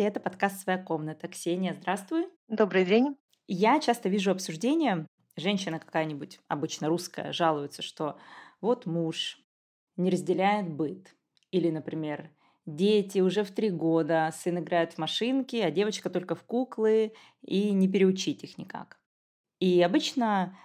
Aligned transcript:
Здравствуйте, 0.00 0.18
это 0.18 0.30
подкаст 0.30 0.62
«Своя 0.62 0.78
комната». 0.78 1.28
Ксения, 1.28 1.74
здравствуй. 1.74 2.26
Добрый 2.48 2.86
день. 2.86 3.18
Я 3.46 3.78
часто 3.80 4.08
вижу 4.08 4.30
обсуждения, 4.30 5.06
женщина 5.36 5.78
какая-нибудь, 5.78 6.40
обычно 6.48 6.88
русская, 6.88 7.34
жалуется, 7.34 7.82
что 7.82 8.18
вот 8.62 8.86
муж 8.86 9.38
не 9.98 10.08
разделяет 10.08 10.70
быт. 10.70 11.14
Или, 11.50 11.68
например, 11.68 12.30
дети 12.64 13.18
уже 13.18 13.44
в 13.44 13.50
три 13.50 13.68
года, 13.68 14.32
сын 14.34 14.58
играет 14.60 14.94
в 14.94 14.98
машинки, 14.98 15.56
а 15.56 15.70
девочка 15.70 16.08
только 16.08 16.34
в 16.34 16.44
куклы, 16.44 17.12
и 17.42 17.70
не 17.70 17.86
переучить 17.86 18.42
их 18.42 18.56
никак. 18.56 18.98
И 19.58 19.82
обычно 19.82 20.56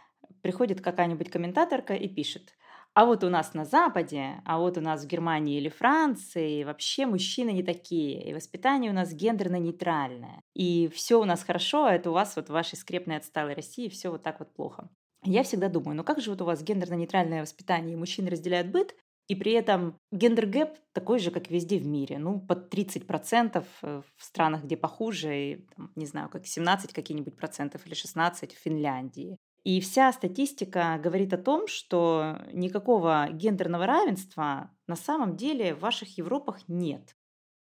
приходит 0.44 0.80
какая-нибудь 0.80 1.30
комментаторка 1.30 1.94
и 1.94 2.08
пишет, 2.08 2.54
а 2.96 3.06
вот 3.06 3.26
у 3.26 3.30
нас 3.30 3.54
на 3.54 3.66
Западе, 3.66 4.42
а 4.46 4.58
вот 4.58 4.78
у 4.78 4.82
нас 4.82 5.04
в 5.04 5.08
Германии 5.08 5.58
или 5.58 5.68
Франции 5.68 6.64
вообще 6.64 7.06
мужчины 7.06 7.50
не 7.50 7.62
такие, 7.62 8.24
и 8.24 8.34
воспитание 8.34 8.90
у 8.90 8.94
нас 8.94 9.12
гендерно-нейтральное. 9.12 10.42
И 10.54 10.88
все 10.88 11.20
у 11.22 11.26
нас 11.26 11.44
хорошо, 11.44 11.86
а 11.86 11.94
это 11.94 12.10
у 12.10 12.14
вас 12.14 12.38
вот 12.38 12.48
в 12.48 12.54
вашей 12.54 12.78
скрепной 12.78 13.18
отсталой 13.18 13.54
России 13.54 13.90
все 13.90 14.10
вот 14.10 14.24
так 14.24 14.40
вот 14.40 14.54
плохо. 14.54 14.90
Я 15.24 15.44
всегда 15.44 15.68
думаю, 15.68 15.98
ну 15.98 16.06
как 16.06 16.22
же 16.22 16.30
вот 16.32 16.42
у 16.42 16.46
вас 16.46 16.64
гендерно-нейтральное 16.64 17.42
воспитание, 17.42 17.94
и 17.94 17.98
мужчины 17.98 18.30
разделяют 18.30 18.70
быт, 18.70 18.96
и 19.28 19.36
при 19.36 19.52
этом 19.52 20.00
gender 20.14 20.56
gap 20.56 20.78
такой 20.94 21.20
же, 21.20 21.32
как 21.32 21.50
везде 21.50 21.80
в 21.80 21.86
мире. 21.86 22.18
Ну, 22.18 22.40
под 22.40 22.74
30% 22.74 23.66
в 23.82 24.04
странах, 24.18 24.64
где 24.64 24.78
похуже, 24.78 25.36
и, 25.36 25.68
там, 25.76 25.92
не 25.96 26.06
знаю, 26.06 26.30
как 26.30 26.46
17 26.46 26.94
какие-нибудь 26.94 27.36
процентов 27.36 27.86
или 27.88 27.96
16 27.96 28.54
в 28.54 28.60
Финляндии. 28.60 29.38
И 29.66 29.82
вся 29.82 30.14
статистика 30.14 31.00
говорит 31.04 31.34
о 31.34 31.40
том, 31.40 31.68
что 31.68 32.38
никакого 32.54 33.30
гендерного 33.32 33.88
равенства 33.88 34.70
на 34.86 34.96
самом 34.96 35.36
деле 35.36 35.74
в 35.74 35.80
ваших 35.80 36.20
Европах 36.20 36.60
нет. 36.68 37.16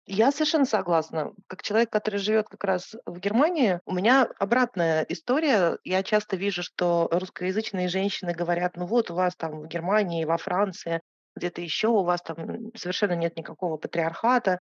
Я 0.07 0.31
совершенно 0.31 0.65
согласна. 0.65 1.33
Как 1.49 1.63
человек, 1.63 1.91
который 1.91 2.21
живет 2.21 2.49
как 2.49 2.63
раз 2.63 2.95
в 3.05 3.19
Германии, 3.19 3.81
у 3.85 3.93
меня 3.93 4.29
обратная 4.39 5.05
история. 5.09 5.79
Я 5.83 6.05
часто 6.05 6.37
вижу, 6.37 6.63
что 6.63 7.09
русскоязычные 7.11 7.89
женщины 7.89 8.33
говорят, 8.33 8.77
ну 8.77 8.87
вот 8.87 9.11
у 9.11 9.15
вас 9.15 9.35
там 9.35 9.63
в 9.63 9.67
Германии, 9.67 10.25
во 10.25 10.39
Франции, 10.39 11.01
где-то 11.35 11.61
еще 11.61 11.89
у 11.89 12.05
вас 12.05 12.23
там 12.23 12.73
совершенно 12.77 13.15
нет 13.15 13.37
никакого 13.37 13.77
патриархата. 13.77 14.61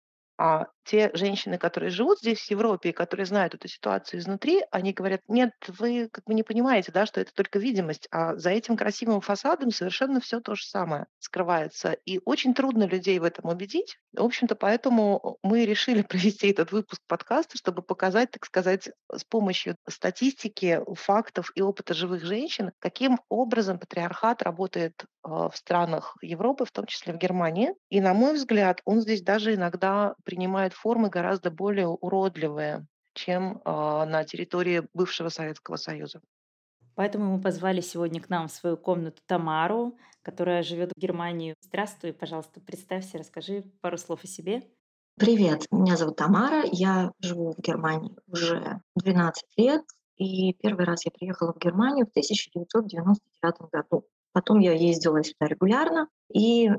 А 0.43 0.65
те 0.83 1.11
женщины, 1.13 1.59
которые 1.59 1.91
живут 1.91 2.17
здесь, 2.17 2.39
в 2.39 2.49
Европе, 2.49 2.89
и 2.89 2.93
которые 2.93 3.27
знают 3.27 3.53
эту 3.53 3.67
ситуацию 3.67 4.19
изнутри, 4.19 4.63
они 4.71 4.91
говорят, 4.91 5.21
нет, 5.27 5.51
вы 5.67 6.09
как 6.11 6.25
бы 6.25 6.33
не 6.33 6.41
понимаете, 6.41 6.91
да, 6.91 7.05
что 7.05 7.21
это 7.21 7.31
только 7.31 7.59
видимость, 7.59 8.07
а 8.09 8.35
за 8.35 8.49
этим 8.49 8.75
красивым 8.75 9.21
фасадом 9.21 9.69
совершенно 9.69 10.19
все 10.19 10.39
то 10.39 10.55
же 10.55 10.65
самое 10.65 11.05
скрывается. 11.19 11.95
И 12.05 12.19
очень 12.25 12.55
трудно 12.55 12.85
людей 12.85 13.19
в 13.19 13.23
этом 13.23 13.51
убедить. 13.51 13.97
В 14.13 14.23
общем-то, 14.23 14.55
поэтому 14.55 15.37
мы 15.43 15.65
решили 15.65 16.01
провести 16.09 16.49
этот 16.49 16.71
выпуск 16.71 17.01
подкаста, 17.07 17.57
чтобы 17.57 17.83
показать, 17.83 18.31
так 18.31 18.43
сказать, 18.45 18.89
с 19.13 19.23
помощью 19.23 19.75
статистики, 19.87 20.81
фактов 20.95 21.51
и 21.53 21.61
опыта 21.61 21.93
живых 21.93 22.25
женщин, 22.25 22.71
каким 22.79 23.19
образом 23.29 23.77
патриархат 23.77 24.41
работает 24.41 25.05
а, 25.23 25.49
в 25.49 25.55
странах 25.55 26.17
Европы, 26.21 26.65
в 26.65 26.71
том 26.71 26.87
числе 26.87 27.13
в 27.13 27.17
Германии. 27.17 27.75
И, 27.89 28.01
на 28.01 28.13
мой 28.15 28.33
взгляд, 28.33 28.81
он 28.85 29.01
здесь 29.01 29.21
даже 29.21 29.53
иногда 29.53 30.15
принимает 30.31 30.71
формы 30.71 31.09
гораздо 31.09 31.51
более 31.51 31.87
уродливые, 31.89 32.87
чем 33.13 33.57
э, 33.57 33.61
на 33.65 34.23
территории 34.23 34.87
бывшего 34.93 35.27
Советского 35.27 35.75
Союза. 35.75 36.21
Поэтому 36.95 37.35
мы 37.35 37.41
позвали 37.41 37.81
сегодня 37.81 38.21
к 38.21 38.29
нам 38.29 38.47
в 38.47 38.51
свою 38.51 38.77
комнату 38.77 39.21
Тамару, 39.25 39.97
которая 40.21 40.63
живет 40.63 40.93
в 40.95 40.99
Германии. 40.99 41.55
Здравствуй, 41.59 42.13
пожалуйста, 42.13 42.61
представься, 42.61 43.17
расскажи 43.17 43.65
пару 43.81 43.97
слов 43.97 44.23
о 44.23 44.27
себе. 44.27 44.63
Привет, 45.17 45.65
меня 45.69 45.97
зовут 45.97 46.15
Тамара, 46.15 46.63
я 46.71 47.11
живу 47.19 47.51
в 47.51 47.61
Германии 47.61 48.15
уже 48.27 48.79
12 48.95 49.43
лет, 49.57 49.81
и 50.15 50.53
первый 50.53 50.85
раз 50.85 51.03
я 51.03 51.11
приехала 51.11 51.51
в 51.51 51.59
Германию 51.59 52.05
в 52.05 52.11
1999 52.11 53.69
году. 53.69 54.07
Потом 54.31 54.59
я 54.59 54.71
ездила 54.71 55.21
сюда 55.23 55.47
регулярно, 55.47 56.07
и 56.33 56.69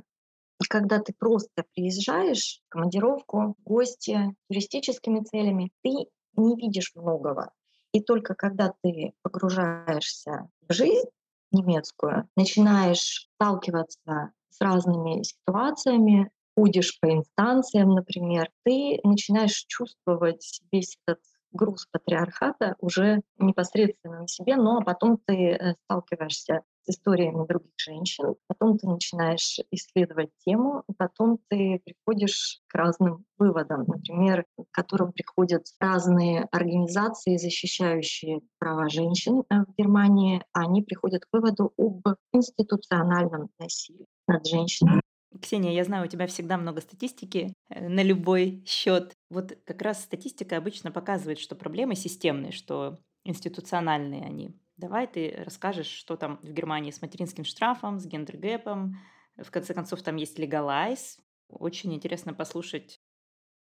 и 0.62 0.68
когда 0.68 1.00
ты 1.00 1.12
просто 1.18 1.64
приезжаешь 1.74 2.60
в 2.66 2.68
командировку, 2.68 3.56
в 3.58 3.62
гости, 3.64 4.34
туристическими 4.48 5.20
целями, 5.20 5.72
ты 5.82 5.90
не 6.36 6.56
видишь 6.56 6.92
многого. 6.94 7.52
И 7.92 8.00
только 8.00 8.34
когда 8.34 8.72
ты 8.82 9.12
погружаешься 9.22 10.48
в 10.68 10.72
жизнь 10.72 11.08
немецкую, 11.50 12.28
начинаешь 12.36 13.28
сталкиваться 13.34 14.32
с 14.50 14.60
разными 14.60 15.22
ситуациями, 15.22 16.30
ходишь 16.56 16.98
по 17.00 17.12
инстанциям, 17.12 17.90
например, 17.90 18.50
ты 18.64 19.00
начинаешь 19.04 19.64
чувствовать 19.66 20.60
весь 20.70 20.96
этот 21.06 21.22
груз 21.50 21.86
патриархата 21.90 22.76
уже 22.78 23.20
непосредственно 23.38 24.20
на 24.20 24.28
себе, 24.28 24.56
но 24.56 24.80
потом 24.80 25.18
ты 25.26 25.34
э, 25.34 25.74
сталкиваешься 25.84 26.62
историями 26.86 27.46
других 27.46 27.72
женщин, 27.76 28.34
потом 28.46 28.78
ты 28.78 28.88
начинаешь 28.88 29.58
исследовать 29.70 30.30
тему, 30.44 30.84
и 30.88 30.92
потом 30.94 31.38
ты 31.48 31.80
приходишь 31.84 32.60
к 32.68 32.74
разным 32.74 33.24
выводам, 33.38 33.84
например, 33.86 34.44
к 34.56 34.64
которым 34.70 35.12
приходят 35.12 35.66
разные 35.80 36.48
организации, 36.52 37.36
защищающие 37.36 38.40
права 38.58 38.88
женщин 38.88 39.42
э, 39.50 39.64
в 39.66 39.74
Германии, 39.76 40.42
они 40.52 40.82
приходят 40.82 41.24
к 41.24 41.28
выводу 41.32 41.72
об 41.76 42.06
институциональном 42.32 43.50
насилии 43.58 44.06
над 44.26 44.46
женщинами. 44.46 45.02
Ксения, 45.40 45.72
я 45.72 45.84
знаю, 45.84 46.04
у 46.04 46.08
тебя 46.08 46.26
всегда 46.26 46.58
много 46.58 46.80
статистики 46.80 47.54
э, 47.68 47.88
на 47.88 48.02
любой 48.02 48.62
счет. 48.66 49.12
Вот 49.30 49.56
как 49.64 49.82
раз 49.82 50.02
статистика 50.02 50.56
обычно 50.56 50.90
показывает, 50.90 51.38
что 51.38 51.54
проблемы 51.54 51.94
системные, 51.94 52.52
что 52.52 52.98
институциональные 53.24 54.22
они. 54.22 54.50
Давай 54.76 55.06
ты 55.06 55.34
расскажешь, 55.44 55.86
что 55.86 56.16
там 56.16 56.38
в 56.42 56.52
Германии 56.52 56.90
с 56.90 57.02
материнским 57.02 57.44
штрафом, 57.44 57.98
с 57.98 58.06
гендергэпом. 58.06 58.96
В 59.36 59.50
конце 59.50 59.74
концов, 59.74 60.02
там 60.02 60.16
есть 60.16 60.38
легалайз. 60.38 61.18
Очень 61.48 61.94
интересно 61.94 62.34
послушать. 62.34 63.00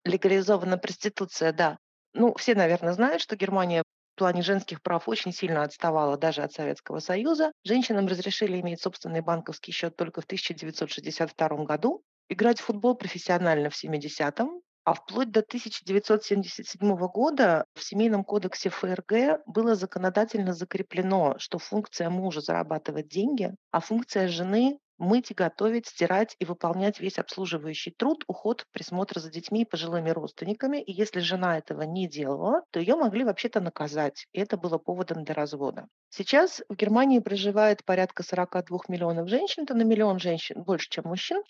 Легализована 0.05 0.79
проституция, 0.79 1.53
да. 1.53 1.79
Ну, 2.15 2.35
все, 2.35 2.55
наверное, 2.55 2.93
знают, 2.93 3.23
что 3.23 3.37
Германия 3.37 3.83
в 3.83 4.19
плане 4.19 4.43
женских 4.43 4.83
прав 4.83 5.09
очень 5.09 5.33
сильно 5.33 5.63
отставала 5.63 6.17
даже 6.17 6.43
от 6.43 6.53
Советского 6.53 6.99
Союза. 6.99 7.53
Женщинам 7.65 8.07
разрешили 8.07 8.61
иметь 8.61 8.83
собственный 8.83 9.21
банковский 9.21 9.73
счет 9.73 9.97
только 9.97 10.21
в 10.21 10.25
1962 10.25 11.49
году. 11.65 12.03
Играть 12.29 12.61
в 12.61 12.65
футбол 12.65 12.95
профессионально 12.97 13.71
в 13.71 13.75
70-м, 13.75 14.61
а 14.89 14.95
вплоть 14.95 15.31
до 15.31 15.41
1977 15.41 16.97
года 17.09 17.67
в 17.75 17.85
Семейном 17.85 18.25
кодексе 18.25 18.71
ФРГ 18.71 19.43
было 19.45 19.75
законодательно 19.75 20.55
закреплено, 20.55 21.35
что 21.37 21.59
функция 21.59 22.09
мужа 22.09 22.41
зарабатывать 22.41 23.07
деньги, 23.07 23.55
а 23.71 23.81
функция 23.81 24.29
жены 24.29 24.79
мыть 24.97 25.31
и 25.31 25.35
готовить, 25.35 25.89
стирать 25.89 26.37
и 26.39 26.47
выполнять 26.47 27.01
весь 27.01 27.19
обслуживающий 27.19 27.93
труд, 27.93 28.25
уход, 28.29 28.65
присмотр 28.73 29.21
за 29.21 29.31
детьми 29.31 29.61
и 29.61 29.67
пожилыми 29.67 30.09
родственниками. 30.09 30.81
И 30.81 30.91
если 30.91 31.21
жена 31.21 31.59
этого 31.59 31.83
не 31.83 32.09
делала, 32.09 32.63
то 32.71 32.81
ее 32.81 32.97
могли 32.97 33.25
вообще-то 33.25 33.61
наказать. 33.61 34.27
И 34.33 34.41
это 34.41 34.57
было 34.57 34.79
поводом 34.79 35.23
для 35.23 35.35
развода. 35.35 35.87
Сейчас 36.09 36.63
в 36.71 36.75
Германии 36.75 37.19
проживает 37.19 37.85
порядка 37.85 38.23
42 38.23 38.79
миллионов 38.89 39.29
женщин, 39.29 39.65
это 39.65 39.75
на 39.75 39.83
миллион 39.83 40.19
женщин 40.19 40.63
больше, 40.63 40.89
чем 40.89 41.05
мужчин. 41.09 41.43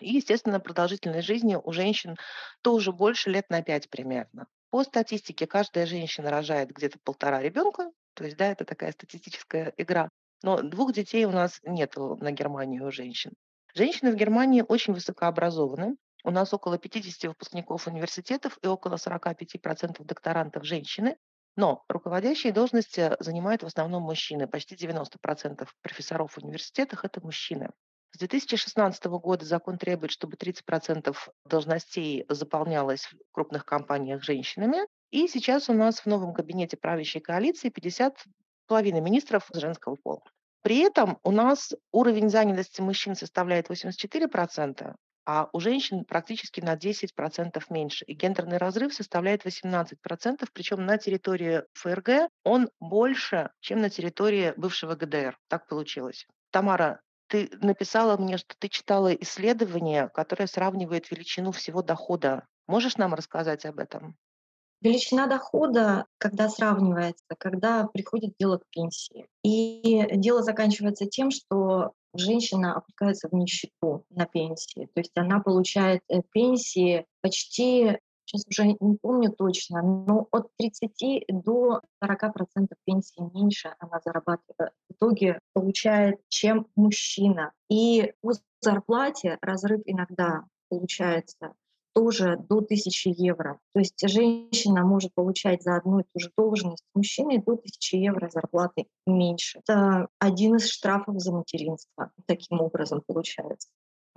И, 0.00 0.10
естественно, 0.10 0.60
продолжительность 0.60 1.26
жизни 1.26 1.56
у 1.62 1.72
женщин 1.72 2.16
тоже 2.62 2.92
больше 2.92 3.30
лет 3.30 3.50
на 3.50 3.62
5 3.62 3.90
примерно. 3.90 4.46
По 4.70 4.84
статистике, 4.84 5.46
каждая 5.46 5.86
женщина 5.86 6.30
рожает 6.30 6.70
где-то 6.70 6.98
полтора 7.02 7.40
ребенка, 7.40 7.90
то 8.14 8.24
есть, 8.24 8.36
да, 8.36 8.46
это 8.46 8.64
такая 8.64 8.92
статистическая 8.92 9.72
игра. 9.76 10.10
Но 10.42 10.62
двух 10.62 10.92
детей 10.92 11.24
у 11.24 11.30
нас 11.30 11.60
нет 11.64 11.94
на 11.96 12.32
Германию 12.32 12.86
у 12.86 12.90
женщин. 12.90 13.32
Женщины 13.74 14.12
в 14.12 14.16
Германии 14.16 14.64
очень 14.66 14.92
высокообразованы. 14.92 15.96
У 16.24 16.30
нас 16.30 16.52
около 16.52 16.78
50 16.78 17.30
выпускников 17.30 17.86
университетов 17.86 18.58
и 18.62 18.66
около 18.66 18.96
45% 18.96 20.04
докторантов 20.04 20.64
женщины. 20.64 21.16
Но 21.56 21.84
руководящие 21.88 22.52
должности 22.52 23.16
занимают 23.20 23.62
в 23.62 23.66
основном 23.66 24.02
мужчины. 24.02 24.46
Почти 24.46 24.74
90% 24.74 25.66
профессоров 25.82 26.32
в 26.32 26.38
университетах– 26.38 27.04
это 27.06 27.20
мужчины. 27.20 27.70
С 28.12 28.18
2016 28.18 29.04
года 29.04 29.44
закон 29.44 29.78
требует, 29.78 30.12
чтобы 30.12 30.36
30% 30.36 31.14
должностей 31.44 32.24
заполнялось 32.28 33.04
в 33.04 33.16
крупных 33.32 33.64
компаниях 33.64 34.22
женщинами. 34.22 34.78
И 35.10 35.28
сейчас 35.28 35.68
у 35.68 35.72
нас 35.72 36.00
в 36.00 36.06
новом 36.06 36.34
кабинете 36.34 36.76
правящей 36.76 37.20
коалиции 37.20 37.68
50 37.68 38.24
половина 38.66 39.00
министров 39.00 39.48
женского 39.54 39.96
пола. 39.96 40.22
При 40.62 40.80
этом 40.80 41.18
у 41.22 41.30
нас 41.30 41.72
уровень 41.92 42.28
занятости 42.28 42.80
мужчин 42.80 43.14
составляет 43.14 43.70
84%, 43.70 44.94
а 45.24 45.48
у 45.52 45.60
женщин 45.60 46.04
практически 46.04 46.60
на 46.60 46.74
10% 46.74 47.62
меньше. 47.70 48.04
И 48.06 48.14
гендерный 48.14 48.56
разрыв 48.56 48.92
составляет 48.92 49.46
18%, 49.46 50.46
причем 50.52 50.84
на 50.84 50.98
территории 50.98 51.62
ФРГ 51.74 52.30
он 52.44 52.70
больше, 52.80 53.50
чем 53.60 53.80
на 53.80 53.90
территории 53.90 54.52
бывшего 54.56 54.94
ГДР. 54.94 55.38
Так 55.48 55.68
получилось. 55.68 56.26
Тамара, 56.50 57.00
ты 57.28 57.50
написала 57.60 58.16
мне, 58.16 58.38
что 58.38 58.54
ты 58.58 58.68
читала 58.68 59.12
исследование, 59.14 60.08
которое 60.08 60.46
сравнивает 60.46 61.10
величину 61.10 61.52
всего 61.52 61.82
дохода 61.82 62.46
Можешь 62.68 62.98
нам 62.98 63.14
рассказать 63.14 63.64
об 63.64 63.78
этом? 63.78 64.14
Величина 64.80 65.26
дохода, 65.26 66.04
когда 66.18 66.48
сравнивается, 66.48 67.24
когда 67.36 67.88
приходит 67.92 68.34
дело 68.38 68.58
к 68.58 68.66
пенсии. 68.70 69.26
И 69.42 70.06
дело 70.14 70.42
заканчивается 70.42 71.06
тем, 71.06 71.32
что 71.32 71.94
женщина 72.14 72.76
опускается 72.76 73.28
в 73.28 73.32
нищету 73.32 74.04
на 74.10 74.26
пенсии. 74.26 74.88
То 74.94 75.00
есть 75.00 75.16
она 75.16 75.40
получает 75.40 76.02
э, 76.08 76.20
пенсии 76.30 77.06
почти, 77.22 77.98
сейчас 78.28 78.46
уже 78.46 78.76
не 78.80 78.96
помню 78.96 79.30
точно, 79.30 79.82
но 79.82 80.28
от 80.30 80.48
30 80.58 81.24
до 81.28 81.80
40 82.02 82.32
процентов 82.32 82.78
пенсии 82.84 83.20
меньше 83.34 83.74
она 83.78 84.00
зарабатывает. 84.04 84.72
В 84.88 84.94
итоге 84.94 85.40
получает, 85.54 86.20
чем 86.28 86.66
мужчина. 86.76 87.52
И 87.70 88.12
по 88.20 88.32
зарплате 88.60 89.38
разрыв 89.40 89.80
иногда 89.86 90.44
получается 90.68 91.54
тоже 91.94 92.36
до 92.36 92.58
1000 92.58 93.10
евро. 93.16 93.58
То 93.72 93.80
есть 93.80 93.98
женщина 94.08 94.84
может 94.84 95.12
получать 95.14 95.62
за 95.62 95.76
одну 95.76 96.00
и 96.00 96.04
ту 96.04 96.20
же 96.20 96.30
должность 96.36 96.84
мужчины 96.94 97.42
до 97.42 97.52
1000 97.52 97.96
евро 97.96 98.28
зарплаты 98.28 98.86
меньше. 99.06 99.60
Это 99.66 100.08
один 100.18 100.56
из 100.56 100.68
штрафов 100.68 101.18
за 101.18 101.32
материнство. 101.32 102.12
Таким 102.26 102.60
образом 102.60 103.02
получается 103.06 103.68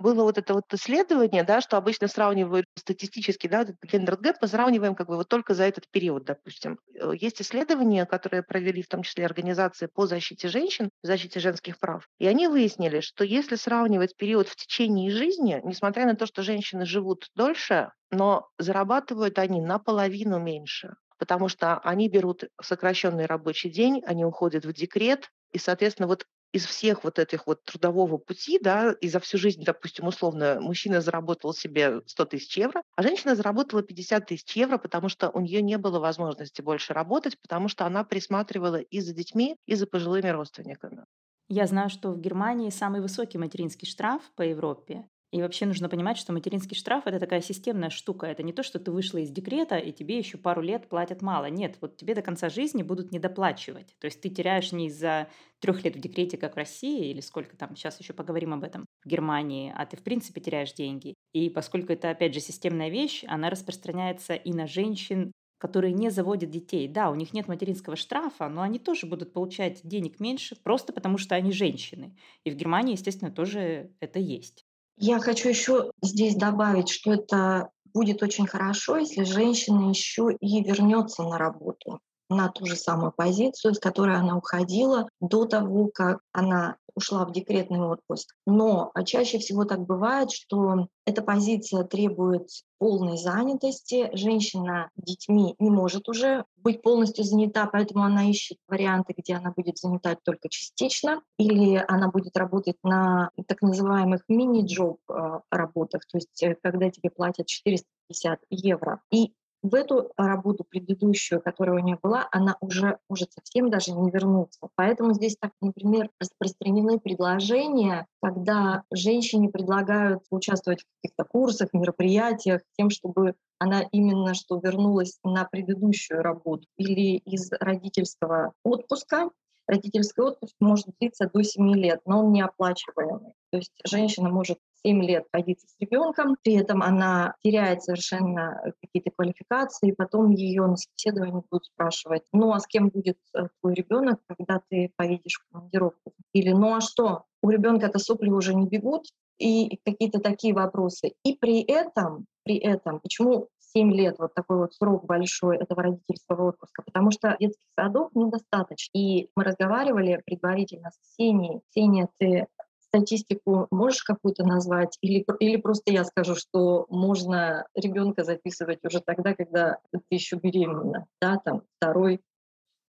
было 0.02 0.22
вот 0.24 0.38
это 0.38 0.54
вот 0.54 0.64
исследование, 0.72 1.44
да, 1.44 1.60
что 1.60 1.76
обычно 1.76 2.08
сравнивают 2.08 2.66
статистически, 2.76 3.46
да, 3.46 3.62
этот 3.62 3.76
gender 3.86 4.20
gap 4.20 4.34
мы 4.42 4.48
сравниваем 4.48 4.94
как 4.94 5.08
бы 5.08 5.16
вот 5.16 5.28
только 5.28 5.54
за 5.54 5.64
этот 5.64 5.88
период, 5.90 6.24
допустим. 6.24 6.78
Э, 6.94 7.12
есть 7.18 7.40
исследования, 7.40 8.04
которые 8.04 8.42
провели 8.42 8.82
в 8.82 8.88
том 8.88 9.02
числе 9.02 9.24
организации 9.24 9.86
по 9.86 10.06
защите 10.06 10.48
женщин, 10.48 10.90
защите 11.02 11.40
женских 11.40 11.78
прав, 11.78 12.06
и 12.18 12.26
они 12.26 12.48
выяснили, 12.48 13.00
что 13.00 13.24
если 13.24 13.56
сравнивать 13.56 14.16
период 14.16 14.48
в 14.48 14.56
течение 14.56 15.10
жизни, 15.10 15.60
несмотря 15.64 16.04
на 16.04 16.16
то, 16.16 16.26
что 16.26 16.42
женщины 16.42 16.84
живут 16.84 17.28
дольше, 17.34 17.90
но 18.10 18.48
зарабатывают 18.58 19.38
они 19.38 19.60
наполовину 19.60 20.38
меньше 20.38 20.94
потому 21.18 21.46
что 21.46 21.78
они 21.78 22.08
берут 22.08 22.42
сокращенный 22.60 23.26
рабочий 23.26 23.70
день, 23.70 24.02
они 24.04 24.24
уходят 24.24 24.64
в 24.64 24.72
декрет, 24.72 25.30
и, 25.52 25.58
соответственно, 25.58 26.08
вот 26.08 26.26
из 26.52 26.66
всех 26.66 27.04
вот 27.04 27.18
этих 27.18 27.46
вот 27.46 27.64
трудового 27.64 28.18
пути, 28.18 28.58
да, 28.60 28.92
и 29.00 29.08
за 29.08 29.20
всю 29.20 29.38
жизнь, 29.38 29.62
допустим, 29.64 30.06
условно, 30.06 30.58
мужчина 30.60 31.00
заработал 31.00 31.54
себе 31.54 32.02
100 32.06 32.24
тысяч 32.26 32.56
евро, 32.58 32.82
а 32.96 33.02
женщина 33.02 33.34
заработала 33.34 33.82
50 33.82 34.26
тысяч 34.26 34.56
евро, 34.56 34.78
потому 34.78 35.08
что 35.08 35.30
у 35.30 35.40
нее 35.40 35.62
не 35.62 35.78
было 35.78 35.98
возможности 35.98 36.60
больше 36.62 36.92
работать, 36.92 37.40
потому 37.40 37.68
что 37.68 37.86
она 37.86 38.04
присматривала 38.04 38.80
и 38.80 39.00
за 39.00 39.14
детьми, 39.14 39.56
и 39.66 39.74
за 39.74 39.86
пожилыми 39.86 40.28
родственниками. 40.28 41.04
Я 41.48 41.66
знаю, 41.66 41.88
что 41.90 42.10
в 42.10 42.20
Германии 42.20 42.70
самый 42.70 43.00
высокий 43.00 43.38
материнский 43.38 43.86
штраф 43.86 44.32
по 44.34 44.42
Европе. 44.42 45.08
И 45.32 45.40
вообще 45.40 45.64
нужно 45.64 45.88
понимать, 45.88 46.18
что 46.18 46.34
материнский 46.34 46.76
штраф– 46.76 47.04
это 47.06 47.18
такая 47.18 47.40
системная 47.40 47.88
штука. 47.88 48.26
Это 48.26 48.42
не 48.42 48.52
то, 48.52 48.62
что 48.62 48.78
ты 48.78 48.90
вышла 48.90 49.16
из 49.16 49.30
декрета, 49.30 49.78
и 49.78 49.90
тебе 49.90 50.18
еще 50.18 50.36
пару 50.36 50.60
лет 50.60 50.88
платят 50.90 51.22
мало. 51.22 51.46
Нет, 51.46 51.78
вот 51.80 51.96
тебе 51.96 52.14
до 52.14 52.20
конца 52.20 52.50
жизни 52.50 52.82
будут 52.82 53.12
недоплачивать. 53.12 53.96
То 53.98 54.04
есть 54.04 54.20
ты 54.20 54.28
теряешь 54.28 54.72
не 54.72 54.88
из-за 54.88 55.28
трех 55.60 55.82
лет 55.84 55.96
в 55.96 56.00
декрете, 56.00 56.36
как 56.36 56.52
в 56.52 56.58
России, 56.58 57.08
или 57.10 57.20
сколько 57.20 57.56
там, 57.56 57.74
сейчас 57.76 57.98
еще 57.98 58.12
поговорим 58.12 58.52
об 58.52 58.62
этом, 58.62 58.84
в 59.02 59.08
Германии, 59.08 59.72
а 59.74 59.86
ты 59.86 59.96
в 59.96 60.02
принципе 60.02 60.42
теряешь 60.42 60.74
деньги. 60.74 61.14
И 61.32 61.48
поскольку 61.48 61.94
это, 61.94 62.10
опять 62.10 62.34
же, 62.34 62.40
системная 62.40 62.90
вещь, 62.90 63.24
она 63.26 63.48
распространяется 63.48 64.34
и 64.34 64.52
на 64.52 64.66
женщин, 64.66 65.32
которые 65.56 65.94
не 65.94 66.10
заводят 66.10 66.50
детей. 66.50 66.88
Да, 66.88 67.10
у 67.10 67.14
них 67.14 67.32
нет 67.32 67.48
материнского 67.48 67.96
штрафа, 67.96 68.50
но 68.50 68.60
они 68.60 68.78
тоже 68.78 69.06
будут 69.06 69.32
получать 69.32 69.80
денег 69.82 70.20
меньше, 70.20 70.56
просто 70.62 70.92
потому 70.92 71.16
что 71.16 71.36
они 71.36 71.52
женщины. 71.52 72.14
И 72.44 72.50
в 72.50 72.54
Германии, 72.54 72.92
естественно, 72.92 73.30
тоже 73.30 73.92
это 74.00 74.18
есть. 74.18 74.66
Я 74.96 75.18
хочу 75.20 75.48
еще 75.48 75.90
здесь 76.02 76.36
добавить, 76.36 76.88
что 76.88 77.12
это 77.12 77.70
будет 77.92 78.22
очень 78.22 78.46
хорошо, 78.46 78.98
если 78.98 79.24
женщина 79.24 79.88
еще 79.90 80.32
и 80.40 80.62
вернется 80.62 81.22
на 81.22 81.38
работу 81.38 82.00
на 82.36 82.48
ту 82.48 82.66
же 82.66 82.76
самую 82.76 83.12
позицию, 83.12 83.74
с 83.74 83.78
которой 83.78 84.16
она 84.16 84.36
уходила 84.36 85.08
до 85.20 85.44
того, 85.44 85.90
как 85.92 86.20
она 86.32 86.76
ушла 86.94 87.24
в 87.24 87.32
декретный 87.32 87.80
отпуск. 87.80 88.34
Но 88.46 88.90
а 88.94 89.04
чаще 89.04 89.38
всего 89.38 89.64
так 89.64 89.80
бывает, 89.80 90.30
что 90.30 90.88
эта 91.06 91.22
позиция 91.22 91.84
требует 91.84 92.48
полной 92.78 93.16
занятости. 93.16 94.10
Женщина 94.12 94.90
детьми 94.96 95.54
не 95.58 95.70
может 95.70 96.08
уже 96.08 96.44
быть 96.56 96.82
полностью 96.82 97.24
занята, 97.24 97.66
поэтому 97.66 98.04
она 98.04 98.28
ищет 98.28 98.58
варианты, 98.68 99.14
где 99.16 99.34
она 99.34 99.52
будет 99.56 99.78
занята 99.78 100.16
только 100.22 100.48
частично, 100.48 101.22
или 101.38 101.82
она 101.88 102.08
будет 102.08 102.36
работать 102.36 102.76
на 102.82 103.30
так 103.46 103.62
называемых 103.62 104.22
мини-джоб 104.28 104.98
э, 105.08 105.40
работах, 105.50 106.02
то 106.06 106.18
есть 106.18 106.42
э, 106.42 106.56
когда 106.62 106.90
тебе 106.90 107.10
платят 107.10 107.46
450 107.46 108.40
евро. 108.50 109.00
И 109.10 109.32
в 109.62 109.74
эту 109.74 110.12
работу 110.16 110.64
предыдущую, 110.68 111.40
которая 111.40 111.76
у 111.76 111.78
нее 111.78 111.98
была, 112.02 112.28
она 112.32 112.56
уже 112.60 112.98
может 113.08 113.32
совсем 113.32 113.70
даже 113.70 113.92
не 113.92 114.10
вернуться. 114.10 114.68
Поэтому 114.74 115.14
здесь 115.14 115.36
так, 115.38 115.52
например, 115.60 116.10
распространены 116.20 116.98
предложения, 116.98 118.06
когда 118.20 118.82
женщине 118.92 119.48
предлагают 119.48 120.24
участвовать 120.30 120.82
в 120.82 120.86
каких-то 120.96 121.24
курсах, 121.24 121.68
мероприятиях, 121.72 122.62
тем, 122.76 122.90
чтобы 122.90 123.34
она 123.58 123.82
именно 123.92 124.34
что 124.34 124.58
вернулась 124.58 125.18
на 125.22 125.44
предыдущую 125.44 126.22
работу 126.22 126.66
или 126.76 127.18
из 127.18 127.50
родительского 127.60 128.52
отпуска, 128.64 129.30
Родительский 129.68 130.22
отпуск 130.22 130.54
может 130.60 130.86
длиться 130.98 131.30
до 131.32 131.42
7 131.42 131.74
лет, 131.76 132.00
но 132.04 132.24
он 132.24 132.32
не 132.32 132.42
оплачиваемый. 132.42 133.34
То 133.50 133.58
есть 133.58 133.72
женщина 133.88 134.28
может 134.28 134.58
7 134.84 135.02
лет 135.02 135.24
родиться 135.32 135.66
с 135.68 135.74
ребенком, 135.80 136.36
при 136.42 136.54
этом 136.54 136.82
она 136.82 137.34
теряет 137.42 137.82
совершенно 137.82 138.62
какие-то 138.80 139.10
квалификации, 139.10 139.92
потом 139.92 140.30
ее 140.30 140.66
на 140.66 140.76
собеседовании 140.76 141.42
будут 141.50 141.66
спрашивать, 141.66 142.22
ну 142.32 142.52
а 142.52 142.60
с 142.60 142.66
кем 142.66 142.88
будет 142.88 143.18
э, 143.34 143.48
твой 143.60 143.74
ребенок, 143.74 144.20
когда 144.26 144.60
ты 144.68 144.92
поедешь 144.96 145.40
в 145.40 145.52
командировку? 145.52 146.12
Или 146.32 146.50
ну 146.50 146.74
а 146.74 146.80
что, 146.80 147.24
у 147.42 147.50
ребенка-то 147.50 147.98
сопли 147.98 148.30
уже 148.30 148.54
не 148.54 148.66
бегут, 148.66 149.06
и 149.38 149.80
какие-то 149.84 150.20
такие 150.20 150.54
вопросы. 150.54 151.14
И 151.24 151.36
при 151.36 151.62
этом, 151.62 152.26
при 152.44 152.56
этом, 152.56 153.00
почему 153.00 153.48
7 153.74 153.92
лет, 153.92 154.16
вот 154.18 154.34
такой 154.34 154.58
вот 154.58 154.74
срок 154.74 155.04
большой 155.06 155.56
этого 155.58 155.82
родительского 155.82 156.50
отпуска, 156.50 156.82
потому 156.82 157.10
что 157.10 157.36
детских 157.40 157.66
садов 157.78 158.10
недостаточно. 158.14 158.90
И 158.94 159.30
мы 159.34 159.44
разговаривали 159.44 160.22
предварительно 160.24 160.90
с 160.90 160.98
Ксенией. 160.98 161.60
Ксения, 161.70 162.08
ты 162.18 162.46
статистику 162.92 163.66
можешь 163.70 164.02
какую-то 164.02 164.44
назвать? 164.44 164.98
Или, 165.00 165.24
или 165.40 165.56
просто 165.56 165.92
я 165.92 166.04
скажу, 166.04 166.34
что 166.34 166.86
можно 166.90 167.66
ребенка 167.74 168.22
записывать 168.22 168.84
уже 168.84 169.00
тогда, 169.00 169.34
когда 169.34 169.78
ты 169.92 170.00
еще 170.10 170.36
беременна, 170.36 171.06
да, 171.20 171.38
там 171.38 171.62
второй 171.78 172.20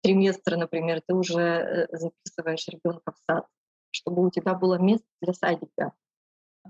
триместр, 0.01 0.57
например, 0.57 1.01
ты 1.07 1.13
уже 1.13 1.39
э, 1.39 1.87
записываешь 1.91 2.67
ребенка 2.67 3.11
в 3.11 3.17
сад, 3.29 3.45
чтобы 3.91 4.25
у 4.25 4.31
тебя 4.31 4.55
было 4.55 4.79
место 4.79 5.05
для 5.21 5.33
садика. 5.33 5.93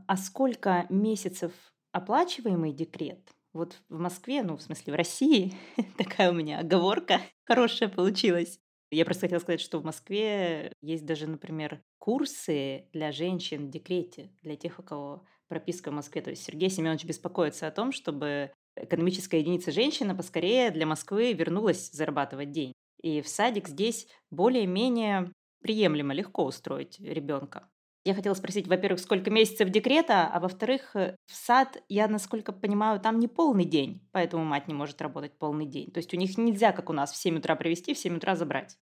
А 0.07 0.17
сколько 0.17 0.85
месяцев 0.89 1.53
оплачиваемый 1.93 2.73
декрет? 2.73 3.19
Вот 3.53 3.81
в 3.89 3.99
Москве, 3.99 4.43
ну, 4.43 4.57
в 4.57 4.61
смысле, 4.61 4.93
в 4.93 4.95
России, 4.95 5.53
такая 5.97 6.31
у 6.31 6.33
меня 6.33 6.59
оговорка 6.59 7.19
хорошая 7.45 7.89
получилась. 7.89 8.59
Я 8.91 9.05
просто 9.05 9.21
хотела 9.21 9.39
сказать, 9.39 9.61
что 9.61 9.79
в 9.79 9.85
Москве 9.85 10.73
есть 10.81 11.05
даже, 11.05 11.25
например, 11.25 11.81
курсы 11.97 12.89
для 12.91 13.13
женщин 13.13 13.67
в 13.67 13.69
декрете, 13.69 14.31
для 14.41 14.57
тех, 14.57 14.79
у 14.79 14.83
кого 14.83 15.25
прописка 15.47 15.91
в 15.91 15.93
Москве. 15.93 16.21
То 16.21 16.29
есть 16.29 16.43
Сергей 16.43 16.69
Семенович 16.69 17.05
беспокоится 17.05 17.67
о 17.67 17.71
том, 17.71 17.93
чтобы 17.93 18.51
экономическая 18.75 19.39
единица 19.39 19.71
женщина 19.71 20.13
поскорее 20.13 20.71
для 20.71 20.85
Москвы 20.85 21.31
вернулась 21.31 21.89
зарабатывать 21.91 22.51
день. 22.51 22.73
И 23.01 23.21
в 23.21 23.29
садик 23.29 23.69
здесь 23.69 24.07
более-менее 24.29 25.31
приемлемо, 25.61 26.13
легко 26.13 26.43
устроить 26.45 26.99
ребенка. 26.99 27.69
Я 28.03 28.15
хотела 28.15 28.33
спросить, 28.33 28.67
во-первых, 28.67 28.99
сколько 28.99 29.29
месяцев 29.29 29.69
декрета, 29.69 30.27
а 30.27 30.39
во-вторых, 30.39 30.95
э, 30.95 31.15
в 31.27 31.35
сад, 31.35 31.83
я, 31.87 32.07
насколько 32.07 32.51
понимаю, 32.51 32.99
там 32.99 33.19
не 33.19 33.27
полный 33.27 33.65
день, 33.65 34.01
поэтому 34.11 34.43
мать 34.43 34.67
не 34.67 34.73
может 34.73 34.99
работать 35.03 35.37
полный 35.37 35.67
день. 35.67 35.91
То 35.91 35.99
есть 35.99 36.11
у 36.13 36.17
них 36.17 36.35
нельзя, 36.35 36.71
как 36.71 36.89
у 36.89 36.93
нас, 36.93 37.11
в 37.11 37.17
7 37.17 37.37
утра 37.37 37.55
привести, 37.55 37.93
в 37.93 37.99
7 37.99 38.17
утра 38.17 38.35
забрать. 38.35 38.75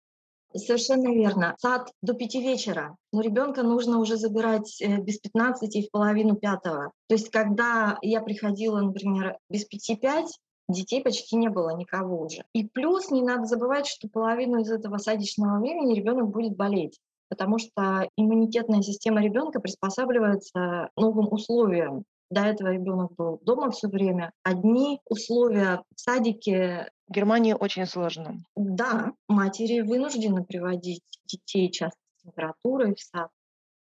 Совершенно 0.54 1.12
верно. 1.12 1.56
Сад 1.58 1.90
до 2.00 2.14
пяти 2.14 2.40
вечера. 2.40 2.96
Но 3.12 3.20
ребенка 3.20 3.62
нужно 3.64 3.98
уже 3.98 4.16
забирать 4.16 4.80
э, 4.80 4.98
без 4.98 5.18
15 5.18 5.74
и 5.74 5.82
в 5.82 5.90
половину 5.90 6.36
пятого. 6.36 6.92
То 7.08 7.14
есть, 7.16 7.30
когда 7.30 7.98
я 8.02 8.20
приходила, 8.20 8.80
например, 8.80 9.36
без 9.50 9.64
пяти 9.64 9.96
пять, 9.96 10.38
детей 10.68 11.02
почти 11.02 11.34
не 11.36 11.48
было 11.48 11.76
никого 11.76 12.22
уже. 12.22 12.44
И 12.52 12.66
плюс 12.66 13.10
не 13.10 13.22
надо 13.22 13.46
забывать, 13.46 13.88
что 13.88 14.08
половину 14.08 14.60
из 14.60 14.70
этого 14.70 14.98
садичного 14.98 15.58
времени 15.58 15.94
ребенок 15.94 16.28
будет 16.30 16.56
болеть 16.56 17.00
потому 17.28 17.58
что 17.58 18.08
иммунитетная 18.16 18.82
система 18.82 19.22
ребенка 19.22 19.60
приспосабливается 19.60 20.90
новым 20.96 21.32
условиям. 21.32 22.04
До 22.30 22.42
этого 22.42 22.68
ребенок 22.68 23.14
был 23.16 23.38
дома 23.42 23.70
все 23.70 23.88
время. 23.88 24.32
Одни 24.42 25.00
условия 25.08 25.82
в 25.94 26.00
садике 26.00 26.90
в 27.08 27.12
Германии 27.12 27.54
очень 27.58 27.86
сложно. 27.86 28.36
Да, 28.54 29.12
матери 29.28 29.80
вынуждены 29.80 30.44
приводить 30.44 31.02
детей 31.24 31.70
часто 31.70 31.98
с 32.18 32.22
температурой 32.22 32.94
в 32.94 33.00
сад. 33.00 33.28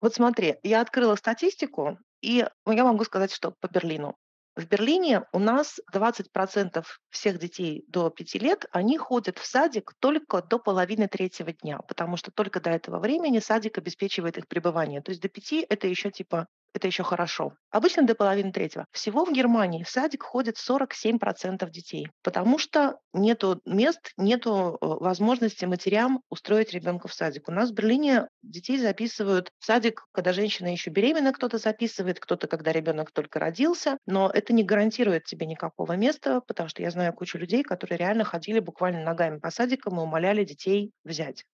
Вот 0.02 0.14
смотри, 0.14 0.58
я 0.62 0.82
открыла 0.82 1.16
статистику, 1.16 1.98
и 2.22 2.46
я 2.68 2.84
могу 2.84 3.04
сказать, 3.04 3.32
что 3.32 3.56
по 3.60 3.68
Берлину 3.68 4.16
В 4.56 4.66
Берлине 4.68 5.24
у 5.34 5.40
нас 5.40 5.82
20% 5.94 6.86
всех 7.10 7.40
детей 7.40 7.84
до 7.90 8.10
5 8.10 8.36
лет, 8.36 8.66
они 8.72 8.98
ходят 8.98 9.38
в 9.38 9.46
садик 9.46 9.94
только 10.00 10.42
до 10.42 10.60
половины 10.60 11.10
третьего 11.10 11.52
дня, 11.52 11.80
потому 11.80 12.16
что 12.16 12.32
только 12.32 12.62
до 12.62 12.70
этого 12.70 13.00
времени 13.00 13.40
садик 13.40 13.78
обеспечивает 13.78 14.38
их 14.38 14.48
пребывание. 14.48 15.02
То 15.02 15.12
есть 15.12 15.22
до 15.22 15.28
5 15.28 15.66
это 15.68 15.88
еще 15.88 16.10
типа 16.10 16.48
это 16.76 16.88
еще 16.88 17.04
хорошо. 17.04 17.54
Обычно 17.72 18.04
до 18.04 18.16
половины 18.16 18.52
третьего. 18.52 18.86
Всего 18.92 19.24
в 19.24 19.32
Германии 19.32 19.84
в 19.84 19.90
садик 19.90 20.24
ходит 20.24 20.58
47% 20.58 21.70
детей, 21.70 22.10
потому 22.22 22.58
что 22.58 22.98
нету 23.14 23.62
мест, 23.66 24.12
нету 24.18 24.78
э, 24.82 24.86
возможности 24.86 25.64
матерям 25.64 26.22
устроить 26.30 26.74
ребенка 26.74 27.08
в 27.08 27.14
садик. 27.14 27.48
У 27.48 27.52
нас 27.54 27.72
в 27.72 27.74
Берлине 27.74 28.28
детей 28.44 28.78
записывают 28.78 29.52
в 29.60 29.66
садик, 29.66 30.06
когда 30.12 30.34
женщина 30.34 30.68
еще 30.68 30.90
беременна, 30.90 31.32
кто-то 31.32 31.58
записывает, 31.58 32.20
кто-то, 32.20 32.48
когда 32.48 32.74
ребенок 32.74 33.12
только 33.12 33.40
родился, 33.40 33.98
но 34.06 34.30
это 34.30 34.52
не 34.52 34.64
гарантирует 34.64 35.24
тебе 35.24 35.46
никакого 35.46 35.94
места, 35.94 36.42
потому 36.46 36.68
что 36.68 36.82
я 36.82 36.92
знаю 36.92 37.14
кучу 37.14 37.38
людей, 37.38 37.64
которые 37.64 37.98
реально 37.98 38.26
ходили 38.26 38.60
буквально 38.60 39.02
ногами 39.02 39.40
по 39.40 39.50
садикам 39.50 39.98
и 39.98 40.04
умоляли 40.04 40.44
детей 40.44 40.92
взять. 41.06 41.46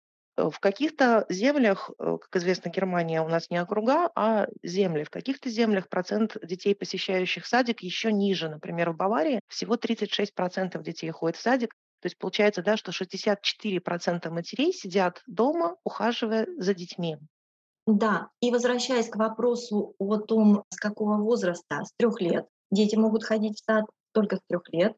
Э, 0.41 0.49
в 0.49 0.59
каких-то 0.59 1.25
землях, 1.29 1.91
э, 1.99 2.17
как 2.19 2.35
известно, 2.37 2.69
Германия 2.69 3.21
у 3.21 3.27
нас 3.27 3.49
не 3.49 3.61
округа, 3.61 4.09
а 4.15 4.47
земли. 4.63 5.03
В 5.03 5.09
каких-то 5.09 5.49
землях 5.49 5.89
процент 5.89 6.37
детей, 6.43 6.75
посещающих 6.75 7.45
садик, 7.45 7.81
еще 7.81 8.11
ниже. 8.11 8.49
Например, 8.49 8.91
в 8.91 8.97
Баварии 8.97 9.41
всего 9.47 9.77
36% 9.77 10.81
детей 10.83 11.09
ходят 11.11 11.37
в 11.37 11.41
садик. 11.41 11.73
То 12.01 12.07
есть 12.07 12.17
получается, 12.17 12.63
да, 12.63 12.77
что 12.77 12.91
64% 12.91 14.29
матерей 14.31 14.73
сидят 14.73 15.21
дома, 15.27 15.75
ухаживая 15.83 16.47
за 16.57 16.73
детьми. 16.73 17.17
Да, 17.85 18.29
и 18.39 18.51
возвращаясь 18.51 19.09
к 19.09 19.15
вопросу 19.15 19.95
о 19.99 20.17
том, 20.17 20.63
с 20.69 20.77
какого 20.77 21.17
возраста, 21.17 21.83
с 21.83 21.91
трех 21.97 22.19
лет, 22.21 22.47
дети 22.71 22.95
могут 22.95 23.23
ходить 23.23 23.59
в 23.59 23.63
сад 23.63 23.85
только 24.13 24.37
с 24.37 24.41
трех 24.47 24.63
лет 24.71 24.95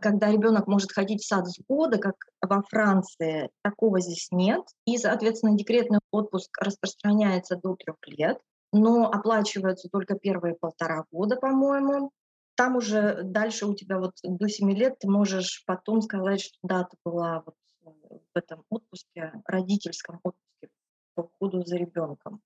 когда 0.00 0.30
ребенок 0.30 0.66
может 0.66 0.92
ходить 0.92 1.22
в 1.22 1.26
сад 1.26 1.48
с 1.48 1.58
года, 1.68 1.98
как 1.98 2.14
во 2.42 2.62
Франции, 2.62 3.50
такого 3.62 4.00
здесь 4.00 4.28
нет. 4.30 4.62
И, 4.86 4.98
соответственно, 4.98 5.56
декретный 5.56 6.00
отпуск 6.10 6.56
распространяется 6.58 7.56
до 7.56 7.74
трех 7.74 7.96
лет, 8.06 8.38
но 8.72 9.10
оплачиваются 9.10 9.88
только 9.90 10.18
первые 10.18 10.54
полтора 10.54 11.04
года, 11.10 11.36
по-моему. 11.36 12.10
Там 12.54 12.76
уже 12.76 13.22
дальше 13.22 13.66
у 13.66 13.74
тебя 13.74 13.98
вот 13.98 14.12
до 14.22 14.48
семи 14.48 14.74
лет 14.74 14.98
ты 14.98 15.08
можешь 15.08 15.62
потом 15.66 16.02
сказать, 16.02 16.40
что 16.40 16.58
да, 16.62 16.84
ты 16.84 16.96
была 17.04 17.42
вот 17.46 17.54
в 17.82 18.36
этом 18.36 18.64
отпуске, 18.68 19.32
родительском 19.46 20.20
отпуске 20.22 20.68
по 21.14 21.22
уходу 21.22 21.64
за 21.64 21.76
ребенком. 21.76 22.42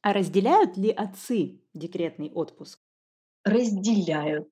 А 0.00 0.12
разделяют 0.12 0.76
ли 0.76 0.90
отцы 0.90 1.60
декретный 1.74 2.30
отпуск? 2.30 2.80
Разделяют. 3.44 4.48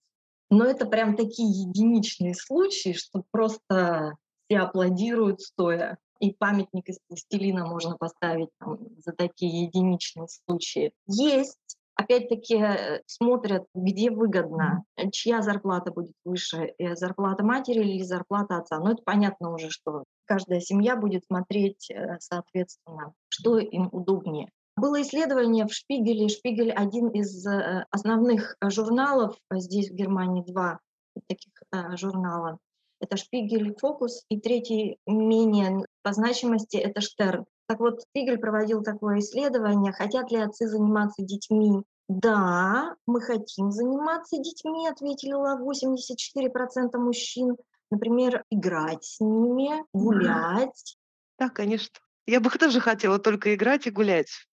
Но 0.50 0.64
это 0.64 0.84
прям 0.84 1.16
такие 1.16 1.48
единичные 1.48 2.34
случаи, 2.34 2.92
что 2.92 3.22
просто 3.30 4.16
все 4.46 4.58
аплодируют 4.58 5.40
стоя. 5.40 5.96
И 6.18 6.32
памятник 6.32 6.88
из 6.88 6.98
пластилина 7.08 7.66
можно 7.66 7.96
поставить 7.96 8.50
там, 8.58 8.78
за 8.98 9.12
такие 9.12 9.62
единичные 9.62 10.26
случаи. 10.28 10.92
Есть 11.06 11.56
опять-таки 11.94 12.56
э, 12.56 13.02
смотрят, 13.06 13.66
где 13.74 14.10
выгодно, 14.10 14.84
чья 15.12 15.42
зарплата 15.42 15.92
будет 15.92 16.14
выше, 16.24 16.74
э, 16.78 16.94
зарплата 16.94 17.44
матери 17.44 17.80
или 17.80 18.02
зарплата 18.02 18.56
отца. 18.56 18.78
Но 18.78 18.92
это 18.92 19.02
понятно 19.04 19.52
уже, 19.52 19.70
что 19.70 20.04
каждая 20.24 20.60
семья 20.60 20.96
будет 20.96 21.24
смотреть, 21.26 21.90
э, 21.90 22.16
соответственно, 22.20 23.12
что 23.28 23.58
им 23.58 23.88
удобнее. 23.92 24.50
Было 24.80 25.02
исследование 25.02 25.66
в 25.66 25.74
Шпигеле. 25.74 26.30
Шпигель— 26.30 26.72
один 26.72 27.08
из 27.08 27.46
э, 27.46 27.84
основных 27.90 28.56
журналов, 28.62 29.36
а 29.50 29.58
здесь 29.58 29.90
в 29.90 29.94
Германии 29.94 30.42
два 30.42 30.80
таких 31.28 31.52
э, 31.70 31.96
журнала. 31.98 32.56
Это 32.98 33.18
Шпигель 33.18 33.76
Фокус, 33.78 34.24
и 34.30 34.40
третий 34.40 34.96
менее 35.06 35.84
по 36.02 36.14
значимости— 36.14 36.76
это 36.78 37.02
Штерн. 37.02 37.44
Так 37.66 37.78
вот, 37.80 38.00
Шпигель 38.08 38.38
проводил 38.38 38.82
такое 38.82 39.18
исследование, 39.18 39.92
хотят 39.92 40.30
ли 40.30 40.38
отцы 40.38 40.66
заниматься 40.66 41.22
детьми. 41.22 41.82
Да, 42.08 42.96
мы 43.06 43.20
хотим 43.20 43.72
заниматься 43.72 44.38
детьми, 44.38 44.88
ответили 44.88 45.34
84% 45.34 46.96
мужчин. 46.96 47.56
Например, 47.90 48.44
играть 48.50 49.04
с 49.04 49.20
ними, 49.20 49.84
гулять. 49.92 50.96
Да, 51.38 51.50
конечно. 51.50 52.00
Я 52.26 52.40
бы 52.40 52.48
тоже 52.48 52.80
хотела 52.80 53.18
только 53.18 53.54
играть 53.54 53.86
и 53.86 53.90
гулять. 53.90 54.46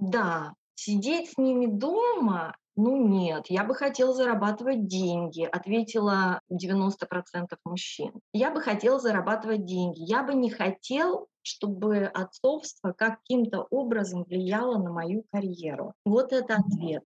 Да, 0.00 0.54
сидеть 0.74 1.30
с 1.30 1.38
ними 1.38 1.66
дома, 1.66 2.56
ну 2.76 3.08
нет, 3.08 3.46
я 3.48 3.64
бы 3.64 3.74
хотела 3.74 4.12
зарабатывать 4.12 4.86
деньги, 4.86 5.42
ответила 5.44 6.40
90% 6.52 7.56
мужчин. 7.64 8.12
Я 8.34 8.50
бы 8.50 8.60
хотела 8.60 9.00
зарабатывать 9.00 9.64
деньги. 9.64 10.00
Я 10.00 10.22
бы 10.22 10.34
не 10.34 10.50
хотел, 10.50 11.28
чтобы 11.40 12.04
отцовство 12.04 12.92
каким-то 12.92 13.66
образом 13.70 14.24
влияло 14.24 14.76
на 14.76 14.92
мою 14.92 15.24
карьеру. 15.32 15.94
Вот 16.04 16.34
это 16.34 16.56
ответ. 16.56 17.02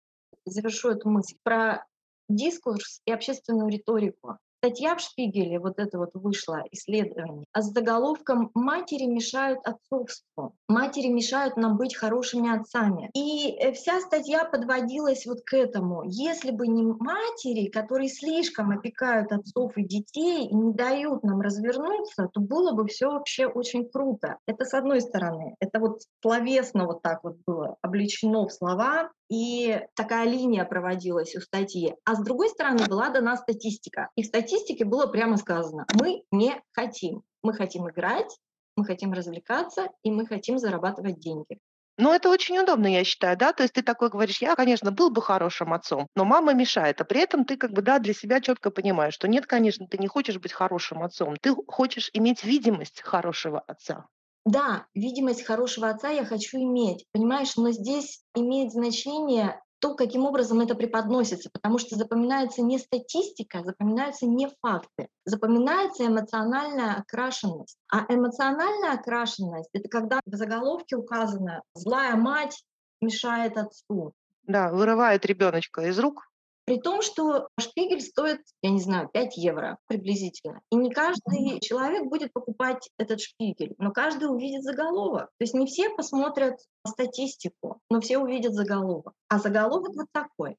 Завершу 0.44 0.90
эту 0.90 1.08
мысль. 1.08 1.36
Про 1.42 1.86
дискурс 2.28 3.00
и 3.06 3.12
общественную 3.12 3.68
риторику. 3.70 4.36
Статья 4.64 4.96
в 4.96 5.00
Шпигеле, 5.00 5.58
вот 5.58 5.78
это 5.78 5.98
вот 5.98 6.12
вышло 6.14 6.62
исследование, 6.72 7.44
а 7.52 7.60
с 7.60 7.66
заголовком 7.66 8.50
«Матери 8.54 9.04
мешают 9.04 9.58
отцовству». 9.66 10.54
Матери 10.68 11.08
мешают 11.08 11.58
нам 11.58 11.76
быть 11.76 11.94
хорошими 11.94 12.58
отцами. 12.58 13.10
И 13.12 13.58
э, 13.58 13.72
вся 13.72 14.00
статья 14.00 14.46
подводилась 14.46 15.26
вот 15.26 15.42
к 15.44 15.52
этому. 15.52 16.04
Если 16.06 16.50
бы 16.50 16.66
не 16.66 16.82
матери, 16.82 17.68
которые 17.68 18.08
слишком 18.08 18.70
опекают 18.70 19.32
отцов 19.32 19.76
и 19.76 19.86
детей 19.86 20.46
и 20.46 20.54
не 20.54 20.72
дают 20.72 21.24
нам 21.24 21.42
развернуться, 21.42 22.30
то 22.32 22.40
было 22.40 22.72
бы 22.72 22.86
все 22.86 23.10
вообще 23.10 23.44
очень 23.44 23.86
круто. 23.90 24.38
Это 24.46 24.64
с 24.64 24.72
одной 24.72 25.02
стороны. 25.02 25.56
Это 25.60 25.78
вот 25.78 26.00
словесно 26.22 26.86
вот 26.86 27.02
так 27.02 27.22
вот 27.22 27.36
было 27.46 27.76
обличено 27.82 28.46
в 28.46 28.50
слова, 28.50 29.10
и 29.30 29.80
такая 29.94 30.26
линия 30.26 30.64
проводилась 30.64 31.34
у 31.34 31.40
статьи. 31.40 31.94
А 32.04 32.14
с 32.14 32.22
другой 32.22 32.50
стороны 32.50 32.86
была 32.86 33.10
дана 33.10 33.36
статистика. 33.36 34.10
И 34.16 34.22
в 34.22 34.26
статистике 34.54 34.84
было 34.84 35.06
прямо 35.06 35.36
сказано, 35.36 35.86
мы 36.00 36.24
не 36.30 36.60
хотим. 36.72 37.22
Мы 37.42 37.52
хотим 37.52 37.88
играть, 37.90 38.38
мы 38.76 38.84
хотим 38.84 39.12
развлекаться, 39.12 39.88
и 40.02 40.10
мы 40.10 40.26
хотим 40.26 40.58
зарабатывать 40.58 41.18
деньги. 41.18 41.58
Ну, 41.96 42.12
это 42.12 42.28
очень 42.28 42.58
удобно, 42.58 42.88
я 42.88 43.04
считаю, 43.04 43.36
да, 43.36 43.52
то 43.52 43.62
есть 43.62 43.74
ты 43.74 43.82
такой 43.82 44.10
говоришь, 44.10 44.42
я, 44.42 44.56
конечно, 44.56 44.90
был 44.90 45.10
бы 45.10 45.22
хорошим 45.22 45.72
отцом, 45.72 46.08
но 46.16 46.24
мама 46.24 46.52
мешает, 46.52 47.00
а 47.00 47.04
при 47.04 47.20
этом 47.20 47.44
ты 47.44 47.56
как 47.56 47.70
бы, 47.70 47.82
да, 47.82 48.00
для 48.00 48.12
себя 48.12 48.40
четко 48.40 48.72
понимаешь, 48.72 49.14
что 49.14 49.28
нет, 49.28 49.46
конечно, 49.46 49.86
ты 49.86 49.98
не 49.98 50.08
хочешь 50.08 50.40
быть 50.40 50.52
хорошим 50.52 51.04
отцом, 51.04 51.36
ты 51.40 51.54
хочешь 51.68 52.10
иметь 52.12 52.42
видимость 52.42 53.00
хорошего 53.02 53.60
отца. 53.60 54.06
Да, 54.44 54.86
видимость 54.94 55.44
хорошего 55.44 55.88
отца 55.88 56.10
я 56.10 56.24
хочу 56.24 56.58
иметь, 56.58 57.06
понимаешь, 57.12 57.56
но 57.56 57.70
здесь 57.70 58.24
имеет 58.34 58.72
значение 58.72 59.62
то, 59.84 59.94
каким 59.94 60.24
образом 60.24 60.62
это 60.62 60.74
преподносится, 60.74 61.50
потому 61.52 61.76
что 61.76 61.94
запоминается 61.96 62.62
не 62.62 62.78
статистика, 62.78 63.62
запоминаются 63.62 64.24
не 64.24 64.48
факты, 64.62 65.08
запоминается 65.26 66.06
эмоциональная 66.06 66.94
окрашенность. 66.94 67.76
А 67.92 68.06
эмоциональная 68.08 68.94
окрашенность— 68.94 69.68
это 69.74 69.90
когда 69.90 70.20
в 70.24 70.34
заголовке 70.36 70.96
указано 70.96 71.60
«злая 71.74 72.16
мать 72.16 72.64
мешает 73.02 73.58
отцу». 73.58 74.14
Да, 74.44 74.72
вырывает 74.72 75.26
ребеночка 75.26 75.82
из 75.82 75.98
рук, 75.98 76.30
при 76.64 76.78
том, 76.78 77.02
что 77.02 77.48
шпигель 77.60 78.00
стоит, 78.00 78.40
я 78.62 78.70
не 78.70 78.80
знаю, 78.80 79.08
5 79.12 79.36
евро 79.36 79.78
приблизительно. 79.86 80.60
И 80.70 80.76
не 80.76 80.90
каждый 80.90 81.60
человек 81.60 82.04
будет 82.04 82.32
покупать 82.32 82.88
этот 82.98 83.20
шпигель, 83.20 83.74
но 83.78 83.92
каждый 83.92 84.24
увидит 84.24 84.62
заголовок. 84.62 85.26
То 85.38 85.42
есть 85.42 85.54
не 85.54 85.66
все 85.66 85.90
посмотрят 85.90 86.58
статистику, 86.86 87.80
но 87.90 88.00
все 88.00 88.18
увидят 88.18 88.54
заголовок. 88.54 89.12
А 89.28 89.38
заголовок 89.38 89.94
вот 89.94 90.06
такой. 90.12 90.56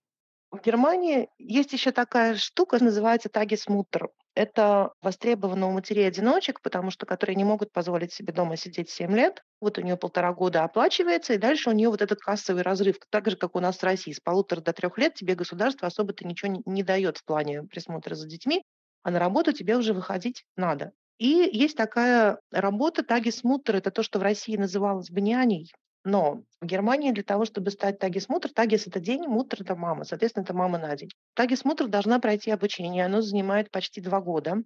В 0.52 0.62
Германии 0.62 1.30
есть 1.38 1.74
еще 1.74 1.92
такая 1.92 2.36
штука, 2.36 2.84
называется 2.84 3.30
тагисмуттер. 3.30 4.10
Это 4.36 4.92
востребовано 5.01 5.68
у 5.68 5.72
матерей-одиночек, 5.72 6.62
потому 6.62 6.92
что 6.92 7.06
которые 7.06 7.38
не 7.38 7.46
могут 7.46 7.72
позволить 7.72 8.12
себе 8.12 8.34
дома 8.34 8.58
сидеть 8.58 8.89
7 8.89 9.15
лет. 9.15 9.42
Вот 9.62 9.77
у 9.77 9.82
нее 9.82 9.96
полтора 9.96 10.34
года 10.34 10.65
оплачивается, 10.65 11.34
и 11.34 11.38
дальше 11.38 11.70
у 11.70 11.74
нее 11.74 11.89
вот 11.89 12.01
этот 12.01 12.20
кассовый 12.20 12.62
разрыв, 12.62 12.98
так 13.10 13.30
же, 13.30 13.38
как 13.38 13.56
у 13.56 13.62
нас 13.62 13.77
в 13.77 13.84
России. 13.84 14.12
С 14.12 14.20
полутора 14.20 14.60
до 14.60 14.74
трех 14.74 14.98
лет 14.98 15.13
тебе 15.13 15.36
государство 15.36 15.88
особо-то 15.88 16.27
ничего 16.27 16.51
не, 16.51 16.62
не 16.65 16.84
дает 16.84 17.18
в 17.18 17.24
плане 17.24 17.63
присмотра 17.63 18.13
за 18.13 18.27
детьми, 18.27 18.62
а 19.04 19.12
на 19.12 19.20
работу 19.20 19.54
тебе 19.54 19.77
уже 19.77 19.94
выходить 19.94 20.44
надо. 20.58 20.92
И 21.18 21.50
есть 21.54 21.77
такая 21.77 22.39
работа 22.51 23.04
тагисмуттер, 23.04 23.77
это 23.77 23.89
то, 23.89 24.04
что 24.04 24.20
в 24.20 24.22
России 24.22 24.58
называлось 24.58 25.12
бы 25.12 25.22
няней. 25.22 25.72
Но 26.06 26.44
в 26.62 26.66
Германии 26.66 27.12
для 27.12 27.24
того, 27.24 27.46
чтобы 27.46 27.72
стать 27.72 28.00
тагис-мутр, 28.00 28.54
тагис– 28.54 28.88
это 28.88 29.00
день, 29.00 29.24
мутр– 29.28 29.58
это 29.62 29.76
мама, 29.76 30.06
соответственно, 30.06 30.44
это 30.44 30.54
мама 30.54 30.78
на 30.78 30.96
день. 30.96 31.10
Тагис-мутр 31.34 31.88
должна 31.88 32.20
пройти 32.20 32.52
обучение, 32.52 33.06
оно 33.06 33.22
занимает 33.22 33.72
почти 33.72 34.02
два 34.02 34.22
года. 34.22 34.64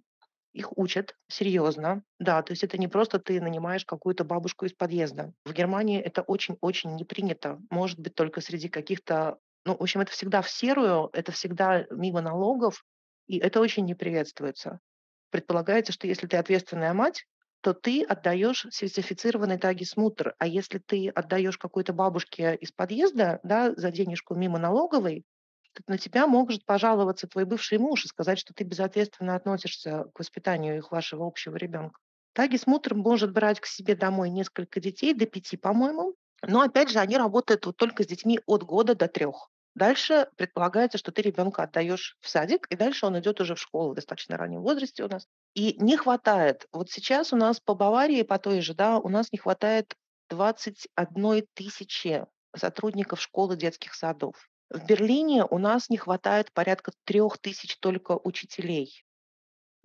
Их 0.52 0.76
учат 0.76 1.16
серьезно, 1.28 2.02
да, 2.18 2.42
то 2.42 2.52
есть 2.52 2.62
это 2.62 2.76
не 2.76 2.88
просто 2.88 3.18
ты 3.20 3.40
нанимаешь 3.40 3.84
какую-то 3.86 4.24
бабушку 4.24 4.66
из 4.66 4.74
подъезда. 4.74 5.32
В 5.44 5.52
Германии 5.52 6.00
это 6.00 6.22
очень-очень 6.22 6.94
не 6.94 7.04
принято. 7.04 7.58
Может 7.70 7.98
быть, 8.00 8.14
только 8.14 8.40
среди 8.40 8.68
каких-то 8.68 9.38
Ну, 9.64 9.76
в 9.76 9.82
общем, 9.82 10.00
это 10.00 10.12
всегда 10.12 10.40
в 10.42 10.50
серую, 10.50 11.10
это 11.12 11.32
всегда 11.32 11.86
мимо 11.90 12.20
налогов, 12.20 12.84
и 13.26 13.38
это 13.38 13.60
очень 13.60 13.84
не 13.84 13.94
приветствуется. 13.94 14.80
Предполагается, 15.30 15.92
что 15.92 16.06
если 16.06 16.26
ты 16.26 16.36
ответственная 16.36 16.94
мать, 16.94 17.26
то 17.60 17.74
ты 17.74 18.02
отдаешь 18.02 18.66
сертифицированный 18.70 19.58
таги-смутр. 19.58 20.34
А 20.38 20.46
если 20.46 20.78
ты 20.78 21.08
отдаешь 21.08 21.58
какой-то 21.58 21.92
бабушке 21.92 22.56
из 22.56 22.72
подъезда 22.72 23.40
да, 23.42 23.74
за 23.74 23.90
денежку 23.90 24.34
мимо 24.34 24.58
налоговой, 24.58 25.24
то 25.74 25.82
на 25.86 25.98
тебя 25.98 26.26
может 26.26 26.64
пожаловаться 26.64 27.26
твой 27.28 27.44
бывший 27.44 27.78
муж 27.78 28.04
и 28.04 28.08
сказать, 28.08 28.38
что 28.38 28.54
ты 28.54 28.64
безответственно 28.64 29.36
относишься 29.36 30.06
к 30.14 30.18
воспитанию 30.18 30.78
их 30.78 30.90
вашего 30.90 31.26
общего 31.26 31.56
ребенка. 31.56 32.00
Таги-смутр 32.32 32.94
может 32.94 33.32
брать 33.32 33.60
к 33.60 33.66
себе 33.66 33.94
домой 33.94 34.30
несколько 34.30 34.80
детей, 34.80 35.14
до 35.14 35.26
пяти, 35.26 35.56
по-моему. 35.56 36.14
Но 36.42 36.62
опять 36.62 36.90
же, 36.90 36.98
они 36.98 37.16
работают 37.16 37.66
вот 37.66 37.76
только 37.76 38.02
с 38.04 38.06
детьми 38.06 38.40
от 38.46 38.62
года 38.62 38.94
до 38.94 39.08
трех. 39.08 39.50
Дальше 39.74 40.28
предполагается, 40.36 40.98
что 40.98 41.12
ты 41.12 41.22
ребенка 41.22 41.62
отдаешь 41.62 42.16
в 42.20 42.28
садик, 42.28 42.66
и 42.70 42.76
дальше 42.76 43.06
он 43.06 43.18
идет 43.18 43.40
уже 43.40 43.54
в 43.54 43.60
школу 43.60 43.92
в 43.92 43.94
достаточно 43.94 44.36
раннем 44.36 44.62
возрасте 44.62 45.04
у 45.04 45.08
нас. 45.08 45.26
И 45.54 45.74
не 45.78 45.96
хватает. 45.96 46.66
Вот 46.72 46.90
сейчас 46.90 47.32
у 47.32 47.36
нас 47.36 47.60
по 47.60 47.74
Баварии, 47.74 48.22
по 48.22 48.38
той 48.38 48.60
же, 48.60 48.74
да, 48.74 48.98
у 48.98 49.08
нас 49.08 49.32
не 49.32 49.38
хватает 49.38 49.94
21 50.28 51.46
тысячи 51.54 52.24
сотрудников 52.56 53.20
школы 53.20 53.56
детских 53.56 53.94
садов. 53.94 54.48
В 54.70 54.86
Берлине 54.86 55.44
у 55.44 55.58
нас 55.58 55.90
не 55.90 55.96
хватает 55.96 56.52
порядка 56.52 56.92
трех 57.04 57.38
тысяч 57.38 57.76
только 57.78 58.18
учителей. 58.22 59.04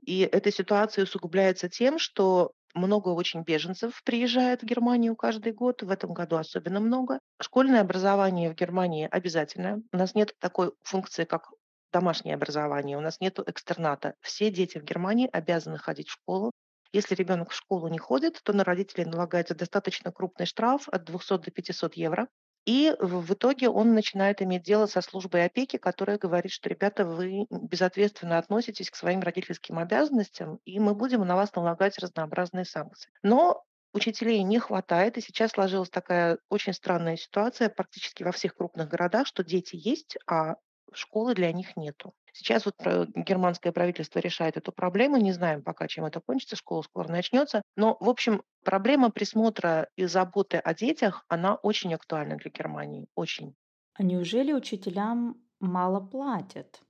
И 0.06 0.20
эта 0.20 0.52
ситуация 0.52 1.06
усугубляется 1.06 1.68
тем, 1.68 1.98
что 1.98 2.52
много 2.76 3.10
очень 3.10 3.42
беженцев 3.42 4.04
приезжает 4.04 4.62
в 4.62 4.66
Германию 4.66 5.16
каждый 5.16 5.54
год, 5.54 5.82
в 5.82 5.90
этом 5.90 6.14
году 6.14 6.36
особенно 6.36 6.80
много. 6.80 7.20
Школьное 7.42 7.82
образование 7.82 8.52
в 8.52 8.56
Германии 8.56 9.08
обязательно. 9.10 9.82
У 9.92 9.98
нас 9.98 10.14
нет 10.14 10.36
такой 10.40 10.74
функции, 10.84 11.24
как 11.24 11.50
домашнее 11.96 12.36
образование, 12.36 12.98
у 12.98 13.02
нас 13.02 13.22
нет 13.22 13.40
экстерната. 13.40 14.16
Все 14.20 14.52
дети 14.52 14.78
в 14.78 14.84
Германии 14.84 15.30
обязаны 15.32 15.78
ходить 15.78 16.10
в 16.10 16.12
школу. 16.12 16.52
Если 16.92 17.16
ребенок 17.16 17.52
в 17.52 17.56
школу 17.56 17.88
не 17.88 17.98
ходит, 17.98 18.42
то 18.44 18.52
на 18.52 18.66
родителей 18.66 19.06
налагается 19.06 19.56
достаточно 19.56 20.12
крупный 20.12 20.46
штраф 20.46 20.90
от 20.90 21.06
200 21.06 21.38
до 21.38 21.52
500 21.52 21.96
евро. 21.96 22.28
И 22.66 22.94
в 23.00 23.32
итоге 23.34 23.70
он 23.70 23.94
начинает 23.94 24.42
иметь 24.42 24.64
дело 24.64 24.88
со 24.88 25.00
службой 25.00 25.46
опеки, 25.46 25.78
которая 25.78 26.18
говорит, 26.18 26.52
что, 26.52 26.68
ребята, 26.68 27.06
вы 27.06 27.46
безответственно 27.50 28.40
относитесь 28.40 28.90
к 28.90 28.96
своим 28.96 29.22
родительским 29.22 29.80
обязанностям, 29.80 30.60
и 30.66 30.80
мы 30.80 30.96
будем 30.96 31.22
на 31.22 31.36
вас 31.38 31.56
налагать 31.56 31.98
разнообразные 31.98 32.66
санкции. 32.66 33.10
Но 33.24 33.64
учителей 33.94 34.44
не 34.44 34.60
хватает, 34.60 35.18
и 35.18 35.22
сейчас 35.22 35.52
сложилась 35.52 35.90
такая 35.90 36.40
очень 36.50 36.74
странная 36.74 37.16
ситуация 37.16 37.70
практически 37.70 38.24
во 38.24 38.34
всех 38.34 38.56
крупных 38.56 38.90
городах, 38.90 39.28
что 39.28 39.46
дети 39.46 39.78
есть, 39.82 40.18
а 40.28 40.56
школы 40.98 41.36
для 41.36 41.52
них 41.52 41.76
нету. 41.76 42.14
Сейчас 42.34 42.66
вот 42.66 42.76
германское 43.16 43.72
правительство 43.72 44.20
решает 44.20 44.58
эту 44.58 44.72
проблему. 44.72 45.18
Не 45.18 45.32
знаем 45.32 45.64
пока, 45.64 45.88
чем 45.88 46.06
это 46.06 46.20
кончится. 46.20 46.56
Школа 46.56 46.82
скоро 46.82 47.08
начнется. 47.08 47.62
Но, 47.78 47.96
в 48.00 48.10
общем, 48.10 48.44
проблема 48.64 49.10
присмотра 49.10 49.88
и 49.96 50.06
заботы 50.06 50.58
о 50.58 50.74
детях, 50.74 51.24
она 51.30 51.56
очень 51.56 51.94
актуальна 51.94 52.36
для 52.36 52.52
Германии. 52.52 53.08
Очень. 53.16 53.56
А 53.94 54.04
неужели 54.04 54.52
учителям 54.52 55.42
мало 55.62 56.02
платят? 56.02 56.82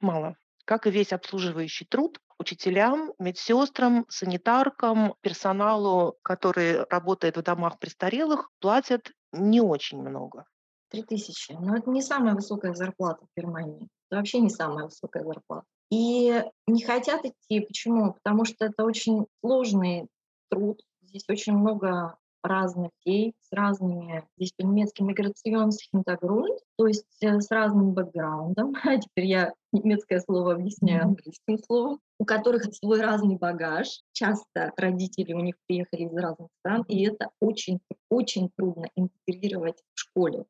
Мало. 0.00 0.36
Как 0.64 0.86
и 0.86 0.90
весь 0.90 1.12
обслуживающий 1.12 1.86
труд, 1.86 2.20
учителям, 2.38 3.14
медсестрам, 3.18 4.04
санитаркам, 4.08 5.14
персоналу, 5.22 6.18
который 6.22 6.84
работает 6.84 7.36
в 7.36 7.42
домах 7.42 7.78
престарелых, 7.78 8.50
платят 8.60 9.12
не 9.32 9.60
очень 9.60 10.02
много. 10.02 10.44
Три 10.92 11.02
тысячи. 11.02 11.52
Но 11.52 11.76
это 11.76 11.90
не 11.90 12.02
самая 12.02 12.34
высокая 12.34 12.74
зарплата 12.74 13.24
в 13.24 13.40
Германии. 13.40 13.88
Это 14.10 14.18
вообще 14.18 14.40
не 14.40 14.50
самая 14.50 14.84
высокая 14.84 15.24
зарплата. 15.24 15.64
И 15.90 16.44
не 16.66 16.82
хотят 16.82 17.24
идти. 17.24 17.60
Почему? 17.60 18.12
Потому 18.12 18.44
что 18.44 18.66
это 18.66 18.84
очень 18.84 19.26
сложный 19.40 20.06
труд. 20.50 20.82
Здесь 21.00 21.24
очень 21.28 21.54
много 21.54 22.16
разных 22.42 22.90
людей 23.04 23.34
с 23.40 23.52
разными, 23.52 24.26
здесь 24.36 24.52
по-немецки 24.52 25.02
миграционсhintergrund, 25.02 26.58
то 26.76 26.86
есть 26.86 27.04
э, 27.22 27.40
с 27.40 27.50
разным 27.50 27.92
бэкграундом. 27.92 28.74
А 28.84 28.98
теперь 28.98 29.26
я 29.26 29.54
немецкое 29.72 30.20
слово 30.20 30.54
объясняю 30.54 31.04
английским 31.04 31.58
словом, 31.58 32.00
у 32.18 32.24
которых 32.24 32.64
свой 32.74 33.00
разный 33.00 33.36
багаж. 33.36 34.00
Часто 34.12 34.72
родители 34.76 35.32
у 35.32 35.40
них 35.40 35.54
приехали 35.66 36.02
из 36.02 36.16
разных 36.16 36.48
стран, 36.60 36.84
и 36.88 37.06
это 37.06 37.30
очень, 37.40 37.80
очень 38.10 38.50
трудно 38.56 38.88
интегрировать 38.96 39.82
в 39.94 40.00
школе. 40.00 40.44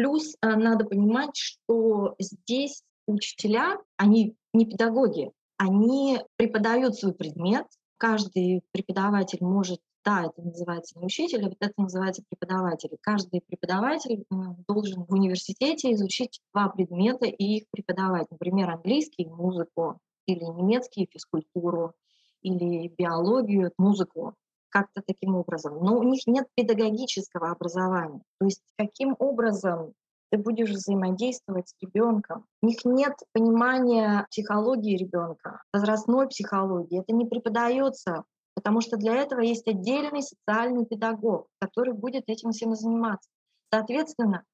Плюс 0.00 0.34
э, 0.40 0.56
надо 0.56 0.86
понимать, 0.86 1.36
что 1.36 2.14
здесь 2.18 2.82
учителя, 3.06 3.76
они 3.98 4.34
не 4.54 4.64
педагоги, 4.64 5.30
они 5.58 6.20
преподают 6.36 6.96
свой 6.96 7.12
предмет. 7.12 7.66
Каждый 7.98 8.62
преподаватель 8.72 9.44
может, 9.44 9.78
да, 10.02 10.24
это 10.24 10.40
называется 10.40 10.98
не 10.98 11.04
учитель, 11.04 11.44
а 11.44 11.48
вот 11.50 11.58
это 11.60 11.74
называется 11.76 12.22
преподаватель. 12.30 12.96
Каждый 13.02 13.42
преподаватель 13.46 14.24
должен 14.66 15.04
в 15.04 15.12
университете 15.12 15.92
изучить 15.92 16.40
два 16.54 16.70
предмета 16.70 17.26
и 17.26 17.58
их 17.58 17.64
преподавать. 17.70 18.30
Например, 18.30 18.70
английский, 18.70 19.26
музыку, 19.26 19.98
или 20.24 20.42
немецкий, 20.42 21.10
физкультуру, 21.12 21.92
или 22.40 22.88
биологию, 22.96 23.70
музыку 23.76 24.34
как-то 24.70 25.02
таким 25.06 25.36
образом. 25.36 25.84
Но 25.84 25.98
у 25.98 26.02
них 26.02 26.26
нет 26.26 26.46
педагогического 26.54 27.50
образования. 27.50 28.22
То 28.38 28.46
есть 28.46 28.62
каким 28.76 29.14
образом 29.18 29.92
ты 30.30 30.38
будешь 30.38 30.70
взаимодействовать 30.70 31.68
с 31.68 31.74
ребенком. 31.82 32.46
У 32.62 32.66
них 32.66 32.84
нет 32.84 33.14
понимания 33.32 34.26
психологии 34.30 34.96
ребенка, 34.96 35.62
возрастной 35.72 36.28
психологии. 36.28 37.00
Это 37.00 37.12
не 37.12 37.26
преподается, 37.26 38.24
потому 38.54 38.80
что 38.80 38.96
для 38.96 39.16
этого 39.16 39.40
есть 39.40 39.66
отдельный 39.66 40.22
социальный 40.22 40.86
педагог, 40.86 41.48
который 41.58 41.94
будет 41.94 42.24
этим 42.28 42.52
всем 42.52 42.74
заниматься. 42.74 43.28
Соответственно, 43.72 44.44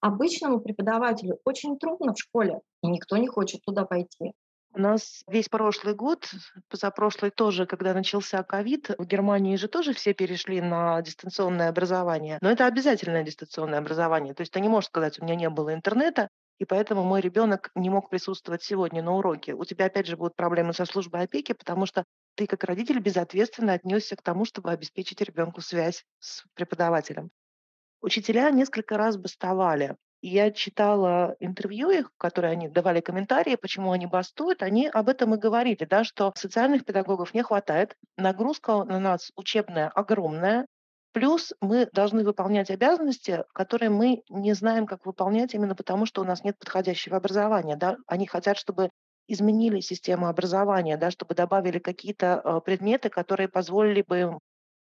обычному 0.00 0.60
преподавателю 0.60 1.38
очень 1.44 1.78
трудно 1.78 2.14
в 2.14 2.18
школе, 2.18 2.60
и 2.82 2.88
никто 2.88 3.16
не 3.16 3.28
хочет 3.28 3.62
туда 3.62 3.84
пойти. 3.84 4.32
У 4.78 4.80
нас 4.80 5.24
весь 5.26 5.48
прошлый 5.48 5.92
год, 5.92 6.30
позапрошлый 6.68 7.32
тоже, 7.32 7.66
когда 7.66 7.92
начался 7.94 8.44
ковид, 8.44 8.90
в 8.96 9.04
Германии 9.06 9.56
же 9.56 9.66
тоже 9.66 9.92
все 9.92 10.14
перешли 10.14 10.60
на 10.60 11.02
дистанционное 11.02 11.70
образование. 11.70 12.38
Но 12.42 12.48
это 12.48 12.64
обязательное 12.64 13.24
дистанционное 13.24 13.80
образование. 13.80 14.34
То 14.34 14.42
есть 14.42 14.52
ты 14.52 14.60
не 14.60 14.68
можешь 14.68 14.86
сказать, 14.86 15.18
у 15.18 15.24
меня 15.24 15.34
не 15.34 15.50
было 15.50 15.74
интернета, 15.74 16.28
и 16.60 16.64
поэтому 16.64 17.02
мой 17.02 17.20
ребенок 17.20 17.72
не 17.74 17.90
мог 17.90 18.08
присутствовать 18.08 18.62
сегодня 18.62 19.02
на 19.02 19.16
уроке. 19.16 19.52
У 19.52 19.64
тебя 19.64 19.86
опять 19.86 20.06
же 20.06 20.16
будут 20.16 20.36
проблемы 20.36 20.72
со 20.72 20.84
службой 20.84 21.22
опеки, 21.22 21.54
потому 21.54 21.84
что 21.84 22.04
ты 22.36 22.46
как 22.46 22.62
родитель 22.62 23.00
безответственно 23.00 23.72
отнесся 23.72 24.14
к 24.14 24.22
тому, 24.22 24.44
чтобы 24.44 24.70
обеспечить 24.70 25.20
ребенку 25.20 25.60
связь 25.60 26.04
с 26.20 26.44
преподавателем. 26.54 27.30
Учителя 28.00 28.48
несколько 28.50 28.96
раз 28.96 29.16
бастовали. 29.16 29.96
Я 30.20 30.50
читала 30.50 31.36
интервью 31.38 31.90
их, 31.90 32.10
которые 32.18 32.52
они 32.52 32.68
давали 32.68 33.00
комментарии, 33.00 33.56
почему 33.56 33.92
они 33.92 34.06
бастуют. 34.06 34.62
Они 34.62 34.88
об 34.88 35.08
этом 35.08 35.34
и 35.34 35.38
говорили, 35.38 35.84
да, 35.84 36.02
что 36.02 36.32
социальных 36.36 36.84
педагогов 36.84 37.34
не 37.34 37.42
хватает, 37.42 37.96
нагрузка 38.16 38.84
на 38.84 38.98
нас 38.98 39.30
учебная 39.36 39.88
огромная, 39.88 40.66
Плюс 41.12 41.52
мы 41.60 41.88
должны 41.92 42.22
выполнять 42.22 42.70
обязанности, 42.70 43.42
которые 43.52 43.88
мы 43.90 44.22
не 44.28 44.52
знаем, 44.52 44.86
как 44.86 45.06
выполнять, 45.06 45.54
именно 45.54 45.74
потому 45.74 46.06
что 46.06 46.20
у 46.20 46.24
нас 46.24 46.44
нет 46.44 46.58
подходящего 46.58 47.16
образования. 47.16 47.76
Да? 47.76 47.96
Они 48.06 48.26
хотят, 48.26 48.58
чтобы 48.58 48.90
изменили 49.26 49.80
систему 49.80 50.28
образования, 50.28 50.96
да, 50.96 51.10
чтобы 51.10 51.34
добавили 51.34 51.78
какие-то 51.78 52.40
э, 52.42 52.60
предметы, 52.64 53.08
которые 53.08 53.48
позволили 53.48 54.02
бы 54.02 54.20
им 54.20 54.40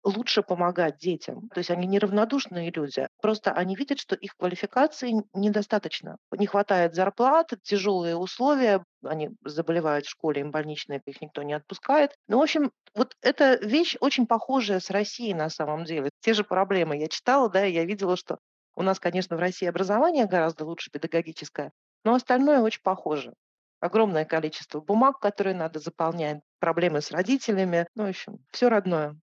лучше 0.05 0.43
помогать 0.43 0.97
детям. 0.97 1.49
То 1.49 1.57
есть 1.57 1.71
они 1.71 1.87
неравнодушные 1.87 2.71
люди. 2.71 3.07
Просто 3.21 3.51
они 3.51 3.75
видят, 3.75 3.99
что 3.99 4.15
их 4.15 4.37
квалификации 4.37 5.13
недостаточно. 5.33 6.17
Не 6.31 6.45
хватает 6.45 6.93
зарплат, 6.93 7.51
тяжелые 7.63 8.15
условия, 8.15 8.83
они 9.03 9.31
заболевают 9.43 10.05
в 10.05 10.11
школе, 10.11 10.41
им 10.41 10.51
больничные, 10.51 11.01
их 11.05 11.21
никто 11.21 11.41
не 11.41 11.53
отпускает. 11.53 12.11
Ну, 12.27 12.37
в 12.37 12.43
общем, 12.43 12.71
вот 12.93 13.15
эта 13.21 13.55
вещь 13.55 13.97
очень 13.99 14.27
похожая 14.27 14.79
с 14.79 14.91
Россией 14.91 15.33
на 15.33 15.49
самом 15.49 15.83
деле. 15.83 16.11
Те 16.21 16.33
же 16.33 16.43
проблемы 16.43 16.97
я 16.97 17.07
читала, 17.07 17.49
да, 17.49 17.65
и 17.65 17.73
я 17.73 17.83
видела, 17.83 18.15
что 18.15 18.37
у 18.75 18.83
нас, 18.83 18.99
конечно, 18.99 19.35
в 19.35 19.39
России 19.39 19.67
образование 19.67 20.25
гораздо 20.25 20.65
лучше 20.65 20.91
педагогическое, 20.91 21.71
но 22.03 22.13
остальное 22.13 22.59
очень 22.59 22.81
похоже. 22.83 23.33
Огромное 23.79 24.25
количество 24.25 24.79
бумаг, 24.81 25.19
которые 25.19 25.55
надо 25.55 25.79
заполнять, 25.79 26.41
проблемы 26.59 27.01
с 27.01 27.11
родителями, 27.11 27.87
ну, 27.95 28.05
в 28.05 28.09
общем, 28.09 28.39
все 28.51 28.69
родное. 28.69 29.17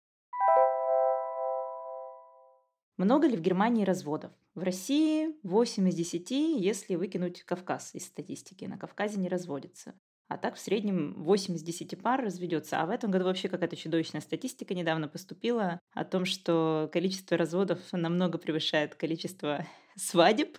Много 3.03 3.27
ли 3.27 3.37
в 3.37 3.41
Германии 3.41 3.85
разводов? 3.85 4.31
В 4.55 4.62
России 4.62 5.35
8 5.43 5.88
из 5.88 5.97
10, 5.97 6.31
если 6.31 6.95
выкинуть 6.95 7.43
Кавказ 7.43 7.97
из 7.97 8.07
статистики. 8.07 8.65
На 8.67 8.79
Кавказе 8.79 9.19
не 9.19 9.29
разводится. 9.29 9.95
А 10.29 10.38
так 10.38 10.55
в 10.55 10.61
среднем 10.61 11.21
8 11.21 11.57
из 11.57 11.65
10 11.65 12.01
пар 12.01 12.23
разведется. 12.23 12.81
А 12.81 12.87
в 12.87 12.91
этом 12.91 13.11
году 13.11 13.25
вообще 13.25 13.49
какая-то 13.49 13.75
чудовищная 13.75 14.21
статистика 14.21 14.73
недавно 14.73 15.09
поступила 15.09 15.81
о 15.91 16.05
том, 16.05 16.25
что 16.25 16.88
количество 16.93 17.37
разводов 17.37 17.81
намного 17.91 18.38
превышает 18.38 18.95
количество 18.95 19.67
свадеб. 19.97 20.59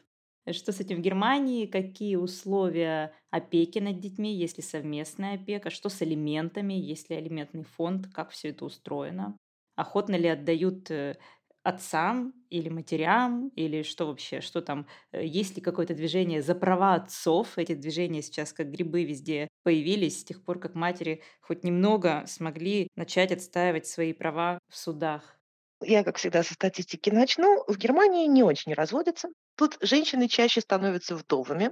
Что 0.52 0.74
с 0.74 0.82
этим 0.82 0.98
в 0.98 1.02
Германии? 1.02 1.66
Какие 1.66 2.18
условия 2.18 3.14
опеки 3.30 3.80
над 3.80 4.02
детьми, 4.02 4.36
если 4.36 4.60
совместная 4.60 5.36
опека? 5.36 5.70
Что 5.70 5.88
с 5.88 6.02
алиментами, 6.02 6.74
если 6.74 7.14
алиментный 7.14 7.64
фонд? 7.64 8.08
Как 8.14 8.32
все 8.32 8.50
это 8.50 8.66
устроено? 8.66 9.38
Охотно 9.76 10.16
ли 10.16 10.28
отдают 10.28 10.92
э, 10.92 11.18
отцам 11.64 12.34
или 12.50 12.70
матерям, 12.70 13.50
или 13.56 13.84
что 13.84 14.08
вообще, 14.08 14.42
что 14.42 14.62
там, 14.62 14.88
э, 15.12 15.26
есть 15.26 15.56
ли 15.56 15.62
какое-то 15.62 15.94
движение 15.96 16.42
за 16.42 16.56
права 16.56 16.96
отцов, 16.96 17.58
эти 17.58 17.74
движения 17.74 18.22
сейчас 18.22 18.54
как 18.54 18.70
грибы 18.70 19.04
везде 19.06 19.48
появились 19.64 20.22
с 20.22 20.24
тех 20.26 20.44
пор, 20.44 20.60
как 20.60 20.76
матери 20.76 21.24
хоть 21.42 21.64
немного 21.64 22.26
смогли 22.28 22.90
начать 22.96 23.32
отстаивать 23.32 23.88
свои 23.88 24.14
права 24.14 24.60
в 24.70 24.78
судах. 24.78 25.40
Я, 25.82 26.04
как 26.04 26.18
всегда, 26.18 26.44
со 26.44 26.54
статистики 26.54 27.10
начну. 27.10 27.64
В 27.68 27.78
Германии 27.78 28.28
не 28.28 28.44
очень 28.44 28.74
разводятся. 28.74 29.30
Тут 29.56 29.78
женщины 29.82 30.28
чаще 30.28 30.62
становятся 30.62 31.16
вдовами, 31.16 31.72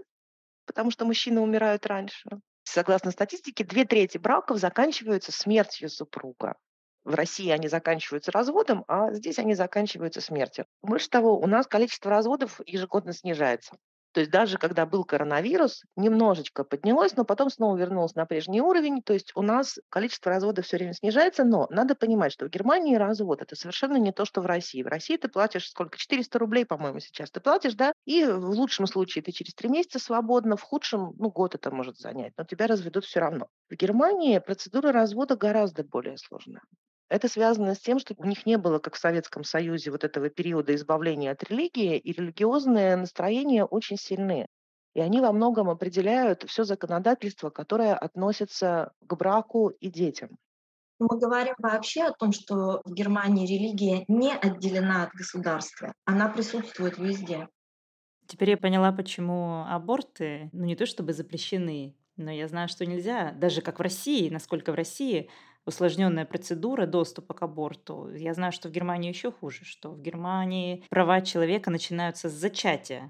потому 0.65 0.91
что 0.91 1.05
мужчины 1.05 1.41
умирают 1.41 1.85
раньше. 1.85 2.29
Согласно 2.63 3.11
статистике, 3.11 3.63
две 3.63 3.85
трети 3.85 4.17
браков 4.17 4.59
заканчиваются 4.59 5.31
смертью 5.31 5.89
супруга. 5.89 6.55
В 7.03 7.15
России 7.15 7.49
они 7.49 7.67
заканчиваются 7.67 8.31
разводом, 8.31 8.83
а 8.87 9.11
здесь 9.11 9.39
они 9.39 9.55
заканчиваются 9.55 10.21
смертью. 10.21 10.65
Больше 10.83 11.09
того, 11.09 11.39
у 11.39 11.47
нас 11.47 11.65
количество 11.67 12.11
разводов 12.11 12.61
ежегодно 12.65 13.13
снижается. 13.13 13.75
То 14.13 14.19
есть 14.19 14.31
даже 14.31 14.57
когда 14.57 14.85
был 14.85 15.05
коронавирус, 15.05 15.83
немножечко 15.95 16.63
поднялось, 16.65 17.15
но 17.15 17.23
потом 17.23 17.49
снова 17.49 17.77
вернулось 17.77 18.15
на 18.15 18.25
прежний 18.25 18.61
уровень. 18.61 19.01
То 19.01 19.13
есть 19.13 19.31
у 19.35 19.41
нас 19.41 19.79
количество 19.89 20.31
разводов 20.31 20.65
все 20.65 20.77
время 20.77 20.93
снижается, 20.93 21.45
но 21.45 21.67
надо 21.69 21.95
понимать, 21.95 22.33
что 22.33 22.45
в 22.45 22.49
Германии 22.49 22.95
развод 22.95 23.41
это 23.41 23.55
совершенно 23.55 23.95
не 23.97 24.11
то, 24.11 24.25
что 24.25 24.41
в 24.41 24.45
России. 24.45 24.83
В 24.83 24.87
России 24.87 25.15
ты 25.15 25.29
платишь 25.29 25.69
сколько? 25.69 25.97
400 25.97 26.39
рублей, 26.39 26.65
по-моему, 26.65 26.99
сейчас 26.99 27.31
ты 27.31 27.39
платишь, 27.39 27.75
да? 27.75 27.93
И 28.05 28.25
в 28.25 28.49
лучшем 28.49 28.85
случае 28.85 29.23
ты 29.23 29.31
через 29.31 29.53
три 29.53 29.69
месяца 29.69 29.99
свободно, 29.99 30.57
в 30.57 30.61
худшем, 30.61 31.13
ну, 31.17 31.29
год 31.29 31.55
это 31.55 31.71
может 31.71 31.97
занять, 31.97 32.33
но 32.37 32.43
тебя 32.43 32.67
разведут 32.67 33.05
все 33.05 33.21
равно. 33.21 33.47
В 33.69 33.75
Германии 33.75 34.39
процедура 34.39 34.91
развода 34.91 35.37
гораздо 35.37 35.83
более 35.85 36.17
сложная. 36.17 36.61
Это 37.11 37.27
связано 37.27 37.75
с 37.75 37.79
тем, 37.79 37.99
что 37.99 38.15
у 38.17 38.23
них 38.23 38.45
не 38.45 38.57
было, 38.57 38.79
как 38.79 38.95
в 38.95 38.97
Советском 38.97 39.43
Союзе, 39.43 39.91
вот 39.91 40.05
этого 40.05 40.29
периода 40.29 40.73
избавления 40.73 41.31
от 41.31 41.43
религии, 41.43 41.97
и 41.97 42.13
религиозные 42.13 42.95
настроения 42.95 43.65
очень 43.65 43.97
сильны. 43.97 44.45
И 44.95 45.01
они 45.01 45.19
во 45.19 45.33
многом 45.33 45.69
определяют 45.69 46.45
все 46.47 46.63
законодательство, 46.63 47.49
которое 47.49 47.95
относится 47.95 48.93
к 49.01 49.13
браку 49.17 49.67
и 49.67 49.89
детям. 49.89 50.37
Мы 50.99 51.19
говорим 51.19 51.55
вообще 51.57 52.03
о 52.03 52.13
том, 52.13 52.31
что 52.31 52.81
в 52.85 52.93
Германии 52.93 53.45
религия 53.45 54.05
не 54.07 54.33
отделена 54.33 55.03
от 55.03 55.11
государства. 55.11 55.91
Она 56.05 56.29
присутствует 56.29 56.97
везде. 56.97 57.49
Теперь 58.25 58.51
я 58.51 58.57
поняла, 58.57 58.93
почему 58.93 59.65
аборты, 59.67 60.49
ну 60.53 60.63
не 60.63 60.77
то 60.77 60.85
чтобы 60.85 61.11
запрещены, 61.11 61.97
но 62.15 62.31
я 62.31 62.47
знаю, 62.47 62.69
что 62.69 62.85
нельзя, 62.85 63.33
даже 63.33 63.61
как 63.61 63.79
в 63.79 63.81
России, 63.81 64.29
насколько 64.29 64.71
в 64.71 64.75
России 64.75 65.29
усложненная 65.65 66.25
процедура 66.25 66.85
доступа 66.85 67.33
к 67.33 67.41
аборту. 67.41 68.09
Я 68.13 68.33
знаю, 68.33 68.51
что 68.51 68.69
в 68.69 68.71
Германии 68.71 69.09
еще 69.09 69.31
хуже, 69.31 69.65
что 69.65 69.91
в 69.91 70.01
Германии 70.01 70.83
права 70.89 71.21
человека 71.21 71.71
начинаются 71.71 72.29
с 72.29 72.33
зачатия. 72.33 73.09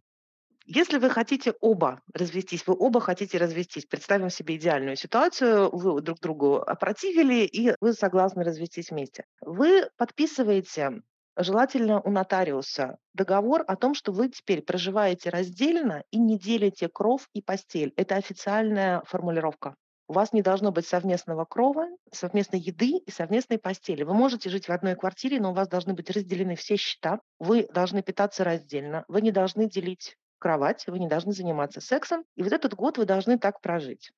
Если 0.65 0.99
вы 0.99 1.09
хотите 1.09 1.53
оба 1.59 2.01
развестись, 2.13 2.65
вы 2.67 2.75
оба 2.77 3.01
хотите 3.01 3.37
развестись, 3.37 3.85
представим 3.85 4.29
себе 4.29 4.55
идеальную 4.55 4.95
ситуацию, 4.95 5.69
вы 5.75 6.01
друг 6.01 6.19
другу 6.19 6.57
опротивили, 6.57 7.45
и 7.45 7.73
вы 7.81 7.93
согласны 7.93 8.43
развестись 8.43 8.91
вместе. 8.91 9.25
Вы 9.41 9.89
подписываете 9.97 11.01
желательно 11.35 11.99
у 12.01 12.11
нотариуса 12.11 12.97
договор 13.13 13.63
о 13.67 13.75
том, 13.75 13.95
что 13.95 14.11
вы 14.11 14.29
теперь 14.29 14.61
проживаете 14.61 15.29
раздельно 15.29 16.03
и 16.11 16.19
не 16.19 16.37
делите 16.37 16.87
кров 16.87 17.27
и 17.33 17.41
постель. 17.41 17.93
Это 17.95 18.15
официальная 18.15 19.01
формулировка. 19.05 19.75
У 20.12 20.13
вас 20.13 20.34
не 20.34 20.41
должно 20.41 20.74
быть 20.74 20.86
совместного 20.86 21.45
крова, 21.45 21.88
совместной 22.12 22.60
еды 22.60 22.97
и 22.97 23.12
совместной 23.12 23.58
постели. 23.58 24.04
Вы 24.04 24.13
можете 24.13 24.50
жить 24.50 24.67
в 24.67 24.71
одной 24.74 24.95
квартире, 24.95 25.39
но 25.39 25.52
у 25.52 25.54
вас 25.54 25.69
должны 25.69 25.93
быть 25.93 26.10
разделены 26.10 26.58
все 26.58 26.76
счета. 26.76 27.21
Вы 27.39 27.65
должны 27.74 28.04
питаться 28.04 28.43
раздельно. 28.43 29.06
Вы 29.08 29.21
не 29.21 29.32
должны 29.32 29.69
делить 29.69 30.17
кровать, 30.38 30.84
вы 30.88 31.00
не 31.00 31.08
должны 31.08 31.32
заниматься 31.32 31.80
сексом. 31.80 32.26
И 32.36 32.43
вот 32.43 32.52
этот 32.52 32.74
год 32.74 32.97
вы 32.97 33.06
должны 33.06 33.39
так 33.39 33.62
прожить. 33.62 34.12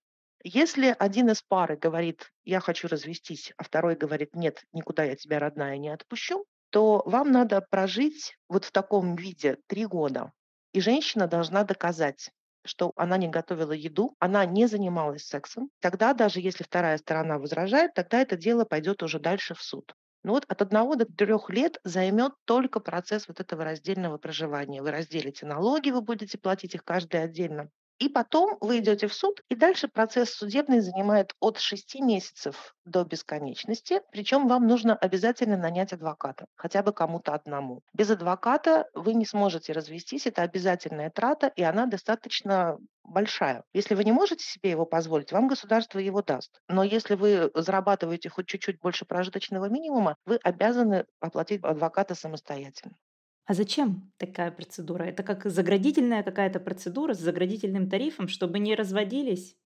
Если 0.44 0.96
один 0.98 1.30
из 1.30 1.44
пары 1.44 1.78
говорит, 1.78 2.32
я 2.44 2.60
хочу 2.60 2.88
развестись, 2.88 3.54
а 3.58 3.64
второй 3.64 3.96
говорит, 3.96 4.34
нет, 4.34 4.64
никуда 4.72 5.04
я 5.04 5.16
тебя, 5.16 5.38
родная, 5.38 5.78
не 5.78 5.90
отпущу, 5.90 6.44
то 6.72 7.04
вам 7.06 7.32
надо 7.32 7.62
прожить 7.70 8.36
вот 8.50 8.66
в 8.66 8.72
таком 8.72 9.16
виде 9.16 9.60
три 9.68 9.86
года. 9.86 10.32
И 10.72 10.82
женщина 10.82 11.28
должна 11.28 11.64
доказать, 11.64 12.32
что 12.66 12.94
она 12.96 13.18
не 13.18 13.28
готовила 13.28 13.72
еду, 13.74 14.16
она 14.20 14.46
не 14.46 14.68
занималась 14.68 15.26
сексом, 15.26 15.70
тогда 15.80 16.14
даже 16.14 16.40
если 16.40 16.64
вторая 16.64 16.98
сторона 16.98 17.40
возражает, 17.40 17.94
тогда 17.94 18.22
это 18.22 18.38
дело 18.38 18.66
пойдет 18.66 19.04
уже 19.04 19.20
дальше 19.20 19.54
в 19.56 19.62
суд. 19.62 19.94
Но 20.24 20.30
ну 20.30 20.34
вот 20.36 20.46
от 20.48 20.62
одного 20.62 20.96
до 20.96 21.06
трех 21.06 21.50
лет 21.50 21.80
займет 21.84 22.32
только 22.46 22.80
процесс 22.80 23.28
вот 23.28 23.42
этого 23.42 23.64
раздельного 23.66 24.18
проживания. 24.18 24.82
Вы 24.82 24.92
разделите 24.92 25.46
налоги, 25.46 25.90
вы 25.92 26.02
будете 26.02 26.38
платить 26.38 26.76
их 26.76 26.86
каждый 26.86 27.22
отдельно. 27.22 27.70
И 28.00 28.10
потом 28.10 28.58
вы 28.60 28.80
идете 28.80 29.08
в 29.08 29.14
суд, 29.14 29.42
и 29.50 29.56
дальше 29.56 29.88
процесс 29.88 30.32
судебный 30.32 30.80
занимает 30.80 31.34
от 31.40 31.60
6 31.60 32.00
месяцев 32.02 32.76
до 32.86 33.04
бесконечности. 33.04 34.02
Причем 34.12 34.48
вам 34.48 34.68
нужно 34.68 34.96
обязательно 34.96 35.58
нанять 35.58 35.94
адвоката, 35.94 36.46
хотя 36.56 36.84
бы 36.84 36.92
кому-то 36.92 37.34
одному. 37.34 37.82
Без 37.94 38.10
адвоката 38.10 38.88
вы 38.94 39.14
не 39.14 39.26
сможете 39.26 39.74
развестись, 39.74 40.28
это 40.28 40.42
обязательная 40.42 41.10
трата, 41.10 41.48
и 41.56 41.64
она 41.64 41.86
достаточно 41.86 42.78
большая. 43.04 43.64
Если 43.74 43.96
вы 43.96 44.04
не 44.04 44.12
можете 44.12 44.44
себе 44.46 44.72
его 44.72 44.86
позволить, 44.86 45.32
вам 45.32 45.48
государство 45.48 46.00
его 46.00 46.22
даст. 46.22 46.62
Но 46.68 46.84
если 46.84 47.16
вы 47.16 47.52
зарабатываете 47.54 48.30
хоть 48.30 48.48
чуть-чуть 48.48 48.80
больше 48.80 49.06
прожиточного 49.06 49.70
минимума, 49.70 50.16
вы 50.26 50.38
обязаны 50.44 51.06
оплатить 51.20 51.64
адвоката 51.64 52.16
самостоятельно. 52.16 52.96
А 53.46 53.54
зачем 53.54 54.12
такая 54.18 54.52
процедура? 54.52 55.04
Это 55.04 55.24
как 55.24 55.46
заградительная 55.46 56.24
какая-то 56.24 56.60
процедура 56.60 57.14
с 57.14 57.20
заградительным 57.20 57.90
тарифом, 57.90 58.28
чтобы 58.28 58.60
не 58.60 58.74
разводились? 58.74 59.58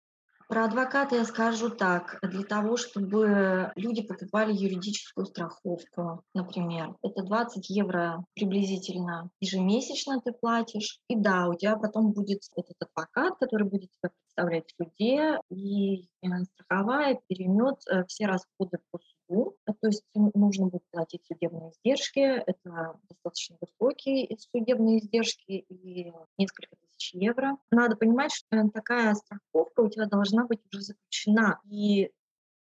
Про 0.47 0.63
адвоката 0.63 1.17
я 1.17 1.25
скажу 1.25 1.69
так. 1.69 2.19
Для 2.23 2.43
того, 2.43 2.77
чтобы 2.77 3.71
люди 3.75 4.01
покупали 4.01 4.53
юридическую 4.53 5.25
страховку, 5.25 6.23
например, 6.33 6.95
это 7.03 7.21
20 7.21 7.69
евро 7.69 8.23
приблизительно 8.33 9.29
ежемесячно 9.41 10.21
ты 10.21 10.31
платишь. 10.31 10.99
И 11.09 11.17
да, 11.17 11.49
у 11.49 11.53
тебя 11.53 11.75
потом 11.75 12.13
будет 12.13 12.43
этот 12.55 12.77
адвокат, 12.79 13.37
который 13.39 13.67
будет 13.67 13.89
тебя 14.01 14.09
представлять 14.23 14.71
в 14.71 14.83
суде, 14.83 15.39
и 15.49 16.03
э, 16.03 16.27
страховая 16.53 17.19
переймет 17.27 17.75
э, 17.91 18.05
все 18.07 18.27
расходы 18.27 18.79
по 18.89 18.99
суду. 18.99 19.16
То 19.27 19.87
есть 19.87 20.03
нужно 20.13 20.67
будет 20.67 20.83
платить 20.91 21.25
судебные 21.25 21.71
издержки. 21.71 22.19
Это 22.19 22.99
достаточно 23.09 23.57
высокие 23.59 24.37
судебные 24.39 24.99
издержки 24.99 25.65
и 25.69 26.13
несколько 26.37 26.75
тысяч 26.75 27.13
евро. 27.13 27.57
Надо 27.71 27.95
понимать, 27.95 28.33
что 28.33 28.69
такая 28.73 29.13
страховка 29.15 29.81
у 29.81 29.89
тебя 29.89 30.05
должна 30.05 30.45
быть 30.45 30.59
уже 30.71 30.81
заключена. 30.81 31.59
И 31.69 32.11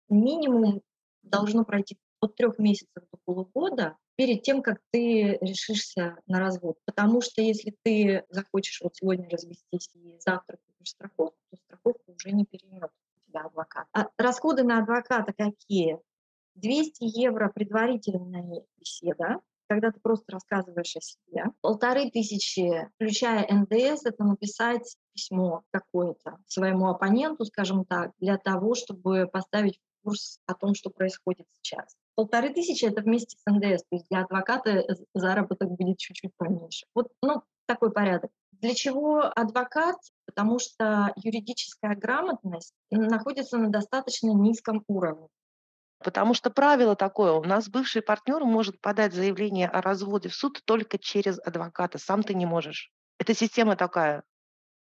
минимум 0.09 0.83
должно 1.23 1.65
пройти 1.65 1.99
от 2.21 2.37
трех 2.37 2.59
месяцев 2.59 3.03
до 3.11 3.19
полугода 3.25 3.97
перед 4.15 4.43
тем, 4.43 4.63
как 4.63 4.79
ты 4.93 5.39
решишься 5.41 6.17
на 6.27 6.39
развод. 6.39 6.79
Потому 6.85 7.21
что 7.21 7.43
если 7.43 7.75
ты 7.83 8.25
захочешь 8.29 8.81
вот 8.81 8.95
сегодня 8.97 9.29
развестись 9.29 9.91
и 9.95 10.17
завтра 10.21 10.59
купишь 10.67 10.91
страховку, 10.91 11.37
то 11.51 11.57
страховку 11.57 12.13
уже 12.13 12.31
не 12.31 12.45
переймет 12.45 12.91
у 13.17 13.31
тебя 13.31 13.47
адвокат. 13.47 13.87
А 13.93 14.09
расходы 14.17 14.63
на 14.63 14.79
адвоката 14.79 15.33
какие? 15.33 15.99
200 16.55 17.05
евро 17.19 17.51
предварительная 17.55 18.63
беседа, 18.79 19.41
когда 19.69 19.91
ты 19.91 20.01
просто 20.01 20.33
рассказываешь 20.33 20.97
о 20.97 21.01
себе. 21.01 21.47
Полторы 21.61 22.11
тысячи, 22.11 22.89
включая 22.95 23.47
НДС, 23.51 24.05
это 24.05 24.25
написать 24.25 24.97
письмо 25.15 25.63
какое-то 25.71 26.39
своему 26.47 26.89
оппоненту, 26.89 27.45
скажем 27.47 27.85
так, 27.85 28.13
для 28.19 28.37
того, 28.37 28.75
чтобы 28.75 29.29
поставить 29.33 29.81
курс 30.05 30.39
о 30.47 30.55
том, 30.55 30.75
что 30.75 30.91
происходит 30.91 31.47
сейчас. 31.63 31.97
Полторы 32.15 32.53
тысячи– 32.53 32.85
это 32.87 33.03
вместе 33.03 33.37
с 33.39 33.51
НДС, 33.51 33.85
то 33.89 33.97
есть 33.97 34.07
для 34.11 34.23
адвоката 34.25 34.85
заработок 35.15 35.71
будет 35.71 35.99
чуть-чуть 35.99 36.33
поменьше. 36.37 36.87
Вот 36.95 37.09
ну, 37.23 37.43
такой 37.67 37.93
порядок. 37.93 38.31
Для 38.51 38.75
чего 38.75 39.23
адвокат? 39.35 39.97
Потому 40.27 40.59
что 40.59 41.13
юридическая 41.17 41.97
грамотность 41.97 42.75
находится 42.91 43.57
на 43.59 43.71
достаточно 43.71 44.31
низком 44.33 44.85
уровне. 44.87 45.29
Потому 46.03 46.35
что 46.35 46.51
правило 46.51 46.97
такое, 46.97 47.33
у 47.33 47.45
нас 47.45 47.69
бывший 47.69 48.03
партнер 48.03 48.45
может 48.45 48.81
подать 48.81 49.15
заявление 49.15 49.69
о 49.69 49.81
разводе 49.81 50.29
в 50.29 50.35
суд 50.35 50.61
только 50.65 50.99
через 50.99 51.39
адвоката, 51.39 51.99
сам 51.99 52.23
ты 52.23 52.35
не 52.35 52.47
можешь. 52.47 52.91
Это 53.19 53.35
система 53.35 53.77
такая. 53.77 54.25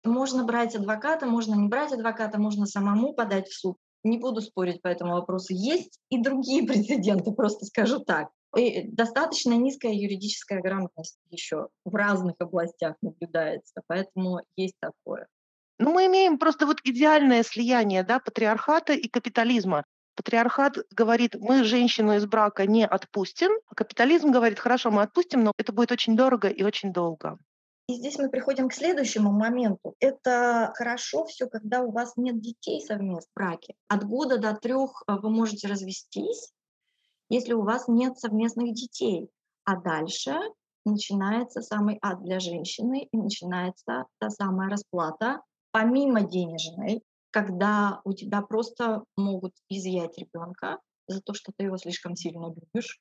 Можно 0.04 0.44
брать 0.44 0.74
адвоката, 0.74 1.26
можно 1.26 1.54
не 1.54 1.68
брать 1.68 1.92
адвоката, 1.92 2.38
можно 2.38 2.66
самому 2.66 3.12
подать 3.12 3.48
в 3.48 3.54
суд. 3.54 3.76
Не 4.02 4.18
буду 4.18 4.40
спорить 4.40 4.80
по 4.80 4.88
этому 4.88 5.12
вопросу. 5.12 5.52
Есть 5.52 5.98
и 6.08 6.20
другие 6.22 6.62
прецеденты, 6.66 7.32
просто 7.32 7.66
скажу 7.66 8.00
так. 8.00 8.28
И 8.56 8.88
достаточно 8.88 9.52
низкая 9.52 9.92
юридическая 9.92 10.60
грамотность 10.60 11.18
еще 11.28 11.68
в 11.84 11.94
разных 11.94 12.34
областях 12.40 12.96
наблюдается, 13.00 13.82
поэтому 13.86 14.40
есть 14.56 14.74
такое. 14.80 15.28
Ну, 15.78 15.92
мы 15.92 16.06
имеем 16.06 16.38
просто 16.38 16.66
вот 16.66 16.78
идеальное 16.82 17.42
слияние 17.42 18.02
да, 18.02 18.18
патриархата 18.18 18.92
и 18.92 19.08
капитализма. 19.08 19.84
Патриархат 20.20 20.76
говорит, 20.90 21.34
мы 21.40 21.64
женщину 21.64 22.14
из 22.14 22.26
брака 22.26 22.66
не 22.66 22.86
отпустим, 22.86 23.52
а 23.68 23.74
капитализм 23.74 24.30
говорит, 24.30 24.58
хорошо, 24.58 24.90
мы 24.90 25.00
отпустим, 25.00 25.42
но 25.42 25.52
это 25.56 25.72
будет 25.72 25.92
очень 25.92 26.14
дорого 26.14 26.48
и 26.48 26.62
очень 26.62 26.92
долго. 26.92 27.38
И 27.88 27.94
здесь 27.94 28.18
мы 28.18 28.28
приходим 28.28 28.68
к 28.68 28.74
следующему 28.74 29.32
моменту. 29.32 29.94
Это 29.98 30.72
хорошо 30.74 31.24
все, 31.24 31.46
когда 31.46 31.80
у 31.80 31.90
вас 31.90 32.18
нет 32.18 32.38
детей 32.38 32.82
совместно 32.82 33.22
в 33.22 33.34
браке. 33.34 33.74
От 33.88 34.04
года 34.04 34.36
до 34.36 34.52
трех 34.52 35.02
э, 35.08 35.14
вы 35.22 35.30
можете 35.30 35.68
развестись, 35.68 36.52
если 37.30 37.54
у 37.54 37.62
вас 37.62 37.88
нет 37.88 38.18
совместных 38.18 38.74
детей. 38.74 39.30
А 39.64 39.76
дальше 39.76 40.38
начинается 40.84 41.62
самый 41.62 41.98
ад 42.02 42.22
для 42.22 42.40
женщины 42.40 43.08
и 43.10 43.16
начинается 43.16 44.04
та 44.18 44.28
самая 44.28 44.68
расплата, 44.68 45.40
помимо 45.70 46.20
денежной, 46.20 47.02
когда 47.30 48.00
у 48.04 48.12
тебя 48.12 48.42
просто 48.42 49.04
могут 49.16 49.52
изъять 49.68 50.18
ребенка 50.18 50.78
за 51.06 51.20
то, 51.20 51.34
что 51.34 51.52
ты 51.56 51.64
его 51.64 51.76
слишком 51.76 52.16
сильно 52.16 52.52
любишь, 52.52 53.00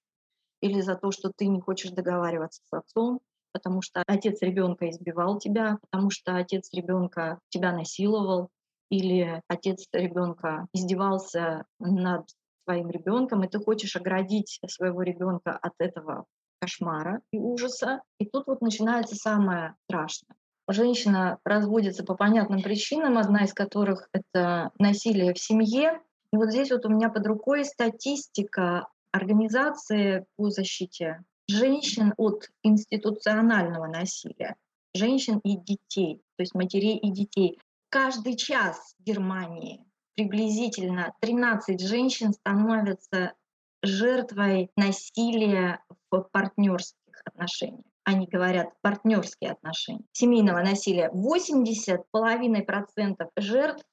или 0.62 0.82
за 0.82 0.96
то, 0.96 1.12
что 1.12 1.32
ты 1.36 1.48
не 1.48 1.62
хочешь 1.62 1.92
договариваться 1.92 2.62
с 2.66 2.74
отцом, 2.74 3.22
потому 3.54 3.82
что 3.82 4.04
отец 4.06 4.42
ребенка 4.42 4.90
избивал 4.90 5.40
тебя, 5.40 5.78
потому 5.90 6.10
что 6.10 6.36
отец 6.36 6.70
ребенка 6.74 7.40
тебя 7.50 7.72
насиловал, 7.72 8.50
или 8.90 9.42
отец 9.48 9.88
ребенка 9.94 10.68
издевался 10.74 11.66
над 11.80 12.28
своим 12.64 12.90
ребенком, 12.90 13.44
и 13.44 13.48
ты 13.48 13.60
хочешь 13.60 13.96
оградить 13.96 14.60
своего 14.68 15.02
ребенка 15.04 15.58
от 15.58 15.74
этого 15.80 16.26
кошмара 16.60 17.22
и 17.32 17.40
ужаса. 17.40 18.02
И 18.20 18.26
тут 18.26 18.48
вот 18.48 18.62
начинается 18.62 19.16
самое 19.16 19.76
страшное. 19.86 20.36
Женщина 20.72 21.40
разводится 21.44 22.04
по 22.04 22.16
понятным 22.16 22.62
причинам, 22.62 23.18
одна 23.18 23.44
из 23.44 23.54
которых— 23.54 24.08
это 24.14 24.72
насилие 24.78 25.34
в 25.34 25.40
семье. 25.40 26.00
И 26.32 26.38
вот 26.38 26.52
здесь 26.52 26.70
вот 26.70 26.86
у 26.86 26.90
меня 26.90 27.10
под 27.10 27.26
рукой 27.26 27.66
статистика 27.66 28.88
организации 29.12 30.28
по 30.38 30.52
защите 30.52 31.24
женщин 31.48 32.14
от 32.18 32.52
институционального 32.62 33.88
насилия, 33.88 34.56
женщин 34.94 35.40
и 35.40 35.58
детей, 35.58 36.22
то 36.38 36.44
есть 36.44 36.54
матерей 36.54 36.98
и 36.98 37.10
детей. 37.10 37.60
Каждый 37.90 38.36
час 38.36 38.94
в 39.00 39.04
Германии 39.04 39.84
приблизительно 40.16 41.16
13 41.22 41.82
женщин 41.82 42.34
становятся 42.34 43.34
жертвой 43.82 44.70
насилия 44.76 45.84
в 46.12 46.22
партнерских 46.32 47.24
отношениях. 47.26 47.86
Они 48.10 48.26
говорят 48.26 48.74
партнерские 48.82 49.52
отношения. 49.52 50.02
Семейного 50.14 50.62
насилия 50.62 51.12
80 51.14 52.10
половиной 52.10 52.64
процентов 52.64 53.30
жертв 53.36 53.86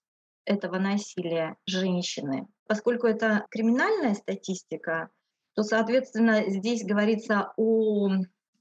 этого 0.46 0.78
насилия 0.78 1.56
женщины. 1.66 2.46
Поскольку 2.66 3.06
это 3.06 3.44
криминальная 3.50 4.14
статистика, 4.14 5.10
то, 5.54 5.64
соответственно, 5.64 6.48
здесь 6.48 6.82
говорится 6.82 7.52
о 7.58 8.08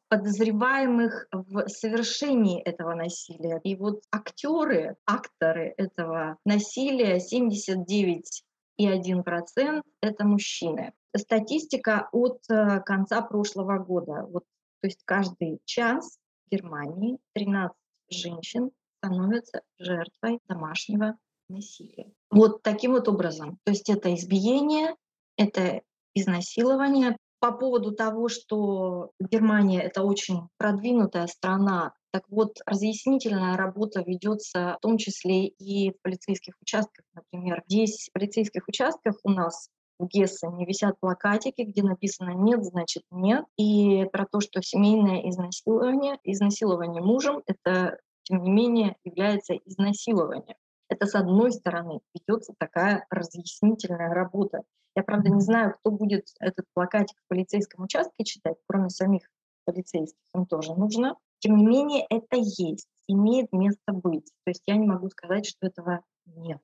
подозреваемых 0.10 1.28
в 1.32 1.70
совершении 1.70 2.62
этого 2.62 2.94
насилия. 2.94 3.62
И 3.64 3.78
вот 3.78 4.02
актеры, 4.12 4.98
акторы 5.06 5.74
этого 5.78 6.38
насилия 6.44 7.20
79,1% 7.20 9.82
это 10.02 10.26
мужчины. 10.26 10.92
Статистика 11.16 12.10
от 12.12 12.42
э, 12.50 12.82
конца 12.82 13.22
прошлого 13.22 13.78
года. 13.78 14.28
Вот, 14.30 14.44
то 14.86 14.88
есть 14.88 15.04
каждый 15.04 15.58
час 15.66 16.20
в 16.46 16.52
Германии 16.52 17.18
13 17.34 17.76
женщин 18.12 18.70
становятся 19.00 19.64
жертвой 19.80 20.40
домашнего 20.48 21.18
насилия. 21.50 22.14
Вот 22.30 22.62
таким 22.62 22.92
вот 22.92 23.08
образом. 23.08 23.58
То 23.64 23.72
есть 23.72 23.90
это 23.90 24.14
избиение, 24.14 24.94
это 25.38 25.82
изнасилование, 26.14 27.18
по 27.40 27.52
поводу 27.52 27.94
того, 27.94 28.30
что 28.30 29.10
Германия— 29.20 29.82
это 29.82 30.04
очень 30.04 30.50
продвинутая 30.58 31.26
страна, 31.26 31.96
так 32.12 32.26
вот, 32.30 32.60
разъяснительная 32.68 33.58
работа 33.58 34.04
ведется 34.06 34.76
в 34.78 34.82
том 34.82 35.00
числе 35.00 35.48
и 35.48 35.94
в 35.94 36.02
полицейских 36.04 36.54
участках. 36.62 37.06
Например, 37.16 37.64
здесь 37.68 38.08
в 38.08 38.14
полицейских 38.14 38.68
участках 38.68 39.16
у 39.24 39.32
нас 39.32 39.68
в 40.00 40.08
Гессене 40.08 40.66
висят 40.66 41.00
плакатики, 41.00 41.62
где 41.62 41.84
написано 41.84 42.32
«нет, 42.32 42.64
значит 42.64 43.04
нет». 43.12 43.46
И 43.58 44.06
про 44.12 44.26
то, 44.26 44.40
что 44.42 44.62
семейное 44.62 45.30
изнасилование, 45.30 46.18
изнасилование 46.24 47.02
мужем— 47.02 47.42
это, 47.46 48.00
тем 48.24 48.44
не 48.44 48.52
менее, 48.52 48.96
является 49.04 49.56
изнасилованием. 49.56 50.56
Это 50.90 51.06
с 51.08 51.16
одной 51.16 51.52
стороны 51.52 52.02
ведется 52.14 52.54
такая 52.58 53.06
разъяснительная 53.10 54.14
работа. 54.14 54.64
Я, 54.96 55.04
правда, 55.04 55.30
не 55.30 55.42
знаю, 55.42 55.74
кто 55.74 55.92
будет 55.92 56.28
этот 56.40 56.66
плакатик 56.74 57.18
в 57.18 57.28
полицейском 57.28 57.84
участке 57.84 58.24
читать, 58.24 58.58
кроме 58.68 58.90
самих 58.90 59.24
полицейских, 59.66 60.20
им 60.34 60.46
тоже 60.46 60.74
нужно. 60.76 61.16
Тем 61.40 61.58
не 61.58 61.66
менее, 61.66 62.06
это 62.10 62.38
есть, 62.38 62.88
имеет 63.08 63.52
место 63.52 63.94
быть. 63.94 64.32
То 64.46 64.52
есть 64.52 64.64
я 64.68 64.76
не 64.76 64.88
могу 64.88 65.10
сказать, 65.10 65.46
что 65.46 65.68
этого 65.68 66.02
нет. 66.26 66.62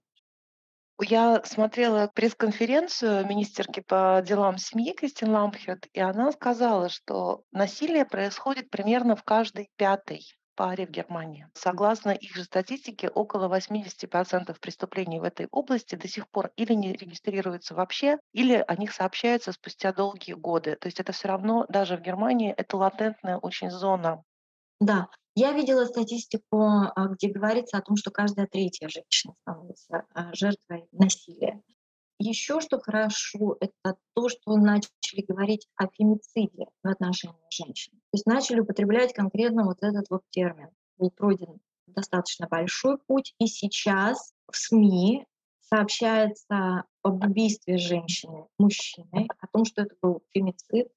Я 1.04 1.42
смотрела 1.46 2.12
пресс-конференцию 2.14 3.26
министерки 3.26 3.80
по 3.80 4.22
делам 4.24 4.58
семьи 4.58 4.94
Кристин 4.94 5.32
Лампхерт, 5.32 5.88
и 5.94 6.00
она 6.00 6.32
сказала, 6.32 6.90
что 6.90 7.44
насилие 7.52 8.06
происходит 8.06 8.70
примерно 8.70 9.16
в 9.16 9.24
каждой 9.24 9.70
пятой 9.78 10.22
паре 10.56 10.86
в 10.86 10.92
Германии. 10.92 11.48
Согласно 11.56 12.12
их 12.12 12.36
же 12.36 12.44
статистике, 12.44 13.10
около 13.10 13.50
80% 13.50 14.56
преступлений 14.60 15.20
в 15.20 15.24
этой 15.24 15.48
области 15.50 15.96
до 15.96 16.08
сих 16.08 16.30
пор 16.30 16.52
или 16.56 16.74
не 16.74 16.94
регистрируются 16.94 17.74
вообще, 17.74 18.20
или 18.32 18.64
о 18.68 18.76
них 18.76 18.94
сообщаются 18.94 19.54
спустя 19.54 19.94
долгие 19.94 20.34
годы. 20.34 20.76
То 20.76 20.88
есть 20.88 21.00
это 21.00 21.14
все 21.14 21.30
равно 21.30 21.66
даже 21.68 21.98
в 21.98 22.02
Германии 22.02 22.54
это 22.56 22.78
латентная 22.78 23.38
очень 23.38 23.72
зона. 23.72 24.24
Да, 24.82 25.10
я 25.36 25.54
видела 25.54 25.86
статистику, 25.86 26.60
а, 26.60 27.08
где 27.10 27.30
говорится 27.30 27.78
о 27.78 27.82
том, 27.82 27.96
что 27.96 28.10
каждая 28.10 28.48
третья 28.48 28.90
женщина 28.90 29.36
становится 29.42 30.06
а, 30.16 30.34
жертвой 30.34 30.88
насилия. 30.92 31.62
Еще 32.18 32.60
что 32.62 32.80
хорошо, 32.80 33.58
это 33.60 33.96
то, 34.16 34.28
что 34.28 34.58
начали 34.58 35.22
говорить 35.22 35.68
о 35.76 35.86
фемициде 35.88 36.66
в 36.84 36.88
отношении 36.88 37.36
женщин. 37.52 37.94
То 37.94 38.16
есть 38.16 38.26
начали 38.26 38.60
употреблять 38.60 39.14
конкретно 39.14 39.66
вот 39.66 39.78
этот 39.84 40.10
вот 40.10 40.24
термин. 40.32 40.70
Был 40.98 41.12
пройден 41.12 41.60
достаточно 41.86 42.48
большой 42.48 42.98
путь, 42.98 43.36
и 43.38 43.46
сейчас 43.46 44.34
в 44.52 44.58
СМИ 44.58 45.28
сообщается 45.60 46.86
об 47.04 47.24
убийстве 47.24 47.78
женщины 47.78 48.48
мужчиной, 48.58 49.30
о 49.40 49.48
том, 49.48 49.64
что 49.64 49.84
это 49.84 49.96
был 50.02 50.24
фемицид, 50.34 50.88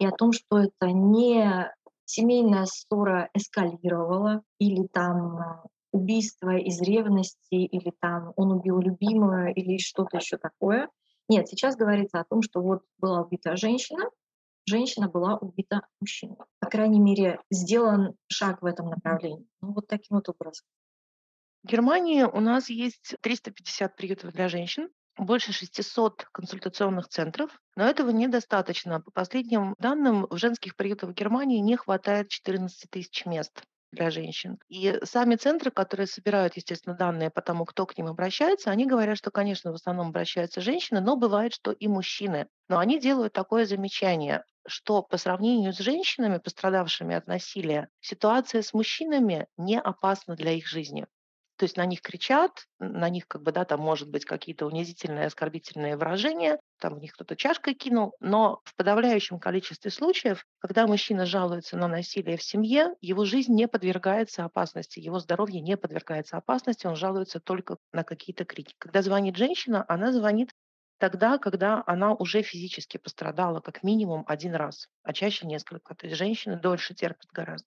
и 0.00 0.06
о 0.06 0.10
том, 0.10 0.32
что 0.32 0.58
это 0.58 0.90
не 0.90 1.72
семейная 2.08 2.64
ссора 2.64 3.28
эскалировала 3.34 4.42
или 4.58 4.86
там 4.86 5.62
убийство 5.92 6.56
из 6.56 6.80
ревности, 6.80 7.54
или 7.54 7.92
там 8.00 8.32
он 8.36 8.52
убил 8.52 8.80
любимого, 8.80 9.50
или 9.50 9.78
что-то 9.78 10.16
еще 10.16 10.38
такое. 10.38 10.88
Нет, 11.28 11.48
сейчас 11.48 11.76
говорится 11.76 12.20
о 12.20 12.24
том, 12.24 12.40
что 12.40 12.60
вот 12.60 12.82
была 12.98 13.22
убита 13.22 13.56
женщина, 13.56 14.04
женщина 14.66 15.08
была 15.08 15.36
убита 15.36 15.82
мужчиной. 16.00 16.36
По 16.60 16.68
крайней 16.68 17.00
мере, 17.00 17.40
сделан 17.50 18.16
шаг 18.28 18.62
в 18.62 18.66
этом 18.66 18.88
направлении. 18.88 19.46
Ну, 19.60 19.74
вот 19.74 19.86
таким 19.86 20.16
вот 20.16 20.28
образом. 20.30 20.66
В 21.62 21.68
Германии 21.68 22.22
у 22.22 22.40
нас 22.40 22.70
есть 22.70 23.16
350 23.20 23.96
приютов 23.96 24.32
для 24.32 24.48
женщин, 24.48 24.88
больше 25.18 25.52
600 25.52 26.24
консультационных 26.32 27.08
центров, 27.08 27.50
но 27.76 27.84
этого 27.84 28.10
недостаточно. 28.10 29.00
По 29.00 29.10
последним 29.10 29.74
данным, 29.78 30.26
в 30.30 30.36
женских 30.36 30.76
приютах 30.76 31.10
в 31.10 31.14
Германии 31.14 31.58
не 31.58 31.76
хватает 31.76 32.28
14 32.28 32.90
тысяч 32.90 33.26
мест 33.26 33.62
для 33.90 34.10
женщин. 34.10 34.58
И 34.68 34.98
сами 35.04 35.36
центры, 35.36 35.70
которые 35.70 36.06
собирают, 36.06 36.56
естественно, 36.56 36.94
данные 36.94 37.30
по 37.30 37.40
тому, 37.40 37.64
кто 37.64 37.86
к 37.86 37.96
ним 37.96 38.08
обращается, 38.08 38.70
они 38.70 38.86
говорят, 38.86 39.16
что, 39.18 39.30
конечно, 39.30 39.72
в 39.72 39.76
основном 39.76 40.08
обращаются 40.08 40.60
женщины, 40.60 41.00
но 41.00 41.16
бывает, 41.16 41.54
что 41.54 41.72
и 41.72 41.88
мужчины. 41.88 42.48
Но 42.68 42.78
они 42.78 43.00
делают 43.00 43.32
такое 43.32 43.64
замечание, 43.64 44.44
что 44.66 45.02
по 45.02 45.16
сравнению 45.16 45.72
с 45.72 45.78
женщинами, 45.78 46.38
пострадавшими 46.38 47.14
от 47.14 47.26
насилия, 47.26 47.88
ситуация 48.00 48.62
с 48.62 48.74
мужчинами 48.74 49.46
не 49.56 49.80
опасна 49.80 50.36
для 50.36 50.52
их 50.52 50.66
жизни. 50.66 51.06
То 51.58 51.64
есть 51.64 51.76
на 51.76 51.84
них 51.86 52.02
кричат, 52.02 52.66
на 52.78 53.08
них 53.08 53.26
как 53.26 53.42
бы, 53.42 53.50
да, 53.50 53.64
там 53.64 53.80
может 53.80 54.08
быть 54.08 54.24
какие-то 54.24 54.64
унизительные, 54.66 55.26
оскорбительные 55.26 55.96
выражения, 55.96 56.60
там 56.78 56.94
в 56.94 57.00
них 57.00 57.14
кто-то 57.14 57.34
чашкой 57.34 57.74
кинул, 57.74 58.14
но 58.20 58.60
в 58.62 58.76
подавляющем 58.76 59.40
количестве 59.40 59.90
случаев, 59.90 60.46
когда 60.60 60.86
мужчина 60.86 61.26
жалуется 61.26 61.76
на 61.76 61.88
насилие 61.88 62.36
в 62.36 62.44
семье, 62.44 62.94
его 63.00 63.24
жизнь 63.24 63.52
не 63.54 63.66
подвергается 63.66 64.44
опасности, 64.44 65.00
его 65.00 65.18
здоровье 65.18 65.60
не 65.60 65.76
подвергается 65.76 66.36
опасности, 66.36 66.86
он 66.86 66.94
жалуется 66.94 67.40
только 67.40 67.78
на 67.92 68.04
какие-то 68.04 68.44
крики. 68.44 68.76
Когда 68.78 69.02
звонит 69.02 69.36
женщина, 69.36 69.84
она 69.88 70.12
звонит 70.12 70.52
тогда, 70.98 71.38
когда 71.38 71.82
она 71.88 72.14
уже 72.14 72.42
физически 72.42 72.98
пострадала 72.98 73.60
как 73.60 73.82
минимум 73.82 74.24
один 74.28 74.54
раз, 74.54 74.88
а 75.02 75.12
чаще 75.12 75.44
несколько. 75.44 75.96
То 75.96 76.06
есть 76.06 76.16
женщины 76.16 76.56
дольше 76.56 76.94
терпят 76.94 77.32
гораздо. 77.32 77.66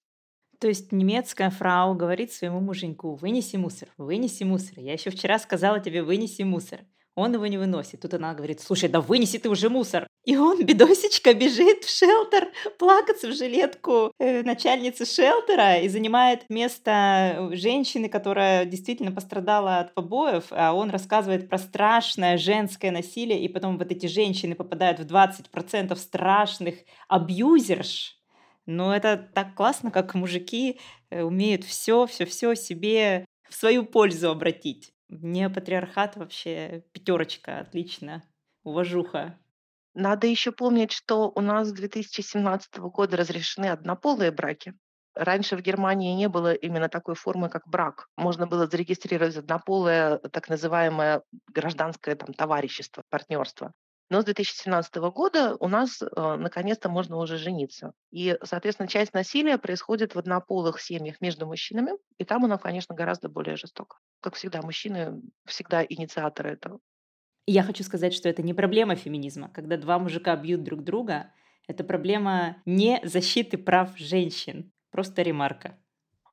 То 0.62 0.68
есть 0.68 0.92
немецкая 0.92 1.50
фрау 1.50 1.96
говорит 1.96 2.32
своему 2.32 2.60
муженьку, 2.60 3.16
вынеси 3.16 3.56
мусор, 3.56 3.90
вынеси 3.98 4.44
мусор. 4.44 4.78
Я 4.78 4.94
еще 4.94 5.10
вчера 5.10 5.40
сказала 5.40 5.80
тебе, 5.80 6.04
вынеси 6.04 6.44
мусор. 6.44 6.82
Он 7.16 7.34
его 7.34 7.48
не 7.48 7.58
выносит. 7.58 8.02
Тут 8.02 8.14
она 8.14 8.36
говорит, 8.36 8.62
слушай, 8.62 8.88
да 8.88 9.02
вынеси 9.02 9.40
ты 9.40 9.50
уже 9.50 9.70
мусор. 9.70 10.06
И 10.24 10.38
он, 10.38 10.64
бедосечка, 10.64 11.34
бежит 11.34 11.84
в 11.84 11.90
шелтер 11.90 12.52
плакаться 12.78 13.30
в 13.30 13.34
жилетку 13.34 14.12
э, 14.20 14.44
начальницы 14.44 15.06
шелтера 15.06 15.80
и 15.80 15.90
занимает 15.90 16.46
место 16.48 17.50
женщины, 17.54 18.08
которая 18.08 18.66
действительно 18.66 19.12
пострадала 19.12 19.80
от 19.80 19.96
побоев, 19.96 20.46
а 20.52 20.74
он 20.74 20.92
рассказывает 20.92 21.50
про 21.50 21.58
страшное 21.58 22.38
женское 22.38 22.92
насилие, 22.92 23.44
и 23.44 23.48
потом 23.48 23.80
вот 23.80 23.92
эти 23.92 24.06
женщины 24.06 24.54
попадают 24.54 25.00
в 25.00 25.12
20% 25.12 25.96
страшных 25.96 26.76
абьюзерш. 27.08 28.21
Но 28.66 28.96
это 28.96 29.18
так 29.18 29.56
классно, 29.56 29.92
как 29.92 30.14
мужики 30.14 30.80
э, 31.10 31.24
умеют 31.24 31.64
все, 31.64 32.06
все, 32.06 32.26
все 32.26 32.56
себе 32.56 33.26
в 33.50 33.56
свою 33.56 33.86
пользу 33.86 34.30
обратить. 34.30 34.94
Мне 35.10 35.50
патриархат 35.50 36.16
вообще 36.16 36.86
пятерочка, 36.94 37.60
отлично, 37.60 38.24
уважуха. 38.64 39.38
Надо 39.94 40.28
еще 40.28 40.52
помнить, 40.54 40.94
что 40.94 41.32
у 41.36 41.42
нас 41.42 41.68
с 41.68 41.74
2017 41.74 42.78
года 42.80 43.18
разрешены 43.18 43.66
однополые 43.66 44.32
браки. 44.32 44.74
Раньше 45.14 45.58
в 45.58 45.62
Германии 45.62 46.16
не 46.16 46.30
было 46.30 46.54
именно 46.54 46.88
такой 46.88 47.16
формы, 47.16 47.50
как 47.50 47.68
брак. 47.68 48.08
Можно 48.16 48.48
было 48.48 48.68
зарегистрировать 48.68 49.36
однополое, 49.36 50.20
так 50.20 50.48
называемое 50.48 51.24
гражданское 51.54 52.16
там, 52.16 52.34
товарищество, 52.34 53.04
партнерство. 53.10 53.74
Но 54.12 54.22
с 54.22 54.26
2017 54.26 54.94
года 54.98 55.56
у 55.62 55.70
нас 55.70 56.02
э, 56.02 56.06
наконец-то 56.36 56.90
можно 56.90 57.16
уже 57.16 57.38
жениться. 57.38 57.94
И, 58.12 58.38
соответственно, 58.44 58.90
часть 58.90 59.14
насилия 59.14 59.58
происходит 59.58 60.16
в 60.16 60.20
однополых 60.20 60.82
семьях 60.82 61.22
между 61.22 61.46
мужчинами, 61.48 61.94
и 62.18 62.26
там 62.26 62.44
оно, 62.44 62.58
конечно, 62.58 62.94
гораздо 62.94 63.30
более 63.30 63.56
жестоко. 63.56 64.00
Как 64.20 64.36
всегда, 64.36 64.62
мужчины 64.64 65.22
всегда 65.46 65.86
инициаторы 65.86 66.52
этого. 66.52 66.82
Я 67.48 67.64
хочу 67.64 67.86
сказать, 67.86 68.14
что 68.14 68.28
это 68.28 68.42
не 68.42 68.54
проблема 68.54 68.98
феминизма. 68.98 69.48
Когда 69.48 69.78
два 69.78 69.98
мужика 69.98 70.36
бьют 70.36 70.64
друг 70.64 70.84
друга, 70.84 71.32
это 71.70 71.86
проблема 71.86 72.58
не 72.66 73.00
защиты 73.04 73.58
прав 73.58 73.98
женщин. 73.98 74.74
Просто 74.90 75.22
ремарка. 75.22 75.80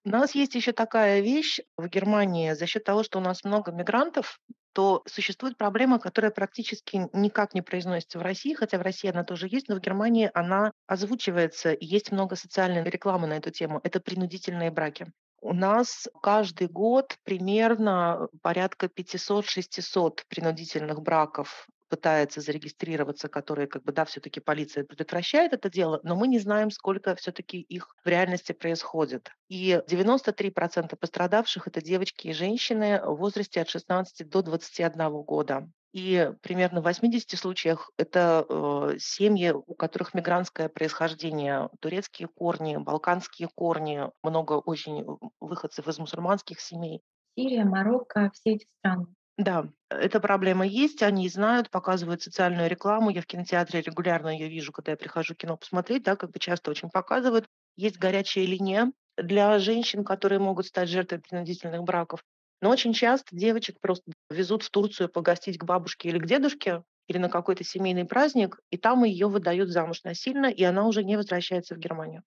У 0.04 0.08
нас 0.08 0.34
есть 0.34 0.56
еще 0.56 0.72
такая 0.72 1.20
вещь 1.20 1.60
в 1.76 1.86
Германии. 1.86 2.54
За 2.54 2.66
счет 2.66 2.82
того, 2.82 3.04
что 3.04 3.20
у 3.20 3.22
нас 3.22 3.44
много 3.44 3.70
мигрантов, 3.70 4.40
то 4.78 5.02
существует 5.06 5.56
проблема, 5.56 5.98
которая 5.98 6.30
практически 6.30 7.08
никак 7.12 7.52
не 7.52 7.62
произносится 7.62 8.20
в 8.20 8.22
России, 8.22 8.54
хотя 8.54 8.78
в 8.78 8.82
России 8.82 9.10
она 9.10 9.24
тоже 9.24 9.48
есть, 9.50 9.68
но 9.68 9.74
в 9.74 9.80
Германии 9.80 10.30
она 10.34 10.70
озвучивается, 10.86 11.72
и 11.72 11.84
есть 11.84 12.12
много 12.12 12.36
социальной 12.36 12.84
рекламы 12.84 13.26
на 13.26 13.32
эту 13.32 13.50
тему. 13.50 13.80
Это 13.82 13.98
принудительные 13.98 14.70
браки. 14.70 15.08
У 15.40 15.52
нас 15.52 16.06
каждый 16.22 16.68
год 16.68 17.16
примерно 17.24 18.28
порядка 18.40 18.86
500-600 18.86 20.20
принудительных 20.28 21.02
браков 21.02 21.66
пытается 21.88 22.40
зарегистрироваться, 22.40 23.28
которые, 23.28 23.66
как 23.66 23.82
бы, 23.82 23.92
да, 23.92 24.04
все-таки 24.04 24.40
полиция 24.40 24.84
предотвращает 24.84 25.52
это 25.52 25.70
дело, 25.70 26.00
но 26.02 26.16
мы 26.16 26.28
не 26.28 26.38
знаем, 26.38 26.70
сколько 26.70 27.14
все-таки 27.16 27.60
их 27.60 27.94
в 28.04 28.08
реальности 28.08 28.52
происходит. 28.52 29.30
И 29.48 29.80
93% 29.88 30.96
пострадавших– 30.96 31.66
это 31.66 31.80
девочки 31.80 32.28
и 32.28 32.32
женщины 32.32 33.00
в 33.02 33.16
возрасте 33.16 33.60
от 33.60 33.68
16 33.68 34.28
до 34.28 34.42
21 34.42 35.10
года. 35.22 35.68
И 35.92 36.30
примерно 36.42 36.80
в 36.80 36.84
80 36.84 37.38
случаях 37.38 37.90
это 37.96 38.44
э, 38.48 38.98
семьи, 38.98 39.52
у 39.52 39.74
которых 39.74 40.12
мигрантское 40.12 40.68
происхождение, 40.68 41.70
турецкие 41.80 42.28
корни, 42.28 42.76
балканские 42.76 43.48
корни, 43.54 44.02
много 44.22 44.54
очень 44.54 45.06
выходцев 45.40 45.88
из 45.88 45.98
мусульманских 45.98 46.60
семей. 46.60 47.00
Сирия, 47.36 47.64
Марокко, 47.64 48.30
все 48.34 48.56
эти 48.56 48.66
страны. 48.78 49.06
Да, 49.38 49.68
эта 49.88 50.20
проблема 50.20 50.66
есть, 50.66 51.02
они 51.02 51.28
знают, 51.28 51.70
показывают 51.70 52.22
социальную 52.22 52.68
рекламу. 52.68 53.10
Я 53.10 53.22
в 53.22 53.26
кинотеатре 53.26 53.80
регулярно 53.80 54.28
ее 54.30 54.48
вижу, 54.48 54.72
когда 54.72 54.92
я 54.92 54.96
прихожу 54.98 55.34
кино 55.34 55.56
посмотреть, 55.56 56.02
да, 56.02 56.16
как 56.16 56.32
бы 56.32 56.38
часто 56.40 56.70
очень 56.72 56.90
показывают. 56.90 57.46
Есть 57.76 57.98
горячая 57.98 58.46
линия 58.46 58.92
для 59.16 59.58
женщин, 59.60 60.04
которые 60.04 60.40
могут 60.40 60.66
стать 60.66 60.88
жертвой 60.88 61.20
принудительных 61.20 61.82
браков. 61.84 62.24
Но 62.60 62.70
очень 62.70 62.92
часто 62.92 63.36
девочек 63.36 63.76
просто 63.80 64.10
везут 64.28 64.64
в 64.64 64.70
Турцию 64.70 65.08
погостить 65.08 65.58
к 65.58 65.64
бабушке 65.64 66.08
или 66.08 66.18
к 66.18 66.26
дедушке, 66.26 66.82
или 67.06 67.18
на 67.18 67.28
какой-то 67.28 67.62
семейный 67.62 68.04
праздник, 68.04 68.58
и 68.70 68.76
там 68.76 69.04
ее 69.04 69.28
выдают 69.28 69.70
замуж 69.70 70.02
насильно, 70.02 70.46
и 70.46 70.64
она 70.64 70.86
уже 70.86 71.04
не 71.04 71.16
возвращается 71.16 71.76
в 71.76 71.78
Германию 71.78 72.24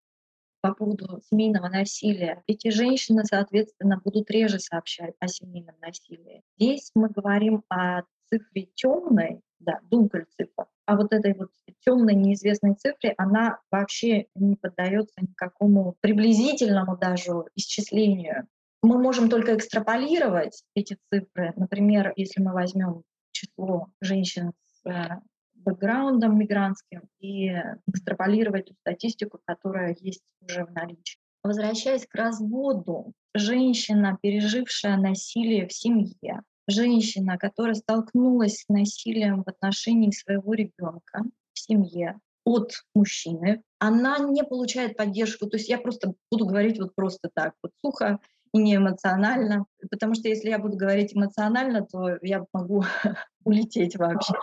по 0.62 0.74
поводу 0.74 1.22
семейного 1.30 1.68
насилия. 1.68 2.44
Эти 2.48 2.70
женщины, 2.70 3.24
соответственно, 3.26 4.00
будут 4.04 4.30
реже 4.30 4.60
сообщать 4.60 5.16
о 5.20 5.28
семейном 5.28 5.76
насилии. 5.82 6.44
Здесь 6.58 6.92
мы 6.96 7.10
говорим 7.10 7.64
о 7.70 8.04
цифре 8.30 8.70
темной, 8.76 9.42
да, 9.60 9.80
цифра. 9.90 10.68
А 10.86 10.96
вот 10.96 11.14
этой 11.14 11.34
вот 11.34 11.50
темной 11.84 12.16
неизвестной 12.16 12.76
цифре, 12.76 13.14
она 13.18 13.60
вообще 13.72 14.28
не 14.36 14.56
поддается 14.56 15.22
никакому 15.22 15.96
приблизительному 16.02 16.98
даже 16.98 17.32
исчислению. 17.56 18.48
Мы 18.82 18.98
можем 19.00 19.30
только 19.30 19.56
экстраполировать 19.56 20.64
эти 20.76 20.98
цифры. 21.12 21.54
Например, 21.56 22.14
если 22.16 22.42
мы 22.42 22.54
возьмем 22.54 23.04
число 23.32 23.88
женщин 24.02 24.54
с 24.64 24.90
э, 24.90 25.22
бэкграундом 25.64 26.38
мигрантским 26.38 27.02
и 27.20 27.52
экстраполировать 27.88 28.66
ту 28.66 28.74
статистику, 28.82 29.40
которая 29.46 29.96
есть 30.00 30.24
уже 30.42 30.66
в 30.66 30.72
наличии. 30.72 31.20
Возвращаясь 31.44 32.06
к 32.06 32.16
разводу, 32.16 33.14
женщина, 33.34 34.18
пережившая 34.22 34.98
насилие 34.98 35.68
в 35.68 35.74
семье, 35.74 36.42
женщина, 36.68 37.38
которая 37.38 37.76
столкнулась 37.76 38.60
с 38.60 38.70
насилием 38.70 39.44
в 39.44 39.50
отношении 39.50 40.12
своего 40.12 40.54
ребенка 40.54 41.24
в 41.54 41.60
семье 41.60 42.20
от 42.46 42.74
мужчины, 42.94 43.64
она 43.80 44.20
не 44.20 44.44
получает 44.44 44.98
поддержку. 44.98 45.48
То 45.48 45.58
есть 45.58 45.70
я 45.70 45.78
просто 45.78 46.14
буду 46.32 46.46
говорить 46.46 46.80
вот 46.80 46.94
просто 46.96 47.30
так, 47.34 47.54
вот 47.64 47.72
сухо 47.84 48.20
и 48.54 48.58
не 48.58 48.76
эмоционально, 48.76 49.66
потому 49.90 50.14
что 50.14 50.28
если 50.28 50.50
я 50.50 50.60
буду 50.60 50.78
говорить 50.78 51.16
эмоционально, 51.16 51.86
то 51.86 52.18
я 52.22 52.46
могу 52.54 52.84
улететь 53.44 53.96
вообще 53.96 54.34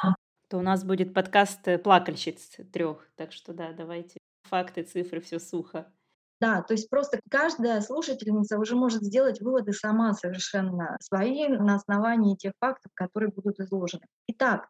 то 0.49 0.59
у 0.59 0.63
нас 0.63 0.85
будет 0.85 1.15
подкаст 1.15 1.67
э, 1.69 1.79
плакальщиц 1.79 2.57
трех. 2.73 3.11
Так 3.17 3.33
что 3.33 3.53
да, 3.53 3.73
давайте 3.73 4.19
факты, 4.43 4.83
цифры, 4.83 5.21
все 5.21 5.39
сухо. 5.39 5.93
Да, 6.41 6.63
то 6.63 6.73
есть 6.73 6.89
просто 6.89 7.21
каждая 7.31 7.81
слушательница 7.81 8.59
уже 8.59 8.77
может 8.77 9.03
сделать 9.03 9.41
выводы 9.41 9.73
сама 9.73 10.15
совершенно 10.15 10.97
свои 11.01 11.49
на 11.49 11.75
основании 11.75 12.37
тех 12.37 12.53
фактов, 12.61 12.93
которые 12.95 13.33
будут 13.33 13.59
изложены. 13.59 14.07
Итак, 14.29 14.69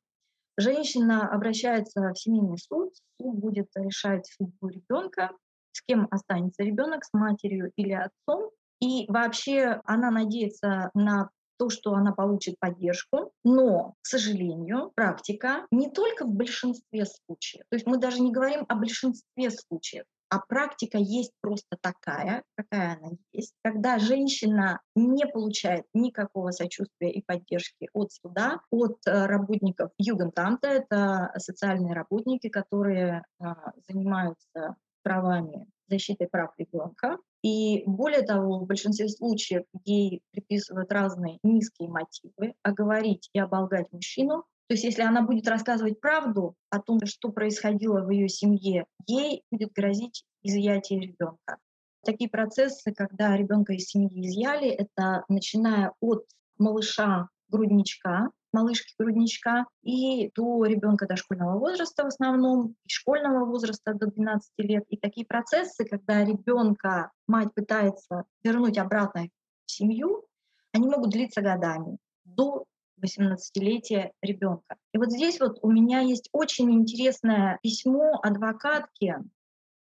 женщина 0.57 1.29
обращается 1.29 2.01
в 2.01 2.19
семейный 2.19 2.59
суд, 2.59 2.95
суд 3.21 3.37
будет 3.37 3.69
решать 3.75 4.27
судьбу 4.27 4.69
ребенка, 4.69 5.31
с 5.73 5.83
кем 5.83 6.09
останется 6.11 6.63
ребенок, 6.63 7.05
с 7.05 7.13
матерью 7.13 7.71
или 7.77 7.93
отцом. 7.93 8.51
И 8.81 9.05
вообще 9.09 9.81
она 9.85 10.11
надеется 10.11 10.91
на 10.95 11.29
то, 11.59 11.71
что 11.71 11.95
она 11.95 12.13
получит 12.13 12.59
поддержку, 12.59 13.33
но, 13.45 13.95
к 14.03 14.07
сожалению, 14.07 14.93
практика 14.95 15.67
не 15.71 15.91
только 15.91 16.25
в 16.25 16.33
большинстве 16.33 17.05
случаев, 17.05 17.65
то 17.71 17.77
есть 17.77 17.87
мы 17.87 17.99
даже 17.99 18.21
не 18.21 18.33
говорим 18.33 18.65
о 18.69 18.77
большинстве 18.77 19.51
случаев, 19.51 20.05
а 20.31 20.41
практика 20.41 20.99
есть 20.99 21.33
просто 21.41 21.77
такая, 21.81 22.43
какая 22.55 22.99
она 22.99 23.13
есть, 23.33 23.55
когда 23.63 23.99
женщина 23.99 24.81
не 24.95 25.27
получает 25.27 25.87
никакого 25.95 26.51
сочувствия 26.51 27.11
и 27.11 27.23
поддержки 27.25 27.89
от 27.95 28.13
суда, 28.13 28.61
от 28.71 28.99
э, 29.07 29.27
работников 29.27 29.91
Югентамта, 29.97 30.69
это 30.69 31.33
социальные 31.39 31.95
работники, 31.95 32.49
которые 32.49 33.25
а, 33.41 33.73
занимаются 33.89 34.77
правами 35.03 35.67
защитой 35.89 36.29
прав 36.29 36.53
ребенка. 36.59 37.19
И 37.43 37.83
более 37.87 38.23
того, 38.23 38.59
в 38.59 38.67
большинстве 38.67 39.09
случаев 39.09 39.65
ей 39.85 40.23
приписывают 40.33 40.93
разные 40.93 41.39
низкие 41.43 41.89
мотивы, 41.89 42.55
оговорить 42.63 43.31
и 43.33 43.39
оболгать 43.39 43.91
мужчину. 43.93 44.45
То 44.69 44.75
есть 44.75 44.85
если 44.85 45.03
она 45.03 45.23
будет 45.23 45.49
рассказывать 45.49 46.01
правду 46.01 46.55
о 46.71 46.81
том, 46.81 46.99
что 47.07 47.31
происходило 47.31 48.03
в 48.05 48.11
ее 48.11 48.29
семье, 48.29 48.87
ей 49.07 49.43
будет 49.51 49.73
грозить 49.73 50.25
изъятие 50.43 51.01
ребенка. 51.01 51.57
Такие 52.05 52.29
процессы, 52.31 52.93
когда 52.93 53.37
ребенка 53.37 53.73
из 53.73 53.87
семьи 53.87 54.27
изъяли, 54.27 54.69
это 54.69 55.25
начиная 55.29 55.93
от 56.01 56.27
малыша 56.59 57.29
грудничка, 57.49 58.31
малышки-грудничка 58.53 59.67
и 59.83 60.31
до 60.35 60.65
ребенка 60.65 61.07
дошкольного 61.07 61.59
возраста 61.59 62.05
в 62.05 62.09
основном, 62.09 62.75
и 62.85 62.89
школьного 62.89 63.45
возраста 63.45 63.95
до 63.95 64.07
12 64.07 64.53
лет. 64.59 64.85
И 64.89 64.97
такие 64.97 65.27
процессы, 65.27 65.85
когда 65.85 66.25
ребенка 66.25 67.11
мать 67.27 67.53
пытается 67.55 68.25
вернуть 68.43 68.79
обратно 68.79 69.29
в 69.67 69.71
семью, 69.71 70.25
они 70.73 70.89
могут 70.89 71.11
длиться 71.11 71.43
годами, 71.43 71.99
до 72.25 72.65
18-летия 73.03 74.11
ребенка. 74.23 74.77
И 74.93 74.99
вот 74.99 75.11
здесь 75.11 75.41
вот 75.41 75.59
у 75.63 75.71
меня 75.71 76.01
есть 76.01 76.29
очень 76.33 76.71
интересное 76.73 77.59
письмо 77.63 78.19
адвокатки. 78.23 79.17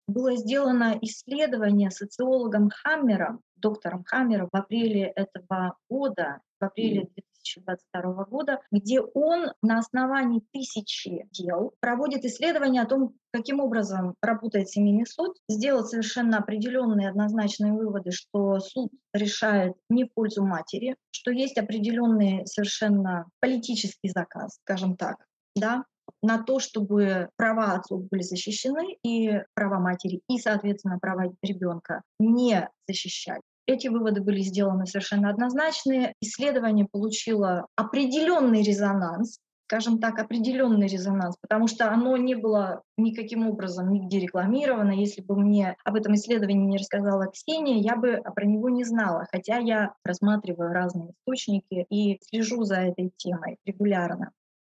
Было 0.08 0.36
сделано 0.36 0.98
исследование 1.02 1.90
социологом 1.92 2.70
Хаммером, 2.70 3.42
доктором 3.64 4.04
Хаммером 4.04 4.50
в 4.52 4.56
апреле 4.56 5.06
этого 5.16 5.78
года, 5.90 6.42
в 6.60 6.66
апреле 6.66 7.08
2022 7.16 8.26
года, 8.26 8.60
где 8.72 9.00
он 9.02 9.52
на 9.62 9.80
основании 9.80 10.44
тысячи 10.52 11.28
дел 11.32 11.74
проводит 11.80 12.26
исследование 12.26 12.82
о 12.82 12.86
том, 12.86 13.16
каким 13.32 13.60
образом 13.60 14.16
работает 14.22 14.70
семейный 14.70 15.06
суд, 15.06 15.38
сделал 15.50 15.84
совершенно 15.86 16.38
определенные 16.38 17.10
однозначные 17.10 17.74
выводы, 17.74 18.12
что 18.12 18.60
суд 18.60 18.92
решает 19.14 19.74
не 19.90 20.04
в 20.04 20.14
пользу 20.14 20.46
матери, 20.46 20.96
что 21.12 21.32
есть 21.32 21.58
определенный 21.58 22.46
совершенно 22.46 23.26
политический 23.40 24.10
заказ, 24.10 24.60
скажем 24.62 24.98
так, 24.98 25.26
да, 25.56 25.86
на 26.22 26.42
то, 26.42 26.60
чтобы 26.60 27.30
права 27.36 27.74
отцов 27.74 28.08
были 28.10 28.22
защищены 28.22 28.98
и 29.04 29.42
права 29.54 29.80
матери, 29.80 30.22
и, 30.28 30.38
соответственно, 30.38 31.00
права 31.00 31.34
ребенка 31.42 32.02
не 32.20 32.70
защищать. 32.88 33.42
Эти 33.66 33.88
выводы 33.88 34.22
были 34.22 34.42
сделаны 34.42 34.86
совершенно 34.86 35.30
однозначные. 35.30 36.14
Исследование 36.20 36.88
получило 36.92 37.68
определенный 37.76 38.62
резонанс, 38.62 39.40
скажем 39.68 40.00
так, 40.00 40.20
определенный 40.20 40.88
резонанс, 40.88 41.36
потому 41.42 41.68
что 41.68 41.90
оно 41.90 42.18
не 42.18 42.36
было 42.36 42.84
никаким 42.98 43.48
образом 43.48 43.92
нигде 43.92 44.20
рекламировано. 44.20 44.92
Если 44.92 45.22
бы 45.22 45.36
мне 45.36 45.76
об 45.86 45.96
этом 45.96 46.14
исследовании 46.16 46.68
не 46.68 46.78
рассказала 46.78 47.28
Ксения, 47.28 47.78
я 47.78 47.96
бы 47.96 48.22
про 48.36 48.46
него 48.46 48.70
не 48.70 48.84
знала, 48.84 49.26
хотя 49.32 49.58
я 49.58 49.94
рассматриваю 50.04 50.74
разные 50.74 51.12
источники 51.12 51.86
и 51.90 52.20
слежу 52.22 52.64
за 52.64 52.82
этой 52.82 53.12
темой 53.18 53.58
регулярно. 53.66 54.32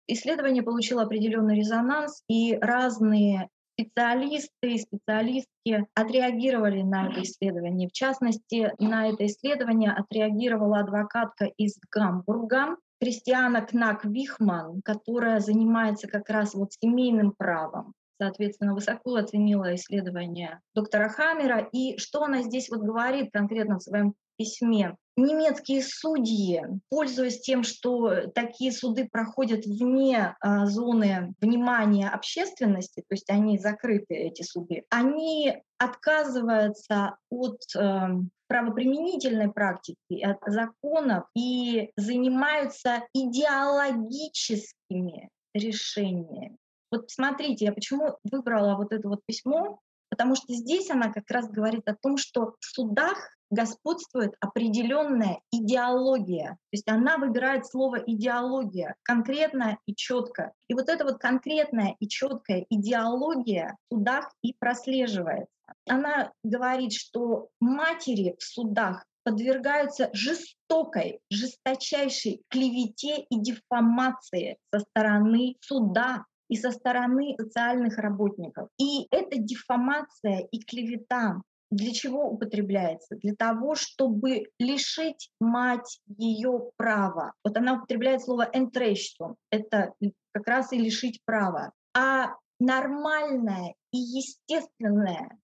Исследование 0.08 0.64
получило 0.64 1.02
определенный 1.02 1.56
резонанс, 1.56 2.24
и 2.28 2.58
разные 2.60 3.48
специалисты 3.80 4.72
и 4.72 4.78
специалистки 4.78 5.86
отреагировали 5.94 6.82
на 6.82 7.08
это 7.08 7.22
исследование. 7.22 7.88
В 7.88 7.92
частности, 7.92 8.72
на 8.78 9.08
это 9.08 9.26
исследование 9.26 9.92
отреагировала 9.92 10.80
адвокатка 10.80 11.46
из 11.56 11.78
Гамбурга, 11.90 12.76
Кристиана 13.00 13.62
Кнак-Вихман, 13.62 14.82
которая 14.84 15.40
занимается 15.40 16.06
как 16.08 16.28
раз 16.28 16.54
вот 16.54 16.72
семейным 16.72 17.32
правом 17.32 17.94
соответственно, 18.20 18.74
высоко 18.74 19.14
оценила 19.14 19.74
исследование 19.74 20.60
доктора 20.74 21.08
Хаммера. 21.08 21.66
И 21.72 21.96
что 21.96 22.24
она 22.24 22.42
здесь 22.42 22.68
вот 22.68 22.80
говорит 22.80 23.30
конкретно 23.32 23.78
в 23.78 23.82
своем 23.82 24.12
письме? 24.40 24.96
Немецкие 25.18 25.82
судьи, 25.82 26.62
пользуясь 26.88 27.42
тем, 27.42 27.62
что 27.62 28.28
такие 28.28 28.72
суды 28.72 29.06
проходят 29.06 29.66
вне 29.66 30.34
а, 30.40 30.64
зоны 30.64 31.34
внимания 31.42 32.08
общественности, 32.08 33.04
то 33.06 33.14
есть 33.14 33.28
они 33.28 33.58
закрыты, 33.58 34.14
эти 34.14 34.42
суды, 34.42 34.84
они 34.88 35.62
отказываются 35.78 37.18
от 37.30 37.60
э, 37.76 38.08
правоприменительной 38.48 39.52
практики, 39.52 40.22
от 40.22 40.38
законов 40.46 41.24
и 41.34 41.90
занимаются 41.96 43.02
идеологическими 43.12 45.28
решениями. 45.54 46.56
Вот 46.90 47.10
смотрите, 47.10 47.66
я 47.66 47.72
почему 47.72 48.16
выбрала 48.24 48.76
вот 48.76 48.92
это 48.92 49.06
вот 49.08 49.20
письмо, 49.26 49.80
потому 50.08 50.34
что 50.34 50.54
здесь 50.54 50.90
она 50.90 51.12
как 51.12 51.30
раз 51.30 51.48
говорит 51.50 51.86
о 51.88 51.94
том, 51.94 52.16
что 52.16 52.54
в 52.58 52.64
судах 52.64 53.36
господствует 53.50 54.34
определенная 54.40 55.40
идеология. 55.52 56.50
То 56.50 56.72
есть 56.72 56.88
она 56.88 57.18
выбирает 57.18 57.66
слово 57.66 57.96
идеология 58.06 58.94
конкретно 59.02 59.78
и 59.86 59.94
четко. 59.94 60.52
И 60.68 60.74
вот 60.74 60.88
эта 60.88 61.04
вот 61.04 61.18
конкретная 61.18 61.96
и 61.98 62.08
четкая 62.08 62.64
идеология 62.70 63.76
в 63.90 63.94
судах 63.94 64.32
и 64.42 64.54
прослеживается. 64.58 65.48
Она 65.88 66.32
говорит, 66.42 66.92
что 66.92 67.48
матери 67.60 68.36
в 68.38 68.42
судах 68.42 69.04
подвергаются 69.22 70.10
жестокой, 70.12 71.20
жесточайшей 71.30 72.42
клевете 72.48 73.26
и 73.28 73.40
дефамации 73.40 74.56
со 74.72 74.80
стороны 74.80 75.56
суда, 75.60 76.24
и 76.50 76.56
со 76.56 76.72
стороны 76.72 77.36
социальных 77.38 77.96
работников. 77.96 78.68
И 78.76 79.06
эта 79.12 79.38
дефамация 79.38 80.48
и 80.50 80.58
клевета 80.58 81.40
для 81.70 81.92
чего 81.92 82.28
употребляется? 82.28 83.16
Для 83.16 83.34
того, 83.34 83.74
чтобы 83.74 84.44
лишить 84.58 85.30
мать 85.40 86.00
ее 86.06 86.70
права. 86.76 87.32
Вот 87.44 87.56
она 87.56 87.74
употребляет 87.74 88.22
слово 88.22 88.48
«энтрейшту». 88.52 89.36
Это 89.50 89.94
как 90.32 90.46
раз 90.46 90.72
и 90.72 90.78
лишить 90.78 91.20
права. 91.24 91.72
А 91.94 92.34
нормальная 92.58 93.74
и 93.92 93.98
естественная 93.98 95.38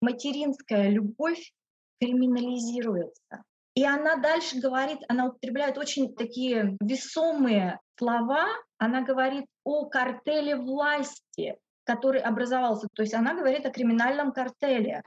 материнская 0.00 0.90
любовь 0.90 1.52
криминализируется. 2.00 3.44
И 3.74 3.84
она 3.84 4.16
дальше 4.16 4.60
говорит, 4.60 4.98
она 5.08 5.26
употребляет 5.26 5.78
очень 5.78 6.14
такие 6.14 6.76
весомые 6.80 7.80
слова, 7.98 8.46
она 8.78 9.02
говорит 9.02 9.46
о 9.64 9.86
картеле 9.86 10.56
власти, 10.56 11.56
который 11.84 12.20
образовался. 12.20 12.86
То 12.94 13.02
есть 13.02 13.14
она 13.14 13.34
говорит 13.34 13.66
о 13.66 13.70
криминальном 13.70 14.32
картеле, 14.32 15.02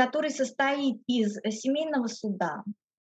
который 0.00 0.30
состоит 0.30 1.02
из 1.06 1.34
семейного 1.60 2.06
суда, 2.06 2.64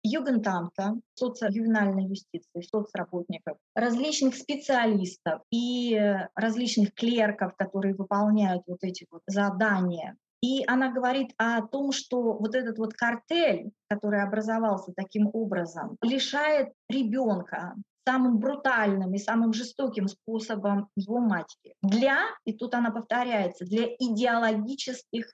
югентамта, 0.02 0.94
социо-ювенальной 1.12 2.04
юстиции, 2.04 2.62
соцработников, 2.62 3.58
различных 3.74 4.34
специалистов 4.34 5.42
и 5.50 6.00
различных 6.34 6.94
клерков, 6.94 7.54
которые 7.56 7.94
выполняют 7.94 8.62
вот 8.66 8.78
эти 8.80 9.06
вот 9.10 9.20
задания. 9.26 10.16
И 10.40 10.64
она 10.66 10.90
говорит 10.90 11.34
о 11.36 11.60
том, 11.66 11.92
что 11.92 12.32
вот 12.32 12.54
этот 12.54 12.78
вот 12.78 12.94
картель, 12.94 13.72
который 13.90 14.22
образовался 14.22 14.94
таким 14.96 15.28
образом, 15.34 15.98
лишает 16.00 16.72
ребенка 16.88 17.74
самым 18.08 18.38
брутальным 18.38 19.12
и 19.12 19.18
самым 19.18 19.52
жестоким 19.52 20.08
способом 20.08 20.88
его 20.96 21.18
матери. 21.18 21.74
Для, 21.82 22.22
и 22.46 22.54
тут 22.54 22.74
она 22.74 22.90
повторяется, 22.90 23.66
для 23.66 23.84
идеологических 23.84 25.30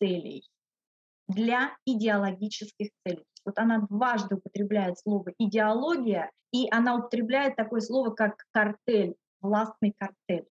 целей. 0.00 0.42
Для 1.28 1.76
идеологических 1.86 2.90
целей. 3.04 3.24
Вот 3.44 3.58
она 3.58 3.86
дважды 3.88 4.36
употребляет 4.36 4.98
слово 4.98 5.32
идеология, 5.38 6.30
и 6.52 6.68
она 6.70 6.96
употребляет 6.96 7.56
такое 7.56 7.80
слово, 7.80 8.10
как 8.10 8.44
картель, 8.52 9.14
властный 9.40 9.94
картель. 9.96 10.46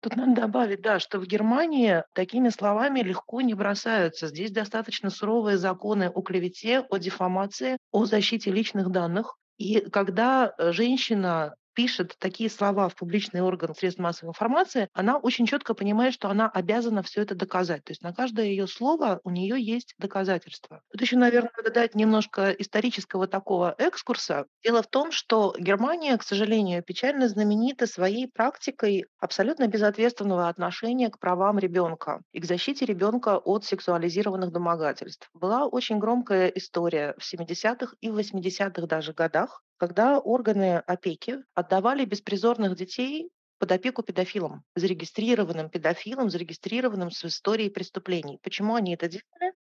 Тут 0.00 0.14
надо 0.14 0.42
добавить, 0.42 0.80
да, 0.80 1.00
что 1.00 1.18
в 1.18 1.26
Германии 1.26 2.04
такими 2.12 2.50
словами 2.50 3.00
легко 3.00 3.40
не 3.40 3.54
бросаются. 3.54 4.28
Здесь 4.28 4.52
достаточно 4.52 5.10
суровые 5.10 5.58
законы 5.58 6.08
о 6.08 6.22
клевете, 6.22 6.80
о 6.88 6.98
дефамации, 6.98 7.78
о 7.90 8.04
защите 8.04 8.52
личных 8.52 8.90
данных. 8.92 9.36
И 9.56 9.80
когда 9.90 10.54
э, 10.56 10.70
женщина 10.70 11.56
пишет 11.78 12.16
такие 12.18 12.50
слова 12.50 12.88
в 12.88 12.96
публичный 12.96 13.40
орган 13.40 13.72
средств 13.72 14.00
массовой 14.00 14.30
информации, 14.30 14.88
она 14.94 15.16
очень 15.16 15.46
четко 15.46 15.74
понимает, 15.74 16.12
что 16.12 16.28
она 16.28 16.48
обязана 16.48 17.04
все 17.04 17.22
это 17.22 17.36
доказать. 17.36 17.84
То 17.84 17.92
есть 17.92 18.02
на 18.02 18.12
каждое 18.12 18.46
ее 18.46 18.66
слово 18.66 19.20
у 19.22 19.30
нее 19.30 19.62
есть 19.64 19.94
доказательства. 19.96 20.82
Тут 20.90 21.02
еще, 21.02 21.16
наверное, 21.16 21.52
надо 21.56 21.70
дать 21.70 21.94
немножко 21.94 22.50
исторического 22.50 23.28
такого 23.28 23.76
экскурса. 23.78 24.46
Дело 24.64 24.82
в 24.82 24.88
том, 24.88 25.12
что 25.12 25.54
Германия, 25.56 26.18
к 26.18 26.24
сожалению, 26.24 26.82
печально 26.82 27.28
знаменита 27.28 27.86
своей 27.86 28.26
практикой 28.26 29.04
абсолютно 29.20 29.68
безответственного 29.68 30.48
отношения 30.48 31.10
к 31.10 31.20
правам 31.20 31.60
ребенка 31.60 32.22
и 32.32 32.40
к 32.40 32.44
защите 32.44 32.86
ребенка 32.86 33.38
от 33.38 33.64
сексуализированных 33.64 34.50
домогательств. 34.50 35.30
Была 35.32 35.64
очень 35.68 36.00
громкая 36.00 36.48
история 36.48 37.14
в 37.18 37.32
70-х 37.32 37.94
и 38.00 38.10
в 38.10 38.18
80-х 38.18 38.84
даже 38.88 39.12
годах, 39.12 39.62
когда 39.78 40.18
органы 40.18 40.78
опеки 40.78 41.38
отдавали 41.54 42.04
беспризорных 42.04 42.76
детей 42.76 43.30
под 43.58 43.72
опеку 43.72 44.02
педофилам, 44.02 44.62
зарегистрированным 44.74 45.70
педофилам, 45.70 46.30
зарегистрированным 46.30 47.10
с 47.10 47.24
историей 47.24 47.70
преступлений. 47.70 48.38
Почему 48.42 48.74
они 48.74 48.94
это 48.94 49.08
делали? 49.08 49.54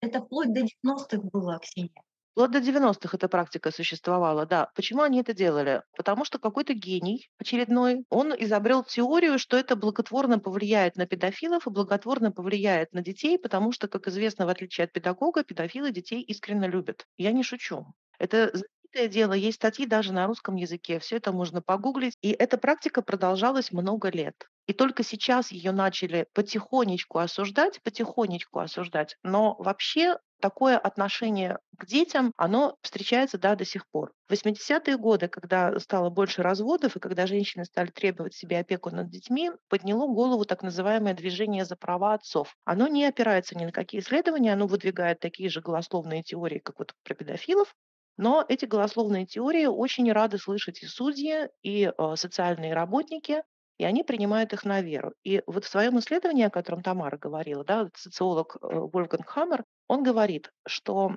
Это 0.00 0.20
вплоть 0.20 0.52
до 0.52 0.60
90-х 0.60 1.18
было, 1.32 1.58
Ксения. 1.58 2.02
Вплоть 2.32 2.50
до 2.50 2.58
90-х 2.58 3.16
эта 3.16 3.28
практика 3.28 3.70
существовала, 3.70 4.44
да. 4.44 4.68
Почему 4.74 5.02
они 5.02 5.20
это 5.20 5.32
делали? 5.34 5.82
Потому 5.96 6.24
что 6.24 6.40
какой-то 6.40 6.74
гений 6.74 7.30
очередной, 7.38 8.04
он 8.10 8.34
изобрел 8.36 8.82
теорию, 8.82 9.38
что 9.38 9.56
это 9.56 9.76
благотворно 9.76 10.40
повлияет 10.40 10.96
на 10.96 11.06
педофилов 11.06 11.66
и 11.66 11.70
благотворно 11.70 12.32
повлияет 12.32 12.92
на 12.92 13.02
детей, 13.02 13.38
потому 13.38 13.70
что, 13.70 13.86
как 13.86 14.08
известно, 14.08 14.46
в 14.46 14.48
отличие 14.48 14.86
от 14.86 14.92
педагога, 14.92 15.44
педофилы 15.44 15.92
детей 15.92 16.22
искренне 16.22 16.66
любят. 16.66 17.06
Я 17.16 17.30
не 17.30 17.44
шучу. 17.44 17.86
Это 18.18 18.52
Открытое 18.94 19.12
дело, 19.12 19.32
есть 19.32 19.56
статьи 19.56 19.86
даже 19.86 20.12
на 20.12 20.28
русском 20.28 20.54
языке, 20.54 21.00
все 21.00 21.16
это 21.16 21.32
можно 21.32 21.60
погуглить. 21.60 22.16
И 22.22 22.30
эта 22.30 22.56
практика 22.56 23.02
продолжалась 23.02 23.72
много 23.72 24.08
лет. 24.08 24.36
И 24.68 24.72
только 24.72 25.02
сейчас 25.02 25.50
ее 25.50 25.72
начали 25.72 26.28
потихонечку 26.32 27.18
осуждать, 27.18 27.82
потихонечку 27.82 28.60
осуждать. 28.60 29.16
Но 29.24 29.56
вообще 29.58 30.18
такое 30.40 30.78
отношение 30.78 31.58
к 31.76 31.86
детям, 31.86 32.32
оно 32.36 32.76
встречается 32.82 33.36
да, 33.36 33.56
до 33.56 33.64
сих 33.64 33.84
пор. 33.88 34.12
В 34.28 34.32
80-е 34.32 34.96
годы, 34.96 35.26
когда 35.26 35.76
стало 35.80 36.08
больше 36.08 36.42
разводов 36.44 36.94
и 36.94 37.00
когда 37.00 37.26
женщины 37.26 37.64
стали 37.64 37.90
требовать 37.90 38.34
себе 38.34 38.60
опеку 38.60 38.90
над 38.90 39.10
детьми, 39.10 39.50
подняло 39.68 40.06
голову 40.06 40.44
так 40.44 40.62
называемое 40.62 41.14
движение 41.14 41.64
за 41.64 41.74
права 41.74 42.14
отцов. 42.14 42.54
Оно 42.64 42.86
не 42.86 43.04
опирается 43.04 43.58
ни 43.58 43.64
на 43.64 43.72
какие 43.72 44.00
исследования, 44.00 44.52
оно 44.52 44.68
выдвигает 44.68 45.18
такие 45.18 45.48
же 45.48 45.60
голословные 45.60 46.22
теории, 46.22 46.60
как 46.60 46.78
вот 46.78 46.92
про 47.02 47.14
педофилов, 47.14 47.74
но 48.16 48.44
эти 48.48 48.64
голословные 48.64 49.26
теории 49.26 49.66
очень 49.66 50.10
рады 50.12 50.38
слышать 50.38 50.82
и 50.82 50.86
судьи, 50.86 51.48
и 51.62 51.92
э, 51.96 52.16
социальные 52.16 52.74
работники, 52.74 53.42
и 53.78 53.84
они 53.84 54.04
принимают 54.04 54.52
их 54.52 54.64
на 54.64 54.80
веру. 54.82 55.14
И 55.24 55.42
вот 55.46 55.64
в 55.64 55.68
своем 55.68 55.98
исследовании, 55.98 56.44
о 56.44 56.50
котором 56.50 56.82
Тамара 56.82 57.16
говорила, 57.18 57.64
да, 57.64 57.88
социолог 57.94 58.56
э, 58.56 58.66
Вольфганг 58.70 59.28
Хаммер, 59.28 59.64
он 59.88 60.02
говорит, 60.02 60.52
что 60.66 61.16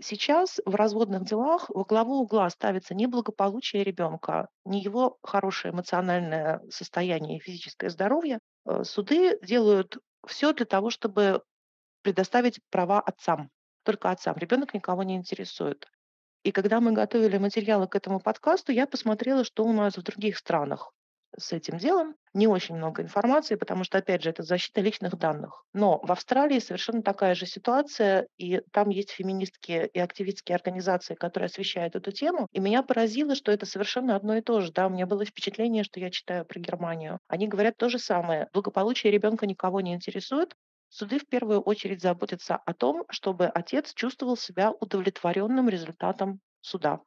сейчас 0.00 0.60
в 0.64 0.74
разводных 0.74 1.24
делах 1.24 1.68
во 1.68 1.84
главу 1.84 2.20
угла 2.20 2.48
ставится 2.48 2.94
не 2.94 3.06
благополучие 3.06 3.84
ребенка, 3.84 4.48
не 4.64 4.80
его 4.80 5.18
хорошее 5.22 5.74
эмоциональное 5.74 6.62
состояние 6.70 7.38
и 7.38 7.40
физическое 7.40 7.90
здоровье. 7.90 8.38
Э, 8.64 8.84
суды 8.84 9.38
делают 9.42 9.98
все 10.26 10.52
для 10.54 10.66
того, 10.66 10.88
чтобы 10.88 11.42
предоставить 12.02 12.60
права 12.70 13.00
отцам, 13.00 13.50
только 13.82 14.10
отцам. 14.10 14.36
Ребенок 14.38 14.72
никого 14.72 15.02
не 15.02 15.16
интересует. 15.16 15.86
И 16.42 16.52
когда 16.52 16.80
мы 16.80 16.92
готовили 16.92 17.38
материалы 17.38 17.88
к 17.88 17.96
этому 17.96 18.20
подкасту, 18.20 18.72
я 18.72 18.86
посмотрела, 18.86 19.44
что 19.44 19.64
у 19.64 19.72
нас 19.72 19.96
в 19.96 20.02
других 20.02 20.38
странах 20.38 20.92
с 21.36 21.52
этим 21.52 21.78
делом. 21.78 22.14
Не 22.34 22.46
очень 22.46 22.76
много 22.76 23.02
информации, 23.02 23.56
потому 23.56 23.84
что, 23.84 23.98
опять 23.98 24.22
же, 24.22 24.30
это 24.30 24.42
защита 24.42 24.80
личных 24.80 25.16
данных. 25.16 25.64
Но 25.72 26.00
в 26.02 26.12
Австралии 26.12 26.58
совершенно 26.58 27.02
такая 27.02 27.34
же 27.34 27.46
ситуация, 27.46 28.26
и 28.36 28.60
там 28.72 28.90
есть 28.90 29.10
феминистские 29.10 29.88
и 29.88 29.98
активистские 29.98 30.56
организации, 30.56 31.14
которые 31.14 31.46
освещают 31.46 31.96
эту 31.96 32.12
тему. 32.12 32.46
И 32.52 32.60
меня 32.60 32.82
поразило, 32.82 33.34
что 33.34 33.50
это 33.50 33.66
совершенно 33.66 34.14
одно 34.14 34.36
и 34.36 34.42
то 34.42 34.60
же. 34.60 34.72
Да, 34.72 34.86
у 34.86 34.90
меня 34.90 35.06
было 35.06 35.24
впечатление, 35.24 35.84
что 35.84 36.00
я 36.00 36.10
читаю 36.10 36.44
про 36.44 36.60
Германию. 36.60 37.18
Они 37.28 37.48
говорят 37.48 37.76
то 37.76 37.88
же 37.88 37.98
самое. 37.98 38.48
Благополучие 38.52 39.12
ребенка 39.12 39.46
никого 39.46 39.80
не 39.80 39.94
интересует. 39.94 40.54
Суды 40.88 41.18
в 41.18 41.26
первую 41.26 41.60
очередь 41.60 42.00
заботятся 42.00 42.56
о 42.56 42.72
том, 42.72 43.04
чтобы 43.10 43.46
отец 43.46 43.92
чувствовал 43.94 44.36
себя 44.36 44.72
удовлетворенным 44.72 45.68
результатом 45.68 46.40
суда. 46.60 47.00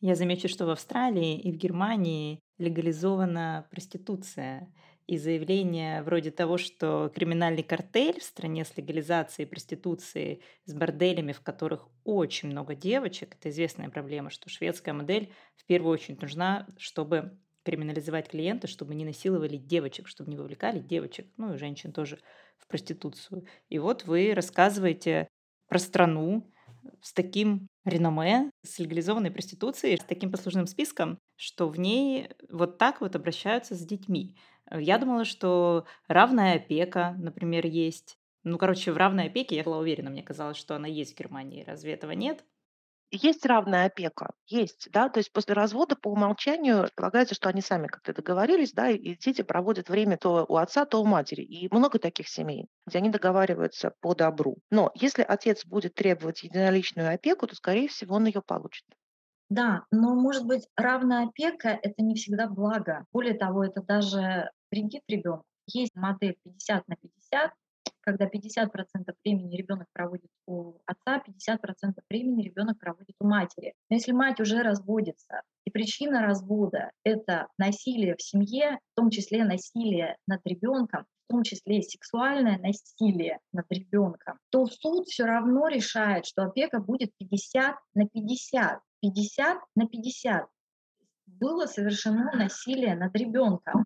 Я 0.00 0.14
замечу, 0.14 0.48
что 0.48 0.64
в 0.64 0.70
Австралии 0.70 1.38
и 1.38 1.52
в 1.52 1.56
Германии 1.56 2.40
легализована 2.56 3.66
проституция. 3.70 4.72
И 5.06 5.18
заявление 5.18 6.02
вроде 6.02 6.30
того, 6.30 6.56
что 6.56 7.10
криминальный 7.14 7.64
картель 7.64 8.20
в 8.20 8.22
стране 8.22 8.64
с 8.64 8.76
легализацией 8.76 9.46
проституции, 9.46 10.40
с 10.64 10.72
борделями, 10.72 11.32
в 11.32 11.40
которых 11.40 11.88
очень 12.04 12.48
много 12.48 12.74
девочек, 12.74 13.34
это 13.34 13.50
известная 13.50 13.90
проблема, 13.90 14.30
что 14.30 14.48
шведская 14.48 14.92
модель 14.92 15.32
в 15.56 15.66
первую 15.66 15.92
очередь 15.92 16.22
нужна, 16.22 16.66
чтобы 16.78 17.36
криминализовать 17.64 18.28
клиента, 18.28 18.68
чтобы 18.68 18.94
не 18.94 19.04
насиловали 19.04 19.56
девочек, 19.56 20.08
чтобы 20.08 20.30
не 20.30 20.36
вовлекали 20.36 20.78
девочек, 20.78 21.26
ну 21.36 21.54
и 21.54 21.58
женщин 21.58 21.92
тоже 21.92 22.20
в 22.60 22.68
проституцию. 22.68 23.46
И 23.68 23.78
вот 23.78 24.04
вы 24.04 24.32
рассказываете 24.34 25.28
про 25.68 25.78
страну 25.78 26.50
с 27.02 27.12
таким 27.12 27.68
реноме, 27.84 28.50
с 28.64 28.78
легализованной 28.78 29.30
проституцией, 29.30 29.98
с 29.98 30.04
таким 30.04 30.30
послужным 30.30 30.66
списком, 30.66 31.18
что 31.36 31.68
в 31.68 31.78
ней 31.78 32.30
вот 32.50 32.78
так 32.78 33.00
вот 33.00 33.16
обращаются 33.16 33.74
с 33.74 33.80
детьми. 33.80 34.36
Я 34.70 34.98
думала, 34.98 35.24
что 35.24 35.86
равная 36.06 36.56
опека, 36.56 37.14
например, 37.18 37.66
есть. 37.66 38.16
Ну, 38.44 38.56
короче, 38.58 38.92
в 38.92 38.96
равной 38.96 39.26
опеке 39.26 39.56
я 39.56 39.64
была 39.64 39.78
уверена, 39.78 40.10
мне 40.10 40.22
казалось, 40.22 40.56
что 40.56 40.76
она 40.76 40.86
есть 40.88 41.14
в 41.14 41.18
Германии. 41.18 41.64
Разве 41.64 41.92
этого 41.92 42.12
нет? 42.12 42.44
Есть 43.12 43.44
равная 43.44 43.86
опека, 43.86 44.30
есть, 44.46 44.88
да, 44.92 45.08
то 45.08 45.18
есть 45.18 45.32
после 45.32 45.54
развода 45.54 45.96
по 45.96 46.08
умолчанию 46.08 46.82
предполагается, 46.82 47.34
что 47.34 47.48
они 47.48 47.60
сами 47.60 47.88
как-то 47.88 48.12
договорились, 48.12 48.72
да, 48.72 48.88
и 48.88 49.16
дети 49.16 49.42
проводят 49.42 49.88
время 49.88 50.16
то 50.16 50.46
у 50.48 50.56
отца, 50.56 50.84
то 50.84 51.02
у 51.02 51.04
матери. 51.04 51.42
И 51.42 51.68
много 51.74 51.98
таких 51.98 52.28
семей, 52.28 52.68
где 52.86 52.98
они 52.98 53.10
договариваются 53.10 53.94
по 54.00 54.14
добру. 54.14 54.58
Но 54.70 54.92
если 54.94 55.22
отец 55.22 55.66
будет 55.66 55.94
требовать 55.94 56.44
единоличную 56.44 57.12
опеку, 57.12 57.48
то, 57.48 57.56
скорее 57.56 57.88
всего, 57.88 58.14
он 58.14 58.26
ее 58.26 58.42
получит. 58.42 58.84
Да, 59.48 59.84
но, 59.90 60.14
может 60.14 60.46
быть, 60.46 60.68
равная 60.76 61.26
опека– 61.26 61.76
это 61.82 62.02
не 62.02 62.14
всегда 62.14 62.46
благо. 62.46 63.06
Более 63.12 63.34
того, 63.34 63.64
это 63.64 63.82
даже 63.82 64.50
вредит 64.70 65.02
ребенку. 65.08 65.44
Есть 65.66 65.96
модель 65.96 66.36
50 66.44 66.86
на 66.86 66.94
50, 66.94 67.52
когда 68.00 68.26
50% 68.26 68.68
времени 69.24 69.56
ребенок 69.56 69.88
проводит 69.92 70.30
у 70.46 70.78
отца, 70.86 71.22
50% 71.48 71.94
времени 72.08 72.42
ребенок 72.42 72.78
проводит 72.78 73.16
у 73.20 73.26
матери. 73.26 73.74
Но 73.88 73.96
если 73.96 74.12
мать 74.12 74.40
уже 74.40 74.62
разводится, 74.62 75.42
и 75.64 75.70
причина 75.70 76.22
развода— 76.22 76.90
это 77.04 77.48
насилие 77.58 78.16
в 78.16 78.22
семье, 78.22 78.78
в 78.92 78.96
том 78.96 79.10
числе 79.10 79.44
насилие 79.44 80.16
над 80.26 80.40
ребенком, 80.44 81.06
в 81.28 81.32
том 81.32 81.42
числе 81.42 81.82
сексуальное 81.82 82.58
насилие 82.58 83.38
над 83.52 83.66
ребенком, 83.70 84.38
то 84.50 84.66
суд 84.66 85.06
все 85.06 85.24
равно 85.24 85.68
решает, 85.68 86.26
что 86.26 86.42
опека 86.42 86.80
будет 86.80 87.12
50 87.18 87.76
на 87.94 88.08
50. 88.08 88.80
50 89.00 89.58
на 89.76 89.86
50. 89.86 90.46
Было 91.26 91.66
совершено 91.66 92.32
насилие 92.34 92.96
над 92.96 93.14
ребенком. 93.14 93.84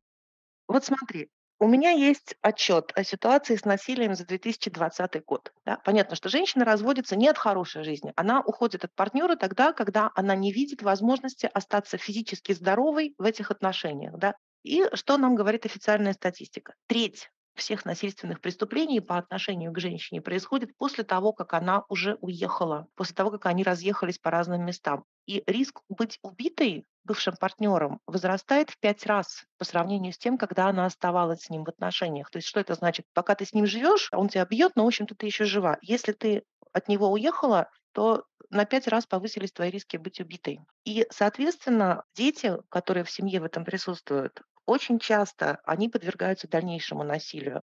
Вот 0.67 0.85
смотри, 0.85 1.29
у 1.65 1.67
меня 1.67 1.93
есть 1.93 2.37
отчет 2.43 2.93
о 2.95 3.05
ситуации 3.05 3.57
с 3.57 3.65
насилием 3.65 4.15
за 4.15 4.27
2020 4.27 5.25
год. 5.25 5.51
Да? 5.65 5.79
Понятно, 5.83 6.15
что 6.15 6.29
женщина 6.29 6.67
разводится 6.67 7.17
не 7.17 7.27
от 7.27 7.39
хорошей 7.39 7.85
жизни. 7.85 8.13
Она 8.17 8.43
уходит 8.43 8.85
от 8.85 8.95
партнера 8.95 9.35
тогда, 9.35 9.73
когда 9.73 10.11
она 10.15 10.37
не 10.37 10.53
видит 10.53 10.83
возможности 10.83 11.49
остаться 11.51 11.97
физически 11.97 12.53
здоровой 12.53 13.15
в 13.17 13.25
этих 13.25 13.51
отношениях. 13.51 14.19
Да? 14.19 14.35
И 14.63 14.85
что 14.93 15.17
нам 15.17 15.35
говорит 15.35 15.65
официальная 15.65 16.13
статистика? 16.13 16.75
Треть 16.87 17.31
всех 17.55 17.87
насильственных 17.87 18.43
преступлений 18.43 19.01
по 19.01 19.17
отношению 19.17 19.73
к 19.73 19.81
женщине 19.81 20.21
происходит 20.21 20.77
после 20.77 21.03
того, 21.03 21.33
как 21.33 21.55
она 21.55 21.85
уже 21.89 22.19
уехала, 22.21 22.89
после 22.95 23.15
того, 23.15 23.31
как 23.31 23.47
они 23.47 23.65
разъехались 23.65 24.19
по 24.19 24.31
разным 24.31 24.67
местам. 24.67 25.05
И 25.27 25.43
риск 25.47 25.81
быть 25.89 26.19
убитой 26.23 26.85
бывшим 27.05 27.35
партнером 27.37 28.01
возрастает 28.07 28.71
в 28.71 28.79
пять 28.79 29.07
раз 29.07 29.45
по 29.59 29.65
сравнению 29.65 30.13
с 30.13 30.19
тем, 30.19 30.39
когда 30.39 30.69
она 30.69 30.87
оставалась 30.87 31.43
с 31.43 31.51
ним 31.51 31.65
в 31.65 31.69
отношениях. 31.69 32.31
То 32.31 32.39
есть 32.39 32.49
что 32.49 32.61
это 32.61 32.75
значит? 32.75 33.07
Пока 33.13 33.35
ты 33.35 33.45
с 33.45 33.53
ним 33.53 33.67
живешь, 33.67 34.09
он 34.13 34.29
тебя 34.29 34.45
бьет, 34.45 34.73
но, 34.75 34.85
в 34.85 34.89
общем-то, 34.89 35.15
ты 35.15 35.27
еще 35.27 35.45
жива. 35.45 35.79
Если 35.83 36.13
ты 36.13 36.45
от 36.73 36.89
него 36.89 37.11
уехала, 37.11 37.71
то 37.93 38.25
на 38.51 38.65
пять 38.65 38.89
раз 38.89 39.07
повысились 39.07 39.53
твои 39.53 39.71
риски 39.71 39.97
быть 39.97 40.21
убитой. 40.21 40.61
И, 40.85 41.07
соответственно, 41.11 42.05
дети, 42.15 42.57
которые 42.69 43.05
в 43.05 43.11
семье 43.11 43.41
в 43.41 43.45
этом 43.45 43.65
присутствуют, 43.65 44.43
очень 44.67 44.99
часто 44.99 45.61
они 45.65 45.89
подвергаются 45.89 46.49
дальнейшему 46.49 47.05
насилию. 47.05 47.63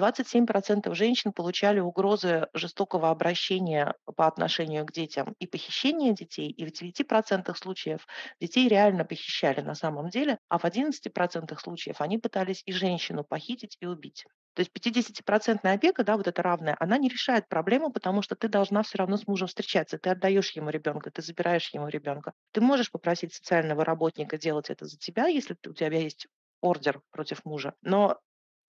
27% 0.00 0.94
женщин 0.94 1.32
получали 1.32 1.80
угрозы 1.80 2.48
жестокого 2.54 3.10
обращения 3.10 3.94
по 4.16 4.26
отношению 4.26 4.86
к 4.86 4.92
детям 4.92 5.34
и 5.38 5.46
похищения 5.46 6.12
детей, 6.12 6.50
и 6.50 6.64
в 6.64 6.72
9% 6.72 7.54
случаев 7.56 8.06
детей 8.40 8.68
реально 8.68 9.04
похищали 9.04 9.60
на 9.60 9.74
самом 9.74 10.08
деле, 10.08 10.38
а 10.48 10.58
в 10.58 10.64
11% 10.64 11.58
случаев 11.58 12.00
они 12.00 12.18
пытались 12.18 12.62
и 12.66 12.72
женщину 12.72 13.24
похитить 13.24 13.76
и 13.80 13.86
убить. 13.86 14.24
То 14.54 14.60
есть 14.60 14.72
50% 14.72 15.60
опека, 15.62 16.02
да, 16.02 16.16
вот 16.16 16.26
это 16.26 16.42
равная, 16.42 16.76
она 16.80 16.98
не 16.98 17.08
решает 17.08 17.48
проблему, 17.48 17.92
потому 17.92 18.20
что 18.20 18.34
ты 18.34 18.48
должна 18.48 18.82
все 18.82 18.98
равно 18.98 19.16
с 19.16 19.26
мужем 19.26 19.48
встречаться. 19.48 19.98
Ты 19.98 20.10
отдаешь 20.10 20.50
ему 20.52 20.70
ребенка, 20.70 21.10
ты 21.10 21.22
забираешь 21.22 21.72
ему 21.72 21.88
ребенка. 21.88 22.32
Ты 22.52 22.60
можешь 22.60 22.90
попросить 22.90 23.32
социального 23.32 23.84
работника 23.84 24.38
делать 24.38 24.70
это 24.70 24.86
за 24.86 24.98
тебя, 24.98 25.26
если 25.28 25.56
у 25.66 25.72
тебя 25.72 25.98
есть 25.98 26.26
ордер 26.60 27.00
против 27.10 27.44
мужа. 27.44 27.74
Но 27.82 28.18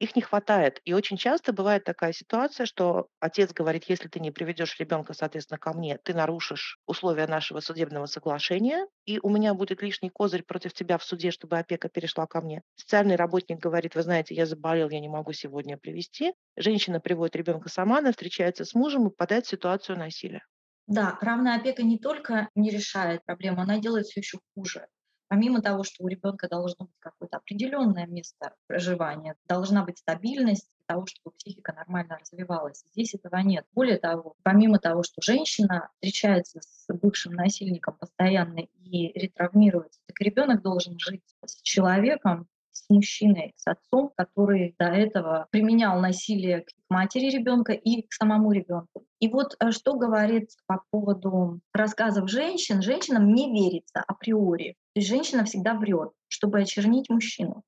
их 0.01 0.15
не 0.15 0.21
хватает. 0.21 0.81
И 0.83 0.93
очень 0.93 1.17
часто 1.17 1.53
бывает 1.53 1.83
такая 1.83 2.11
ситуация, 2.13 2.65
что 2.65 3.07
отец 3.19 3.53
говорит, 3.53 3.85
если 3.87 4.07
ты 4.07 4.19
не 4.19 4.31
приведешь 4.31 4.79
ребенка, 4.79 5.13
соответственно, 5.13 5.59
ко 5.59 5.73
мне, 5.73 5.97
ты 6.03 6.13
нарушишь 6.13 6.79
условия 6.87 7.27
нашего 7.27 7.59
судебного 7.59 8.07
соглашения, 8.07 8.87
и 9.05 9.19
у 9.21 9.29
меня 9.29 9.53
будет 9.53 9.81
лишний 9.81 10.09
козырь 10.09 10.43
против 10.43 10.73
тебя 10.73 10.97
в 10.97 11.03
суде, 11.03 11.31
чтобы 11.31 11.57
опека 11.59 11.87
перешла 11.89 12.25
ко 12.27 12.41
мне. 12.41 12.63
Социальный 12.75 13.15
работник 13.15 13.59
говорит, 13.59 13.95
вы 13.95 14.01
знаете, 14.03 14.33
я 14.35 14.45
заболел, 14.45 14.89
я 14.89 14.99
не 14.99 15.09
могу 15.09 15.33
сегодня 15.33 15.77
привести. 15.77 16.33
Женщина 16.57 16.99
приводит 16.99 17.35
ребенка 17.35 17.69
сама, 17.69 17.99
она 17.99 18.11
встречается 18.11 18.65
с 18.65 18.73
мужем 18.73 19.07
и 19.07 19.09
попадает 19.11 19.45
в 19.45 19.49
ситуацию 19.49 19.97
насилия. 19.99 20.41
Да, 20.87 21.17
равная 21.21 21.55
опека 21.57 21.81
не 21.83 21.97
только 21.97 22.49
не 22.53 22.69
решает 22.69 23.23
проблему, 23.25 23.61
она 23.61 23.79
делает 23.79 24.05
все 24.05 24.19
еще 24.19 24.37
хуже. 24.53 24.87
Помимо 25.31 25.61
того, 25.61 25.85
что 25.85 26.03
у 26.03 26.09
ребенка 26.09 26.49
должно 26.49 26.87
быть 26.87 26.99
какое-то 26.99 27.37
определенное 27.37 28.05
место 28.05 28.53
проживания, 28.67 29.37
должна 29.47 29.85
быть 29.85 29.99
стабильность 29.99 30.69
для 30.75 30.95
того, 30.95 31.05
чтобы 31.05 31.33
психика 31.37 31.71
нормально 31.71 32.17
развивалась. 32.19 32.83
Здесь 32.91 33.13
этого 33.13 33.37
нет. 33.37 33.65
Более 33.71 33.97
того, 33.97 34.35
помимо 34.43 34.77
того, 34.77 35.03
что 35.03 35.21
женщина 35.21 35.89
встречается 35.93 36.59
с 36.59 36.85
бывшим 36.93 37.31
насильником 37.31 37.95
постоянно 37.97 38.59
и 38.59 39.17
ретравмируется, 39.17 40.01
так 40.05 40.19
ребенок 40.19 40.63
должен 40.63 40.99
жить 40.99 41.23
с 41.45 41.61
человеком, 41.61 42.49
с 42.73 42.89
мужчиной, 42.89 43.53
с 43.55 43.67
отцом, 43.67 44.11
который 44.17 44.75
до 44.77 44.87
этого 44.87 45.47
применял 45.49 46.01
насилие 46.01 46.61
к 46.61 46.71
матери 46.89 47.29
ребенка 47.29 47.71
и 47.71 48.01
к 48.01 48.11
самому 48.11 48.51
ребенку. 48.51 49.05
И 49.19 49.29
вот 49.29 49.55
э, 49.61 49.71
что 49.71 49.95
говорит 49.95 50.49
по 50.67 50.81
поводу 50.89 51.61
рассказов 51.73 52.29
женщин. 52.29 52.81
Женщинам 52.81 53.33
не 53.33 53.49
верится 53.53 54.03
априори. 54.05 54.75
То 54.93 54.99
есть 54.99 55.09
женщина 55.09 55.45
всегда 55.45 55.73
врет, 55.73 56.11
чтобы 56.27 56.59
очернить 56.59 57.09
мужчину. 57.09 57.63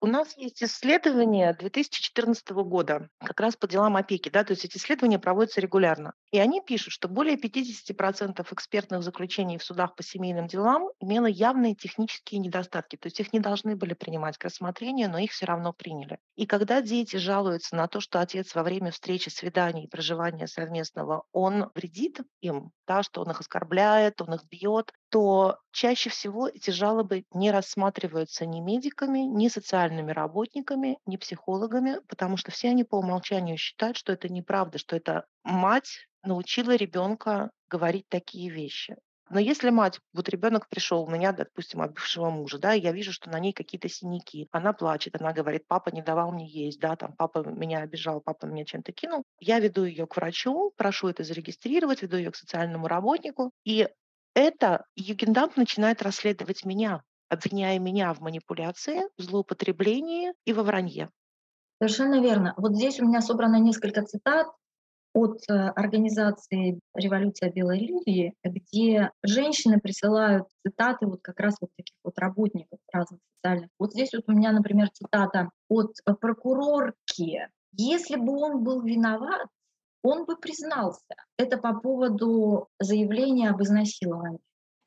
У 0.00 0.06
нас 0.06 0.36
есть 0.36 0.62
исследования 0.62 1.52
2014 1.58 2.50
года 2.50 3.08
как 3.18 3.40
раз 3.40 3.56
по 3.56 3.66
делам 3.66 3.96
опеки. 3.96 4.28
Да, 4.28 4.44
то 4.44 4.52
есть 4.52 4.64
эти 4.64 4.76
исследования 4.76 5.18
проводятся 5.18 5.60
регулярно. 5.60 6.14
И 6.30 6.38
они 6.38 6.60
пишут, 6.60 6.92
что 6.92 7.08
более 7.08 7.36
50% 7.36 8.46
экспертных 8.52 9.02
заключений 9.02 9.58
в 9.58 9.64
судах 9.64 9.94
по 9.94 10.02
семейным 10.02 10.46
делам 10.46 10.90
имело 11.00 11.26
явные 11.26 11.74
технические 11.74 12.40
недостатки. 12.40 12.96
То 12.96 13.06
есть 13.06 13.18
их 13.20 13.32
не 13.32 13.40
должны 13.40 13.76
были 13.76 13.94
принимать 13.94 14.36
к 14.36 14.44
рассмотрению, 14.44 15.10
но 15.10 15.18
их 15.18 15.32
все 15.32 15.46
равно 15.46 15.72
приняли. 15.72 16.18
И 16.36 16.46
когда 16.46 16.82
дети 16.82 17.16
жалуются 17.16 17.76
на 17.76 17.88
то, 17.88 18.00
что 18.00 18.20
отец 18.20 18.54
во 18.54 18.62
время 18.62 18.90
встречи, 18.90 19.30
свиданий 19.30 19.84
и 19.84 19.88
проживания 19.88 20.46
совместного, 20.46 21.24
он 21.32 21.70
вредит 21.74 22.20
им, 22.40 22.72
да, 22.86 23.02
что 23.02 23.22
он 23.22 23.30
их 23.30 23.40
оскорбляет, 23.40 24.20
он 24.20 24.34
их 24.34 24.44
бьет, 24.44 24.92
то 25.10 25.58
чаще 25.72 26.10
всего 26.10 26.48
эти 26.48 26.70
жалобы 26.70 27.24
не 27.32 27.50
рассматриваются 27.50 28.44
ни 28.44 28.60
медиками, 28.60 29.20
ни 29.20 29.48
социальными 29.48 30.12
работниками, 30.12 30.98
ни 31.06 31.16
психологами, 31.16 32.00
потому 32.08 32.36
что 32.36 32.50
все 32.50 32.68
они 32.68 32.84
по 32.84 32.96
умолчанию 32.96 33.56
считают, 33.56 33.96
что 33.96 34.12
это 34.12 34.28
неправда, 34.28 34.78
что 34.78 34.96
это 34.96 35.24
мать 35.48 36.08
научила 36.22 36.76
ребенка 36.76 37.50
говорить 37.68 38.06
такие 38.08 38.50
вещи. 38.50 38.96
Но 39.30 39.38
если 39.38 39.68
мать, 39.68 40.00
вот 40.14 40.28
ребенок 40.30 40.68
пришел 40.68 41.02
у 41.02 41.10
меня, 41.10 41.32
допустим, 41.32 41.82
от 41.82 41.92
бывшего 41.92 42.30
мужа, 42.30 42.58
да, 42.58 42.72
я 42.72 42.92
вижу, 42.92 43.12
что 43.12 43.28
на 43.28 43.38
ней 43.38 43.52
какие-то 43.52 43.88
синяки, 43.88 44.48
она 44.52 44.72
плачет, 44.72 45.20
она 45.20 45.34
говорит, 45.34 45.64
папа 45.68 45.90
не 45.90 46.00
давал 46.00 46.32
мне 46.32 46.46
есть, 46.46 46.80
да, 46.80 46.96
там, 46.96 47.12
папа 47.12 47.40
меня 47.46 47.80
обижал, 47.80 48.22
папа 48.22 48.46
меня 48.46 48.64
чем-то 48.64 48.92
кинул, 48.92 49.24
я 49.38 49.58
веду 49.58 49.84
ее 49.84 50.06
к 50.06 50.16
врачу, 50.16 50.72
прошу 50.76 51.08
это 51.08 51.24
зарегистрировать, 51.24 52.00
веду 52.00 52.16
ее 52.16 52.30
к 52.30 52.36
социальному 52.36 52.88
работнику, 52.88 53.50
и 53.64 53.88
это 54.34 54.86
Югендант 54.96 55.58
начинает 55.58 56.00
расследовать 56.00 56.64
меня, 56.64 57.02
обвиняя 57.28 57.78
меня 57.78 58.14
в 58.14 58.20
манипуляции, 58.20 59.02
в 59.18 59.22
злоупотреблении 59.22 60.32
и 60.46 60.54
во 60.54 60.62
вранье. 60.62 61.10
Совершенно 61.82 62.20
верно. 62.20 62.54
Вот 62.56 62.74
здесь 62.74 62.98
у 62.98 63.06
меня 63.06 63.20
собрано 63.20 63.56
несколько 63.56 64.02
цитат 64.02 64.46
от 65.14 65.42
э, 65.48 65.52
организации 65.52 66.80
«Революция 66.94 67.50
Белой 67.50 67.78
Лилии», 67.78 68.34
где 68.44 69.10
женщины 69.22 69.80
присылают 69.80 70.46
цитаты 70.66 71.06
вот 71.06 71.20
как 71.22 71.40
раз 71.40 71.56
вот 71.60 71.70
таких 71.76 71.96
вот 72.04 72.18
работников 72.18 72.78
разных 72.92 73.20
социальных. 73.36 73.70
Вот 73.78 73.92
здесь 73.92 74.12
вот 74.12 74.24
у 74.26 74.32
меня, 74.32 74.52
например, 74.52 74.90
цитата 74.90 75.50
от 75.68 75.94
прокурорки. 76.20 77.48
«Если 77.72 78.16
бы 78.16 78.32
он 78.38 78.62
был 78.62 78.82
виноват, 78.82 79.46
он 80.02 80.24
бы 80.24 80.36
признался. 80.36 81.14
Это 81.36 81.58
по 81.58 81.74
поводу 81.74 82.68
заявления 82.78 83.50
об 83.50 83.62
изнасиловании. 83.62 84.40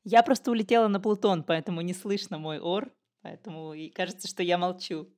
Я 0.04 0.22
просто 0.22 0.50
улетела 0.50 0.88
на 0.88 1.00
Плутон, 1.00 1.44
поэтому 1.44 1.80
не 1.80 1.94
слышно 1.94 2.38
мой 2.38 2.58
ор, 2.58 2.92
поэтому 3.22 3.72
и 3.72 3.88
кажется, 3.88 4.26
что 4.26 4.42
я 4.42 4.58
молчу. 4.58 5.08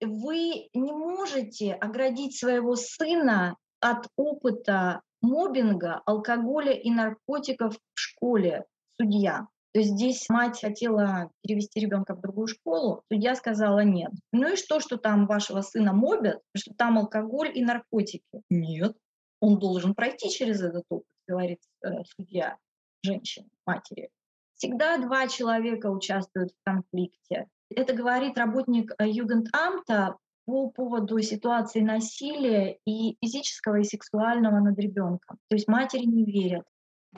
Вы 0.00 0.68
не 0.74 0.92
можете 0.92 1.74
оградить 1.74 2.38
своего 2.38 2.76
сына 2.76 3.56
от 3.82 4.08
опыта 4.16 5.02
мобинга, 5.20 6.00
алкоголя 6.06 6.72
и 6.72 6.90
наркотиков 6.90 7.74
в 7.76 7.98
школе, 7.98 8.64
судья. 8.96 9.48
То 9.72 9.80
есть 9.80 9.92
здесь 9.92 10.28
мать 10.28 10.60
хотела 10.60 11.30
перевести 11.42 11.80
ребенка 11.80 12.14
в 12.14 12.20
другую 12.20 12.46
школу, 12.46 13.02
судья 13.10 13.34
сказала 13.34 13.80
нет. 13.80 14.12
Ну 14.32 14.52
и 14.52 14.56
что, 14.56 14.80
что 14.80 14.96
там 14.96 15.26
вашего 15.26 15.60
сына 15.60 15.92
мобят, 15.92 16.40
что 16.56 16.72
там 16.74 16.98
алкоголь 16.98 17.50
и 17.54 17.64
наркотики? 17.64 18.42
Нет 18.48 18.96
он 19.42 19.58
должен 19.58 19.94
пройти 19.94 20.30
через 20.30 20.62
этот 20.62 20.84
опыт, 20.88 21.08
говорит 21.26 21.58
э, 21.84 22.04
судья 22.04 22.56
женщине, 23.02 23.48
матери. 23.66 24.08
Всегда 24.54 24.98
два 24.98 25.26
человека 25.26 25.90
участвуют 25.90 26.52
в 26.52 26.64
конфликте. 26.64 27.48
Это 27.68 27.92
говорит 27.92 28.38
работник 28.38 28.92
э, 28.98 29.08
Югентамта 29.08 30.16
по 30.44 30.70
поводу 30.70 31.20
ситуации 31.20 31.80
насилия 31.80 32.78
и 32.86 33.16
физического, 33.22 33.80
и 33.80 33.84
сексуального 33.84 34.60
над 34.60 34.78
ребенком. 34.78 35.38
То 35.48 35.56
есть 35.56 35.68
матери 35.68 36.04
не 36.04 36.24
верят. 36.24 36.64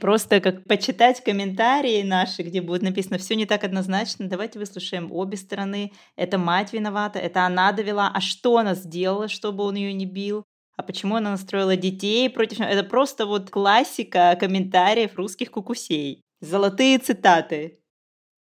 Просто 0.01 0.41
как 0.41 0.65
почитать 0.65 1.23
комментарии 1.23 2.03
наши, 2.03 2.43
где 2.43 2.61
будет 2.61 2.83
написано 2.83 3.19
все 3.19 3.37
не 3.37 3.47
так 3.47 3.63
однозначно. 3.63 4.29
Давайте 4.29 4.59
выслушаем 4.59 5.13
обе 5.13 5.37
стороны. 5.37 5.93
Это 6.17 6.37
мать 6.37 6.73
виновата, 6.73 7.21
это 7.21 7.47
она 7.47 7.71
довела. 7.71 8.11
А 8.13 8.21
что 8.21 8.59
она 8.59 8.75
сделала, 8.75 9.29
чтобы 9.29 9.65
он 9.65 9.77
ее 9.77 9.93
не 9.93 10.07
бил? 10.07 10.45
а 10.77 10.83
почему 10.83 11.17
она 11.17 11.31
настроила 11.31 11.77
детей 11.77 12.29
против... 12.29 12.61
Это 12.61 12.83
просто 12.83 13.27
вот 13.27 13.51
классика 13.51 14.37
комментариев 14.39 15.15
русских 15.17 15.51
кукусей. 15.51 16.23
Золотые 16.41 16.99
цитаты. 16.99 17.81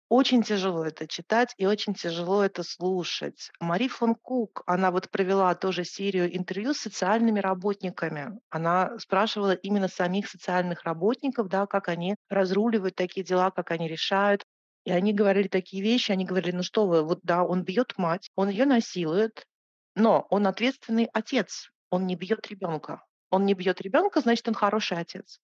Очень 0.08 0.44
тяжело 0.44 0.86
это 0.86 1.08
читать 1.08 1.56
и 1.58 1.66
очень 1.66 1.96
тяжело 1.96 2.44
это 2.44 2.62
слушать. 2.62 3.50
Мари 3.60 3.88
фон 3.88 4.14
Кук, 4.14 4.62
она 4.68 4.92
вот 4.92 5.10
провела 5.10 5.56
тоже 5.56 5.84
серию 5.84 6.36
интервью 6.36 6.76
с 6.76 6.80
социальными 6.80 7.40
работниками. 7.40 8.40
Она 8.50 9.00
спрашивала 9.00 9.54
именно 9.54 9.88
самих 9.88 10.30
социальных 10.30 10.84
работников, 10.84 11.48
да, 11.50 11.66
как 11.66 11.88
они 11.88 12.16
разруливают 12.30 12.96
такие 12.96 13.26
дела, 13.26 13.50
как 13.50 13.72
они 13.72 13.88
решают. 13.88 14.46
И 14.84 14.92
они 14.92 15.12
говорили 15.12 15.48
такие 15.48 15.82
вещи, 15.82 16.12
они 16.12 16.24
говорили, 16.24 16.56
ну 16.56 16.62
что 16.62 16.86
вы, 16.86 17.02
вот 17.02 17.22
да, 17.24 17.44
он 17.44 17.64
бьет 17.64 17.98
мать, 17.98 18.30
он 18.36 18.50
ее 18.50 18.66
насилует, 18.66 19.48
но 19.96 20.28
он 20.30 20.46
ответственный 20.46 21.10
отец, 21.14 21.72
он 21.90 22.06
не 22.06 22.16
бьет 22.16 22.46
ребенка. 22.48 23.04
Он 23.32 23.48
не 23.48 23.56
бьет 23.56 23.82
ребенка, 23.82 24.22
значит, 24.22 24.48
он 24.48 24.54
хороший 24.54 25.00
отец. 25.00 25.40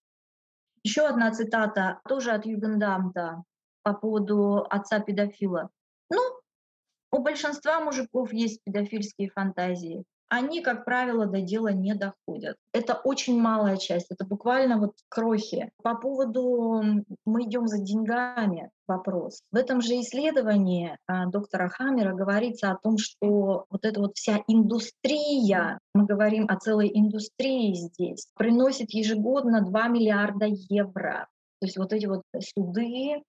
Еще 0.84 1.02
одна 1.02 1.32
цитата, 1.32 2.00
тоже 2.08 2.30
от 2.30 2.46
Югендамта 2.46 3.42
по 3.82 3.94
поводу 3.94 4.66
отца-педофила. 4.68 5.70
Ну, 6.10 6.20
у 7.10 7.18
большинства 7.18 7.80
мужиков 7.80 8.32
есть 8.32 8.60
педофильские 8.64 9.30
фантазии 9.30 10.04
они, 10.32 10.62
как 10.62 10.86
правило, 10.86 11.26
до 11.26 11.42
дела 11.42 11.72
не 11.72 11.94
доходят. 11.94 12.56
Это 12.72 12.94
очень 12.94 13.38
малая 13.38 13.76
часть, 13.76 14.06
это 14.10 14.24
буквально 14.24 14.78
вот 14.78 14.94
крохи. 15.10 15.70
По 15.82 15.94
поводу 15.94 16.82
«мы 17.26 17.42
идем 17.42 17.66
за 17.66 17.78
деньгами» 17.78 18.70
вопрос. 18.88 19.42
В 19.52 19.56
этом 19.56 19.82
же 19.82 20.00
исследовании 20.00 20.96
а, 21.06 21.26
доктора 21.26 21.68
Хаммера 21.68 22.14
говорится 22.14 22.70
о 22.70 22.78
том, 22.78 22.96
что 22.96 23.66
вот 23.68 23.84
эта 23.84 24.00
вот 24.00 24.16
вся 24.16 24.42
индустрия, 24.48 25.78
мы 25.92 26.06
говорим 26.06 26.46
о 26.48 26.56
целой 26.56 26.90
индустрии 26.94 27.74
здесь, 27.74 28.26
приносит 28.34 28.90
ежегодно 28.90 29.60
2 29.60 29.88
миллиарда 29.88 30.46
евро. 30.46 31.28
То 31.60 31.66
есть 31.66 31.76
вот 31.76 31.92
эти 31.92 32.06
вот 32.06 32.22
суды, 32.38 33.22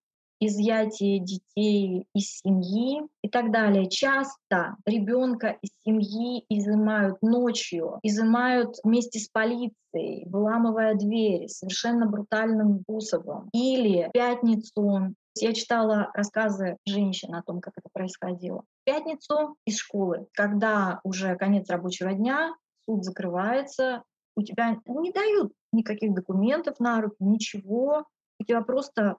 изъятие 0.46 1.20
детей 1.20 2.06
из 2.14 2.40
семьи 2.40 3.02
и 3.22 3.30
так 3.30 3.52
далее. 3.52 3.90
Часто 3.90 4.78
ребенка 4.86 5.58
из 5.62 5.70
семьи 5.86 6.46
изымают 6.50 7.22
ночью, 7.22 8.00
изымают 8.04 8.76
вместе 8.84 9.20
с 9.20 9.30
полицией, 9.30 10.28
выламывая 10.30 10.96
двери 10.96 11.48
совершенно 11.48 12.06
брутальным 12.06 12.82
способом. 12.82 13.50
Или 13.54 14.10
в 14.10 14.12
пятницу 14.12 15.16
я 15.40 15.54
читала 15.54 16.12
рассказы 16.14 16.78
женщин 16.86 17.34
о 17.36 17.42
том, 17.42 17.62
как 17.62 17.74
это 17.78 17.90
происходило. 17.92 18.64
В 18.82 18.86
пятницу 18.86 19.56
из 19.66 19.78
школы, 19.78 20.28
когда 20.34 21.00
уже 21.04 21.36
конец 21.36 21.70
рабочего 21.70 22.14
дня, 22.14 22.54
суд 22.88 23.04
закрывается, 23.04 24.04
у 24.36 24.42
тебя 24.42 24.78
не 24.88 25.12
дают 25.12 25.54
никаких 25.72 26.14
документов 26.14 26.80
на 26.80 27.02
руки, 27.02 27.16
ничего. 27.20 28.06
У 28.40 28.44
тебя 28.44 28.62
просто 28.62 29.18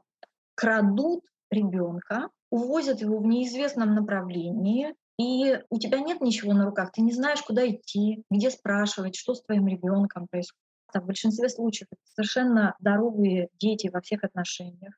крадут 0.54 1.24
ребенка, 1.50 2.30
увозят 2.50 3.00
его 3.00 3.18
в 3.18 3.26
неизвестном 3.26 3.94
направлении, 3.94 4.94
и 5.18 5.60
у 5.70 5.78
тебя 5.78 6.00
нет 6.00 6.20
ничего 6.20 6.52
на 6.52 6.64
руках, 6.64 6.92
ты 6.92 7.02
не 7.02 7.12
знаешь, 7.12 7.42
куда 7.42 7.68
идти, 7.68 8.24
где 8.30 8.50
спрашивать, 8.50 9.16
что 9.16 9.34
с 9.34 9.42
твоим 9.42 9.68
ребенком 9.68 10.26
происходит. 10.28 10.62
В 10.92 11.06
большинстве 11.06 11.48
случаев 11.48 11.88
это 11.90 12.00
совершенно 12.04 12.76
здоровые 12.78 13.48
дети 13.58 13.88
во 13.88 14.00
всех 14.00 14.22
отношениях. 14.22 14.94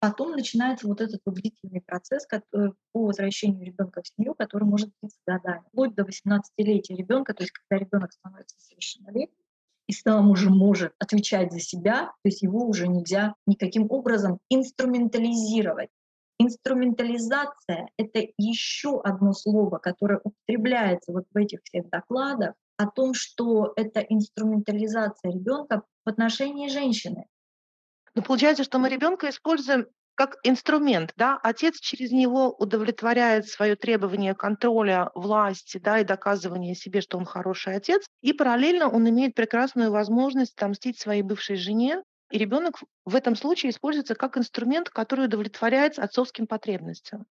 Потом 0.00 0.32
начинается 0.32 0.86
вот 0.88 1.00
этот 1.00 1.20
вот 1.24 1.36
длительный 1.36 1.80
процесс 1.80 2.26
который, 2.26 2.72
по 2.92 3.06
возвращению 3.06 3.64
ребенка 3.64 4.02
в 4.02 4.08
семью, 4.08 4.34
который 4.34 4.64
может 4.64 4.90
длиться 5.00 5.18
годами, 5.26 5.62
вплоть 5.68 5.94
до 5.94 6.02
18-летия 6.02 6.96
ребенка, 6.96 7.32
то 7.32 7.44
есть 7.44 7.52
когда 7.52 7.82
ребенок 7.82 8.12
становится 8.12 8.56
совершеннолетним, 8.58 9.45
и 9.86 9.92
сам 9.92 10.30
уже 10.30 10.50
может 10.50 10.92
отвечать 10.98 11.52
за 11.52 11.60
себя, 11.60 12.06
то 12.06 12.28
есть 12.28 12.42
его 12.42 12.66
уже 12.66 12.88
нельзя 12.88 13.34
никаким 13.46 13.86
образом 13.90 14.38
инструментализировать. 14.50 15.90
Инструментализация— 16.38 17.88
это 17.96 18.26
еще 18.36 19.00
одно 19.00 19.32
слово, 19.32 19.78
которое 19.78 20.20
употребляется 20.22 21.12
вот 21.12 21.24
в 21.32 21.36
этих 21.36 21.60
всех 21.64 21.88
докладах 21.88 22.54
о 22.76 22.86
том, 22.86 23.14
что 23.14 23.72
это 23.76 24.00
инструментализация 24.00 25.32
ребенка 25.32 25.82
в 26.04 26.08
отношении 26.08 26.68
женщины. 26.68 27.26
Ну, 28.14 28.22
получается, 28.22 28.64
что 28.64 28.78
мы 28.78 28.88
ребенка 28.88 29.30
используем 29.30 29.86
как 30.16 30.38
инструмент, 30.42 31.12
да, 31.16 31.38
отец 31.42 31.78
через 31.78 32.10
него 32.10 32.50
удовлетворяет 32.58 33.46
свое 33.48 33.76
требование 33.76 34.34
контроля 34.34 35.10
власти, 35.14 35.78
да, 35.78 36.00
и 36.00 36.04
доказывания 36.04 36.74
себе, 36.74 37.02
что 37.02 37.18
он 37.18 37.26
хороший 37.26 37.76
отец, 37.76 38.04
и 38.22 38.32
параллельно 38.32 38.88
он 38.88 39.08
имеет 39.08 39.34
прекрасную 39.34 39.90
возможность 39.90 40.54
отомстить 40.56 40.98
своей 40.98 41.22
бывшей 41.22 41.56
жене, 41.56 42.02
и 42.30 42.38
ребенок 42.38 42.80
в 43.04 43.14
этом 43.14 43.36
случае 43.36 43.70
используется 43.70 44.14
как 44.14 44.38
инструмент, 44.38 44.88
который 44.88 45.26
удовлетворяет 45.26 45.98
отцовским 45.98 46.46
потребностям. 46.46 47.26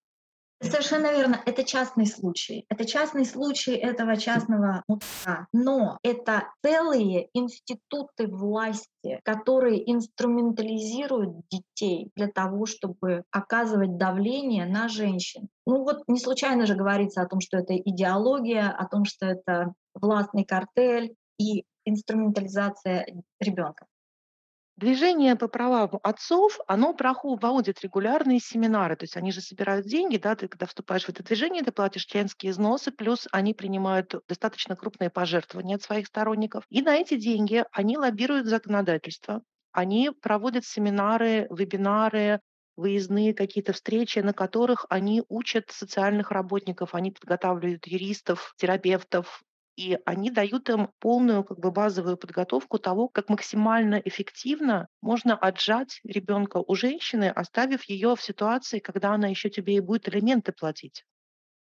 Совершенно 0.71 1.11
верно. 1.11 1.41
Это 1.45 1.63
частный 1.63 2.05
случай. 2.05 2.65
Это 2.69 2.85
частный 2.85 3.25
случай 3.25 3.75
этого 3.75 4.17
частного 4.17 4.83
мутка. 4.87 5.47
Но 5.53 5.99
это 6.03 6.49
целые 6.63 7.29
институты 7.33 8.27
власти, 8.27 9.19
которые 9.23 9.91
инструментализируют 9.91 11.37
детей 11.49 12.11
для 12.15 12.27
того, 12.27 12.65
чтобы 12.65 13.23
оказывать 13.31 13.97
давление 13.97 14.65
на 14.65 14.87
женщин. 14.87 15.49
Ну 15.65 15.83
вот 15.83 16.03
не 16.07 16.19
случайно 16.19 16.65
же 16.65 16.75
говорится 16.75 17.21
о 17.21 17.27
том, 17.27 17.39
что 17.39 17.57
это 17.57 17.75
идеология, 17.75 18.69
о 18.69 18.87
том, 18.87 19.05
что 19.05 19.25
это 19.25 19.73
властный 19.93 20.45
картель 20.45 21.15
и 21.37 21.63
инструментализация 21.85 23.05
ребенка. 23.39 23.85
Движение 24.77 25.37
по 25.37 25.47
правам 25.47 25.99
отцов, 26.03 26.59
оно 26.67 26.93
проводит 26.93 27.81
регулярные 27.81 28.39
семинары, 28.39 28.97
то 28.97 29.03
есть 29.03 29.15
они 29.15 29.31
же 29.31 29.39
собирают 29.39 29.85
деньги, 29.85 30.17
да, 30.17 30.35
ты 30.35 30.49
когда 30.49 30.65
вступаешь 30.65 31.05
в 31.05 31.09
это 31.09 31.23
движение, 31.23 31.63
ты 31.63 31.71
платишь 31.71 32.05
членские 32.05 32.51
взносы, 32.51 32.91
плюс 32.91 33.25
они 33.31 33.53
принимают 33.53 34.13
достаточно 34.27 34.75
крупные 34.75 35.09
пожертвования 35.09 35.77
от 35.77 35.81
своих 35.81 36.07
сторонников. 36.07 36.65
И 36.69 36.81
на 36.81 36.95
эти 36.95 37.15
деньги 37.15 37.63
они 37.71 37.97
лоббируют 37.97 38.47
законодательство, 38.47 39.43
они 39.71 40.11
проводят 40.21 40.65
семинары, 40.65 41.47
вебинары, 41.49 42.41
выездные 42.75 43.33
какие-то 43.33 43.71
встречи, 43.71 44.19
на 44.19 44.33
которых 44.33 44.85
они 44.89 45.23
учат 45.29 45.71
социальных 45.71 46.31
работников, 46.31 46.93
они 46.93 47.11
подготавливают 47.11 47.87
юристов, 47.87 48.53
терапевтов, 48.57 49.41
и 49.77 49.99
они 50.05 50.31
дают 50.31 50.69
им 50.69 50.89
полную 50.99 51.43
как 51.43 51.59
бы 51.59 51.71
базовую 51.71 52.17
подготовку 52.17 52.79
того, 52.79 53.07
как 53.09 53.29
максимально 53.29 53.95
эффективно 53.95 54.87
можно 55.01 55.35
отжать 55.37 55.99
ребенка 56.03 56.63
у 56.65 56.75
женщины, 56.75 57.29
оставив 57.29 57.83
ее 57.85 58.15
в 58.15 58.21
ситуации, 58.21 58.79
когда 58.79 59.13
она 59.13 59.27
еще 59.27 59.49
тебе 59.49 59.75
и 59.75 59.79
будет 59.81 60.07
элементы 60.09 60.51
платить. 60.53 61.05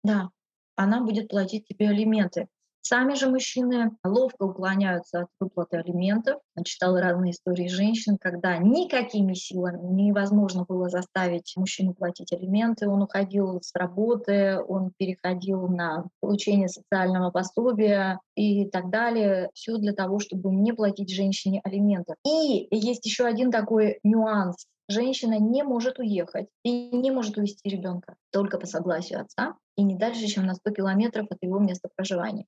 Да, 0.03 0.31
она 0.77 1.03
будет 1.05 1.29
платить 1.29 1.67
тебе 1.69 1.91
алименты. 1.91 2.49
Сами 2.89 3.15
же 3.15 3.29
мужчины 3.29 3.91
ловко 4.05 4.45
уклоняются 4.45 5.23
от 5.23 5.29
выплаты 5.41 5.79
алиментов. 5.79 6.41
Я 6.55 6.63
читала 6.63 7.01
разные 7.01 7.33
истории 7.33 7.67
женщин, 7.67 8.17
когда 8.17 8.59
никакими 8.59 9.35
силами 9.35 9.81
невозможно 9.83 10.65
было 10.69 10.89
заставить 10.89 11.53
мужчину 11.57 11.95
платить 11.95 12.33
алименты. 12.33 12.89
Он 12.89 13.03
уходил 13.03 13.61
с 13.61 13.75
работы, 13.75 14.61
он 14.69 14.93
переходил 14.97 15.67
на 15.67 16.05
получение 16.21 16.69
социального 16.69 17.33
пособия 17.33 18.21
и 18.37 18.71
так 18.71 18.89
далее. 18.89 19.51
Все 19.53 19.79
для 19.79 19.93
того, 19.93 20.21
чтобы 20.21 20.55
не 20.55 20.73
платить 20.73 21.11
женщине 21.11 21.61
алименты. 21.65 22.15
И 22.25 22.69
есть 22.71 23.05
еще 23.05 23.25
один 23.25 23.51
такой 23.51 23.99
нюанс 24.05 24.65
женщина 24.89 25.41
не 25.41 25.65
может 25.65 25.99
уехать 25.99 26.47
и 26.63 26.97
не 26.97 27.11
может 27.11 27.37
увезти 27.37 27.69
ребенка 27.69 28.15
только 28.31 28.59
по 28.59 28.67
согласию 28.67 29.23
отца 29.23 29.57
и 29.77 29.83
не 29.83 29.97
дальше, 29.97 30.29
чем 30.29 30.47
на 30.47 30.55
100 30.55 30.71
километров 30.71 31.27
от 31.31 31.39
его 31.43 31.59
места 31.59 31.89
проживания. 31.97 32.47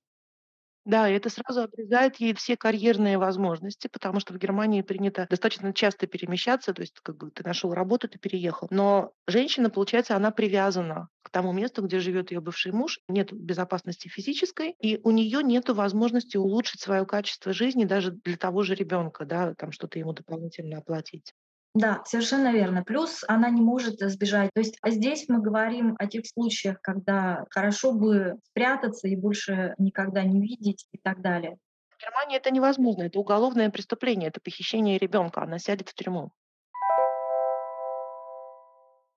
Да, 0.89 1.07
и 1.07 1.13
это 1.13 1.29
сразу 1.29 1.61
обрезает 1.61 2.15
ей 2.19 2.33
все 2.33 2.57
карьерные 2.57 3.19
возможности, 3.19 3.87
потому 3.87 4.19
что 4.19 4.33
в 4.33 4.37
Германии 4.39 4.81
принято 4.81 5.27
достаточно 5.29 5.71
часто 5.71 6.07
перемещаться, 6.07 6.73
то 6.73 6.81
есть 6.81 6.99
как 7.03 7.15
бы 7.17 7.29
ты 7.29 7.43
нашел 7.43 7.71
работу, 7.75 8.07
ты 8.09 8.17
переехал. 8.17 8.67
Но 8.71 9.11
женщина, 9.27 9.69
получается, 9.69 10.15
она 10.15 10.31
привязана 10.31 11.09
к 11.21 11.29
тому 11.29 11.51
месту, 11.53 11.83
где 11.83 11.99
живет 11.99 12.31
ее 12.31 12.41
бывший 12.41 12.71
муж, 12.71 13.01
нет 13.07 13.31
безопасности 13.31 14.07
физической, 14.07 14.73
и 14.81 14.99
у 15.03 15.11
нее 15.11 15.43
нет 15.43 15.69
возможности 15.69 16.37
улучшить 16.37 16.81
свое 16.81 17.05
качество 17.05 17.53
жизни 17.53 17.85
даже 17.85 18.11
для 18.11 18.37
того 18.37 18.63
же 18.63 18.73
ребенка, 18.73 19.25
да, 19.25 19.53
там 19.53 19.71
что-то 19.71 19.99
ему 19.99 20.13
дополнительно 20.13 20.79
оплатить. 20.79 21.33
Да, 21.75 22.01
совершенно 22.05 22.51
верно. 22.51 22.83
Плюс 22.83 23.23
она 23.27 23.49
не 23.49 23.61
может 23.61 23.99
сбежать. 23.99 24.49
То 24.53 24.61
есть 24.61 24.77
а 24.81 24.89
здесь 24.89 25.29
мы 25.29 25.39
говорим 25.41 25.95
о 25.99 26.07
тех 26.07 26.25
случаях, 26.25 26.81
когда 26.81 27.45
хорошо 27.51 27.93
бы 27.93 28.37
спрятаться 28.43 29.07
и 29.07 29.15
больше 29.15 29.75
никогда 29.77 30.23
не 30.23 30.41
видеть 30.41 30.87
и 30.91 30.97
так 30.97 31.21
далее. 31.21 31.57
В 31.89 32.01
Германии 32.01 32.37
это 32.37 32.49
невозможно. 32.51 33.03
Это 33.03 33.19
уголовное 33.19 33.69
преступление, 33.69 34.29
это 34.29 34.41
похищение 34.41 34.97
ребенка. 34.97 35.43
Она 35.43 35.59
сядет 35.59 35.89
в 35.89 35.93
тюрьму. 35.93 36.31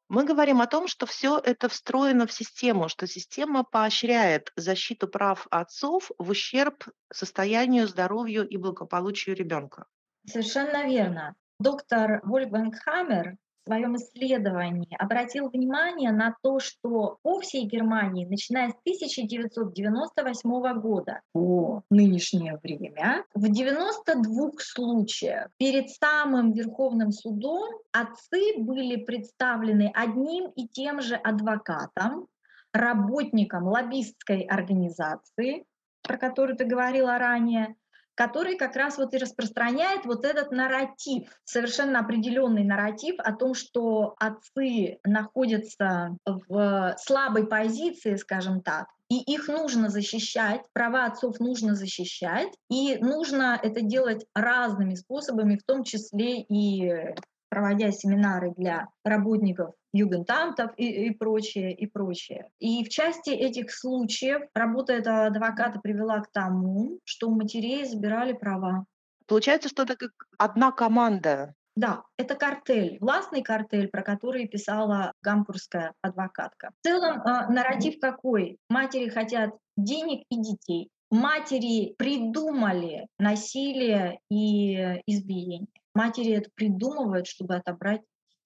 Мы 0.08 0.26
говорим 0.26 0.60
о 0.60 0.66
том, 0.66 0.88
что 0.88 1.06
все 1.06 1.38
это 1.38 1.70
встроено 1.70 2.26
в 2.26 2.32
систему, 2.32 2.90
что 2.90 3.06
система 3.06 3.64
поощряет 3.64 4.52
защиту 4.56 5.08
прав 5.08 5.46
отцов 5.50 6.10
в 6.18 6.28
ущерб 6.28 6.84
состоянию, 7.10 7.88
здоровью 7.88 8.46
и 8.46 8.58
благополучию 8.58 9.34
ребенка. 9.34 9.86
Совершенно 10.26 10.84
верно. 10.86 11.34
Доктор 11.62 12.20
Вольфганг 12.24 12.74
Хаммер 12.84 13.36
в 13.62 13.68
своем 13.68 13.94
исследовании 13.94 14.96
обратил 14.98 15.48
внимание 15.48 16.10
на 16.10 16.34
то, 16.42 16.58
что 16.58 17.18
по 17.22 17.38
всей 17.38 17.66
Германии, 17.66 18.26
начиная 18.26 18.70
с 18.70 18.74
1998 18.80 20.80
года 20.80 21.20
по 21.32 21.84
нынешнее 21.88 22.58
время, 22.60 23.24
в 23.32 23.48
92 23.48 24.50
случаях 24.58 25.50
перед 25.56 25.88
самым 25.90 26.50
Верховным 26.50 27.12
судом 27.12 27.78
отцы 27.92 28.58
были 28.58 28.96
представлены 28.96 29.92
одним 29.94 30.50
и 30.56 30.66
тем 30.66 31.00
же 31.00 31.14
адвокатом, 31.14 32.26
работником 32.72 33.68
лоббистской 33.68 34.40
организации, 34.40 35.64
про 36.02 36.16
которую 36.16 36.56
ты 36.56 36.64
говорила 36.64 37.18
ранее, 37.18 37.76
который 38.14 38.56
как 38.56 38.76
раз 38.76 38.98
вот 38.98 39.14
и 39.14 39.18
распространяет 39.18 40.04
вот 40.04 40.24
этот 40.24 40.50
нарратив, 40.50 41.30
совершенно 41.44 42.00
определенный 42.00 42.64
нарратив 42.64 43.14
о 43.18 43.32
том, 43.32 43.54
что 43.54 44.14
отцы 44.18 44.98
находятся 45.04 46.16
в 46.24 46.96
слабой 46.98 47.46
позиции, 47.46 48.16
скажем 48.16 48.60
так, 48.60 48.88
и 49.08 49.20
их 49.20 49.48
нужно 49.48 49.90
защищать, 49.90 50.62
права 50.72 51.04
отцов 51.04 51.38
нужно 51.38 51.74
защищать, 51.74 52.48
и 52.70 52.96
нужно 52.98 53.60
это 53.62 53.82
делать 53.82 54.24
разными 54.34 54.94
способами, 54.94 55.56
в 55.56 55.64
том 55.64 55.84
числе 55.84 56.40
и 56.40 57.14
проводя 57.52 57.92
семинары 57.92 58.54
для 58.56 58.88
работников 59.04 59.74
югентамтов 59.92 60.70
и, 60.78 61.08
и 61.08 61.10
прочее, 61.10 61.74
и 61.74 61.84
прочее. 61.86 62.48
И 62.58 62.82
в 62.82 62.88
части 62.88 63.28
этих 63.28 63.70
случаев 63.70 64.40
работа 64.54 64.94
этого 64.94 65.26
адвоката 65.26 65.78
привела 65.78 66.20
к 66.20 66.32
тому, 66.32 66.98
что 67.04 67.28
у 67.28 67.34
матерей 67.34 67.84
забирали 67.84 68.32
права. 68.32 68.86
Получается, 69.26 69.68
что 69.68 69.82
это 69.82 69.96
как 69.96 70.12
одна 70.38 70.72
команда. 70.72 71.52
Да, 71.76 72.04
это 72.16 72.36
картель, 72.36 72.96
властный 73.02 73.42
картель, 73.42 73.88
про 73.88 74.00
который 74.00 74.48
писала 74.48 75.12
гампурская 75.20 75.92
адвокатка. 76.00 76.70
В 76.80 76.86
целом 76.86 77.20
э, 77.20 77.52
нарратив 77.52 78.00
какой? 78.00 78.56
Матери 78.70 79.10
хотят 79.10 79.50
денег 79.76 80.24
и 80.30 80.36
детей. 80.36 80.88
Матери 81.10 81.94
придумали 81.98 83.08
насилие 83.18 84.20
и 84.30 85.02
избиение 85.06 85.81
матери 85.94 86.32
это 86.32 86.50
придумывают, 86.54 87.26
чтобы 87.26 87.56
отобрать 87.56 88.02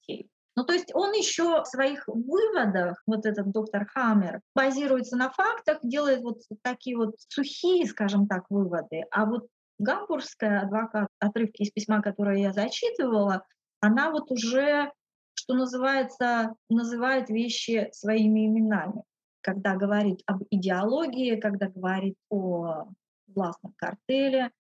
детей. 0.07 0.29
Ну, 0.57 0.65
то 0.65 0.73
есть 0.73 0.95
он 0.95 1.13
еще 1.13 1.63
в 1.63 1.67
своих 1.67 2.09
выводах, 2.09 3.03
вот 3.07 3.27
этот 3.27 3.51
доктор 3.51 3.87
Хаммер, 3.87 4.41
базируется 4.55 5.17
на 5.17 5.31
фактах, 5.31 5.79
делает 5.83 6.23
вот 6.23 6.41
такие 6.63 6.97
вот 6.97 7.15
сухие, 7.29 7.87
скажем 7.87 8.27
так, 8.27 8.47
выводы. 8.49 9.05
А 9.11 9.27
вот 9.27 9.49
гамбургская 9.79 10.63
адвокат, 10.63 11.09
отрывки 11.19 11.63
из 11.63 11.71
письма, 11.71 12.01
которое 12.01 12.39
я 12.39 12.53
зачитывала, 12.55 13.45
она 13.81 14.11
вот 14.11 14.31
уже, 14.31 14.91
что 15.35 15.53
называется, 15.53 16.55
называет 16.71 17.29
вещи 17.29 17.91
своими 17.93 18.47
именами. 18.47 19.03
Когда 19.43 19.77
говорит 19.77 20.23
об 20.27 20.43
идеологии, 20.51 21.39
когда 21.39 21.69
говорит 21.69 22.17
о 22.31 22.89
властном 23.27 23.75
картеле, 23.77 24.51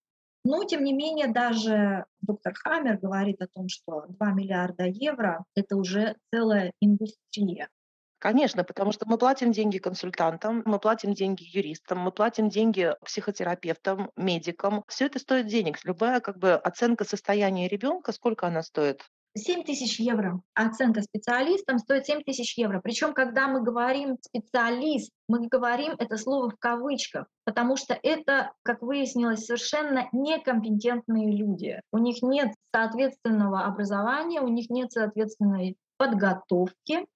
но, 0.47 0.62
тем 0.62 0.84
не 0.84 0.92
менее, 0.92 1.26
даже 1.26 2.05
доктор 2.20 2.55
Хаммер 2.55 2.99
говорит 2.99 3.42
о 3.42 3.49
том, 3.49 3.68
что 3.68 4.05
2 4.09 4.30
миллиарда 4.30 4.84
евро— 4.84 5.44
это 5.57 5.76
уже 5.76 6.14
целая 6.32 6.72
индустрия. 6.80 7.68
Конечно, 8.20 8.62
потому 8.62 8.92
что 8.92 9.07
мы 9.09 9.18
платим 9.18 9.51
деньги 9.51 9.78
консультантам, 9.78 10.62
мы 10.64 10.78
платим 10.78 11.14
деньги 11.14 11.42
юристам, 11.42 11.99
мы 11.99 12.12
платим 12.12 12.49
деньги 12.49 12.94
психотерапевтам, 13.05 14.12
медикам. 14.16 14.84
Все 14.86 15.07
это 15.07 15.18
стоит 15.18 15.49
денег. 15.49 15.84
Любая 15.84 16.20
как 16.20 16.38
бы 16.38 16.53
оценка 16.53 17.05
состояния 17.05 17.66
ребенка, 17.66 18.12
сколько 18.12 18.47
она 18.47 18.62
стоит? 18.62 19.03
7 19.37 19.64
тысяч 19.64 20.01
евро. 20.01 20.41
Оценка 20.55 21.03
специалистам 21.03 21.78
стоит 21.78 22.07
7 22.07 22.22
тысяч 22.22 22.57
евро. 22.57 22.80
Причем, 22.82 23.12
когда 23.12 23.49
мы 23.49 23.62
говорим 23.62 24.16
специалист, 24.20 25.11
мы 25.28 25.47
говорим 25.49 25.95
это 25.99 26.16
слово 26.16 26.51
в 26.51 26.57
кавычках, 26.59 27.26
потому 27.45 27.76
что 27.76 27.99
это, 28.03 28.53
как 28.62 28.82
выяснилось, 28.82 29.45
совершенно 29.45 30.09
некомпетентные 30.12 31.30
люди. 31.37 31.80
У 31.93 31.99
них 31.99 32.22
нет 32.22 32.53
соответственного 32.74 33.64
образования, 33.64 34.41
у 34.41 34.49
них 34.49 34.70
нет 34.70 34.93
соответственной 34.93 35.76
подготовки 35.99 37.07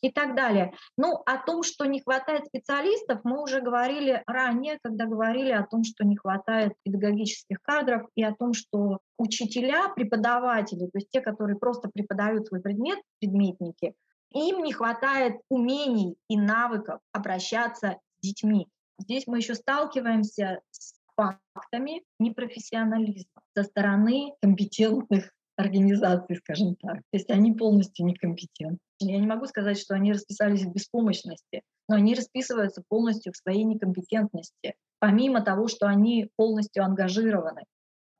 и 0.00 0.10
так 0.10 0.34
далее. 0.34 0.72
Ну, 0.96 1.22
о 1.26 1.38
том, 1.38 1.62
что 1.62 1.84
не 1.84 2.00
хватает 2.00 2.46
специалистов, 2.46 3.20
мы 3.24 3.42
уже 3.42 3.60
говорили 3.60 4.22
ранее, 4.26 4.78
когда 4.82 5.06
говорили 5.06 5.52
о 5.52 5.66
том, 5.66 5.84
что 5.84 6.04
не 6.04 6.16
хватает 6.16 6.72
педагогических 6.82 7.58
кадров 7.62 8.08
и 8.14 8.22
о 8.22 8.34
том, 8.34 8.54
что 8.54 9.00
учителя, 9.18 9.88
преподаватели, 9.88 10.86
то 10.86 10.98
есть 10.98 11.10
те, 11.10 11.20
которые 11.20 11.58
просто 11.58 11.88
преподают 11.88 12.46
свой 12.46 12.60
предмет, 12.60 12.98
предметники, 13.20 13.94
им 14.32 14.62
не 14.62 14.72
хватает 14.72 15.40
умений 15.48 16.16
и 16.28 16.38
навыков 16.38 17.00
обращаться 17.12 17.98
с 18.20 18.26
детьми. 18.26 18.68
Здесь 18.98 19.26
мы 19.26 19.38
еще 19.38 19.54
сталкиваемся 19.54 20.60
с 20.70 20.94
фактами 21.16 22.04
непрофессионализма 22.18 23.42
со 23.54 23.64
стороны 23.64 24.34
компетентных 24.40 25.32
организаций, 25.56 26.36
скажем 26.36 26.76
так. 26.76 26.96
То 26.96 27.16
есть 27.18 27.30
они 27.30 27.52
полностью 27.52 28.06
некомпетентны. 28.06 28.78
Я 29.00 29.18
не 29.18 29.26
могу 29.26 29.46
сказать, 29.46 29.78
что 29.78 29.94
они 29.94 30.12
расписались 30.12 30.62
в 30.62 30.72
беспомощности, 30.72 31.62
но 31.88 31.96
они 31.96 32.14
расписываются 32.14 32.82
полностью 32.88 33.32
в 33.32 33.36
своей 33.36 33.64
некомпетентности, 33.64 34.74
помимо 34.98 35.42
того, 35.42 35.68
что 35.68 35.86
они 35.86 36.28
полностью 36.36 36.84
ангажированы. 36.84 37.64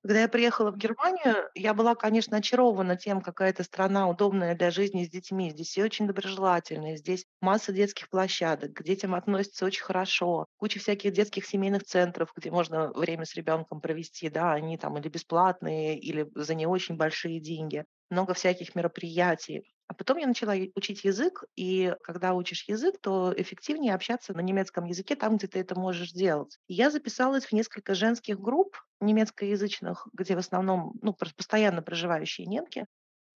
Когда 0.02 0.22
я 0.22 0.28
приехала 0.28 0.70
в 0.72 0.76
Германию, 0.78 1.48
я 1.54 1.74
была, 1.74 1.94
конечно, 1.94 2.38
очарована 2.38 2.96
тем, 2.96 3.20
какая 3.20 3.50
это 3.50 3.62
страна 3.64 4.08
удобная 4.08 4.54
для 4.54 4.70
жизни 4.70 5.04
с 5.04 5.10
детьми. 5.10 5.50
Здесь 5.50 5.68
все 5.68 5.84
очень 5.84 6.06
доброжелательные, 6.06 6.96
здесь 6.96 7.26
масса 7.42 7.72
детских 7.72 8.08
площадок, 8.08 8.72
к 8.72 8.82
детям 8.82 9.14
относятся 9.14 9.66
очень 9.66 9.82
хорошо, 9.82 10.46
куча 10.56 10.78
всяких 10.80 11.12
детских 11.12 11.44
семейных 11.46 11.84
центров, 11.84 12.32
где 12.34 12.50
можно 12.50 12.90
время 12.92 13.26
с 13.26 13.34
ребенком 13.34 13.80
провести, 13.82 14.30
да, 14.30 14.52
они 14.54 14.78
там 14.78 14.96
или 14.96 15.08
бесплатные, 15.08 15.98
или 15.98 16.26
за 16.34 16.54
не 16.54 16.66
очень 16.66 16.96
большие 16.96 17.38
деньги. 17.40 17.84
Много 18.10 18.32
всяких 18.34 18.74
мероприятий. 18.74 19.64
А 19.90 19.94
потом 19.94 20.18
я 20.18 20.28
начала 20.28 20.54
учить 20.76 21.02
язык, 21.02 21.42
и 21.56 21.96
когда 22.04 22.34
учишь 22.34 22.62
язык, 22.68 23.00
то 23.00 23.34
эффективнее 23.36 23.92
общаться 23.92 24.32
на 24.32 24.40
немецком 24.40 24.84
языке 24.84 25.16
там, 25.16 25.36
где 25.36 25.48
ты 25.48 25.58
это 25.58 25.74
можешь 25.74 26.12
делать. 26.12 26.58
Я 26.68 26.92
записалась 26.92 27.46
в 27.46 27.52
несколько 27.52 27.96
женских 27.96 28.38
групп 28.38 28.76
немецкоязычных, 29.00 30.06
где 30.12 30.36
в 30.36 30.38
основном 30.38 30.92
ну, 31.02 31.12
постоянно 31.12 31.82
проживающие 31.82 32.46
немки, 32.46 32.86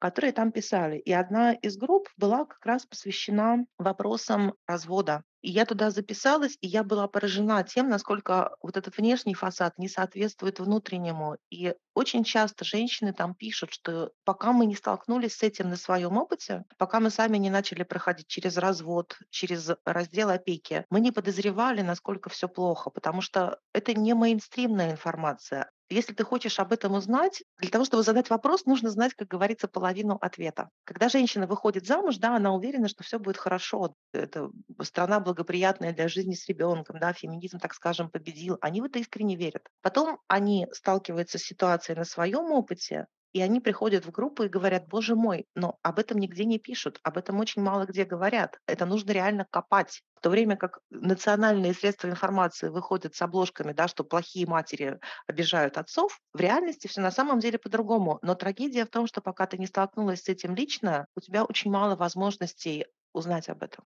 которые 0.04 0.32
там 0.32 0.52
писали. 0.52 0.98
И 0.98 1.12
одна 1.14 1.54
из 1.54 1.78
групп 1.78 2.10
была 2.18 2.44
как 2.44 2.66
раз 2.66 2.84
посвящена 2.84 3.64
вопросам 3.78 4.52
развода. 4.66 5.22
И 5.40 5.50
я 5.50 5.64
туда 5.64 5.90
записалась, 5.90 6.58
и 6.60 6.66
я 6.66 6.84
была 6.84 7.08
поражена 7.08 7.62
тем, 7.62 7.88
насколько 7.88 8.54
вот 8.60 8.76
этот 8.76 8.98
внешний 8.98 9.32
фасад 9.32 9.78
не 9.78 9.88
соответствует 9.88 10.60
внутреннему. 10.60 11.36
И 11.50 11.74
очень 11.94 12.22
часто 12.22 12.66
женщины 12.66 13.14
там 13.14 13.34
пишут, 13.34 13.72
что 13.72 14.10
пока 14.24 14.52
мы 14.52 14.66
не 14.66 14.74
столкнулись 14.74 15.36
с 15.36 15.42
этим 15.42 15.70
на 15.70 15.76
своем 15.76 16.18
опыте, 16.18 16.64
пока 16.76 17.00
мы 17.00 17.08
сами 17.08 17.38
не 17.38 17.48
начали 17.48 17.82
проходить 17.82 18.26
через 18.26 18.58
развод, 18.58 19.18
через 19.30 19.70
раздел 19.86 20.28
опеки, 20.28 20.84
мы 20.90 21.00
не 21.00 21.12
подозревали, 21.12 21.80
насколько 21.80 22.28
все 22.28 22.46
плохо, 22.46 22.90
потому 22.90 23.22
что 23.22 23.58
это 23.72 23.94
не 23.94 24.12
мейнстримная 24.12 24.90
информация. 24.90 25.70
Если 25.94 26.12
ты 26.12 26.24
хочешь 26.24 26.58
об 26.58 26.72
этом 26.72 26.94
узнать, 26.94 27.44
для 27.58 27.70
того, 27.70 27.84
чтобы 27.84 28.02
задать 28.02 28.28
вопрос, 28.28 28.66
нужно 28.66 28.90
знать, 28.90 29.14
как 29.14 29.28
говорится, 29.28 29.68
половину 29.68 30.18
ответа. 30.20 30.70
Когда 30.82 31.08
женщина 31.08 31.46
выходит 31.46 31.86
замуж, 31.86 32.16
да, 32.16 32.34
она 32.34 32.52
уверена, 32.52 32.88
что 32.88 33.04
все 33.04 33.20
будет 33.20 33.36
хорошо. 33.36 33.94
Это 34.12 34.50
страна 34.82 35.20
благоприятная 35.20 35.92
для 35.92 36.08
жизни 36.08 36.34
с 36.34 36.48
ребенком, 36.48 36.98
да, 36.98 37.12
феминизм, 37.12 37.60
так 37.60 37.74
скажем, 37.74 38.10
победил. 38.10 38.58
Они 38.60 38.80
в 38.80 38.84
это 38.86 38.98
искренне 38.98 39.36
верят. 39.36 39.68
Потом 39.82 40.18
они 40.26 40.66
сталкиваются 40.72 41.38
с 41.38 41.42
ситуацией 41.42 41.96
на 41.96 42.04
своем 42.04 42.50
опыте, 42.50 43.06
и 43.34 43.42
они 43.42 43.60
приходят 43.60 44.06
в 44.06 44.12
группу 44.12 44.44
и 44.44 44.48
говорят, 44.48 44.86
боже 44.86 45.16
мой, 45.16 45.46
но 45.56 45.78
об 45.82 45.98
этом 45.98 46.18
нигде 46.18 46.44
не 46.44 46.58
пишут, 46.58 47.00
об 47.02 47.18
этом 47.18 47.40
очень 47.40 47.62
мало 47.62 47.84
где 47.84 48.04
говорят. 48.04 48.60
Это 48.66 48.86
нужно 48.86 49.10
реально 49.10 49.44
копать. 49.50 50.02
В 50.14 50.20
то 50.20 50.30
время 50.30 50.56
как 50.56 50.78
национальные 50.90 51.74
средства 51.74 52.06
информации 52.08 52.68
выходят 52.68 53.16
с 53.16 53.20
обложками, 53.22 53.72
да, 53.72 53.88
что 53.88 54.04
плохие 54.04 54.46
матери 54.46 55.00
обижают 55.26 55.76
отцов, 55.78 56.20
в 56.32 56.40
реальности 56.40 56.86
все 56.86 57.00
на 57.00 57.10
самом 57.10 57.40
деле 57.40 57.58
по-другому. 57.58 58.20
Но 58.22 58.36
трагедия 58.36 58.86
в 58.86 58.90
том, 58.90 59.08
что 59.08 59.20
пока 59.20 59.46
ты 59.46 59.58
не 59.58 59.66
столкнулась 59.66 60.22
с 60.22 60.28
этим 60.28 60.54
лично, 60.54 61.06
у 61.16 61.20
тебя 61.20 61.44
очень 61.44 61.72
мало 61.72 61.96
возможностей 61.96 62.86
узнать 63.12 63.48
об 63.48 63.64
этом. 63.64 63.84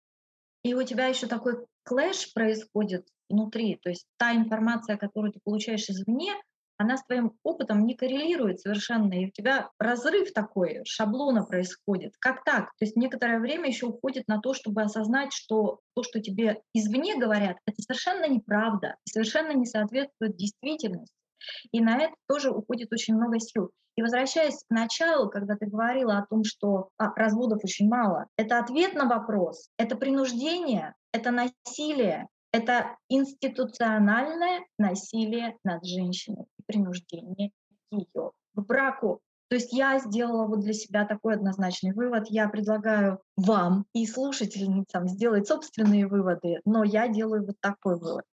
И 0.62 0.74
у 0.74 0.82
тебя 0.82 1.06
еще 1.06 1.26
такой 1.26 1.66
клэш 1.84 2.34
происходит 2.34 3.08
внутри, 3.30 3.76
то 3.76 3.88
есть 3.88 4.06
та 4.18 4.34
информация, 4.34 4.98
которую 4.98 5.32
ты 5.32 5.40
получаешь 5.42 5.88
извне, 5.88 6.34
она 6.78 6.96
с 6.96 7.04
твоим 7.04 7.34
опытом 7.42 7.84
не 7.84 7.94
коррелирует 7.94 8.60
совершенно, 8.60 9.12
и 9.12 9.26
у 9.26 9.30
тебя 9.30 9.70
разрыв 9.78 10.32
такой, 10.32 10.82
шаблона 10.84 11.44
происходит. 11.44 12.14
Как 12.18 12.44
так? 12.44 12.70
То 12.78 12.84
есть 12.84 12.96
некоторое 12.96 13.40
время 13.40 13.68
еще 13.68 13.86
уходит 13.86 14.28
на 14.28 14.40
то, 14.40 14.54
чтобы 14.54 14.82
осознать, 14.82 15.32
что 15.32 15.80
то, 15.94 16.02
что 16.02 16.20
тебе 16.20 16.62
извне 16.72 17.18
говорят, 17.18 17.58
это 17.66 17.82
совершенно 17.82 18.28
неправда, 18.28 18.96
совершенно 19.04 19.52
не 19.52 19.66
соответствует 19.66 20.36
действительности. 20.36 21.12
И 21.72 21.80
на 21.80 21.98
это 21.98 22.14
тоже 22.28 22.50
уходит 22.50 22.92
очень 22.92 23.14
много 23.14 23.40
сил. 23.40 23.70
И 23.96 24.02
возвращаясь 24.02 24.62
к 24.62 24.70
началу, 24.70 25.28
когда 25.28 25.56
ты 25.56 25.66
говорила 25.66 26.18
о 26.18 26.26
том, 26.26 26.44
что 26.44 26.90
а, 26.98 27.12
разводов 27.16 27.64
очень 27.64 27.88
мало, 27.88 28.26
это 28.36 28.60
ответ 28.60 28.94
на 28.94 29.08
вопрос, 29.08 29.70
это 29.76 29.96
принуждение, 29.96 30.94
это 31.12 31.32
насилие, 31.32 32.28
это 32.52 32.96
институциональное 33.08 34.64
насилие 34.78 35.56
над 35.64 35.84
женщиной 35.84 36.46
и 36.58 36.62
принуждение 36.66 37.52
ее 37.90 38.32
к 38.54 38.60
браку. 38.60 39.20
То 39.48 39.54
есть 39.54 39.72
я 39.72 39.98
сделала 39.98 40.46
вот 40.46 40.60
для 40.60 40.74
себя 40.74 41.06
такой 41.06 41.34
однозначный 41.34 41.92
вывод. 41.92 42.26
Я 42.28 42.48
предлагаю 42.48 43.20
вам 43.36 43.86
и 43.94 44.06
слушательницам 44.06 45.08
сделать 45.08 45.48
собственные 45.48 46.06
выводы, 46.06 46.60
но 46.64 46.84
я 46.84 47.08
делаю 47.08 47.46
вот 47.46 47.56
такой 47.60 47.98
вывод 47.98 48.24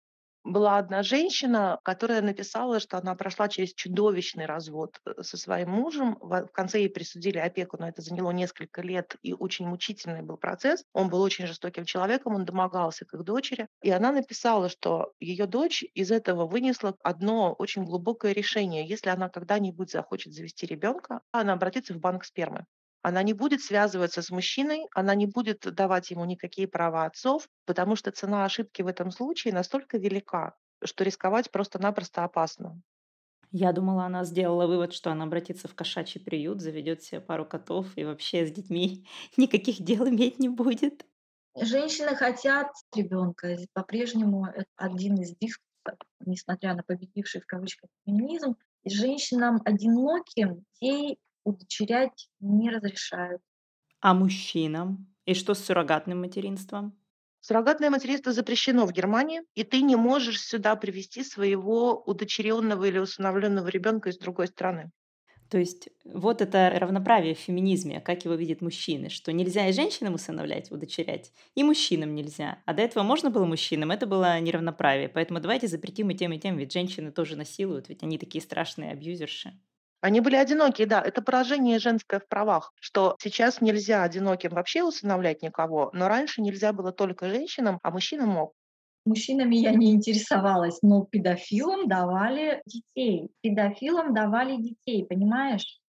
была 0.46 0.78
одна 0.78 1.04
женщина, 1.04 1.80
которая 1.84 2.22
написала, 2.22 2.80
что 2.80 2.98
она 2.98 3.16
прошла 3.16 3.50
через 3.50 3.74
чудовищный 3.74 4.46
развод 4.46 5.02
э, 5.06 5.24
со 5.24 5.38
своим 5.38 5.72
мужем. 5.72 6.18
В 6.22 6.48
конце 6.54 6.80
ей 6.80 6.90
присудили 6.90 7.40
опеку, 7.40 7.78
но 7.80 7.90
это 7.90 8.02
заняло 8.02 8.32
несколько 8.32 8.82
лет, 8.82 9.16
и 9.24 9.34
очень 9.34 9.68
мучительный 9.68 10.22
был 10.22 10.38
процесс. 10.38 10.86
Он 10.94 11.10
был 11.10 11.22
очень 11.22 11.48
жестоким 11.48 11.84
человеком, 11.86 12.36
он 12.36 12.46
домогался 12.46 13.06
к 13.06 13.16
их 13.16 13.24
дочери. 13.24 13.68
И 13.82 13.90
она 13.90 14.12
написала, 14.12 14.70
что 14.70 15.14
ее 15.20 15.48
дочь 15.48 15.84
из 15.96 16.12
этого 16.12 16.46
вынесла 16.46 16.96
одно 17.04 17.54
очень 17.54 17.84
глубокое 17.84 18.32
решение. 18.32 18.88
Если 18.88 19.10
она 19.10 19.30
когда-нибудь 19.30 19.92
захочет 19.92 20.34
завести 20.34 20.68
ребенка, 20.68 21.22
она 21.32 21.54
обратится 21.54 21.96
в 21.96 21.98
банк 21.98 22.24
спермы. 22.24 22.66
Она 23.08 23.22
не 23.22 23.34
будет 23.34 23.62
связываться 23.62 24.24
с 24.24 24.32
мужчиной, 24.32 24.88
она 24.92 25.14
не 25.14 25.28
будет 25.28 25.60
давать 25.60 26.10
ему 26.10 26.26
никакие 26.26 26.68
права 26.68 27.06
отцов, 27.06 27.48
потому 27.68 27.96
что 27.96 28.10
цена 28.10 28.46
ошибки 28.46 28.82
в 28.82 28.88
этом 28.88 29.12
случае 29.12 29.54
настолько 29.54 30.00
велика, 30.00 30.56
что 30.84 31.04
рисковать 31.04 31.52
просто-напросто 31.52 32.24
опасно. 32.24 32.82
Я 33.52 33.74
думала, 33.74 34.06
она 34.06 34.24
сделала 34.24 34.66
вывод, 34.66 34.92
что 34.92 35.12
она 35.12 35.26
обратится 35.26 35.68
в 35.68 35.76
кошачий 35.76 36.20
приют, 36.20 36.62
заведет 36.62 37.04
себе 37.04 37.22
пару 37.22 37.46
котов 37.46 37.96
и 37.96 38.04
вообще 38.04 38.48
с 38.48 38.52
детьми 38.52 39.06
никаких 39.38 39.84
дел 39.84 40.10
иметь 40.10 40.40
не 40.40 40.50
будет. 40.50 41.06
Женщины 41.62 42.16
хотят 42.16 42.72
ребенка. 42.96 43.56
По-прежнему 43.74 44.48
это 44.48 44.66
один 44.78 45.14
из 45.22 45.36
дискурсов, 45.40 46.00
несмотря 46.26 46.74
на 46.74 46.82
победивший 46.82 47.42
в 47.42 47.46
кавычках 47.46 47.88
феминизм. 48.04 48.56
Женщинам 48.84 49.62
одиноким 49.64 50.66
ей 50.80 51.20
удочерять 51.46 52.30
не 52.42 52.70
разрешают. 52.72 53.42
А 54.00 54.14
мужчинам? 54.14 55.14
И 55.26 55.34
что 55.34 55.54
с 55.54 55.66
суррогатным 55.66 56.22
материнством? 56.22 56.98
Суррогатное 57.40 57.90
материнство 57.90 58.34
запрещено 58.34 58.86
в 58.86 58.92
Германии, 58.92 59.44
и 59.54 59.64
ты 59.64 59.82
не 59.84 59.96
можешь 59.96 60.42
сюда 60.42 60.76
привести 60.76 61.24
своего 61.24 62.04
удочеренного 62.04 62.84
или 62.84 62.98
усыновленного 62.98 63.70
ребенка 63.70 64.10
из 64.10 64.18
другой 64.18 64.48
страны. 64.48 64.92
То 65.50 65.60
есть 65.60 65.90
вот 66.04 66.42
это 66.42 66.72
равноправие 66.80 67.36
в 67.36 67.40
феминизме, 67.40 68.02
как 68.02 68.26
его 68.26 68.34
видят 68.34 68.62
мужчины, 68.62 69.10
что 69.10 69.32
нельзя 69.32 69.68
и 69.68 69.74
женщинам 69.74 70.16
усыновлять, 70.16 70.72
удочерять, 70.72 71.32
и 71.54 71.64
мужчинам 71.64 72.16
нельзя. 72.16 72.64
А 72.66 72.74
до 72.74 72.82
этого 72.82 73.04
можно 73.04 73.30
было 73.30 73.46
мужчинам, 73.46 73.92
это 73.92 74.08
было 74.08 74.40
неравноправие. 74.40 75.08
Поэтому 75.08 75.40
давайте 75.40 75.68
запретим 75.68 76.10
и 76.10 76.16
тем, 76.16 76.32
и 76.34 76.40
тем, 76.40 76.58
ведь 76.58 76.74
женщины 76.74 77.12
тоже 77.12 77.36
насилуют, 77.36 77.90
ведь 77.90 78.02
они 78.04 78.18
такие 78.18 78.42
страшные 78.42 78.92
абьюзерши. 78.92 79.54
Они 80.06 80.22
были 80.22 80.36
одинокие, 80.36 80.86
да. 80.86 81.02
Это 81.02 81.24
поражение 81.24 81.80
женское 81.80 82.20
в 82.20 82.28
правах, 82.28 82.74
что 82.80 83.16
сейчас 83.20 83.60
нельзя 83.60 84.04
одиноким 84.04 84.52
вообще 84.52 84.84
усыновлять 84.84 85.42
никого, 85.42 85.90
но 85.94 86.08
раньше 86.08 86.44
нельзя 86.44 86.74
было 86.74 86.92
только 86.92 87.28
женщинам, 87.28 87.80
а 87.82 87.90
мужчина 87.90 88.28
мог. 88.28 88.54
Мужчинами 89.08 89.56
я 89.56 89.72
не 89.72 89.92
интересовалась, 89.92 90.78
но 90.84 91.06
педофилам 91.06 91.88
давали 91.88 92.62
детей. 92.68 93.32
Педофилам 93.42 94.14
давали 94.14 94.58
детей, 94.58 95.08
понимаешь? 95.08 95.80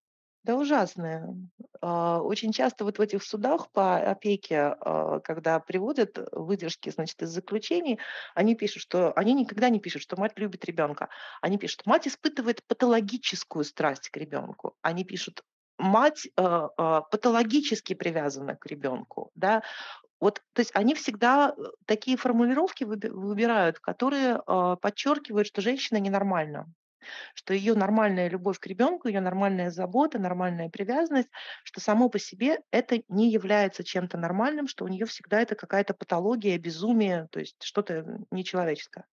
Да 0.47 0.55
ужасное. 0.55 1.34
А, 1.80 2.20
очень 2.22 2.53
часто 2.53 2.84
вот 2.84 2.99
в 2.99 3.01
этих 3.01 3.24
судах 3.24 3.68
по 3.72 3.97
опеке, 3.97 4.76
а, 4.80 5.18
когда 5.18 5.59
приводят 5.59 6.16
выдержки, 6.30 6.88
значит, 6.90 7.20
из 7.20 7.30
заключений, 7.30 7.99
они 8.32 8.55
пишут, 8.55 8.82
что 8.82 9.12
они 9.14 9.34
никогда 9.34 9.70
не 9.70 9.80
пишут, 9.80 10.03
что 10.03 10.16
мать 10.16 10.38
любит 10.38 10.64
ребенка. 10.64 11.09
Они 11.42 11.59
пишут, 11.59 11.84
мать 11.84 12.07
испытывает 12.07 12.62
патологическую 12.68 13.64
страсть 13.64 14.09
к 14.09 14.16
ребенку. 14.18 14.76
Они 14.82 15.03
пишут, 15.05 15.42
мать 15.78 16.28
э, 16.36 16.68
патологически 17.11 17.94
привязана 17.94 18.55
к 18.55 18.66
ребенку, 18.66 19.32
да, 19.34 19.62
вот, 20.20 20.42
то 20.53 20.61
есть 20.61 20.70
они 20.74 20.94
всегда 20.94 21.55
э, 21.59 21.62
такие 21.86 22.16
формулировки 22.16 22.84
выбирают, 22.84 23.80
которые 23.80 24.40
подчеркивают, 24.80 25.49
что 25.49 25.61
женщина 25.61 25.99
ненормальна 25.99 26.72
что 27.34 27.54
ее 27.54 27.74
нормальная 27.74 28.28
любовь 28.28 28.59
к 28.59 28.66
ребенку, 28.66 29.09
ее 29.09 29.20
нормальная 29.20 29.70
забота, 29.70 30.18
нормальная 30.18 30.68
привязанность, 30.68 31.28
что 31.64 31.80
само 31.80 32.09
по 32.09 32.18
себе 32.18 32.61
это 32.70 33.02
не 33.09 33.30
является 33.30 33.84
чем-то 33.84 34.18
нормальным, 34.18 34.66
что 34.68 34.84
у 34.84 34.88
нее 34.88 35.07
всегда 35.07 35.40
это 35.40 35.54
какая-то 35.54 35.94
патология, 35.94 36.59
безумие, 36.59 37.28
то 37.30 37.40
есть 37.40 37.57
что-то 37.62 38.04
нечеловеческое. 38.30 39.04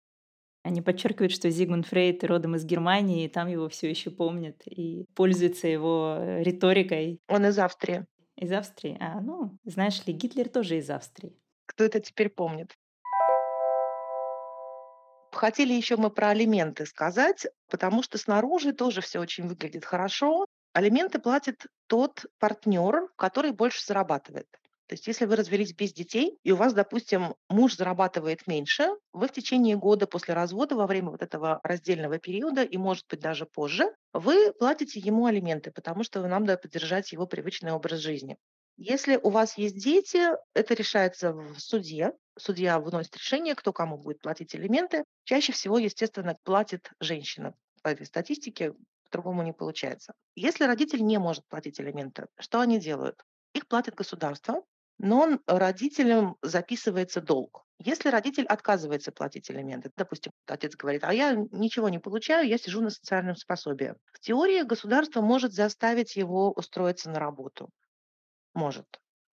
Они 0.64 0.82
подчеркивают, 0.82 1.34
что 1.34 1.50
Зигмунд 1.50 1.88
Фрейд 1.88 2.24
родом 2.24 2.56
из 2.56 2.64
Германии, 2.64 3.26
и 3.26 3.30
там 3.30 3.50
его 3.50 3.68
все 3.68 3.90
еще 3.90 4.12
помнят 4.12 4.62
и 4.66 5.06
пользуются 5.14 5.68
его 5.68 6.16
э, 6.18 6.42
риторикой. 6.42 7.20
Он 7.28 7.46
из 7.46 7.60
Австрии. 7.60 8.06
Из 8.38 8.52
Австрии? 8.52 8.98
А, 9.02 9.20
ну, 9.20 9.58
знаешь 9.66 10.06
ли, 10.06 10.14
Гитлер 10.14 10.48
тоже 10.48 10.78
из 10.78 10.90
Австрии. 10.90 11.38
Кто 11.66 11.84
это 11.84 12.00
теперь 12.00 12.30
помнит? 12.30 12.78
Хотели 15.34 15.74
еще 15.74 15.98
мы 15.98 16.10
про 16.10 16.30
алименты 16.30 16.86
сказать, 16.86 17.48
потому 17.70 18.04
что 18.04 18.18
снаружи 18.18 18.72
тоже 18.72 19.02
все 19.02 19.20
очень 19.20 19.48
выглядит 19.48 19.84
хорошо. 19.84 20.46
Алименты 20.74 21.20
платит 21.20 21.66
тот 21.88 22.26
партнер, 22.40 23.10
который 23.16 23.52
больше 23.52 23.86
зарабатывает. 23.86 24.48
То 24.88 24.96
есть 24.96 25.08
если 25.08 25.26
вы 25.26 25.36
развелись 25.36 25.74
без 25.74 25.94
детей, 25.94 26.38
и 26.44 26.52
у 26.52 26.56
вас, 26.56 26.74
допустим, 26.74 27.36
муж 27.50 27.76
зарабатывает 27.76 28.46
меньше, 28.48 28.90
вы 29.12 29.28
в 29.28 29.32
течение 29.32 29.76
года 29.76 30.08
после 30.08 30.34
развода, 30.34 30.76
во 30.76 30.88
время 30.88 31.10
вот 31.10 31.24
этого 31.24 31.60
раздельного 31.64 32.20
периода, 32.20 32.64
и, 32.64 32.78
может 32.78 33.06
быть, 33.10 33.20
даже 33.20 33.46
позже, 33.46 33.86
вы 34.12 34.52
платите 34.54 35.00
ему 35.00 35.26
алименты, 35.26 35.72
потому 35.72 36.04
что 36.04 36.22
вам 36.22 36.30
надо 36.30 36.58
поддержать 36.58 37.12
его 37.12 37.26
привычный 37.26 37.72
образ 37.72 38.00
жизни. 38.00 38.38
Если 38.78 39.18
у 39.18 39.30
вас 39.30 39.58
есть 39.58 39.82
дети, 39.82 40.30
это 40.54 40.74
решается 40.74 41.32
в 41.34 41.60
суде. 41.60 42.12
Судья 42.38 42.80
выносит 42.80 43.16
решение, 43.16 43.56
кто 43.56 43.74
кому 43.74 43.98
будет 43.98 44.20
платить 44.22 44.56
элементы. 44.56 45.04
Чаще 45.24 45.52
всего, 45.52 45.78
естественно, 45.78 46.36
платит 46.44 46.92
женщина. 47.00 47.54
По 47.84 47.90
этой 47.90 48.06
статистике 48.06 48.74
по-другому 49.06 49.44
не 49.44 49.54
получается. 49.54 50.14
Если 50.36 50.64
родитель 50.66 51.04
не 51.04 51.20
может 51.20 51.46
платить 51.48 51.80
элементы, 51.80 52.28
что 52.40 52.60
они 52.60 52.80
делают? 52.80 53.24
Их 53.54 53.68
платит 53.68 53.94
государство, 53.94 54.64
но 54.98 55.40
родителям 55.46 56.38
записывается 56.42 57.22
долг. 57.22 57.64
Если 57.78 58.10
родитель 58.10 58.46
отказывается 58.46 59.12
платить 59.12 59.52
элементы, 59.52 59.92
допустим, 59.96 60.32
отец 60.48 60.76
говорит, 60.76 61.04
а 61.04 61.14
я 61.14 61.36
ничего 61.52 61.90
не 61.90 62.00
получаю, 62.00 62.48
я 62.48 62.58
сижу 62.58 62.82
на 62.82 62.90
социальном 62.90 63.36
способии. 63.36 63.96
В 64.14 64.20
теории 64.20 64.64
государство 64.64 65.22
может 65.22 65.54
заставить 65.54 66.16
его 66.16 66.52
устроиться 66.52 67.10
на 67.10 67.20
работу 67.20 67.70
может. 68.54 68.86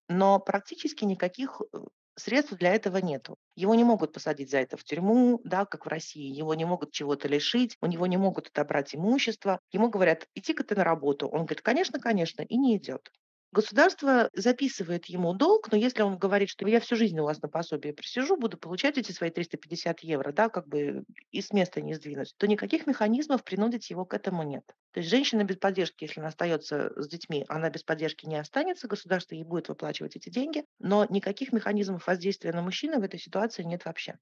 Но 0.08 0.40
практически 0.40 1.06
никаких 1.06 1.62
э, 1.62 1.78
средств 2.20 2.54
для 2.54 2.76
этого 2.76 2.98
нету. 2.98 3.38
Его 3.56 3.74
не 3.76 3.84
могут 3.84 4.14
посадить 4.14 4.52
за 4.52 4.60
это 4.60 4.78
в 4.78 4.84
тюрьму, 4.84 5.42
да, 5.44 5.66
как 5.66 5.86
в 5.86 5.90
России. 5.90 6.32
Его 6.32 6.54
не 6.54 6.66
могут 6.66 6.92
чего-то 6.92 7.28
лишить, 7.28 7.78
у 7.82 7.88
него 7.88 8.06
не 8.08 8.18
могут 8.18 8.48
отобрать 8.48 8.94
имущество. 8.96 9.60
Ему 9.72 9.90
говорят, 9.90 10.28
иди-ка 10.36 10.64
ты 10.64 10.76
на 10.76 10.84
работу. 10.84 11.28
Он 11.28 11.46
говорит, 11.46 11.62
конечно, 11.62 12.00
конечно, 12.00 12.42
и 12.44 12.58
не 12.58 12.78
идет. 12.78 13.10
Государство 13.52 14.30
записывает 14.34 15.06
ему 15.08 15.34
долг, 15.34 15.72
но 15.72 15.78
если 15.78 16.04
он 16.04 16.20
говорит, 16.20 16.50
что 16.50 16.68
я 16.68 16.80
всю 16.80 16.96
жизнь 16.96 17.18
у 17.20 17.24
вас 17.24 17.42
на 17.42 17.48
пособие 17.50 17.94
присижу, 17.94 18.38
буду 18.38 18.60
получать 18.60 19.00
эти 19.00 19.12
свои 19.12 19.32
350 19.32 20.02
евро, 20.02 20.32
да, 20.32 20.50
как 20.50 20.68
бы 20.68 21.04
и 21.32 21.42
с 21.42 21.52
места 21.52 21.82
не 21.82 21.96
сдвинуть, 21.96 22.36
то 22.38 22.46
никаких 22.48 22.86
механизмов 22.86 23.44
принудить 23.44 23.90
его 23.90 24.06
к 24.06 24.14
этому 24.14 24.44
нет. 24.44 24.66
То 24.92 25.00
есть 25.00 25.10
женщина 25.10 25.44
без 25.44 25.58
поддержки, 25.58 26.04
если 26.04 26.20
она 26.20 26.30
остается 26.30 26.92
с 26.96 27.08
детьми, 27.08 27.44
она 27.48 27.72
без 27.72 27.82
поддержки 27.84 28.28
не 28.28 28.36
останется, 28.36 28.88
государство 28.88 29.34
ей 29.34 29.44
будет 29.44 29.70
выплачивать 29.70 30.16
эти 30.16 30.30
деньги, 30.30 30.64
но 30.78 31.06
никаких 31.10 31.52
механизмов 31.52 32.06
воздействия 32.06 32.54
на 32.54 32.62
мужчину 32.62 33.00
в 33.00 33.04
этой 33.04 33.20
ситуации 33.20 33.64
нет 33.64 33.84
вообще. 33.86 34.20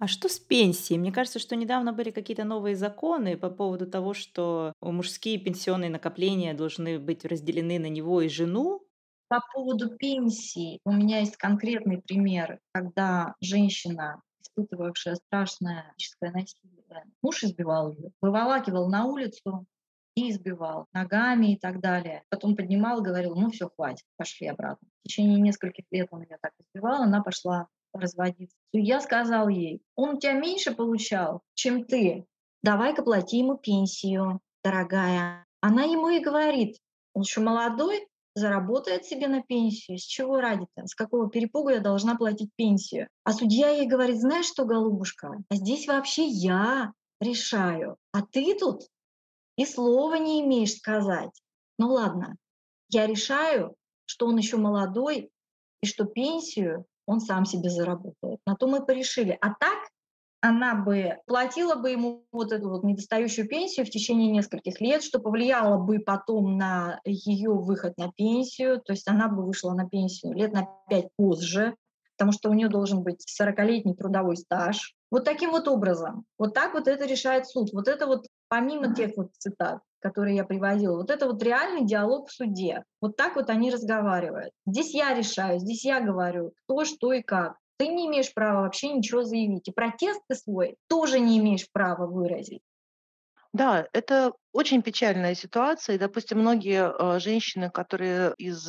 А 0.00 0.06
что 0.06 0.30
с 0.30 0.38
пенсией? 0.38 0.98
Мне 0.98 1.12
кажется, 1.12 1.38
что 1.38 1.54
недавно 1.56 1.92
были 1.92 2.10
какие-то 2.10 2.44
новые 2.44 2.74
законы 2.74 3.36
по 3.36 3.50
поводу 3.50 3.86
того, 3.86 4.14
что 4.14 4.72
мужские 4.80 5.38
пенсионные 5.38 5.90
накопления 5.90 6.54
должны 6.54 6.98
быть 6.98 7.26
разделены 7.26 7.78
на 7.78 7.90
него 7.90 8.22
и 8.22 8.28
жену. 8.30 8.82
По 9.28 9.42
поводу 9.52 9.94
пенсии 9.96 10.80
у 10.86 10.92
меня 10.92 11.18
есть 11.18 11.36
конкретный 11.36 12.00
пример, 12.00 12.60
когда 12.72 13.34
женщина, 13.42 14.22
испытывавшая 14.40 15.16
страшное 15.16 15.92
физическое 15.98 16.32
насилие, 16.32 17.04
муж 17.22 17.44
избивал 17.44 17.92
ее, 17.92 18.10
выволакивал 18.22 18.88
на 18.88 19.04
улицу 19.04 19.66
и 20.14 20.30
избивал 20.30 20.86
ногами 20.94 21.52
и 21.52 21.58
так 21.58 21.80
далее. 21.80 22.22
Потом 22.30 22.56
поднимал 22.56 23.02
говорил, 23.02 23.34
ну 23.34 23.50
все, 23.50 23.68
хватит, 23.68 24.06
пошли 24.16 24.46
обратно. 24.46 24.88
В 25.04 25.08
течение 25.08 25.38
нескольких 25.38 25.84
лет 25.90 26.08
он 26.10 26.22
ее 26.22 26.38
так 26.40 26.52
избивал, 26.58 27.02
она 27.02 27.22
пошла 27.22 27.68
разводиться. 27.92 28.56
Я 28.72 29.00
сказал 29.00 29.48
ей, 29.48 29.82
он 29.94 30.16
у 30.16 30.18
тебя 30.18 30.32
меньше 30.32 30.74
получал, 30.74 31.42
чем 31.54 31.84
ты. 31.84 32.26
Давай-ка 32.62 33.02
плати 33.02 33.38
ему 33.38 33.56
пенсию, 33.56 34.40
дорогая. 34.62 35.46
Она 35.60 35.84
ему 35.84 36.08
и 36.08 36.20
говорит, 36.20 36.78
он 37.14 37.22
еще 37.22 37.40
молодой, 37.40 38.06
заработает 38.34 39.04
себе 39.04 39.28
на 39.28 39.42
пенсию. 39.42 39.98
С 39.98 40.02
чего 40.02 40.40
ради-то? 40.40 40.86
С 40.86 40.94
какого 40.94 41.28
перепуга 41.28 41.74
я 41.74 41.80
должна 41.80 42.16
платить 42.16 42.50
пенсию? 42.56 43.08
А 43.24 43.32
судья 43.32 43.70
ей 43.70 43.86
говорит, 43.86 44.20
знаешь 44.20 44.46
что, 44.46 44.64
голубушка, 44.64 45.42
а 45.48 45.54
здесь 45.54 45.86
вообще 45.86 46.26
я 46.26 46.92
решаю, 47.20 47.96
а 48.12 48.22
ты 48.22 48.56
тут 48.58 48.82
и 49.56 49.66
слова 49.66 50.14
не 50.14 50.40
имеешь 50.40 50.76
сказать. 50.76 51.42
Ну 51.78 51.92
ладно, 51.92 52.36
я 52.88 53.06
решаю, 53.06 53.74
что 54.06 54.26
он 54.26 54.36
еще 54.38 54.56
молодой, 54.56 55.30
и 55.82 55.86
что 55.86 56.04
пенсию 56.04 56.86
он 57.06 57.20
сам 57.20 57.44
себе 57.44 57.70
заработает. 57.70 58.40
На 58.46 58.54
то 58.56 58.66
мы 58.66 58.84
порешили. 58.84 59.36
А 59.40 59.48
так 59.48 59.78
она 60.40 60.74
бы 60.74 61.18
платила 61.26 61.74
бы 61.74 61.90
ему 61.90 62.24
вот 62.32 62.52
эту 62.52 62.70
вот 62.70 62.82
недостающую 62.82 63.46
пенсию 63.46 63.84
в 63.84 63.90
течение 63.90 64.30
нескольких 64.30 64.80
лет, 64.80 65.02
что 65.02 65.18
повлияло 65.18 65.78
бы 65.78 65.98
потом 65.98 66.56
на 66.56 67.00
ее 67.04 67.52
выход 67.52 67.98
на 67.98 68.10
пенсию, 68.10 68.80
то 68.80 68.92
есть 68.92 69.06
она 69.06 69.28
бы 69.28 69.44
вышла 69.44 69.74
на 69.74 69.88
пенсию 69.88 70.32
лет 70.32 70.52
на 70.52 70.66
пять 70.88 71.08
позже, 71.16 71.74
потому 72.16 72.32
что 72.32 72.50
у 72.50 72.54
нее 72.54 72.68
должен 72.68 73.02
быть 73.02 73.24
40-летний 73.40 73.94
трудовой 73.94 74.36
стаж. 74.36 74.94
Вот 75.10 75.24
таким 75.24 75.50
вот 75.50 75.68
образом. 75.68 76.24
Вот 76.38 76.54
так 76.54 76.74
вот 76.74 76.88
это 76.88 77.04
решает 77.06 77.46
суд. 77.46 77.72
Вот 77.72 77.88
это 77.88 78.06
вот 78.06 78.26
помимо 78.48 78.94
тех 78.94 79.12
вот 79.16 79.30
цитат, 79.38 79.80
которые 80.00 80.36
я 80.36 80.44
приводила, 80.44 80.96
вот 80.96 81.10
это 81.10 81.26
вот 81.26 81.42
реальный 81.42 81.84
диалог 81.84 82.28
в 82.28 82.32
суде. 82.32 82.84
Вот 83.00 83.16
так 83.16 83.36
вот 83.36 83.50
они 83.50 83.70
разговаривают. 83.70 84.52
Здесь 84.66 84.94
я 84.94 85.14
решаю, 85.14 85.60
здесь 85.60 85.84
я 85.84 86.00
говорю, 86.00 86.52
кто, 86.64 86.84
что 86.84 87.12
и 87.12 87.22
как. 87.22 87.56
Ты 87.76 87.88
не 87.88 88.08
имеешь 88.08 88.34
права 88.34 88.62
вообще 88.62 88.92
ничего 88.92 89.22
заявить. 89.22 89.68
И 89.68 89.72
протест 89.72 90.20
ты 90.28 90.34
свой 90.34 90.76
тоже 90.88 91.18
не 91.18 91.38
имеешь 91.38 91.70
права 91.72 92.06
выразить. 92.06 92.62
Да, 93.52 93.88
это 93.92 94.32
очень 94.52 94.82
печальная 94.82 95.34
ситуация. 95.34 95.96
И, 95.96 95.98
допустим, 95.98 96.40
многие 96.40 96.90
э, 96.90 97.18
женщины, 97.20 97.70
которые 97.70 98.34
из 98.36 98.68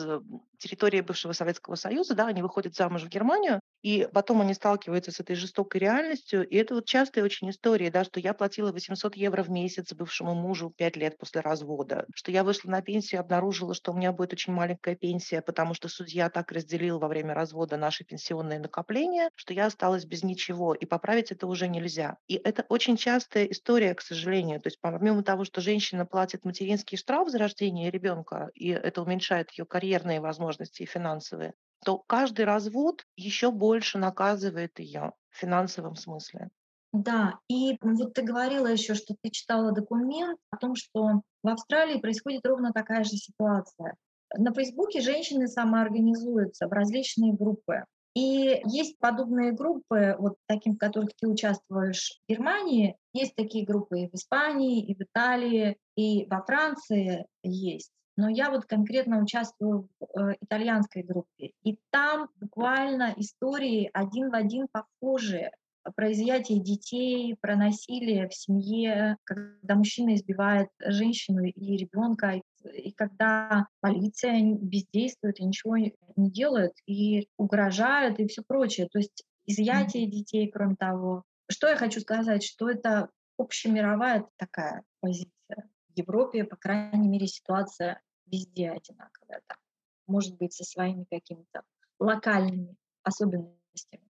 территории 0.61 1.01
бывшего 1.01 1.33
Советского 1.33 1.75
Союза, 1.75 2.13
да, 2.13 2.27
они 2.27 2.41
выходят 2.41 2.75
замуж 2.75 3.01
в 3.03 3.09
Германию, 3.09 3.59
и 3.81 4.07
потом 4.13 4.41
они 4.41 4.53
сталкиваются 4.53 5.11
с 5.11 5.19
этой 5.19 5.35
жестокой 5.35 5.81
реальностью. 5.81 6.47
И 6.47 6.55
это 6.55 6.75
вот 6.75 6.85
частая 6.85 7.23
очень 7.23 7.49
история, 7.49 7.89
да, 7.89 8.03
что 8.03 8.19
я 8.19 8.33
платила 8.33 8.71
800 8.71 9.15
евро 9.15 9.43
в 9.43 9.49
месяц 9.49 9.91
бывшему 9.93 10.35
мужу 10.35 10.71
5 10.77 10.95
лет 10.97 11.17
после 11.17 11.41
развода, 11.41 12.05
что 12.13 12.31
я 12.31 12.43
вышла 12.43 12.69
на 12.69 12.81
пенсию 12.81 13.19
и 13.19 13.23
обнаружила, 13.23 13.73
что 13.73 13.91
у 13.91 13.97
меня 13.97 14.11
будет 14.11 14.33
очень 14.33 14.53
маленькая 14.53 14.95
пенсия, 14.95 15.41
потому 15.41 15.73
что 15.73 15.89
судья 15.89 16.29
так 16.29 16.51
разделил 16.51 16.99
во 16.99 17.07
время 17.07 17.33
развода 17.33 17.77
наши 17.77 18.03
пенсионные 18.03 18.59
накопления, 18.59 19.29
что 19.35 19.53
я 19.53 19.65
осталась 19.65 20.05
без 20.05 20.23
ничего, 20.23 20.75
и 20.75 20.85
поправить 20.85 21.31
это 21.31 21.47
уже 21.47 21.67
нельзя. 21.67 22.17
И 22.27 22.35
это 22.35 22.65
очень 22.69 22.97
частая 22.97 23.45
история, 23.45 23.95
к 23.95 24.01
сожалению. 24.01 24.61
То 24.61 24.67
есть 24.67 24.79
помимо 24.79 25.23
того, 25.23 25.43
что 25.43 25.59
женщина 25.71 26.05
платит 26.05 26.43
материнский 26.43 26.97
штраф 26.97 27.29
за 27.29 27.37
рождение 27.37 27.89
ребенка, 27.89 28.51
и 28.53 28.69
это 28.69 29.01
уменьшает 29.01 29.51
ее 29.51 29.65
карьерные 29.65 30.19
возможности 30.19 30.83
и 30.83 30.85
финансовые, 30.85 31.53
то 31.85 31.97
каждый 31.97 32.43
развод 32.43 33.05
еще 33.15 33.51
больше 33.51 33.97
наказывает 33.97 34.79
ее 34.79 35.13
в 35.29 35.37
финансовом 35.37 35.95
смысле. 35.95 36.49
Да, 36.91 37.39
и 37.47 37.77
вот 37.81 38.13
ты 38.13 38.21
говорила 38.21 38.67
еще, 38.67 38.95
что 38.95 39.15
ты 39.21 39.29
читала 39.29 39.71
документ 39.71 40.37
о 40.49 40.57
том, 40.57 40.75
что 40.75 41.21
в 41.41 41.47
Австралии 41.47 42.01
происходит 42.01 42.45
ровно 42.45 42.73
такая 42.73 43.05
же 43.05 43.15
ситуация. 43.15 43.95
На 44.37 44.53
Фейсбуке 44.53 44.99
женщины 44.99 45.47
самоорганизуются 45.47 46.67
в 46.67 46.71
различные 46.73 47.33
группы. 47.33 47.85
И 48.13 48.61
есть 48.65 48.99
подобные 48.99 49.53
группы, 49.53 50.15
вот 50.19 50.35
таким, 50.45 50.75
в 50.75 50.77
которых 50.77 51.11
ты 51.15 51.27
участвуешь 51.27 52.19
в 52.25 52.31
Германии, 52.31 52.97
есть 53.13 53.35
такие 53.35 53.65
группы 53.65 54.01
и 54.01 54.09
в 54.09 54.15
Испании, 54.15 54.83
и 54.83 54.95
в 54.95 55.01
Италии, 55.01 55.77
и 55.95 56.25
во 56.29 56.41
Франции 56.43 57.25
есть. 57.43 57.91
Но 58.17 58.29
я 58.29 58.51
вот 58.51 58.65
конкретно 58.65 59.21
участвую 59.21 59.87
в 59.99 60.19
э, 60.19 60.35
итальянской 60.41 61.03
группе. 61.03 61.53
И 61.63 61.79
там 61.89 62.29
буквально 62.35 63.13
истории 63.17 63.89
один 63.93 64.29
в 64.29 64.35
один 64.35 64.67
похожие 64.67 65.51
про 65.95 66.11
изъятие 66.11 66.59
детей, 66.59 67.35
про 67.39 67.55
насилие 67.55 68.27
в 68.27 68.35
семье, 68.35 69.17
когда 69.23 69.75
мужчина 69.75 70.15
избивает 70.15 70.69
женщину 70.79 71.45
и 71.45 71.77
ребенка. 71.77 72.41
И 72.65 72.91
когда 72.91 73.67
полиция 73.79 74.55
бездействует 74.55 75.39
и 75.39 75.45
ничего 75.45 75.77
не 75.77 75.93
делает, 76.15 76.73
и 76.85 77.27
угрожает, 77.37 78.19
и 78.19 78.27
все 78.27 78.43
прочее. 78.43 78.87
То 78.91 78.99
есть 78.99 79.23
изъятие 79.45 80.07
детей, 80.07 80.49
кроме 80.49 80.75
того. 80.75 81.23
Что 81.49 81.67
я 81.67 81.75
хочу 81.75 81.99
сказать, 81.99 82.43
что 82.43 82.69
это 82.69 83.09
общемировая 83.37 84.25
такая 84.37 84.83
позиция. 84.99 85.69
В 85.89 85.97
Европе, 85.97 86.45
по 86.45 86.55
крайней 86.55 87.07
мере, 87.07 87.27
ситуация 87.27 88.01
везде 88.25 88.69
одинаковая. 88.69 89.41
Так. 89.47 89.59
Может 90.07 90.37
быть, 90.37 90.53
со 90.53 90.63
своими 90.63 91.05
какими-то 91.09 91.63
локальными 91.99 92.75
особенностями 93.03 94.10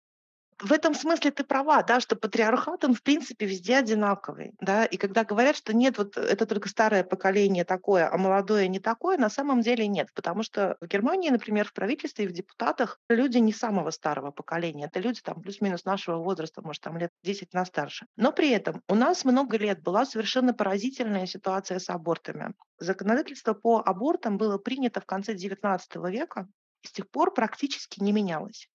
в 0.63 0.73
этом 0.73 0.95
смысле 0.95 1.31
ты 1.33 1.45
права, 1.45 1.83
да, 1.83 2.01
что 2.01 2.17
патриархат, 2.17 2.85
он 2.85 2.95
в 2.95 3.03
принципе 3.03 3.47
везде 3.47 3.77
одинаковый, 3.77 4.53
да, 4.61 4.85
и 4.85 4.97
когда 4.97 5.25
говорят, 5.25 5.57
что 5.57 5.75
нет, 5.75 5.99
вот 5.99 6.17
это 6.17 6.47
только 6.47 6.69
старое 6.69 7.03
поколение 7.05 7.65
такое, 7.65 8.09
а 8.09 8.17
молодое 8.17 8.69
не 8.69 8.79
такое, 8.79 9.19
на 9.19 9.29
самом 9.29 9.61
деле 9.61 9.87
нет, 9.89 10.09
потому 10.15 10.43
что 10.43 10.77
в 10.81 10.87
Германии, 10.87 11.31
например, 11.31 11.67
в 11.67 11.73
правительстве 11.73 12.25
и 12.25 12.29
в 12.29 12.33
депутатах 12.33 13.01
люди 13.09 13.39
не 13.39 13.53
самого 13.53 13.91
старого 13.91 14.31
поколения, 14.31 14.87
это 14.87 15.01
люди 15.01 15.21
там 15.21 15.43
плюс-минус 15.43 15.85
нашего 15.85 16.19
возраста, 16.19 16.63
может, 16.63 16.83
там 16.83 16.97
лет 16.97 17.11
10 17.25 17.53
на 17.53 17.65
старше. 17.65 18.07
Но 18.17 18.33
при 18.33 18.51
этом 18.51 18.83
у 18.89 18.95
нас 18.95 19.25
много 19.25 19.57
лет 19.57 19.83
была 19.83 20.05
совершенно 20.07 20.55
поразительная 20.55 21.27
ситуация 21.27 21.79
с 21.81 21.91
абортами. 21.91 22.55
Законодательство 22.79 23.55
по 23.55 23.83
абортам 23.85 24.39
было 24.39 24.59
принято 24.59 25.01
в 25.01 25.07
конце 25.07 25.35
XIX 25.35 25.81
века, 26.11 26.47
и 26.83 26.89
с 26.89 26.93
тех 26.93 27.09
пор 27.11 27.35
практически 27.35 28.03
не 28.03 28.13
менялось. 28.13 28.69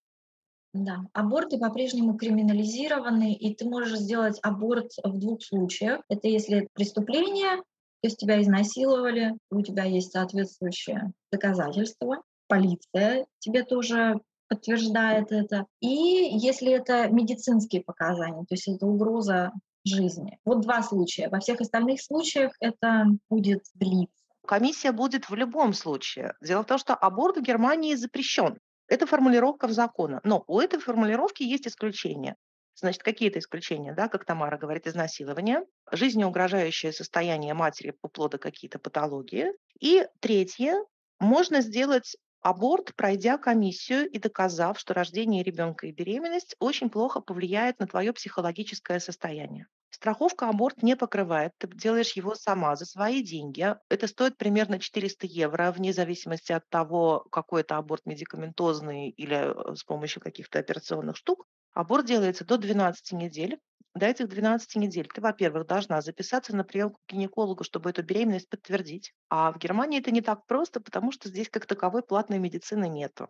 Да, 0.78 0.98
аборты 1.12 1.58
по-прежнему 1.58 2.16
криминализированы, 2.16 3.34
и 3.34 3.52
ты 3.52 3.64
можешь 3.64 3.98
сделать 3.98 4.38
аборт 4.42 4.92
в 5.02 5.18
двух 5.18 5.42
случаях. 5.42 6.02
Это 6.08 6.28
если 6.28 6.68
преступление, 6.72 7.56
то 7.56 8.04
есть 8.04 8.18
тебя 8.18 8.40
изнасиловали, 8.40 9.36
у 9.50 9.60
тебя 9.62 9.82
есть 9.82 10.12
соответствующее 10.12 11.12
доказательство, 11.32 12.22
полиция 12.46 13.26
тебе 13.40 13.64
тоже 13.64 14.20
подтверждает 14.48 15.32
это. 15.32 15.66
И 15.80 15.88
если 15.88 16.70
это 16.70 17.08
медицинские 17.08 17.82
показания, 17.82 18.42
то 18.42 18.54
есть 18.54 18.68
это 18.68 18.86
угроза 18.86 19.52
жизни. 19.84 20.38
Вот 20.44 20.60
два 20.60 20.84
случая. 20.84 21.28
Во 21.28 21.40
всех 21.40 21.60
остальных 21.60 22.00
случаях 22.00 22.52
это 22.60 23.06
будет 23.28 23.64
длиться. 23.74 24.14
Комиссия 24.46 24.92
будет 24.92 25.28
в 25.28 25.34
любом 25.34 25.72
случае. 25.72 26.34
Дело 26.40 26.62
в 26.62 26.66
том, 26.66 26.78
что 26.78 26.94
аборт 26.94 27.36
в 27.36 27.42
Германии 27.42 27.96
запрещен. 27.96 28.58
Это 28.88 29.06
формулировка 29.06 29.68
в 29.68 29.72
закона. 29.72 30.20
Но 30.24 30.44
у 30.46 30.60
этой 30.60 30.80
формулировки 30.80 31.42
есть 31.42 31.66
исключения. 31.68 32.36
Значит, 32.74 33.02
какие-то 33.02 33.38
исключения, 33.38 33.92
да, 33.92 34.08
как 34.08 34.24
Тамара 34.24 34.56
говорит, 34.56 34.86
изнасилование, 34.86 35.64
жизнеугрожающее 35.90 36.92
состояние 36.92 37.52
матери 37.54 37.90
по 37.90 38.08
плода 38.08 38.38
какие-то 38.38 38.78
патологии. 38.78 39.52
И 39.80 40.06
третье, 40.20 40.74
можно 41.18 41.60
сделать 41.60 42.16
аборт, 42.40 42.94
пройдя 42.94 43.36
комиссию 43.36 44.08
и 44.08 44.18
доказав, 44.18 44.78
что 44.78 44.94
рождение 44.94 45.42
ребенка 45.42 45.86
и 45.88 45.92
беременность 45.92 46.54
очень 46.60 46.88
плохо 46.88 47.20
повлияет 47.20 47.80
на 47.80 47.86
твое 47.86 48.12
психологическое 48.12 49.00
состояние. 49.00 49.66
Страховка 49.90 50.48
аборт 50.48 50.82
не 50.82 50.96
покрывает, 50.96 51.52
ты 51.56 51.66
делаешь 51.66 52.12
его 52.12 52.34
сама 52.34 52.76
за 52.76 52.84
свои 52.84 53.22
деньги. 53.22 53.74
Это 53.88 54.06
стоит 54.06 54.36
примерно 54.36 54.78
400 54.78 55.26
евро, 55.26 55.72
вне 55.72 55.94
зависимости 55.94 56.52
от 56.52 56.68
того, 56.68 57.26
какой 57.32 57.62
это 57.62 57.78
аборт 57.78 58.04
медикаментозный 58.04 59.08
или 59.08 59.36
э, 59.36 59.74
с 59.74 59.84
помощью 59.84 60.20
каких-то 60.20 60.58
операционных 60.58 61.16
штук. 61.16 61.46
Аборт 61.72 62.04
делается 62.04 62.44
до 62.44 62.58
12 62.58 63.12
недель. 63.12 63.58
До 63.94 64.04
этих 64.04 64.28
12 64.28 64.76
недель 64.76 65.08
ты, 65.12 65.22
во-первых, 65.22 65.66
должна 65.66 66.02
записаться 66.02 66.54
на 66.54 66.64
прием 66.64 66.90
к 66.90 66.98
гинекологу, 67.08 67.64
чтобы 67.64 67.88
эту 67.88 68.02
беременность 68.02 68.50
подтвердить. 68.50 69.14
А 69.30 69.50
в 69.50 69.58
Германии 69.58 70.00
это 70.00 70.10
не 70.10 70.20
так 70.20 70.46
просто, 70.46 70.80
потому 70.80 71.12
что 71.12 71.30
здесь 71.30 71.48
как 71.48 71.64
таковой 71.64 72.02
платной 72.02 72.38
медицины 72.38 72.88
нету. 72.90 73.28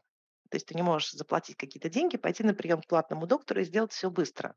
То 0.51 0.57
есть 0.57 0.67
ты 0.67 0.75
не 0.75 0.83
можешь 0.83 1.13
заплатить 1.13 1.57
какие-то 1.57 1.89
деньги, 1.89 2.17
пойти 2.17 2.43
на 2.43 2.53
прием 2.53 2.83
к 2.83 2.89
платному 2.89 3.27
доктору 3.29 3.61
и 3.61 3.65
сделать 3.65 3.93
все 3.93 4.11
быстро 4.11 4.57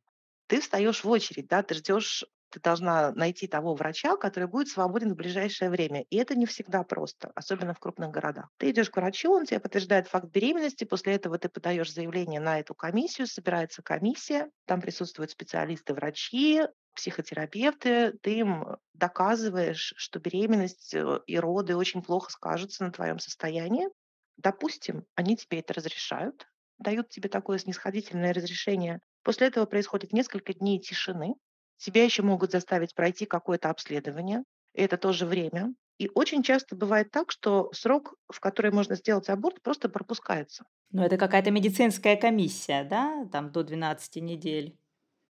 ты 0.52 0.60
встаешь 0.60 1.06
в 1.06 1.10
очередь, 1.10 1.48
да, 1.48 1.64
ты 1.64 1.76
ждешь, 1.76 2.26
ты 2.50 2.60
должна 2.60 3.14
найти 3.14 3.48
того 3.48 3.74
врача, 3.74 4.18
который 4.18 4.50
будет 4.50 4.68
свободен 4.68 5.14
в 5.14 5.16
ближайшее 5.16 5.70
время. 5.70 6.02
И 6.10 6.18
это 6.18 6.36
не 6.36 6.46
всегда 6.46 6.84
просто, 6.84 7.32
особенно 7.36 7.74
в 7.74 7.80
крупных 7.80 8.12
городах. 8.12 8.50
Ты 8.58 8.72
идешь 8.72 8.90
к 8.90 8.98
врачу, 8.98 9.32
он 9.32 9.46
тебе 9.46 9.62
подтверждает 9.62 10.10
факт 10.10 10.26
беременности, 10.26 10.84
после 10.84 11.14
этого 11.14 11.38
ты 11.38 11.48
подаешь 11.48 11.94
заявление 11.94 12.42
на 12.42 12.60
эту 12.60 12.76
комиссию, 12.76 13.28
собирается 13.28 13.82
комиссия, 13.82 14.50
там 14.66 14.82
присутствуют 14.82 15.32
специалисты, 15.32 15.94
врачи, 15.94 16.64
психотерапевты, 16.96 18.20
ты 18.22 18.40
им 18.40 18.76
доказываешь, 18.94 19.94
что 19.96 20.20
беременность 20.20 20.94
э, 20.94 21.22
и 21.28 21.40
роды 21.40 21.78
очень 21.78 22.04
плохо 22.04 22.30
скажутся 22.30 22.84
на 22.84 22.92
твоем 22.92 23.20
состоянии. 23.20 23.88
Допустим, 24.36 25.06
они 25.16 25.38
тебе 25.38 25.60
это 25.60 25.74
разрешают, 25.74 26.46
дают 26.78 27.08
тебе 27.08 27.30
такое 27.30 27.58
снисходительное 27.58 28.34
разрешение, 28.34 29.00
После 29.24 29.48
этого 29.48 29.66
происходит 29.66 30.14
несколько 30.14 30.54
дней 30.54 30.80
тишины. 30.80 31.36
Тебя 31.78 32.04
еще 32.04 32.22
могут 32.22 32.52
заставить 32.52 32.96
пройти 32.96 33.26
какое-то 33.26 33.70
обследование. 33.70 34.44
И 34.74 34.82
это 34.82 34.98
тоже 34.98 35.26
время. 35.26 35.74
И 35.98 36.10
очень 36.16 36.42
часто 36.42 36.76
бывает 36.76 37.12
так, 37.12 37.32
что 37.32 37.72
срок, 37.74 38.16
в 38.28 38.40
который 38.40 38.72
можно 38.72 38.96
сделать 38.96 39.30
аборт, 39.30 39.62
просто 39.62 39.90
пропускается. 39.90 40.66
Ну, 40.92 41.04
это 41.04 41.18
какая-то 41.18 41.52
медицинская 41.52 42.16
комиссия, 42.16 42.84
да, 42.84 43.26
там 43.32 43.52
до 43.52 43.64
12 43.64 44.16
недель. 44.18 44.76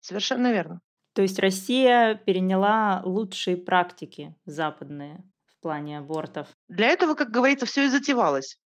Совершенно 0.00 0.52
верно. 0.52 0.80
То 1.12 1.22
есть 1.22 1.38
Россия 1.38 2.14
переняла 2.14 3.02
лучшие 3.04 3.56
практики 3.56 4.34
западные 4.44 5.24
в 5.46 5.60
плане 5.60 5.98
абортов. 5.98 6.46
Для 6.68 6.86
этого, 6.86 7.14
как 7.14 7.30
говорится, 7.30 7.66
все 7.66 7.86
и 7.86 7.88
затевалось. 7.88 8.58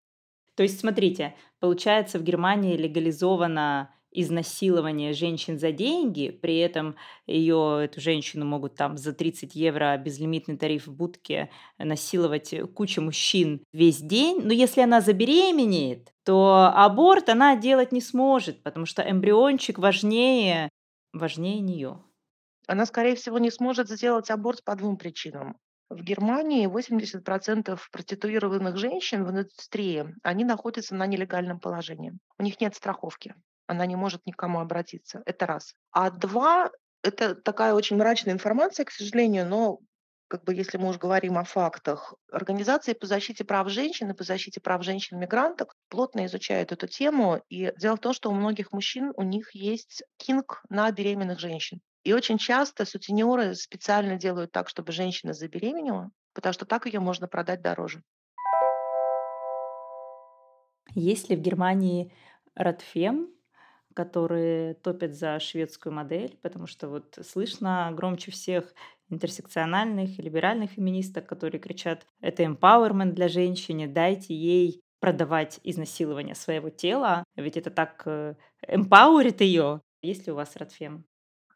То 0.55 0.62
есть, 0.62 0.79
смотрите, 0.81 1.35
получается, 1.59 2.18
в 2.18 2.22
Германии 2.22 2.77
легализовано 2.77 3.95
изнасилование 4.15 5.12
женщин 5.12 5.59
за 5.59 5.73
деньги, 5.73 6.31
при 6.31 6.59
этом 6.59 6.97
ее, 7.27 7.81
эту 7.85 8.01
женщину 8.01 8.47
могут 8.47 8.77
там 8.77 8.97
за 8.97 9.12
30 9.12 9.55
евро 9.55 9.97
безлимитный 9.99 10.57
тариф 10.57 10.87
в 10.87 10.93
будке 10.95 11.51
насиловать 11.79 12.55
куча 12.75 13.01
мужчин 13.01 13.62
весь 13.73 14.01
день, 14.01 14.41
но 14.43 14.53
если 14.53 14.81
она 14.81 15.01
забеременеет, 15.01 16.12
то 16.25 16.73
аборт 16.75 17.29
она 17.29 17.57
делать 17.57 17.93
не 17.93 18.01
сможет, 18.01 18.62
потому 18.62 18.87
что 18.87 19.03
эмбриончик 19.03 19.79
важнее, 19.79 20.71
важнее 21.12 21.61
нее. 21.61 22.01
Она, 22.67 22.87
скорее 22.87 23.17
всего, 23.17 23.39
не 23.39 23.51
сможет 23.51 23.91
сделать 23.91 24.31
аборт 24.31 24.65
по 24.65 24.75
двум 24.77 24.97
причинам. 24.97 25.59
В 25.91 26.03
Германии 26.03 26.67
80% 26.67 27.79
проституированных 27.93 28.79
женщин 28.79 29.25
в 29.25 29.31
индустрии, 29.31 30.07
они 30.23 30.45
находятся 30.45 30.95
на 30.95 31.07
нелегальном 31.07 31.61
положении. 31.61 32.15
У 32.39 32.43
них 32.43 32.61
нет 32.61 32.75
страховки 32.75 33.35
она 33.67 33.87
не 33.87 33.97
может 33.97 34.27
никому 34.27 34.61
обратиться. 34.61 35.23
Это 35.27 35.47
раз. 35.47 35.75
А 35.91 36.11
два, 36.11 36.70
это 37.03 37.35
такая 37.35 37.74
очень 37.74 37.97
мрачная 37.97 38.35
информация, 38.35 38.85
к 38.85 38.91
сожалению, 38.91 39.47
но 39.47 39.81
как 40.28 40.45
бы 40.45 40.55
если 40.55 40.78
мы 40.78 40.89
уж 40.89 40.99
говорим 40.99 41.39
о 41.39 41.45
фактах, 41.45 42.15
организации 42.32 42.93
по 42.95 43.07
защите 43.07 43.45
прав 43.45 43.69
женщин 43.69 44.11
и 44.11 44.15
по 44.15 44.24
защите 44.24 44.61
прав 44.61 44.82
женщин-мигранток 44.82 45.77
плотно 45.89 46.27
изучают 46.27 46.73
эту 46.73 46.89
тему. 46.89 47.43
И 47.49 47.73
дело 47.78 47.97
в 47.97 48.01
том, 48.01 48.12
что 48.12 48.31
у 48.31 48.35
многих 48.35 48.73
мужчин 48.73 49.12
у 49.16 49.23
них 49.23 49.55
есть 49.55 50.03
кинг 50.16 50.62
на 50.69 50.91
беременных 50.91 51.39
женщин. 51.39 51.81
И 52.05 52.12
очень 52.12 52.39
часто 52.39 52.85
сутенеры 52.85 53.55
специально 53.55 54.16
делают 54.16 54.51
так, 54.51 54.69
чтобы 54.69 54.93
женщина 54.93 55.35
забеременела, 55.35 56.11
потому 56.32 56.53
что 56.53 56.66
так 56.66 56.86
ее 56.86 57.01
можно 57.01 57.28
продать 57.28 57.62
дороже. 57.62 58.03
Есть 60.95 61.31
ли 61.31 61.36
в 61.36 61.41
Германии 61.41 62.12
Радфем, 62.55 63.28
которые 63.95 64.75
топят 64.75 65.15
за 65.15 65.41
шведскую 65.41 65.93
модель, 65.93 66.39
потому 66.43 66.66
что 66.66 66.89
вот 66.89 67.19
слышно 67.25 67.91
громче 67.95 68.31
всех 68.31 68.75
интерсекциональных 69.09 70.19
и 70.19 70.23
либеральных 70.23 70.73
феминисток, 70.73 71.27
которые 71.27 71.61
кричат 71.61 72.07
«это 72.21 72.43
empowerment 72.43 73.12
для 73.12 73.29
женщины, 73.29 73.87
дайте 73.87 74.35
ей 74.35 74.83
продавать 75.01 75.61
изнасилование 75.62 76.35
своего 76.35 76.71
тела, 76.71 77.25
ведь 77.37 77.57
это 77.57 77.71
так 77.71 78.07
эмпауэрит 78.66 79.41
ее». 79.41 79.81
Есть 80.03 80.27
ли 80.27 80.33
у 80.33 80.37
вас 80.37 80.57
Радфем? 80.57 81.05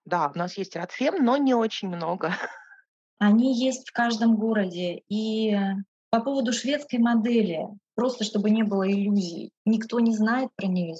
Да, 0.04 0.32
у 0.34 0.38
нас 0.38 0.56
есть 0.56 0.76
Радфем, 0.76 1.24
но 1.24 1.36
не 1.36 1.54
очень 1.54 1.88
много. 1.88 2.32
Они 3.18 3.52
есть 3.54 3.88
в 3.88 3.92
каждом 3.92 4.36
городе. 4.36 5.02
И 5.08 5.56
по 6.10 6.20
поводу 6.20 6.52
шведской 6.52 6.98
модели, 6.98 7.66
просто 7.94 8.24
чтобы 8.24 8.50
не 8.50 8.62
было 8.62 8.90
иллюзий, 8.90 9.50
никто 9.66 10.00
не 10.00 10.14
знает 10.14 10.50
про 10.56 10.66
нее 10.66 10.94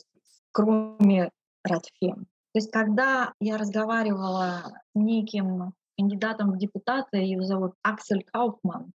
кроме 0.53 1.31
Радфем. 1.65 2.27
То 2.53 2.61
есть 2.61 2.71
когда 2.71 3.35
я 3.41 3.57
разговаривала 3.57 4.63
с 4.95 4.99
неким 4.99 5.75
кандидатом 5.97 6.53
в 6.53 6.59
депутаты, 6.59 7.19
его 7.19 7.43
зовут 7.43 7.75
Аксель 7.83 8.25
Кауфман, 8.25 8.93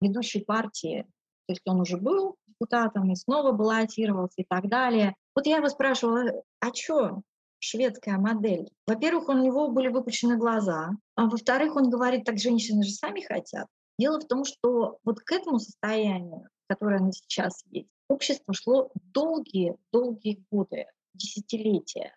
ведущий 0.00 0.44
партии, 0.44 1.06
то 1.46 1.52
есть 1.52 1.62
он 1.66 1.80
уже 1.80 1.96
был 1.96 2.36
депутатом 2.46 3.10
и 3.12 3.16
снова 3.16 3.52
баллотировался 3.52 4.42
и 4.42 4.46
так 4.48 4.68
далее. 4.68 5.14
Вот 5.34 5.46
я 5.46 5.58
его 5.58 5.68
спрашивала, 5.68 6.42
а 6.60 6.74
что 6.74 7.22
шведская 7.58 8.18
модель? 8.18 8.68
Во-первых, 8.86 9.28
у 9.28 9.32
него 9.32 9.68
были 9.68 9.88
выпущены 9.88 10.36
глаза, 10.36 10.90
а 11.14 11.26
во-вторых, 11.26 11.76
он 11.76 11.90
говорит, 11.90 12.24
так 12.24 12.38
женщины 12.38 12.82
же 12.82 12.90
сами 12.90 13.20
хотят. 13.20 13.66
Дело 13.98 14.20
в 14.20 14.26
том, 14.26 14.44
что 14.44 14.98
вот 15.04 15.20
к 15.20 15.32
этому 15.32 15.58
состоянию, 15.58 16.48
которое 16.68 16.98
оно 16.98 17.12
сейчас 17.12 17.62
есть, 17.70 17.88
общество 18.08 18.52
шло 18.52 18.90
долгие-долгие 19.12 20.44
годы, 20.50 20.86
десятилетия. 21.16 22.14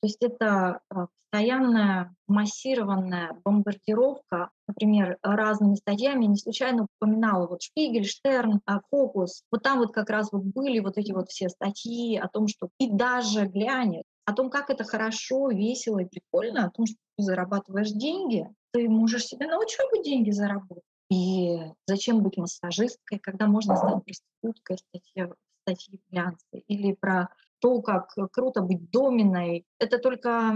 То 0.00 0.06
есть 0.06 0.22
это 0.22 0.80
а, 0.88 1.08
постоянная 1.30 2.14
массированная 2.26 3.40
бомбардировка, 3.44 4.50
например, 4.66 5.18
разными 5.22 5.74
статьями. 5.74 6.24
Не 6.24 6.36
случайно 6.36 6.86
упоминала 6.98 7.46
вот 7.46 7.62
Шпигель, 7.62 8.06
Штерн, 8.06 8.60
а, 8.66 8.80
Фокус. 8.90 9.42
Вот 9.50 9.62
там 9.62 9.78
вот 9.78 9.92
как 9.92 10.10
раз 10.10 10.32
вот 10.32 10.42
были 10.42 10.80
вот 10.80 10.98
эти 10.98 11.12
вот 11.12 11.28
все 11.28 11.48
статьи 11.48 12.16
о 12.16 12.28
том, 12.28 12.48
что 12.48 12.68
и 12.78 12.90
даже 12.90 13.46
глянет, 13.46 14.04
о 14.24 14.32
том, 14.32 14.50
как 14.50 14.70
это 14.70 14.84
хорошо, 14.84 15.50
весело 15.50 16.00
и 16.00 16.06
прикольно, 16.06 16.66
о 16.66 16.70
том, 16.70 16.86
что 16.86 16.96
ты 17.16 17.24
зарабатываешь 17.24 17.90
деньги, 17.90 18.48
ты 18.72 18.88
можешь 18.88 19.26
себе 19.26 19.46
на 19.46 19.58
учебу 19.58 20.02
деньги 20.02 20.30
заработать. 20.30 20.84
И 21.10 21.58
зачем 21.86 22.22
быть 22.22 22.36
массажисткой, 22.36 23.18
когда 23.18 23.46
можно 23.46 23.76
стать 23.76 24.04
проституткой, 24.04 24.78
статьи, 24.78 25.32
статьи 25.62 25.98
в 25.98 26.12
глянце, 26.12 26.58
или 26.68 26.92
про 26.92 27.28
то, 27.60 27.80
как 27.82 28.14
круто 28.32 28.62
быть 28.62 28.90
доминой. 28.90 29.64
Это 29.78 29.98
только 29.98 30.54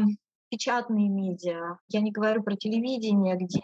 печатные 0.50 1.08
медиа. 1.08 1.78
Я 1.88 2.00
не 2.00 2.12
говорю 2.12 2.42
про 2.42 2.56
телевидение, 2.56 3.36
где 3.36 3.60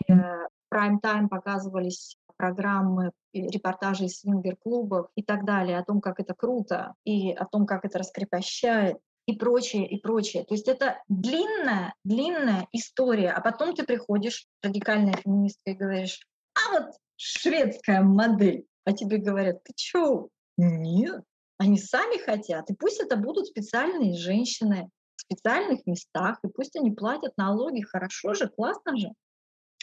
прайм-тайм 0.69 1.29
показывались 1.29 2.17
программы, 2.37 3.13
репортажи 3.35 4.07
из 4.07 4.21
свингер-клубов 4.21 5.09
и 5.15 5.23
так 5.23 5.45
далее, 5.45 5.79
о 5.79 5.85
том, 5.85 6.01
как 6.01 6.21
это 6.21 6.35
круто, 6.35 6.95
и 7.05 7.33
о 7.33 7.45
том, 7.45 7.67
как 7.67 7.85
это 7.85 7.99
раскрепощает, 7.99 8.99
и 9.27 9.37
прочее, 9.37 9.87
и 9.87 10.01
прочее. 10.01 10.45
То 10.45 10.55
есть 10.55 10.67
это 10.67 11.03
длинная, 11.09 11.95
длинная 12.05 12.67
история. 12.73 13.31
А 13.31 13.41
потом 13.41 13.75
ты 13.75 13.85
приходишь, 13.85 14.47
радикальная 14.63 15.15
феминистка, 15.15 15.71
и 15.71 15.75
говоришь, 15.75 16.27
а 16.55 16.73
вот 16.73 16.95
шведская 17.17 18.01
модель. 18.01 18.67
А 18.85 18.93
тебе 18.93 19.19
говорят, 19.19 19.63
ты 19.63 19.73
чё? 19.77 20.29
Нет, 20.57 21.23
они 21.61 21.77
сами 21.77 22.17
хотят. 22.17 22.71
И 22.71 22.75
пусть 22.75 23.01
это 23.01 23.17
будут 23.17 23.49
специальные 23.49 24.17
женщины 24.17 24.89
в 25.17 25.21
специальных 25.21 25.87
местах, 25.87 26.39
и 26.43 26.49
пусть 26.49 26.75
они 26.75 26.91
платят 26.91 27.37
налоги. 27.37 27.83
Хорошо 27.83 28.33
же, 28.33 28.49
классно 28.49 28.97
же. 28.97 29.11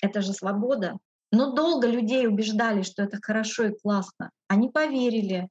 Это 0.02 0.24
же 0.24 0.34
свобода. 0.34 0.98
Но 1.32 1.54
долго 1.54 1.88
людей 1.88 2.28
убеждали, 2.28 2.82
что 2.82 3.04
это 3.04 3.20
хорошо 3.22 3.66
и 3.66 3.78
классно. 3.78 4.32
Они 4.48 4.70
поверили, 4.70 5.50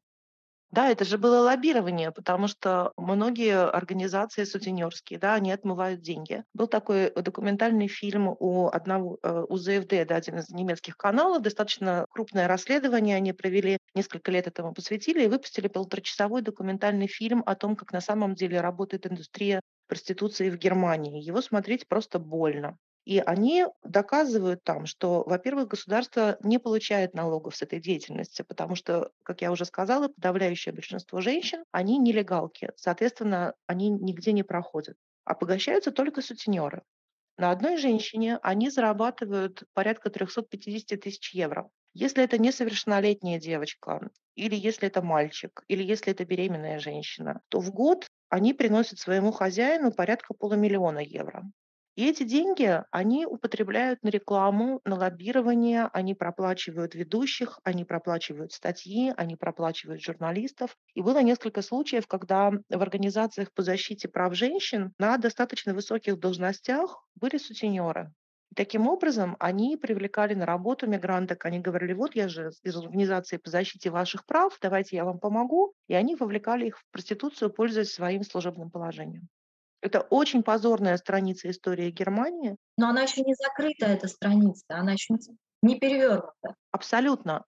да, 0.76 0.90
это 0.90 1.06
же 1.06 1.16
было 1.16 1.38
лоббирование, 1.40 2.12
потому 2.12 2.48
что 2.48 2.92
многие 2.98 3.66
организации 3.66 4.44
сутенерские, 4.44 5.18
да, 5.18 5.32
они 5.34 5.50
отмывают 5.50 6.02
деньги. 6.02 6.44
Был 6.52 6.66
такой 6.66 7.10
документальный 7.14 7.88
фильм 7.88 8.36
у 8.38 8.68
одного, 8.68 9.18
э, 9.22 9.44
у 9.48 9.56
ЗФД, 9.56 10.06
да, 10.06 10.16
один 10.16 10.38
из 10.38 10.50
немецких 10.50 10.98
каналов, 10.98 11.40
достаточно 11.42 12.04
крупное 12.10 12.46
расследование 12.46 13.16
они 13.16 13.32
провели, 13.32 13.78
несколько 13.94 14.30
лет 14.30 14.46
этому 14.48 14.74
посвятили 14.74 15.24
и 15.24 15.28
выпустили 15.28 15.68
полуторачасовой 15.68 16.42
документальный 16.42 17.06
фильм 17.06 17.42
о 17.46 17.54
том, 17.54 17.74
как 17.74 17.92
на 17.94 18.02
самом 18.02 18.34
деле 18.34 18.60
работает 18.60 19.06
индустрия 19.06 19.62
проституции 19.88 20.50
в 20.50 20.58
Германии. 20.58 21.22
Его 21.22 21.40
смотреть 21.40 21.88
просто 21.88 22.18
больно. 22.18 22.76
И 23.06 23.20
они 23.20 23.66
доказывают 23.84 24.64
там, 24.64 24.84
что, 24.84 25.22
во-первых, 25.24 25.68
государство 25.68 26.36
не 26.42 26.58
получает 26.58 27.14
налогов 27.14 27.54
с 27.56 27.62
этой 27.62 27.80
деятельности, 27.80 28.42
потому 28.42 28.74
что, 28.74 29.12
как 29.22 29.42
я 29.42 29.52
уже 29.52 29.64
сказала, 29.64 30.08
подавляющее 30.08 30.74
большинство 30.74 31.20
женщин, 31.20 31.64
они 31.70 31.98
нелегалки, 31.98 32.72
соответственно, 32.76 33.54
они 33.68 33.90
нигде 33.90 34.32
не 34.32 34.42
проходят. 34.42 34.96
Обогащаются 35.24 35.92
только 35.92 36.20
сутенеры. 36.20 36.82
На 37.38 37.52
одной 37.52 37.76
женщине 37.76 38.38
они 38.42 38.70
зарабатывают 38.70 39.62
порядка 39.72 40.10
350 40.10 41.00
тысяч 41.00 41.32
евро. 41.32 41.70
Если 41.94 42.24
это 42.24 42.38
несовершеннолетняя 42.38 43.38
девочка, 43.38 44.10
или 44.34 44.56
если 44.56 44.88
это 44.88 45.00
мальчик, 45.00 45.62
или 45.68 45.82
если 45.84 46.12
это 46.12 46.24
беременная 46.24 46.80
женщина, 46.80 47.40
то 47.48 47.60
в 47.60 47.70
год 47.70 48.06
они 48.30 48.52
приносят 48.52 48.98
своему 48.98 49.30
хозяину 49.30 49.92
порядка 49.92 50.34
полумиллиона 50.34 50.98
евро. 50.98 51.44
И 51.96 52.06
эти 52.06 52.24
деньги 52.24 52.82
они 52.90 53.24
употребляют 53.24 54.02
на 54.02 54.10
рекламу, 54.10 54.82
на 54.84 54.96
лоббирование, 54.96 55.88
они 55.94 56.14
проплачивают 56.14 56.94
ведущих, 56.94 57.58
они 57.64 57.86
проплачивают 57.86 58.52
статьи, 58.52 59.14
они 59.16 59.36
проплачивают 59.36 60.02
журналистов. 60.02 60.76
И 60.94 61.00
было 61.00 61.22
несколько 61.22 61.62
случаев, 61.62 62.06
когда 62.06 62.50
в 62.50 62.82
организациях 62.82 63.50
по 63.54 63.62
защите 63.62 64.08
прав 64.08 64.34
женщин 64.34 64.92
на 64.98 65.16
достаточно 65.16 65.72
высоких 65.72 66.20
должностях 66.20 67.02
были 67.14 67.38
сутенеры. 67.38 68.12
Таким 68.54 68.88
образом, 68.88 69.34
они 69.38 69.78
привлекали 69.78 70.34
на 70.34 70.44
работу 70.44 70.86
мигранток, 70.86 71.46
они 71.46 71.60
говорили, 71.60 71.94
вот 71.94 72.14
я 72.14 72.28
же 72.28 72.50
из 72.62 72.76
организации 72.76 73.38
по 73.38 73.48
защите 73.48 73.88
ваших 73.88 74.26
прав, 74.26 74.56
давайте 74.60 74.96
я 74.96 75.06
вам 75.06 75.18
помогу. 75.18 75.72
И 75.88 75.94
они 75.94 76.14
вовлекали 76.14 76.66
их 76.66 76.78
в 76.78 76.84
проституцию, 76.90 77.50
пользуясь 77.50 77.92
своим 77.92 78.22
служебным 78.22 78.70
положением. 78.70 79.28
Это 79.80 80.00
очень 80.00 80.42
позорная 80.42 80.96
страница 80.96 81.50
истории 81.50 81.90
Германии. 81.90 82.56
Но 82.76 82.88
она 82.88 83.02
еще 83.02 83.22
не 83.22 83.34
закрыта, 83.34 83.86
эта 83.86 84.08
страница, 84.08 84.64
она 84.68 84.92
еще 84.92 85.14
не 85.62 85.78
перевернута. 85.78 86.54
Абсолютно. 86.70 87.44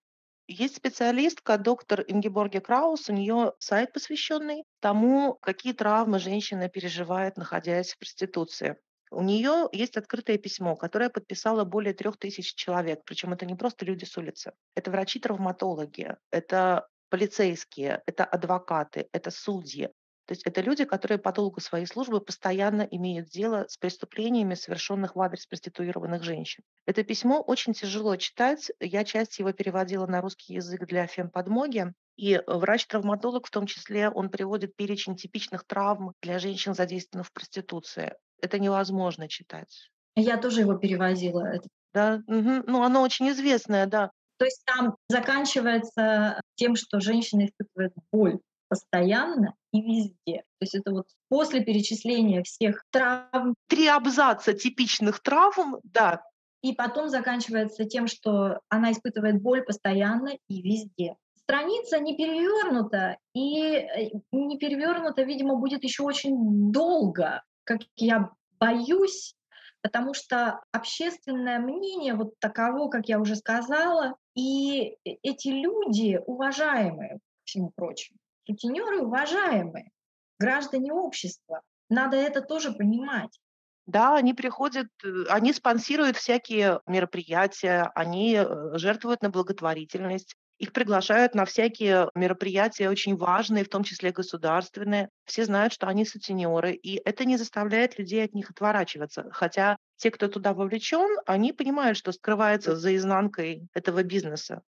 Есть 0.47 0.77
специалистка, 0.77 1.59
доктор 1.59 2.03
Ингеборге 2.07 2.59
Краус, 2.59 3.07
у 3.09 3.13
нее 3.13 3.53
сайт, 3.59 3.93
посвященный 3.93 4.63
тому, 4.79 5.37
какие 5.41 5.73
травмы 5.73 6.17
женщина 6.17 6.69
переживает, 6.69 7.37
находясь 7.37 7.93
в 7.93 7.99
проституции. 7.99 8.77
У 9.11 9.21
нее 9.21 9.67
есть 9.71 9.97
открытое 9.97 10.37
письмо, 10.37 10.75
которое 10.75 11.09
подписало 11.09 11.65
более 11.65 11.93
трех 11.93 12.17
тысяч 12.17 12.55
человек. 12.55 13.01
Причем 13.05 13.33
это 13.33 13.45
не 13.45 13.55
просто 13.55 13.85
люди 13.85 14.05
с 14.05 14.17
улицы. 14.17 14.53
Это 14.75 14.91
врачи-травматологи, 14.91 16.15
это 16.31 16.87
полицейские, 17.09 18.01
это 18.05 18.23
адвокаты, 18.23 19.07
это 19.11 19.31
судьи. 19.31 19.89
То 20.29 20.33
есть 20.33 20.45
это 20.45 20.61
люди, 20.61 20.85
которые 20.85 21.17
по 21.17 21.31
долгу 21.31 21.59
своей 21.59 21.87
службы 21.87 22.21
постоянно 22.21 22.83
имеют 22.83 23.29
дело 23.29 23.65
с 23.67 23.77
преступлениями, 23.77 24.53
совершенных 24.53 25.15
в 25.15 25.21
адрес 25.21 25.47
проституированных 25.47 26.21
женщин. 26.21 26.63
Это 26.85 27.03
письмо 27.03 27.41
очень 27.41 27.73
тяжело 27.73 28.15
читать. 28.15 28.71
Я 28.79 29.05
часть 29.05 29.39
его 29.39 29.53
переводила 29.53 30.05
на 30.05 30.21
русский 30.21 30.53
язык 30.53 30.85
для 30.85 31.07
фемподмоги. 31.07 31.93
И 32.15 32.39
врач-травматолог 32.45 33.47
в 33.47 33.49
том 33.49 33.65
числе, 33.65 34.07
он 34.07 34.29
приводит 34.29 34.75
перечень 34.75 35.15
типичных 35.15 35.65
травм 35.65 36.13
для 36.21 36.37
женщин, 36.37 36.75
задействованных 36.75 37.29
в 37.29 37.33
проституции. 37.33 38.13
Это 38.39 38.59
невозможно 38.59 39.27
читать. 39.27 39.89
Я 40.15 40.37
тоже 40.37 40.61
его 40.61 40.75
переводила. 40.75 41.53
Да, 41.91 42.21
угу. 42.27 42.63
ну 42.67 42.83
оно 42.83 43.01
очень 43.01 43.31
известное, 43.31 43.87
да. 43.87 44.11
То 44.37 44.45
есть 44.45 44.61
там 44.63 44.95
заканчивается 45.07 46.39
тем, 46.53 46.75
что 46.75 46.99
женщина 46.99 47.47
испытывает 47.47 47.93
боль 48.11 48.37
постоянно 48.69 49.55
и 49.73 49.81
везде. 49.81 50.43
То 50.59 50.61
есть 50.61 50.75
это 50.75 50.91
вот 50.91 51.07
после 51.27 51.61
перечисления 51.61 52.43
всех 52.43 52.85
травм. 52.91 53.55
Три 53.67 53.87
абзаца 53.87 54.53
типичных 54.53 55.19
травм, 55.21 55.79
да. 55.83 56.23
И 56.61 56.73
потом 56.73 57.09
заканчивается 57.09 57.85
тем, 57.85 58.07
что 58.07 58.59
она 58.69 58.91
испытывает 58.91 59.41
боль 59.41 59.63
постоянно 59.63 60.37
и 60.47 60.61
везде. 60.61 61.15
Страница 61.43 61.99
не 61.99 62.15
перевернута, 62.15 63.17
и 63.33 63.59
э, 63.59 64.09
не 64.31 64.57
перевернута, 64.59 65.23
видимо, 65.23 65.55
будет 65.55 65.83
еще 65.83 66.03
очень 66.03 66.71
долго, 66.71 67.41
как 67.63 67.79
я 67.95 68.29
боюсь, 68.59 69.35
потому 69.81 70.13
что 70.13 70.61
общественное 70.71 71.59
мнение 71.59 72.13
вот 72.13 72.37
таково, 72.39 72.89
как 72.89 73.07
я 73.07 73.19
уже 73.19 73.35
сказала, 73.35 74.15
и 74.35 74.95
э, 75.05 75.15
эти 75.23 75.47
люди 75.47 76.21
уважаемые, 76.23 77.19
всему 77.45 77.71
прочему, 77.75 78.19
сутенеры 78.49 79.01
уважаемые, 79.01 79.91
граждане 80.39 80.91
общества. 80.91 81.61
Надо 81.89 82.17
это 82.17 82.41
тоже 82.41 82.71
понимать. 82.71 83.39
Да, 83.85 84.15
они 84.15 84.33
приходят, 84.33 84.87
э, 85.03 85.23
они 85.29 85.53
спонсируют 85.53 86.17
всякие 86.17 86.79
мероприятия, 86.85 87.91
они 87.95 88.35
э, 88.35 88.77
жертвуют 88.77 89.23
на 89.23 89.29
благотворительность, 89.29 90.35
их 90.59 90.73
приглашают 90.73 91.35
на 91.35 91.45
всякие 91.45 92.09
мероприятия 92.15 92.89
очень 92.89 93.15
важные, 93.15 93.63
в 93.63 93.69
том 93.69 93.83
числе 93.83 94.11
государственные. 94.11 95.09
Все 95.25 95.45
знают, 95.45 95.71
что 95.73 95.87
они 95.87 96.05
сутенеры, 96.05 96.73
и 96.73 97.01
это 97.05 97.23
не 97.25 97.37
заставляет 97.37 97.97
людей 97.97 98.25
от 98.25 98.33
них 98.33 98.51
отворачиваться. 98.51 99.29
Хотя 99.31 99.77
те, 99.95 100.11
кто 100.11 100.27
туда 100.27 100.53
вовлечен, 100.53 101.17
они 101.25 101.53
понимают, 101.53 101.97
что 101.97 102.11
скрывается 102.11 102.75
за 102.75 102.95
изнанкой 102.95 103.69
этого 103.73 104.03
бизнеса. 104.03 104.61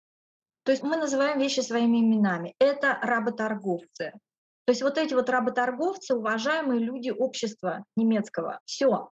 То 0.64 0.72
есть 0.72 0.84
мы 0.84 0.98
называем 0.98 1.40
вещи 1.40 1.62
своими 1.62 1.98
именами. 1.98 2.54
Это 2.60 3.00
работорговцы. 3.02 4.14
То 4.66 4.72
есть 4.72 4.84
вот 4.84 4.98
эти 4.98 5.14
вот 5.14 5.30
работорговцы, 5.30 6.16
уважаемые 6.16 6.80
люди 6.80 7.10
общества 7.10 7.84
немецкого. 7.96 8.60
Все. 8.66 9.10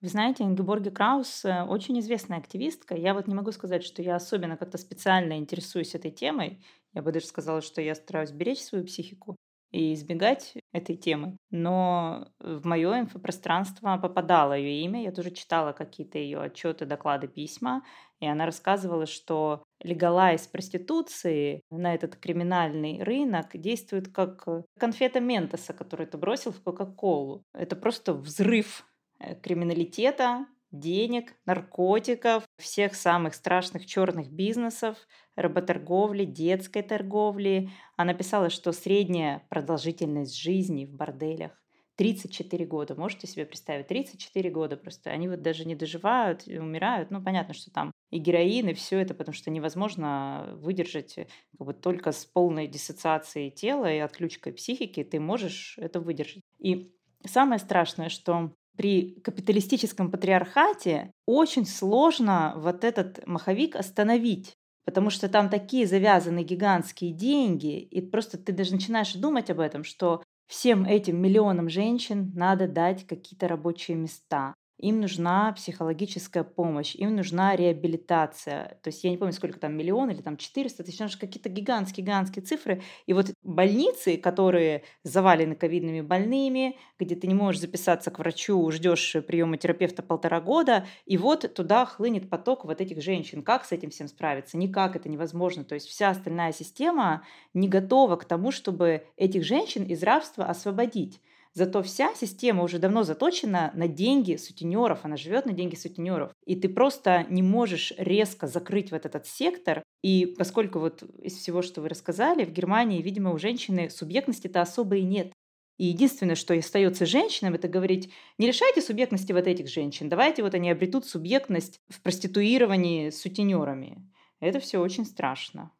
Вы 0.00 0.08
знаете, 0.08 0.44
Ингеборге 0.44 0.90
Краус 0.90 1.44
э, 1.44 1.62
очень 1.62 1.98
известная 2.00 2.38
активистка. 2.38 2.96
Я 2.96 3.12
вот 3.12 3.26
не 3.26 3.34
могу 3.34 3.52
сказать, 3.52 3.84
что 3.84 4.02
я 4.02 4.16
особенно 4.16 4.56
как-то 4.56 4.78
специально 4.78 5.36
интересуюсь 5.36 5.94
этой 5.94 6.10
темой. 6.10 6.64
Я 6.94 7.02
бы 7.02 7.12
даже 7.12 7.26
сказала, 7.26 7.60
что 7.60 7.82
я 7.82 7.94
стараюсь 7.94 8.30
беречь 8.30 8.62
свою 8.62 8.84
психику. 8.84 9.36
И 9.70 9.94
избегать 9.94 10.54
этой 10.72 10.96
темы. 10.96 11.36
Но 11.50 12.28
в 12.40 12.66
мое 12.66 13.00
инфопространство 13.00 13.98
попадало 13.98 14.54
ее 14.54 14.82
имя. 14.84 15.02
Я 15.02 15.12
тоже 15.12 15.30
читала 15.30 15.72
какие-то 15.72 16.18
ее 16.18 16.40
отчеты, 16.40 16.86
доклады, 16.86 17.28
письма. 17.28 17.82
И 18.18 18.26
она 18.26 18.46
рассказывала, 18.46 19.06
что 19.06 19.62
легалайз 19.82 20.46
проституции 20.46 21.62
на 21.70 21.94
этот 21.94 22.16
криминальный 22.16 23.02
рынок 23.02 23.48
действует 23.54 24.08
как 24.08 24.46
конфета 24.78 25.20
Ментоса, 25.20 25.72
которую 25.72 26.08
ты 26.08 26.18
бросил 26.18 26.52
в 26.52 26.62
Кока-Колу. 26.62 27.44
Это 27.54 27.76
просто 27.76 28.12
взрыв 28.12 28.84
э, 29.18 29.34
криминалитета, 29.36 30.46
денег, 30.72 31.34
наркотиков, 31.46 32.44
всех 32.58 32.94
самых 32.94 33.34
страшных 33.34 33.86
черных 33.86 34.30
бизнесов, 34.30 34.96
работорговли, 35.36 36.24
детской 36.24 36.82
торговли. 36.82 37.70
Она 37.96 38.14
писала, 38.14 38.50
что 38.50 38.72
средняя 38.72 39.46
продолжительность 39.50 40.36
жизни 40.36 40.84
в 40.86 40.94
борделях 40.94 41.60
34 41.96 42.64
года. 42.64 42.94
Можете 42.94 43.26
себе 43.26 43.44
представить? 43.44 43.88
34 43.88 44.48
года 44.50 44.76
просто. 44.78 45.10
Они 45.10 45.28
вот 45.28 45.42
даже 45.42 45.66
не 45.66 45.74
доживают, 45.74 46.46
умирают. 46.46 47.10
Ну, 47.10 47.22
понятно, 47.22 47.52
что 47.52 47.70
там 47.70 47.92
и 48.10 48.18
героин, 48.18 48.68
и 48.68 48.74
все 48.74 48.98
это, 48.98 49.12
потому 49.12 49.34
что 49.34 49.50
невозможно 49.50 50.48
выдержать 50.54 51.14
как 51.14 51.66
бы, 51.66 51.74
только 51.74 52.12
с 52.12 52.24
полной 52.24 52.68
диссоциацией 52.68 53.50
тела 53.50 53.92
и 53.92 53.98
отключкой 53.98 54.54
психики 54.54 55.04
ты 55.04 55.20
можешь 55.20 55.76
это 55.78 56.00
выдержать. 56.00 56.42
И 56.58 56.90
самое 57.26 57.58
страшное, 57.58 58.08
что 58.08 58.52
при 58.80 59.20
капиталистическом 59.22 60.10
патриархате 60.10 61.12
очень 61.26 61.66
сложно 61.66 62.54
вот 62.56 62.82
этот 62.82 63.26
маховик 63.26 63.76
остановить. 63.76 64.54
Потому 64.86 65.10
что 65.10 65.28
там 65.28 65.50
такие 65.50 65.86
завязаны 65.86 66.42
гигантские 66.42 67.12
деньги, 67.12 67.78
и 67.78 68.00
просто 68.00 68.38
ты 68.38 68.52
даже 68.52 68.72
начинаешь 68.72 69.12
думать 69.12 69.50
об 69.50 69.60
этом, 69.60 69.84
что 69.84 70.22
всем 70.48 70.86
этим 70.86 71.20
миллионам 71.20 71.68
женщин 71.68 72.32
надо 72.34 72.68
дать 72.68 73.06
какие-то 73.06 73.48
рабочие 73.48 73.98
места 73.98 74.54
им 74.80 75.00
нужна 75.00 75.52
психологическая 75.52 76.42
помощь, 76.42 76.94
им 76.94 77.14
нужна 77.14 77.54
реабилитация. 77.54 78.78
То 78.82 78.88
есть 78.88 79.04
я 79.04 79.10
не 79.10 79.16
помню, 79.16 79.32
сколько 79.32 79.58
там, 79.58 79.76
миллион 79.76 80.10
или 80.10 80.22
там 80.22 80.36
400 80.36 80.84
тысяч, 80.84 81.00
это 81.00 81.18
какие-то 81.18 81.48
гигантские-гигантские 81.48 82.42
цифры. 82.42 82.82
И 83.06 83.12
вот 83.12 83.30
больницы, 83.42 84.16
которые 84.16 84.84
завалены 85.04 85.54
ковидными 85.54 86.00
больными, 86.00 86.76
где 86.98 87.14
ты 87.14 87.26
не 87.26 87.34
можешь 87.34 87.60
записаться 87.60 88.10
к 88.10 88.18
врачу, 88.18 88.70
ждешь 88.70 89.16
приема 89.26 89.58
терапевта 89.58 90.02
полтора 90.02 90.40
года, 90.40 90.86
и 91.04 91.16
вот 91.18 91.52
туда 91.54 91.84
хлынет 91.84 92.30
поток 92.30 92.64
вот 92.64 92.80
этих 92.80 93.02
женщин. 93.02 93.42
Как 93.42 93.64
с 93.64 93.72
этим 93.72 93.90
всем 93.90 94.08
справиться? 94.08 94.56
Никак 94.56 94.96
это 94.96 95.08
невозможно. 95.08 95.64
То 95.64 95.74
есть 95.74 95.88
вся 95.88 96.10
остальная 96.10 96.52
система 96.52 97.22
не 97.54 97.68
готова 97.68 98.16
к 98.16 98.24
тому, 98.24 98.50
чтобы 98.50 99.06
этих 99.16 99.44
женщин 99.44 99.84
из 99.84 100.02
рабства 100.02 100.46
освободить. 100.46 101.20
Зато 101.52 101.82
вся 101.82 102.14
система 102.14 102.62
уже 102.62 102.78
давно 102.78 103.02
заточена 103.02 103.72
на 103.74 103.88
деньги 103.88 104.36
сутенеров, 104.36 105.00
она 105.02 105.16
живет 105.16 105.46
на 105.46 105.52
деньги 105.52 105.74
сутенеров. 105.74 106.32
И 106.46 106.54
ты 106.54 106.68
просто 106.68 107.26
не 107.28 107.42
можешь 107.42 107.92
резко 107.96 108.46
закрыть 108.46 108.92
вот 108.92 109.04
этот 109.04 109.26
сектор. 109.26 109.82
И 110.02 110.26
поскольку 110.26 110.78
вот 110.78 111.02
из 111.02 111.36
всего, 111.36 111.62
что 111.62 111.80
вы 111.80 111.88
рассказали, 111.88 112.44
в 112.44 112.52
Германии, 112.52 113.02
видимо, 113.02 113.32
у 113.32 113.38
женщины 113.38 113.90
субъектности-то 113.90 114.60
особой 114.60 115.02
нет. 115.02 115.32
И 115.76 115.86
единственное, 115.86 116.34
что 116.34 116.54
остается 116.54 117.06
женщинам, 117.06 117.54
это 117.54 117.66
говорить, 117.66 118.12
не 118.38 118.46
лишайте 118.46 118.82
субъектности 118.82 119.32
вот 119.32 119.46
этих 119.46 119.66
женщин, 119.66 120.10
давайте 120.10 120.42
вот 120.42 120.54
они 120.54 120.70
обретут 120.70 121.06
субъектность 121.06 121.78
в 121.88 122.02
проституировании 122.02 123.08
сутенерами. 123.08 124.06
Это 124.40 124.60
все 124.60 124.78
очень 124.78 125.06
страшно. 125.06 125.72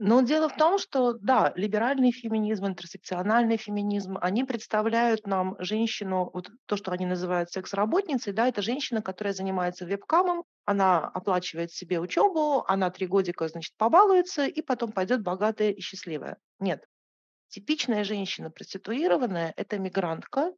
Но 0.00 0.20
дело 0.20 0.48
в 0.48 0.56
том, 0.56 0.78
что, 0.78 1.14
да, 1.14 1.52
либеральный 1.56 2.12
феминизм, 2.12 2.66
интерсекциональный 2.66 3.56
феминизм, 3.56 4.16
они 4.20 4.44
представляют 4.44 5.26
нам 5.26 5.56
женщину, 5.58 6.30
вот 6.32 6.50
то, 6.66 6.76
что 6.76 6.92
они 6.92 7.04
называют 7.04 7.50
секс-работницей, 7.50 8.32
да, 8.32 8.46
это 8.46 8.62
женщина, 8.62 9.02
которая 9.02 9.34
занимается 9.34 9.84
вебкамом, 9.84 10.44
она 10.64 11.00
оплачивает 11.08 11.72
себе 11.72 11.98
учебу, 11.98 12.64
она 12.68 12.90
три 12.90 13.08
годика, 13.08 13.48
значит, 13.48 13.74
побалуется, 13.76 14.46
и 14.46 14.62
потом 14.62 14.92
пойдет 14.92 15.22
богатая 15.22 15.72
и 15.72 15.80
счастливая. 15.80 16.36
Нет. 16.60 16.84
Типичная 17.48 18.04
женщина 18.04 18.50
проституированная– 18.50 19.52
это 19.56 19.78
мигрантка, 19.78 20.52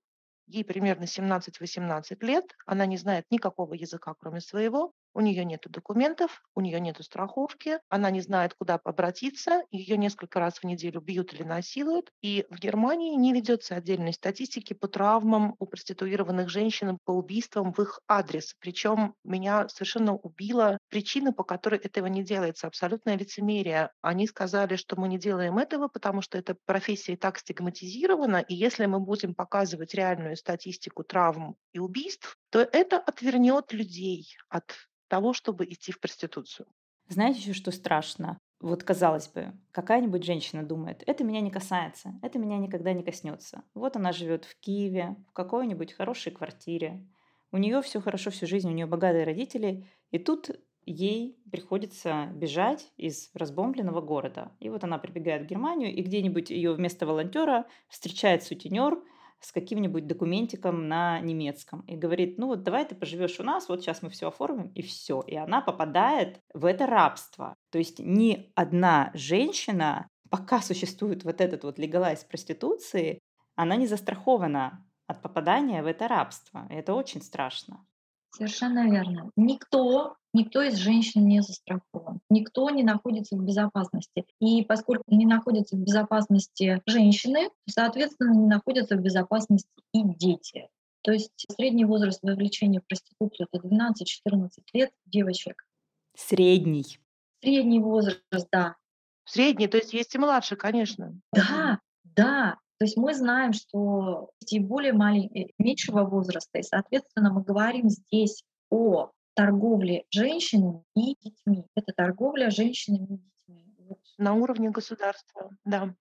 ей 0.49 0.65
примерно 0.65 1.05
17-18 1.05 2.19
лет, 2.27 2.45
она 2.67 2.85
не 2.85 2.99
знает 2.99 3.25
никакого 3.31 3.73
языка, 3.73 4.13
кроме 4.21 4.43
своего, 4.43 4.93
у 5.15 5.21
нее 5.21 5.45
нет 5.45 5.65
документов, 5.69 6.43
у 6.55 6.61
нее 6.61 6.81
нет 6.81 6.97
страховки, 7.01 7.79
она 7.89 8.11
не 8.11 8.21
знает, 8.21 8.55
куда 8.55 8.81
обратиться, 8.83 9.63
ее 9.71 9.97
несколько 9.97 10.41
раз 10.41 10.59
в 10.59 10.65
неделю 10.65 11.01
бьют 11.01 11.33
или 11.35 11.43
насилуют. 11.43 12.11
И 12.23 12.47
в 12.51 12.59
Германии 12.59 13.15
не 13.17 13.33
ведется 13.33 13.77
отдельной 13.77 14.13
статистики 14.13 14.73
по 14.75 14.89
травмам 14.89 15.55
у 15.59 15.67
проституированных 15.67 16.49
женщин, 16.49 16.99
по 17.05 17.13
убийствам 17.13 17.73
в 17.73 17.81
их 17.81 18.01
адрес. 18.09 18.55
Причем 18.61 19.15
меня 19.25 19.69
совершенно 19.69 20.15
убила 20.15 20.79
причина, 20.89 21.33
по 21.33 21.45
которой 21.45 21.81
этого 21.81 22.07
не 22.07 22.23
делается. 22.23 22.67
Абсолютное 22.67 23.17
лицемерие. 23.17 23.91
Они 24.03 24.27
сказали, 24.27 24.77
что 24.77 24.97
мы 24.97 25.09
не 25.09 25.19
делаем 25.19 25.59
этого, 25.59 25.89
потому 25.89 26.23
что 26.23 26.39
эта 26.39 26.57
профессия 26.67 27.15
и 27.15 27.17
так 27.17 27.39
стигматизирована, 27.39 28.39
и 28.39 28.55
если 28.55 28.87
мы 28.87 29.01
будем 29.01 29.35
показывать 29.35 29.95
реальную 29.95 30.37
статистику 30.37 31.05
травм 31.05 31.57
и 31.73 31.79
убийств, 31.79 32.37
то 32.51 32.61
это 32.61 32.99
отвернет 32.99 33.73
людей 33.73 34.37
от 34.49 34.75
того, 35.09 35.33
чтобы 35.33 35.65
идти 35.65 35.93
в 35.93 36.01
проституцию. 36.01 36.67
Знаете 37.09 37.41
еще, 37.41 37.53
что 37.55 37.71
страшно? 37.73 38.39
Вот 38.61 38.85
казалось 38.85 39.29
бы, 39.29 39.53
какая-нибудь 39.73 40.23
женщина 40.23 40.63
думает, 40.63 41.03
это 41.07 41.25
меня 41.25 41.41
не 41.41 41.51
касается, 41.51 42.13
это 42.23 42.39
меня 42.39 42.59
никогда 42.59 42.93
не 42.93 43.03
коснется. 43.03 43.65
Вот 43.75 43.97
она 43.97 44.13
живет 44.13 44.45
в 44.45 44.55
Киеве, 44.61 45.17
в 45.29 45.33
какой-нибудь 45.33 45.95
хорошей 45.95 46.31
квартире. 46.31 47.09
У 47.53 47.57
нее 47.57 47.81
все 47.83 48.01
хорошо 48.01 48.31
всю 48.31 48.47
жизнь, 48.47 48.69
у 48.69 48.73
нее 48.73 48.87
богатые 48.87 49.25
родители, 49.25 49.89
и 50.11 50.19
тут 50.19 50.51
ей 50.85 51.39
приходится 51.51 52.27
бежать 52.35 52.93
из 52.97 53.31
разбомбленного 53.35 54.03
города. 54.03 54.53
И 54.61 54.69
вот 54.69 54.85
она 54.85 54.99
прибегает 54.99 55.43
в 55.43 55.47
Германию, 55.47 55.95
и 55.95 56.03
где-нибудь 56.03 56.51
ее 56.51 56.73
вместо 56.73 57.07
волонтера 57.07 57.67
встречает 57.89 58.43
сутенер, 58.43 59.03
с 59.41 59.53
каким-нибудь 59.53 60.07
документиком 60.07 60.89
на 60.89 61.21
немецком 61.21 61.81
и 61.83 61.97
говорит, 61.97 62.39
ну 62.39 62.47
вот 62.47 62.63
давай 62.63 62.85
ты 62.85 62.95
поживешь 62.95 63.41
у 63.41 63.43
нас, 63.43 63.69
вот 63.69 63.81
сейчас 63.81 64.03
мы 64.03 64.11
все 64.11 64.29
оформим 64.29 64.69
и 64.69 64.83
все. 64.83 65.23
И 65.27 65.35
она 65.35 65.61
попадает 65.61 66.41
в 66.55 66.65
это 66.65 66.87
рабство. 66.87 67.55
То 67.71 67.79
есть 67.79 67.99
ни 67.99 68.53
одна 68.55 69.11
женщина, 69.15 70.09
пока 70.29 70.61
существует 70.61 71.25
вот 71.25 71.41
этот 71.41 71.65
вот 71.65 71.79
легалайз 71.79 72.25
проституции, 72.25 73.19
она 73.57 73.77
не 73.77 73.87
застрахована 73.87 74.87
от 75.07 75.23
попадания 75.23 75.83
в 75.83 75.87
это 75.87 76.07
рабство. 76.07 76.67
И 76.71 76.75
это 76.75 76.95
очень 76.95 77.23
страшно. 77.23 77.85
Совершенно 78.33 78.89
верно. 78.91 79.31
Никто, 79.37 80.17
никто 80.33 80.63
из 80.63 80.77
женщин 80.77 81.27
не 81.27 81.41
застрахован. 81.43 82.21
Никто 82.31 82.71
не 82.71 82.83
находится 82.83 83.37
в 83.37 83.45
безопасности. 83.45 84.25
И 84.41 84.65
поскольку 84.65 85.05
не 85.09 85.27
находятся 85.27 85.77
в 85.77 85.81
безопасности 85.81 86.81
женщины, 86.87 87.51
соответственно, 87.69 88.33
не 88.33 88.47
находятся 88.47 88.97
в 88.97 89.01
безопасности 89.01 89.69
и 89.93 90.03
дети. 90.05 90.69
То 91.03 91.13
есть 91.13 91.47
средний 91.57 91.85
возраст 91.85 92.21
вовлечения 92.23 92.81
в 92.81 92.87
проституцию— 92.87 93.49
это 93.53 93.67
12-14 93.67 94.51
лет 94.75 94.91
девочек. 95.07 95.67
Средний. 96.15 97.01
Средний 97.43 97.81
возраст, 97.81 98.21
да. 98.53 98.77
Средний, 99.25 99.67
то 99.67 99.79
есть 99.79 99.93
есть 99.93 100.15
и 100.15 100.19
младше, 100.19 100.57
конечно. 100.57 101.19
Да, 101.33 101.81
да. 102.05 102.59
То 102.81 102.87
есть 102.87 102.97
мы 102.97 103.15
знаем, 103.15 103.53
что 103.53 104.31
и 104.49 104.59
более 104.59 104.95
маленького, 104.95 105.39
э, 105.39 105.49
меньшего 105.59 106.03
возраста, 106.05 106.59
и, 106.59 106.63
соответственно, 106.63 107.31
мы 107.31 107.43
говорим 107.43 107.91
здесь 107.91 108.43
о 108.71 109.11
торговле 109.35 110.05
женщинами 110.11 110.83
и 110.97 111.15
детьми. 111.21 111.67
Это 111.77 111.93
торговля 111.95 112.49
женщинами 112.49 113.05
и 113.05 113.19
детьми. 113.19 113.99
На 114.17 114.33
уровне 114.33 114.71
государства, 114.71 115.51
да. 115.67 115.95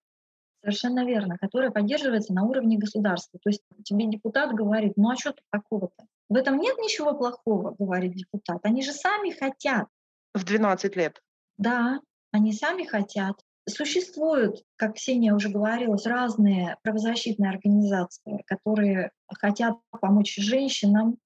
Совершенно 0.61 1.05
верно, 1.05 1.37
которая 1.37 1.71
поддерживается 1.71 2.33
на 2.33 2.43
уровне 2.43 2.77
государства. 2.77 3.41
То 3.43 3.49
есть 3.49 3.61
тебе 3.83 4.07
депутат 4.07 4.53
говорит, 4.53 4.93
ну 4.95 5.09
а 5.09 5.17
что 5.17 5.31
тут 5.31 5.43
такого-то? 5.51 6.05
В 6.29 6.35
этом 6.37 6.59
нет 6.59 6.77
ничего 6.77 7.13
плохого, 7.13 7.75
говорит 7.77 8.13
депутат. 8.13 8.59
Они 8.63 8.83
же 8.83 8.93
сами 8.93 9.31
хотят. 9.31 9.87
В 10.33 10.45
12 10.45 10.95
лет. 10.95 11.21
Да, 11.57 11.99
они 12.31 12.53
сами 12.53 12.85
хотят. 12.85 13.35
Существуют, 13.69 14.63
как 14.75 14.95
Ксения 14.95 15.33
уже 15.33 15.49
говорила, 15.49 15.97
разные 16.03 16.77
правозащитные 16.81 17.51
организации, 17.51 18.43
которые 18.47 19.11
хотят 19.27 19.75
помочь 20.01 20.35
женщинам 20.35 21.17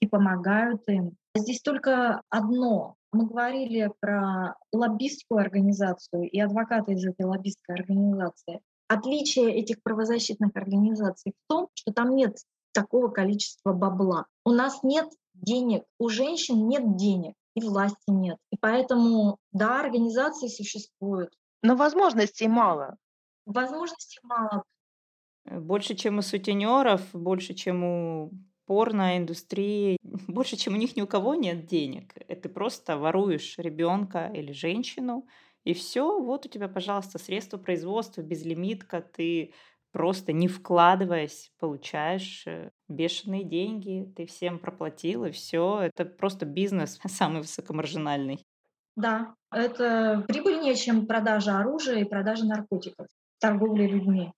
и 0.00 0.06
помогают 0.06 0.82
им. 0.88 1.16
Здесь 1.34 1.62
только 1.62 2.22
одно. 2.28 2.96
Мы 3.12 3.26
говорили 3.26 3.90
про 4.00 4.56
лоббистскую 4.72 5.40
организацию 5.40 6.28
и 6.28 6.40
адвоката 6.40 6.92
из 6.92 7.04
этой 7.06 7.24
лоббистской 7.24 7.76
организации. 7.76 8.60
Отличие 8.88 9.54
этих 9.54 9.82
правозащитных 9.82 10.50
организаций 10.54 11.32
в 11.32 11.48
том, 11.48 11.68
что 11.74 11.92
там 11.92 12.14
нет 12.14 12.36
такого 12.72 13.08
количества 13.08 13.72
бабла. 13.72 14.26
У 14.44 14.50
нас 14.50 14.82
нет 14.82 15.08
денег, 15.34 15.84
у 15.98 16.08
женщин 16.08 16.68
нет 16.68 16.96
денег, 16.96 17.34
и 17.54 17.60
власти 17.60 18.08
нет. 18.08 18.38
И 18.50 18.56
поэтому, 18.58 19.38
да, 19.52 19.80
организации 19.80 20.48
существуют, 20.48 21.32
но 21.62 21.76
возможностей 21.76 22.48
мало. 22.48 22.96
Возможностей 23.46 24.20
мало. 24.22 24.64
Э, 25.44 25.58
больше, 25.58 25.94
чем 25.94 26.18
у 26.18 26.22
сутенеров, 26.22 27.02
больше, 27.12 27.54
чем 27.54 27.84
у 27.84 28.30
порноиндустрии, 28.66 29.98
больше, 30.28 30.56
чем 30.56 30.74
у 30.74 30.76
них 30.76 30.96
ни 30.96 31.02
у 31.02 31.06
кого 31.06 31.34
нет 31.34 31.66
денег. 31.66 32.12
Это 32.28 32.42
ты 32.42 32.48
просто 32.48 32.96
воруешь 32.96 33.58
ребенка 33.58 34.30
или 34.34 34.52
женщину, 34.52 35.26
и 35.64 35.74
все, 35.74 36.20
вот 36.20 36.46
у 36.46 36.48
тебя, 36.48 36.68
пожалуйста, 36.68 37.18
средства 37.18 37.56
производства, 37.56 38.20
безлимитка, 38.20 39.00
ты 39.00 39.54
просто 39.92 40.32
не 40.32 40.48
вкладываясь, 40.48 41.52
получаешь 41.58 42.44
э, 42.46 42.70
бешеные 42.88 43.44
деньги, 43.44 44.10
ты 44.16 44.26
всем 44.26 44.58
проплатил, 44.58 45.26
и 45.26 45.30
все. 45.30 45.80
Это 45.82 46.04
просто 46.04 46.46
бизнес 46.46 46.98
самый 47.06 47.42
высокомаржинальный. 47.42 48.44
Да, 48.96 49.36
это 49.52 50.24
прибыльнее, 50.28 50.74
чем 50.74 51.06
продажа 51.06 51.58
оружия 51.58 51.98
и 51.98 52.04
продажа 52.04 52.44
наркотиков, 52.44 53.06
торговля 53.38 53.86
людьми. 53.86 54.32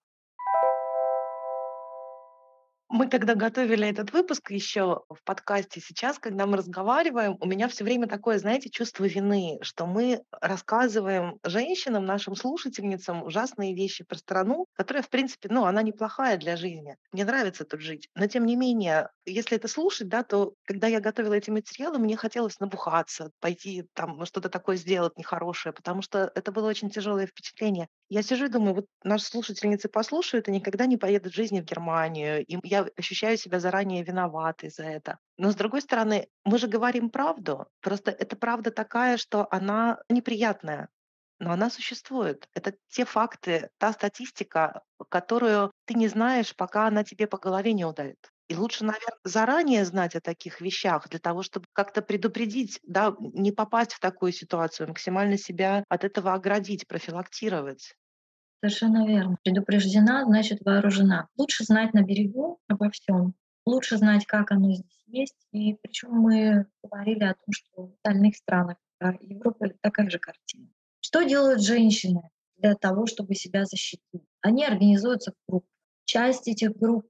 Мы 2.89 3.09
когда 3.09 3.35
готовили 3.35 3.89
этот 3.89 4.12
выпуск 4.12 4.51
еще 4.51 5.01
в 5.09 5.24
подкасте, 5.24 5.81
сейчас, 5.81 6.19
когда 6.19 6.47
мы 6.47 6.59
разговариваем, 6.59 7.36
у 7.40 7.47
меня 7.47 7.66
все 7.69 7.82
время 7.82 8.06
такое, 8.06 8.39
знаете, 8.39 8.69
чувство 8.69 9.05
вины, 9.05 9.59
что 9.62 9.86
мы 9.86 10.23
рассказываем 10.40 11.39
женщинам, 11.43 12.05
нашим 12.05 12.36
слушательницам 12.36 13.23
ужасные 13.24 13.74
вещи 13.74 14.05
про 14.05 14.19
страну, 14.19 14.66
которая, 14.74 15.02
в 15.02 15.09
принципе, 15.09 15.48
ну, 15.51 15.65
она 15.65 15.82
неплохая 15.82 16.36
для 16.36 16.56
жизни. 16.56 16.97
Мне 17.11 17.24
нравится 17.24 17.65
тут 17.65 17.81
жить. 17.81 18.09
Но, 18.15 18.27
тем 18.27 18.44
не 18.44 18.55
менее, 18.55 19.09
если 19.24 19.56
это 19.56 19.66
слушать, 19.66 20.09
да, 20.09 20.23
то 20.23 20.52
когда 20.65 20.86
я 20.86 21.01
готовила 21.01 21.35
эти 21.35 21.51
материалы, 21.51 21.98
мне 21.98 22.16
хотелось 22.16 22.61
набухаться, 22.61 23.31
пойти 23.40 23.85
там 23.94 24.24
что-то 24.27 24.51
такое 24.51 24.77
сделать 24.77 25.16
нехорошее, 25.16 25.73
потому 25.73 26.02
что 26.02 26.31
это 26.35 26.52
было 26.52 26.69
очень 26.69 26.90
тяжелое 26.90 27.27
впечатление. 27.27 27.89
Я 28.11 28.23
сижу 28.23 28.44
и 28.44 28.48
думаю, 28.48 28.74
вот 28.74 28.86
наши 29.02 29.24
слушательницы 29.24 29.89
послушают 29.89 30.48
и 30.48 30.52
никогда 30.52 30.85
не 30.86 30.98
поедут 30.98 31.32
в 31.32 31.36
жизни 31.36 31.61
в 31.61 31.65
Германию. 31.65 32.44
И 32.44 32.56
я 32.74 32.86
ощущаю 32.96 33.36
себя 33.36 33.60
заранее 33.60 34.02
виноватой 34.05 34.70
за 34.70 34.84
это. 34.84 35.18
Но 35.36 35.51
с 35.51 35.55
другой 35.55 35.82
стороны, 35.82 36.28
мы 36.44 36.59
же 36.59 36.68
говорим 36.68 37.10
правду. 37.10 37.66
Просто 37.80 38.10
эта 38.10 38.36
правда 38.36 38.70
такая, 38.70 39.16
что 39.16 39.46
она 39.51 39.98
неприятная. 40.09 40.88
Но 41.38 41.52
она 41.52 41.70
существует. 41.70 42.48
Это 42.55 42.74
те 42.88 43.05
факты, 43.05 43.68
та 43.78 43.92
статистика, 43.92 44.82
которую 45.09 45.72
ты 45.84 45.94
не 45.94 46.09
знаешь, 46.09 46.55
пока 46.56 46.86
она 46.86 47.05
тебе 47.05 47.26
по 47.26 47.38
голове 47.38 47.72
не 47.72 47.84
ударит. 47.84 48.30
И 48.48 48.56
лучше, 48.56 48.84
наверное, 48.84 49.18
заранее 49.24 49.84
знать 49.84 50.14
о 50.14 50.20
таких 50.20 50.60
вещах 50.60 51.09
для 51.09 51.18
того, 51.18 51.42
чтобы 51.42 51.66
как-то 51.72 52.02
предупредить, 52.02 52.78
да, 52.82 53.14
не 53.18 53.52
попасть 53.52 53.94
в 53.94 54.01
такую 54.01 54.32
ситуацию, 54.32 54.88
максимально 54.88 55.38
себя 55.38 55.84
от 55.88 56.05
этого 56.05 56.34
оградить, 56.34 56.86
профилактировать. 56.86 57.94
Совершенно 58.60 59.06
верно. 59.06 59.36
Предупреждена, 59.43 60.24
значит 60.24 60.60
вооружена. 60.64 61.28
Лучше 61.36 61.64
знать 61.64 61.93
на 61.94 62.02
берегу 62.02 62.59
обо 62.68 62.90
всем. 62.90 63.35
Лучше 63.66 63.97
знать, 63.97 64.26
как 64.26 64.52
оно 64.52 64.72
здесь 64.72 65.05
есть. 65.06 65.47
И 65.52 65.74
причем 65.74 66.10
мы 66.12 66.66
говорили 66.82 67.24
о 67.24 67.35
том, 67.35 67.52
что 67.52 67.86
в 67.86 67.93
остальных 67.93 68.36
странах 68.36 68.76
Европы 69.20 69.74
такая 69.81 70.09
же 70.09 70.18
картина. 70.18 70.68
Что 71.01 71.22
делают 71.22 71.62
женщины 71.62 72.31
для 72.56 72.74
того, 72.74 73.06
чтобы 73.06 73.35
себя 73.35 73.64
защитить? 73.64 74.22
Они 74.40 74.64
организуются 74.64 75.32
в 75.32 75.35
группы. 75.48 75.68
Часть 76.06 76.48
этих 76.48 76.76
групп 76.76 77.06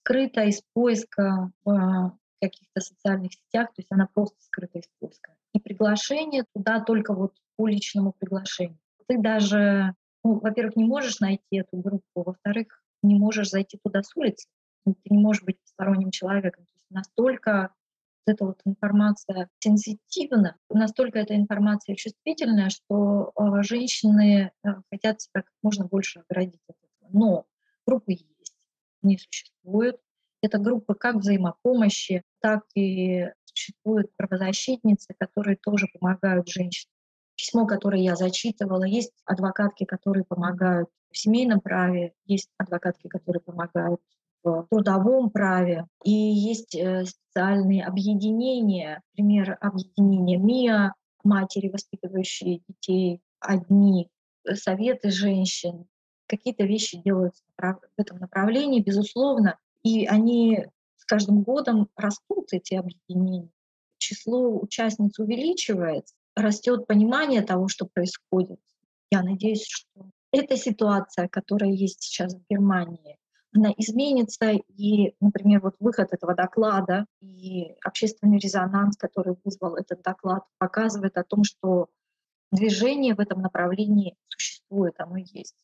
скрыта 0.00 0.44
из 0.44 0.62
поиска 0.72 1.50
в 1.64 2.18
каких-то 2.40 2.80
социальных 2.80 3.32
сетях, 3.32 3.68
то 3.68 3.80
есть 3.80 3.90
она 3.90 4.06
просто 4.12 4.36
скрыта 4.40 4.78
из 4.78 4.88
поиска. 5.00 5.34
И 5.54 5.60
приглашение 5.60 6.44
туда 6.54 6.80
только 6.80 7.14
вот 7.14 7.34
по 7.56 7.68
личному 7.68 8.12
приглашению. 8.12 8.78
Ты 9.06 9.18
даже, 9.18 9.94
ну, 10.24 10.40
во-первых, 10.40 10.76
не 10.76 10.84
можешь 10.84 11.20
найти 11.20 11.58
эту 11.58 11.76
группу, 11.76 12.02
во-вторых, 12.14 12.82
не 13.02 13.14
можешь 13.14 13.50
зайти 13.50 13.78
туда 13.84 14.02
с 14.02 14.16
улицы, 14.16 14.48
ты 14.86 14.94
не 15.10 15.18
можешь 15.18 15.42
быть 15.42 15.60
посторонним 15.60 16.10
человеком. 16.10 16.64
То 16.64 16.72
есть 16.72 16.90
настолько 16.90 17.74
эта 18.26 18.46
вот 18.46 18.60
информация 18.64 19.50
сенситивна, 19.58 20.56
настолько 20.70 21.18
эта 21.18 21.36
информация 21.36 21.94
чувствительная, 21.94 22.70
что 22.70 23.32
э, 23.38 23.62
женщины 23.62 24.50
э, 24.64 24.68
хотят 24.90 25.20
себя 25.20 25.42
как 25.42 25.52
можно 25.62 25.84
больше 25.84 26.24
оградить 26.26 26.62
от 26.68 26.76
этого. 26.76 27.10
Но 27.12 27.46
группы 27.86 28.12
есть 28.12 28.56
не 29.02 29.18
существует. 29.18 30.00
Это 30.40 30.58
группы 30.58 30.94
как 30.94 31.16
взаимопомощи, 31.16 32.22
так 32.40 32.64
и 32.74 33.26
существуют 33.44 34.10
правозащитницы, 34.16 35.14
которые 35.18 35.56
тоже 35.56 35.86
помогают 35.92 36.48
женщинам. 36.48 36.93
Письмо, 37.36 37.66
которое 37.66 38.02
я 38.02 38.16
зачитывала, 38.16 38.84
есть 38.84 39.12
адвокатки, 39.24 39.84
которые 39.84 40.24
помогают 40.24 40.88
в 41.10 41.18
семейном 41.18 41.60
праве, 41.60 42.12
есть 42.26 42.50
адвокатки, 42.58 43.08
которые 43.08 43.40
помогают 43.40 44.00
в 44.42 44.66
трудовом 44.70 45.30
праве, 45.30 45.86
и 46.04 46.10
есть 46.10 46.74
э, 46.74 47.04
специальные 47.04 47.84
объединения, 47.84 49.02
например, 49.12 49.56
объединение 49.60 50.38
МИА, 50.38 50.94
матери, 51.24 51.68
воспитывающие 51.68 52.60
детей 52.68 53.20
одни, 53.40 54.10
э, 54.44 54.54
советы 54.54 55.10
женщин, 55.10 55.86
какие-то 56.26 56.64
вещи 56.64 57.00
делаются 57.02 57.42
в 57.56 57.78
этом 57.96 58.18
направлении, 58.18 58.80
безусловно, 58.80 59.58
и 59.82 60.06
они 60.06 60.66
с 60.96 61.04
каждым 61.04 61.42
годом 61.42 61.88
растут, 61.96 62.48
эти 62.52 62.74
объединения. 62.74 63.50
Число 63.98 64.58
участниц 64.58 65.18
увеличивается, 65.18 66.14
растет 66.34 66.86
понимание 66.86 67.42
того, 67.42 67.68
что 67.68 67.86
происходит. 67.86 68.58
Я 69.10 69.22
надеюсь, 69.22 69.66
что 69.66 70.10
эта 70.32 70.56
ситуация, 70.56 71.28
которая 71.28 71.70
есть 71.70 72.02
сейчас 72.02 72.34
в 72.34 72.42
Германии, 72.50 73.18
она 73.54 73.70
изменится, 73.76 74.50
и, 74.50 75.14
например, 75.20 75.60
вот 75.60 75.76
выход 75.78 76.12
этого 76.12 76.34
доклада 76.34 77.06
и 77.20 77.74
общественный 77.84 78.38
резонанс, 78.38 78.96
который 78.96 79.36
вызвал 79.44 79.76
этот 79.76 80.02
доклад, 80.02 80.42
показывает 80.58 81.16
о 81.16 81.22
том, 81.22 81.44
что 81.44 81.86
движение 82.50 83.14
в 83.14 83.20
этом 83.20 83.40
направлении 83.40 84.16
существует, 84.26 84.94
оно 84.98 85.18
есть. 85.18 85.54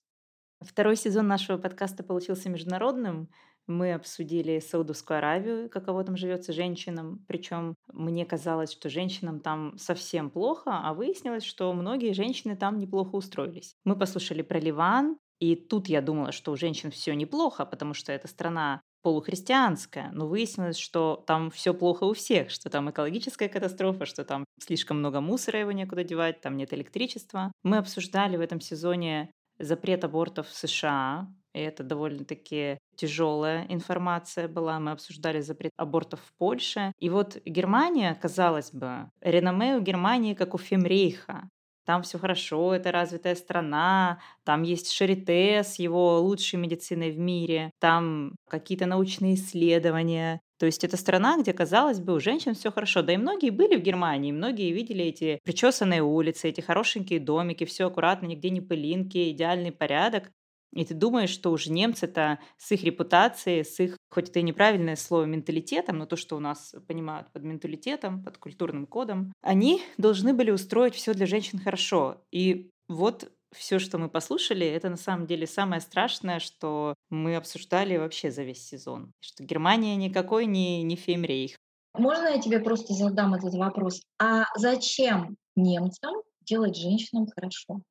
Второй 0.61 0.97
сезон 0.97 1.27
нашего 1.27 1.57
подкаста 1.57 2.03
получился 2.03 2.51
международным. 2.51 3.31
Мы 3.67 3.95
обсудили 3.95 4.59
Саудовскую 4.59 5.19
Аравию, 5.19 5.71
каково 5.71 6.05
там 6.05 6.17
живется 6.17 6.53
женщинам. 6.53 7.25
Причем 7.27 7.75
мне 7.93 8.27
казалось, 8.27 8.73
что 8.73 8.91
женщинам 8.91 9.41
там 9.41 9.79
совсем 9.79 10.29
плохо, 10.29 10.81
а 10.83 10.93
выяснилось, 10.93 11.45
что 11.45 11.73
многие 11.73 12.13
женщины 12.13 12.57
там 12.57 12.79
неплохо 12.79 13.15
устроились. 13.15 13.75
Мы 13.85 13.97
послушали 13.97 14.43
про 14.43 14.59
Ливан, 14.59 15.17
и 15.39 15.57
тут 15.57 15.89
я 15.89 16.03
думала, 16.03 16.33
что 16.33 16.53
у 16.53 16.57
женщин 16.57 16.91
все 16.91 17.15
неплохо, 17.15 17.65
потому 17.65 17.95
что 17.95 18.13
эта 18.13 18.29
страна 18.29 18.83
полухристианская, 19.03 20.11
но 20.13 20.27
выяснилось, 20.29 20.77
что 20.77 21.25
там 21.27 21.51
все 21.51 21.73
плохо 21.73 22.05
у 22.05 22.13
всех, 22.13 22.51
что 22.51 22.69
там 22.69 22.91
экологическая 22.91 23.49
катастрофа, 23.49 24.05
что 24.05 24.25
там 24.27 24.45
слишком 24.63 24.99
много 24.99 25.23
мусора, 25.23 25.61
его 25.61 25.73
некуда 25.73 26.05
девать, 26.05 26.43
там 26.43 26.59
нет 26.59 26.75
электричества. 26.75 27.51
Мы 27.63 27.79
обсуждали 27.79 28.37
в 28.37 28.41
этом 28.43 28.61
сезоне 28.61 29.31
запрет 29.61 30.05
абортов 30.05 30.49
в 30.49 30.55
США. 30.57 31.29
И 31.53 31.59
это 31.59 31.83
довольно-таки 31.83 32.79
тяжелая 32.97 33.67
информация 33.69 34.47
была. 34.47 34.79
Мы 34.79 34.93
обсуждали 34.93 35.41
запрет 35.41 35.73
абортов 35.77 36.21
в 36.21 36.33
Польше. 36.39 36.93
И 36.99 37.11
вот 37.11 37.39
Германия, 37.45 38.15
казалось 38.15 38.71
бы, 38.73 39.11
реноме 39.21 39.77
у 39.77 39.81
Германии 39.81 40.35
как 40.35 40.55
у 40.55 40.59
Фемрейха. 40.59 41.49
Там 41.87 42.03
все 42.03 42.19
хорошо, 42.19 42.75
это 42.75 42.93
развитая 42.93 43.35
страна, 43.35 44.21
там 44.45 44.63
есть 44.63 44.93
Шарите 44.93 45.65
с 45.65 45.77
его 45.81 46.21
лучшей 46.21 46.57
медициной 46.61 47.11
в 47.11 47.19
мире, 47.19 47.73
там 47.81 48.37
какие-то 48.49 48.87
научные 48.87 49.35
исследования, 49.35 50.41
то 50.61 50.67
есть 50.67 50.85
это 50.85 50.99
страна, 50.99 51.39
где, 51.39 51.55
казалось 51.55 52.01
бы, 52.01 52.13
у 52.13 52.21
женщин 52.21 52.53
все 52.55 52.71
хорошо. 52.71 53.01
Да 53.01 53.15
и 53.15 53.17
многие 53.17 53.49
были 53.49 53.77
в 53.77 53.83
Германии, 53.83 54.31
многие 54.31 54.73
видели 54.73 55.07
эти 55.07 55.41
причесанные 55.43 56.03
улицы, 56.03 56.51
эти 56.51 56.61
хорошенькие 56.61 57.19
домики, 57.19 57.65
все 57.65 57.87
аккуратно, 57.87 58.27
нигде 58.27 58.51
не 58.51 58.61
пылинки, 58.61 59.31
идеальный 59.31 59.73
порядок. 59.73 60.31
И 60.75 60.85
ты 60.85 60.93
думаешь, 60.93 61.31
что 61.31 61.51
уже 61.51 61.73
немцы-то 61.73 62.41
с 62.59 62.71
их 62.73 62.85
репутацией, 62.85 63.65
с 63.65 63.81
их, 63.81 63.97
хоть 64.11 64.29
это 64.29 64.41
и 64.41 64.43
неправильное 64.43 64.97
слово, 64.97 65.25
менталитетом, 65.25 65.97
но 65.97 66.05
то, 66.05 66.17
что 66.17 66.37
у 66.37 66.41
нас 66.41 66.75
понимают 66.87 67.33
под 67.33 67.43
менталитетом, 67.43 68.23
под 68.23 68.37
культурным 68.37 68.87
кодом, 68.87 69.33
они 69.41 69.81
должны 69.97 70.35
были 70.35 70.51
устроить 70.51 70.95
все 70.95 71.15
для 71.15 71.25
женщин 71.25 71.59
хорошо. 71.59 72.23
И 72.31 72.69
вот 72.87 73.33
все, 73.55 73.79
что 73.79 73.99
мы 73.99 74.09
послушали, 74.09 74.67
это 74.67 74.89
на 74.89 74.97
самом 74.97 75.27
деле 75.27 75.47
самое 75.47 75.81
страшное, 75.81 76.39
что 76.39 76.95
мы 77.09 77.37
обсуждали 77.37 77.97
вообще 77.97 78.31
за 78.31 78.43
весь 78.43 78.67
сезон. 78.67 79.13
Что 79.21 79.45
Германия 79.45 79.97
никакой 79.97 80.47
не, 80.47 80.83
не 80.83 80.97
фемрейх. 80.97 81.57
Можно 81.95 82.29
я 82.29 82.41
тебе 82.41 82.61
просто 82.61 82.95
задам 82.95 83.35
этот 83.35 83.55
вопрос? 83.55 84.03
А 84.19 84.45
зачем 84.57 85.37
немцам 85.57 86.15
делать 86.43 86.77
женщинам 86.77 87.27
хорошо? 87.35 87.83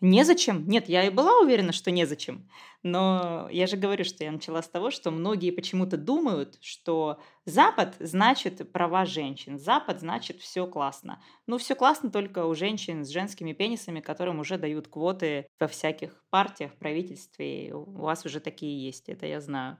Незачем? 0.00 0.68
Нет, 0.68 0.88
я 0.88 1.04
и 1.04 1.10
была 1.10 1.40
уверена, 1.40 1.72
что 1.72 1.90
незачем. 1.90 2.48
Но 2.84 3.48
я 3.50 3.66
же 3.66 3.76
говорю, 3.76 4.04
что 4.04 4.22
я 4.22 4.30
начала 4.30 4.62
с 4.62 4.68
того, 4.68 4.92
что 4.92 5.10
многие 5.10 5.50
почему-то 5.50 5.96
думают, 5.96 6.56
что 6.60 7.20
Запад 7.44 7.96
значит 7.98 8.70
права 8.70 9.04
женщин, 9.04 9.58
Запад 9.58 9.98
значит 9.98 10.40
все 10.40 10.68
классно. 10.68 11.20
Ну, 11.48 11.58
все 11.58 11.74
классно 11.74 12.10
только 12.10 12.46
у 12.46 12.54
женщин 12.54 13.04
с 13.04 13.08
женскими 13.08 13.52
пенисами, 13.52 13.98
которым 13.98 14.38
уже 14.38 14.56
дают 14.56 14.86
квоты 14.86 15.48
во 15.58 15.66
всяких 15.66 16.24
партиях, 16.30 16.76
правительстве. 16.76 17.74
У 17.74 18.02
вас 18.02 18.24
уже 18.24 18.38
такие 18.38 18.80
есть, 18.86 19.08
это 19.08 19.26
я 19.26 19.40
знаю. 19.40 19.78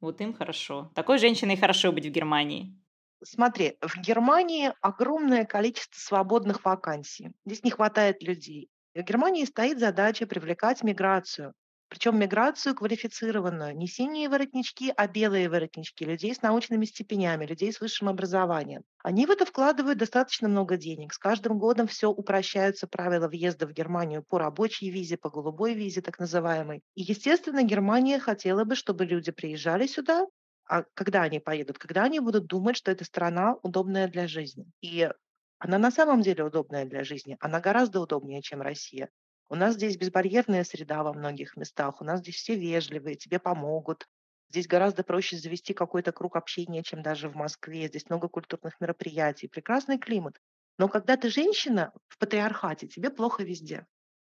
Вот 0.00 0.20
им 0.20 0.32
хорошо. 0.32 0.92
Такой 0.94 1.18
женщиной 1.18 1.56
хорошо 1.56 1.90
быть 1.90 2.06
в 2.06 2.10
Германии. 2.10 2.78
Смотри, 3.24 3.78
в 3.80 3.96
Германии 3.98 4.72
огромное 4.80 5.44
количество 5.44 5.98
свободных 5.98 6.64
вакансий. 6.64 7.32
Здесь 7.44 7.64
не 7.64 7.70
хватает 7.70 8.22
людей. 8.22 8.70
В 8.96 9.02
Германии 9.02 9.44
стоит 9.44 9.78
задача 9.78 10.26
привлекать 10.26 10.82
миграцию. 10.82 11.52
Причем 11.90 12.18
миграцию 12.18 12.74
квалифицированную. 12.74 13.76
Не 13.76 13.88
синие 13.88 14.30
воротнички, 14.30 14.90
а 14.96 15.06
белые 15.06 15.50
воротнички. 15.50 16.02
Людей 16.06 16.34
с 16.34 16.40
научными 16.40 16.86
степенями, 16.86 17.44
людей 17.44 17.70
с 17.74 17.80
высшим 17.82 18.08
образованием. 18.08 18.84
Они 19.04 19.26
в 19.26 19.30
это 19.30 19.44
вкладывают 19.44 19.98
достаточно 19.98 20.48
много 20.48 20.78
денег. 20.78 21.12
С 21.12 21.18
каждым 21.18 21.58
годом 21.58 21.88
все 21.88 22.08
упрощаются 22.08 22.86
правила 22.86 23.28
въезда 23.28 23.66
в 23.66 23.72
Германию 23.72 24.24
по 24.26 24.38
рабочей 24.38 24.88
визе, 24.88 25.18
по 25.18 25.28
голубой 25.28 25.74
визе 25.74 26.00
так 26.00 26.18
называемой. 26.18 26.80
И, 26.94 27.02
естественно, 27.02 27.62
Германия 27.64 28.18
хотела 28.18 28.64
бы, 28.64 28.76
чтобы 28.76 29.04
люди 29.04 29.30
приезжали 29.30 29.86
сюда, 29.86 30.24
а 30.68 30.84
когда 30.94 31.20
они 31.20 31.38
поедут? 31.38 31.76
Когда 31.76 32.04
они 32.04 32.18
будут 32.20 32.46
думать, 32.46 32.78
что 32.78 32.90
эта 32.90 33.04
страна 33.04 33.56
удобная 33.62 34.08
для 34.08 34.26
жизни. 34.26 34.64
И 34.80 35.10
она 35.58 35.78
на 35.78 35.90
самом 35.90 36.20
деле 36.20 36.44
удобная 36.44 36.84
для 36.84 37.02
жизни. 37.04 37.36
Она 37.40 37.60
гораздо 37.60 38.00
удобнее, 38.00 38.42
чем 38.42 38.60
Россия. 38.60 39.08
У 39.48 39.54
нас 39.54 39.74
здесь 39.74 39.96
безбарьерная 39.96 40.64
среда 40.64 41.02
во 41.02 41.12
многих 41.12 41.56
местах. 41.56 42.00
У 42.00 42.04
нас 42.04 42.20
здесь 42.20 42.36
все 42.36 42.56
вежливые, 42.56 43.16
тебе 43.16 43.38
помогут. 43.38 44.06
Здесь 44.50 44.66
гораздо 44.66 45.02
проще 45.02 45.36
завести 45.36 45.72
какой-то 45.72 46.12
круг 46.12 46.36
общения, 46.36 46.82
чем 46.82 47.02
даже 47.02 47.28
в 47.28 47.36
Москве. 47.36 47.88
Здесь 47.88 48.08
много 48.08 48.28
культурных 48.28 48.80
мероприятий, 48.80 49.48
прекрасный 49.48 49.98
климат. 49.98 50.40
Но 50.78 50.88
когда 50.88 51.16
ты 51.16 51.30
женщина 51.30 51.92
в 52.08 52.18
патриархате, 52.18 52.86
тебе 52.86 53.10
плохо 53.10 53.42
везде. 53.42 53.86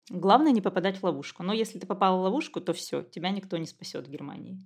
Главное 0.09 0.51
не 0.51 0.61
попадать 0.61 0.97
в 0.97 1.03
ловушку. 1.03 1.43
Но 1.43 1.53
если 1.53 1.79
ты 1.79 1.85
попала 1.85 2.17
в 2.17 2.23
ловушку, 2.23 2.61
то 2.61 2.73
все, 2.73 3.03
тебя 3.03 3.29
никто 3.29 3.57
не 3.57 3.65
спасет 3.65 4.07
в 4.07 4.09
Германии. 4.09 4.57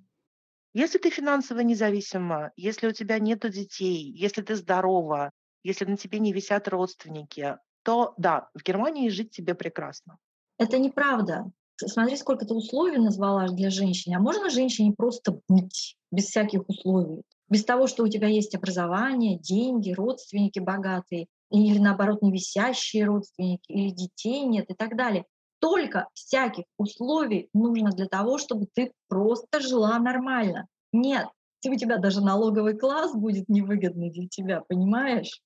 Если 0.73 0.97
ты 0.97 1.09
финансово 1.09 1.59
независима, 1.59 2.51
если 2.55 2.87
у 2.87 2.91
тебя 2.91 3.19
нет 3.19 3.39
детей, 3.49 4.11
если 4.11 4.41
ты 4.41 4.55
здорова, 4.55 5.31
если 5.63 5.85
на 5.85 5.97
тебе 5.97 6.19
не 6.19 6.33
висят 6.33 6.67
родственники, 6.67 7.57
то 7.83 8.13
да, 8.17 8.49
в 8.53 8.63
Германии 8.63 9.09
жить 9.09 9.31
тебе 9.31 9.55
прекрасно. 9.55 10.17
Это 10.57 10.77
неправда. 10.77 11.51
Смотри, 11.77 12.15
сколько 12.15 12.45
ты 12.45 12.53
условий 12.53 12.97
назвала 12.97 13.47
для 13.47 13.69
женщины. 13.69 14.15
А 14.15 14.19
можно 14.19 14.49
женщине 14.49 14.93
просто 14.95 15.39
быть 15.47 15.97
без 16.11 16.25
всяких 16.25 16.67
условий? 16.69 17.23
Без 17.49 17.65
того, 17.65 17.87
что 17.87 18.03
у 18.03 18.07
тебя 18.07 18.27
есть 18.27 18.55
образование, 18.55 19.37
деньги, 19.37 19.91
родственники 19.91 20.59
богатые, 20.59 21.27
или 21.51 21.77
наоборот 21.77 22.21
не 22.21 22.31
висящие 22.31 23.05
родственники, 23.05 23.71
или 23.71 23.89
детей 23.89 24.45
нет 24.45 24.69
и 24.69 24.73
так 24.73 24.95
далее. 24.95 25.25
Только 25.59 26.07
всяких 26.13 26.65
условий 26.77 27.49
нужно 27.53 27.91
для 27.91 28.07
того, 28.07 28.37
чтобы 28.37 28.67
ты 28.73 28.91
просто 29.07 29.59
жила 29.59 29.97
нормально. 29.99 30.67
Нет, 30.91 31.27
у 31.65 31.75
тебя 31.75 31.97
даже 31.97 32.21
налоговый 32.21 32.77
класс 32.77 33.13
будет 33.13 33.49
невыгодный 33.49 34.11
для 34.11 34.27
тебя, 34.27 34.61
понимаешь? 34.67 35.41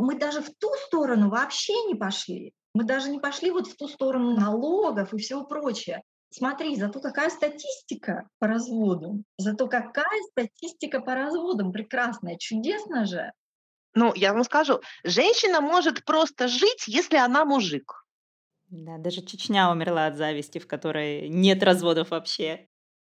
Мы 0.00 0.18
даже 0.18 0.40
в 0.40 0.50
ту 0.58 0.68
сторону 0.86 1.30
вообще 1.30 1.72
не 1.84 1.94
пошли. 1.94 2.52
Мы 2.74 2.84
даже 2.84 3.10
не 3.10 3.18
пошли 3.18 3.50
вот 3.50 3.66
в 3.66 3.76
ту 3.76 3.88
сторону 3.88 4.36
налогов 4.36 5.12
и 5.12 5.18
всего 5.18 5.44
прочее. 5.44 6.02
Смотри, 6.32 6.76
зато 6.76 7.00
какая 7.00 7.28
статистика 7.28 8.28
по 8.38 8.46
разводам. 8.46 9.24
Зато 9.36 9.66
какая 9.66 10.22
статистика 10.30 11.00
по 11.00 11.14
разводам 11.14 11.72
прекрасная, 11.72 12.36
чудесно 12.36 13.04
же. 13.04 13.32
Ну, 13.94 14.12
я 14.14 14.32
вам 14.32 14.44
скажу, 14.44 14.80
женщина 15.02 15.60
может 15.60 16.04
просто 16.04 16.46
жить, 16.46 16.86
если 16.86 17.16
она 17.16 17.44
мужик. 17.44 18.04
Да, 18.68 18.98
даже 18.98 19.22
Чечня 19.22 19.72
умерла 19.72 20.06
от 20.06 20.16
зависти, 20.16 20.58
в 20.58 20.68
которой 20.68 21.28
нет 21.28 21.60
разводов 21.64 22.10
вообще. 22.10 22.68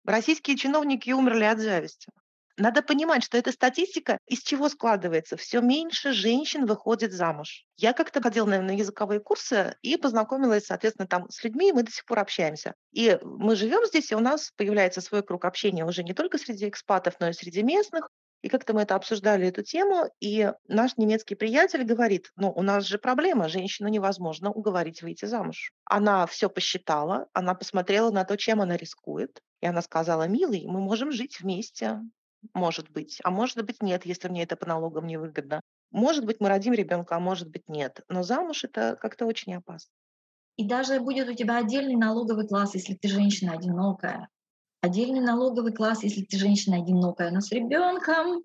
Российские 0.05 0.59
чиновники 0.59 1.11
умерли 1.11 1.45
от 1.45 1.59
зависти. 1.59 2.13
Надо 2.59 2.81
понимать, 2.83 3.23
что 3.23 3.37
эта 3.37 3.53
статистика 3.53 4.19
из 4.27 4.41
чего 4.41 4.71
складывается? 4.71 5.37
Все 5.37 5.61
меньше 5.61 6.13
женщин 6.13 6.65
выходит 6.65 7.13
замуж. 7.13 7.67
Я 7.77 7.93
как-то 7.93 8.23
ходила 8.23 8.47
на, 8.47 8.63
на 8.63 8.71
языковые 8.71 9.21
курсы 9.21 9.77
и 9.83 9.99
познакомилась, 9.99 10.65
соответственно, 10.65 11.07
там 11.07 11.29
с 11.29 11.45
людьми, 11.45 11.69
и 11.69 11.73
мы 11.73 11.83
до 11.83 11.91
сих 11.91 12.07
пор 12.07 12.21
общаемся. 12.21 12.75
И 12.93 13.19
мы 13.23 13.57
живем 13.57 13.85
здесь, 13.85 14.11
и 14.11 14.15
у 14.15 14.21
нас 14.21 14.53
появляется 14.57 15.03
свой 15.03 15.23
круг 15.23 15.45
общения 15.45 15.85
уже 15.85 16.03
не 16.03 16.15
только 16.15 16.39
среди 16.39 16.69
экспатов, 16.69 17.17
но 17.21 17.29
и 17.29 17.35
среди 17.35 17.63
местных. 17.63 18.09
И 18.41 18.49
как-то 18.49 18.73
мы 18.73 18.83
это 18.83 18.95
обсуждали, 18.95 19.49
эту 19.49 19.63
тему, 19.63 20.09
и 20.21 20.53
наш 20.69 20.97
немецкий 20.97 21.35
приятель 21.35 21.85
говорит, 21.85 22.33
ну, 22.37 22.53
у 22.53 22.63
нас 22.63 22.85
же 22.85 22.99
проблема, 22.99 23.49
женщину 23.49 23.89
невозможно 23.89 24.51
уговорить 24.51 25.03
выйти 25.03 25.25
замуж. 25.25 25.73
Она 25.85 26.27
все 26.27 26.49
посчитала, 26.49 27.27
она 27.33 27.55
посмотрела 27.55 28.11
на 28.11 28.25
то, 28.25 28.37
чем 28.37 28.61
она 28.61 28.77
рискует, 28.77 29.43
и 29.61 29.67
она 29.67 29.83
сказала, 29.83 30.29
милый, 30.29 30.65
мы 30.67 30.81
можем 30.81 31.11
жить 31.13 31.41
вместе, 31.41 32.01
может 32.55 32.91
быть. 32.91 33.19
А 33.25 33.31
может 33.31 33.65
быть 33.65 33.83
нет, 33.83 34.07
если 34.07 34.29
мне 34.29 34.43
это 34.43 34.57
по 34.57 34.67
налогам 34.67 35.07
не 35.07 35.17
выгодно. 35.17 35.61
Может 35.91 36.25
быть, 36.25 36.41
мы 36.41 36.49
родим 36.49 36.73
ребенка, 36.73 37.17
а 37.17 37.21
может 37.21 37.51
быть 37.51 37.69
нет. 37.69 38.01
Но 38.09 38.23
замуж 38.23 38.65
это 38.65 38.97
как-то 39.01 39.27
очень 39.27 39.55
опасно. 39.55 39.91
И 40.57 40.67
даже 40.67 41.01
будет 41.01 41.29
у 41.29 41.35
тебя 41.35 41.59
отдельный 41.59 41.97
налоговый 41.97 42.47
класс, 42.47 42.75
если 42.75 42.95
ты 42.95 43.09
женщина 43.09 43.53
одинокая. 43.53 44.29
Отдельный 44.81 45.21
налоговый 45.21 45.73
класс, 45.73 46.03
если 46.03 46.23
ты 46.23 46.39
женщина 46.39 46.79
одинокая, 46.79 47.31
но 47.31 47.41
с 47.41 47.51
ребенком. 47.53 48.43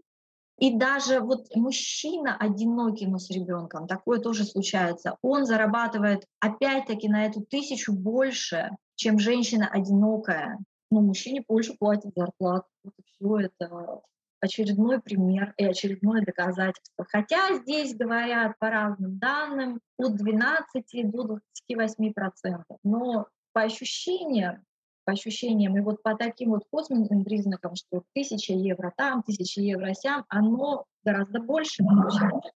И 0.57 0.77
даже 0.77 1.21
вот 1.21 1.47
мужчина 1.55 2.37
одинокий, 2.37 3.07
но 3.07 3.17
с 3.17 3.31
ребенком, 3.31 3.87
такое 3.87 4.19
тоже 4.19 4.43
случается. 4.43 5.17
Он 5.21 5.45
зарабатывает 5.45 6.25
опять-таки 6.39 7.07
на 7.09 7.25
эту 7.25 7.41
тысячу 7.41 7.93
больше, 7.93 8.69
чем 8.95 9.17
женщина 9.17 9.67
одинокая 9.67 10.59
ну, 10.91 11.01
мужчине 11.01 11.43
больше 11.47 11.73
платят 11.79 12.13
зарплату. 12.15 12.67
Вот 12.83 12.93
все 13.05 13.39
это 13.39 14.01
очередной 14.41 15.01
пример 15.01 15.53
и 15.57 15.65
очередное 15.65 16.23
доказательство. 16.23 17.05
Хотя 17.09 17.55
здесь 17.59 17.95
говорят 17.95 18.57
по 18.59 18.69
разным 18.69 19.17
данным 19.17 19.79
от 19.97 20.15
12 20.15 21.11
до 21.11 21.23
28 21.23 22.13
процентов. 22.13 22.77
Но 22.83 23.27
по 23.53 23.61
ощущениям, 23.61 24.65
по 25.05 25.13
ощущениям 25.13 25.77
и 25.77 25.81
вот 25.81 26.03
по 26.03 26.15
таким 26.15 26.51
вот 26.51 26.63
косвенным 26.69 27.23
признакам, 27.23 27.75
что 27.75 28.03
1000 28.13 28.53
евро 28.53 28.93
там, 28.97 29.19
1000 29.19 29.61
евро 29.61 29.93
сям, 29.93 30.25
оно 30.27 30.85
гораздо 31.03 31.39
больше 31.39 31.83
получается. 31.83 32.51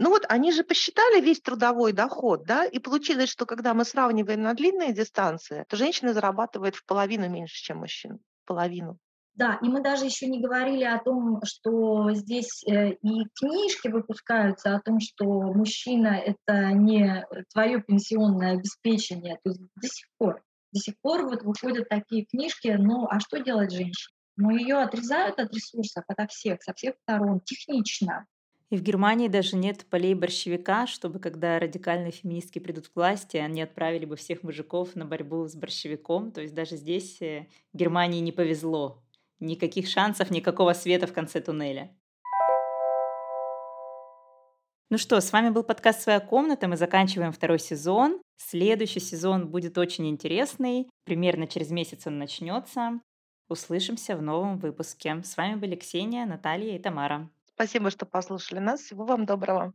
Ну 0.00 0.08
вот 0.08 0.24
они 0.30 0.50
же 0.50 0.64
посчитали 0.64 1.20
весь 1.20 1.42
трудовой 1.42 1.92
доход, 1.92 2.44
да, 2.46 2.64
и 2.64 2.78
получилось, 2.78 3.28
что 3.28 3.44
когда 3.44 3.74
мы 3.74 3.84
сравниваем 3.84 4.40
на 4.40 4.54
длинные 4.54 4.94
дистанции, 4.94 5.66
то 5.68 5.76
женщина 5.76 6.14
зарабатывает 6.14 6.74
в 6.74 6.86
половину 6.86 7.28
меньше, 7.28 7.62
чем 7.62 7.80
мужчина. 7.80 8.18
Половину. 8.46 8.96
Да, 9.34 9.58
и 9.62 9.68
мы 9.68 9.82
даже 9.82 10.06
еще 10.06 10.26
не 10.26 10.40
говорили 10.40 10.84
о 10.84 11.00
том, 11.00 11.42
что 11.44 12.14
здесь 12.14 12.64
э, 12.66 12.92
и 12.92 13.24
книжки 13.38 13.88
выпускаются 13.88 14.74
о 14.74 14.80
том, 14.80 15.00
что 15.00 15.24
мужчина 15.52 16.18
это 16.18 16.72
не 16.72 17.26
твое 17.52 17.82
пенсионное 17.82 18.54
обеспечение. 18.54 19.38
То 19.44 19.50
есть 19.50 19.60
до 19.76 19.86
сих 19.86 20.06
пор, 20.16 20.42
до 20.72 20.80
сих 20.80 20.94
пор 21.02 21.26
вот 21.26 21.42
выходят 21.42 21.90
такие 21.90 22.24
книжки, 22.24 22.68
ну 22.68 23.06
а 23.06 23.20
что 23.20 23.38
делать 23.38 23.70
женщине? 23.70 24.14
Ну 24.38 24.48
ее 24.48 24.78
отрезают 24.78 25.38
от 25.38 25.52
ресурсов, 25.52 26.04
ото 26.08 26.26
всех, 26.26 26.62
со 26.62 26.72
всех 26.72 26.94
сторон, 27.02 27.40
технично. 27.40 28.24
И 28.70 28.76
в 28.76 28.82
Германии 28.82 29.26
даже 29.26 29.56
нет 29.56 29.84
полей 29.90 30.14
борщевика, 30.14 30.86
чтобы 30.86 31.18
когда 31.18 31.58
радикальные 31.58 32.12
феминистки 32.12 32.60
придут 32.60 32.88
к 32.88 32.94
власти, 32.94 33.36
они 33.36 33.62
отправили 33.62 34.04
бы 34.04 34.14
всех 34.14 34.44
мужиков 34.44 34.94
на 34.94 35.04
борьбу 35.04 35.44
с 35.48 35.56
борщевиком. 35.56 36.30
То 36.30 36.40
есть 36.40 36.54
даже 36.54 36.76
здесь 36.76 37.20
э, 37.20 37.48
Германии 37.72 38.20
не 38.20 38.30
повезло. 38.30 39.02
Никаких 39.40 39.88
шансов, 39.88 40.30
никакого 40.30 40.72
света 40.72 41.08
в 41.08 41.12
конце 41.12 41.40
туннеля. 41.40 41.90
Ну 44.88 44.98
что, 44.98 45.20
с 45.20 45.32
вами 45.32 45.50
был 45.50 45.64
подкаст 45.64 46.02
«Своя 46.02 46.20
комната». 46.20 46.68
Мы 46.68 46.76
заканчиваем 46.76 47.32
второй 47.32 47.58
сезон. 47.58 48.22
Следующий 48.36 49.00
сезон 49.00 49.48
будет 49.48 49.78
очень 49.78 50.08
интересный. 50.08 50.88
Примерно 51.04 51.48
через 51.48 51.70
месяц 51.70 52.06
он 52.06 52.18
начнется. 52.18 53.00
Услышимся 53.48 54.16
в 54.16 54.22
новом 54.22 54.58
выпуске. 54.58 55.22
С 55.24 55.36
вами 55.36 55.56
были 55.56 55.74
Ксения, 55.74 56.24
Наталья 56.24 56.76
и 56.76 56.78
Тамара. 56.78 57.28
Спасибо, 57.60 57.90
что 57.90 58.06
послушали 58.06 58.58
нас. 58.58 58.80
Всего 58.80 59.04
вам 59.04 59.26
доброго. 59.26 59.74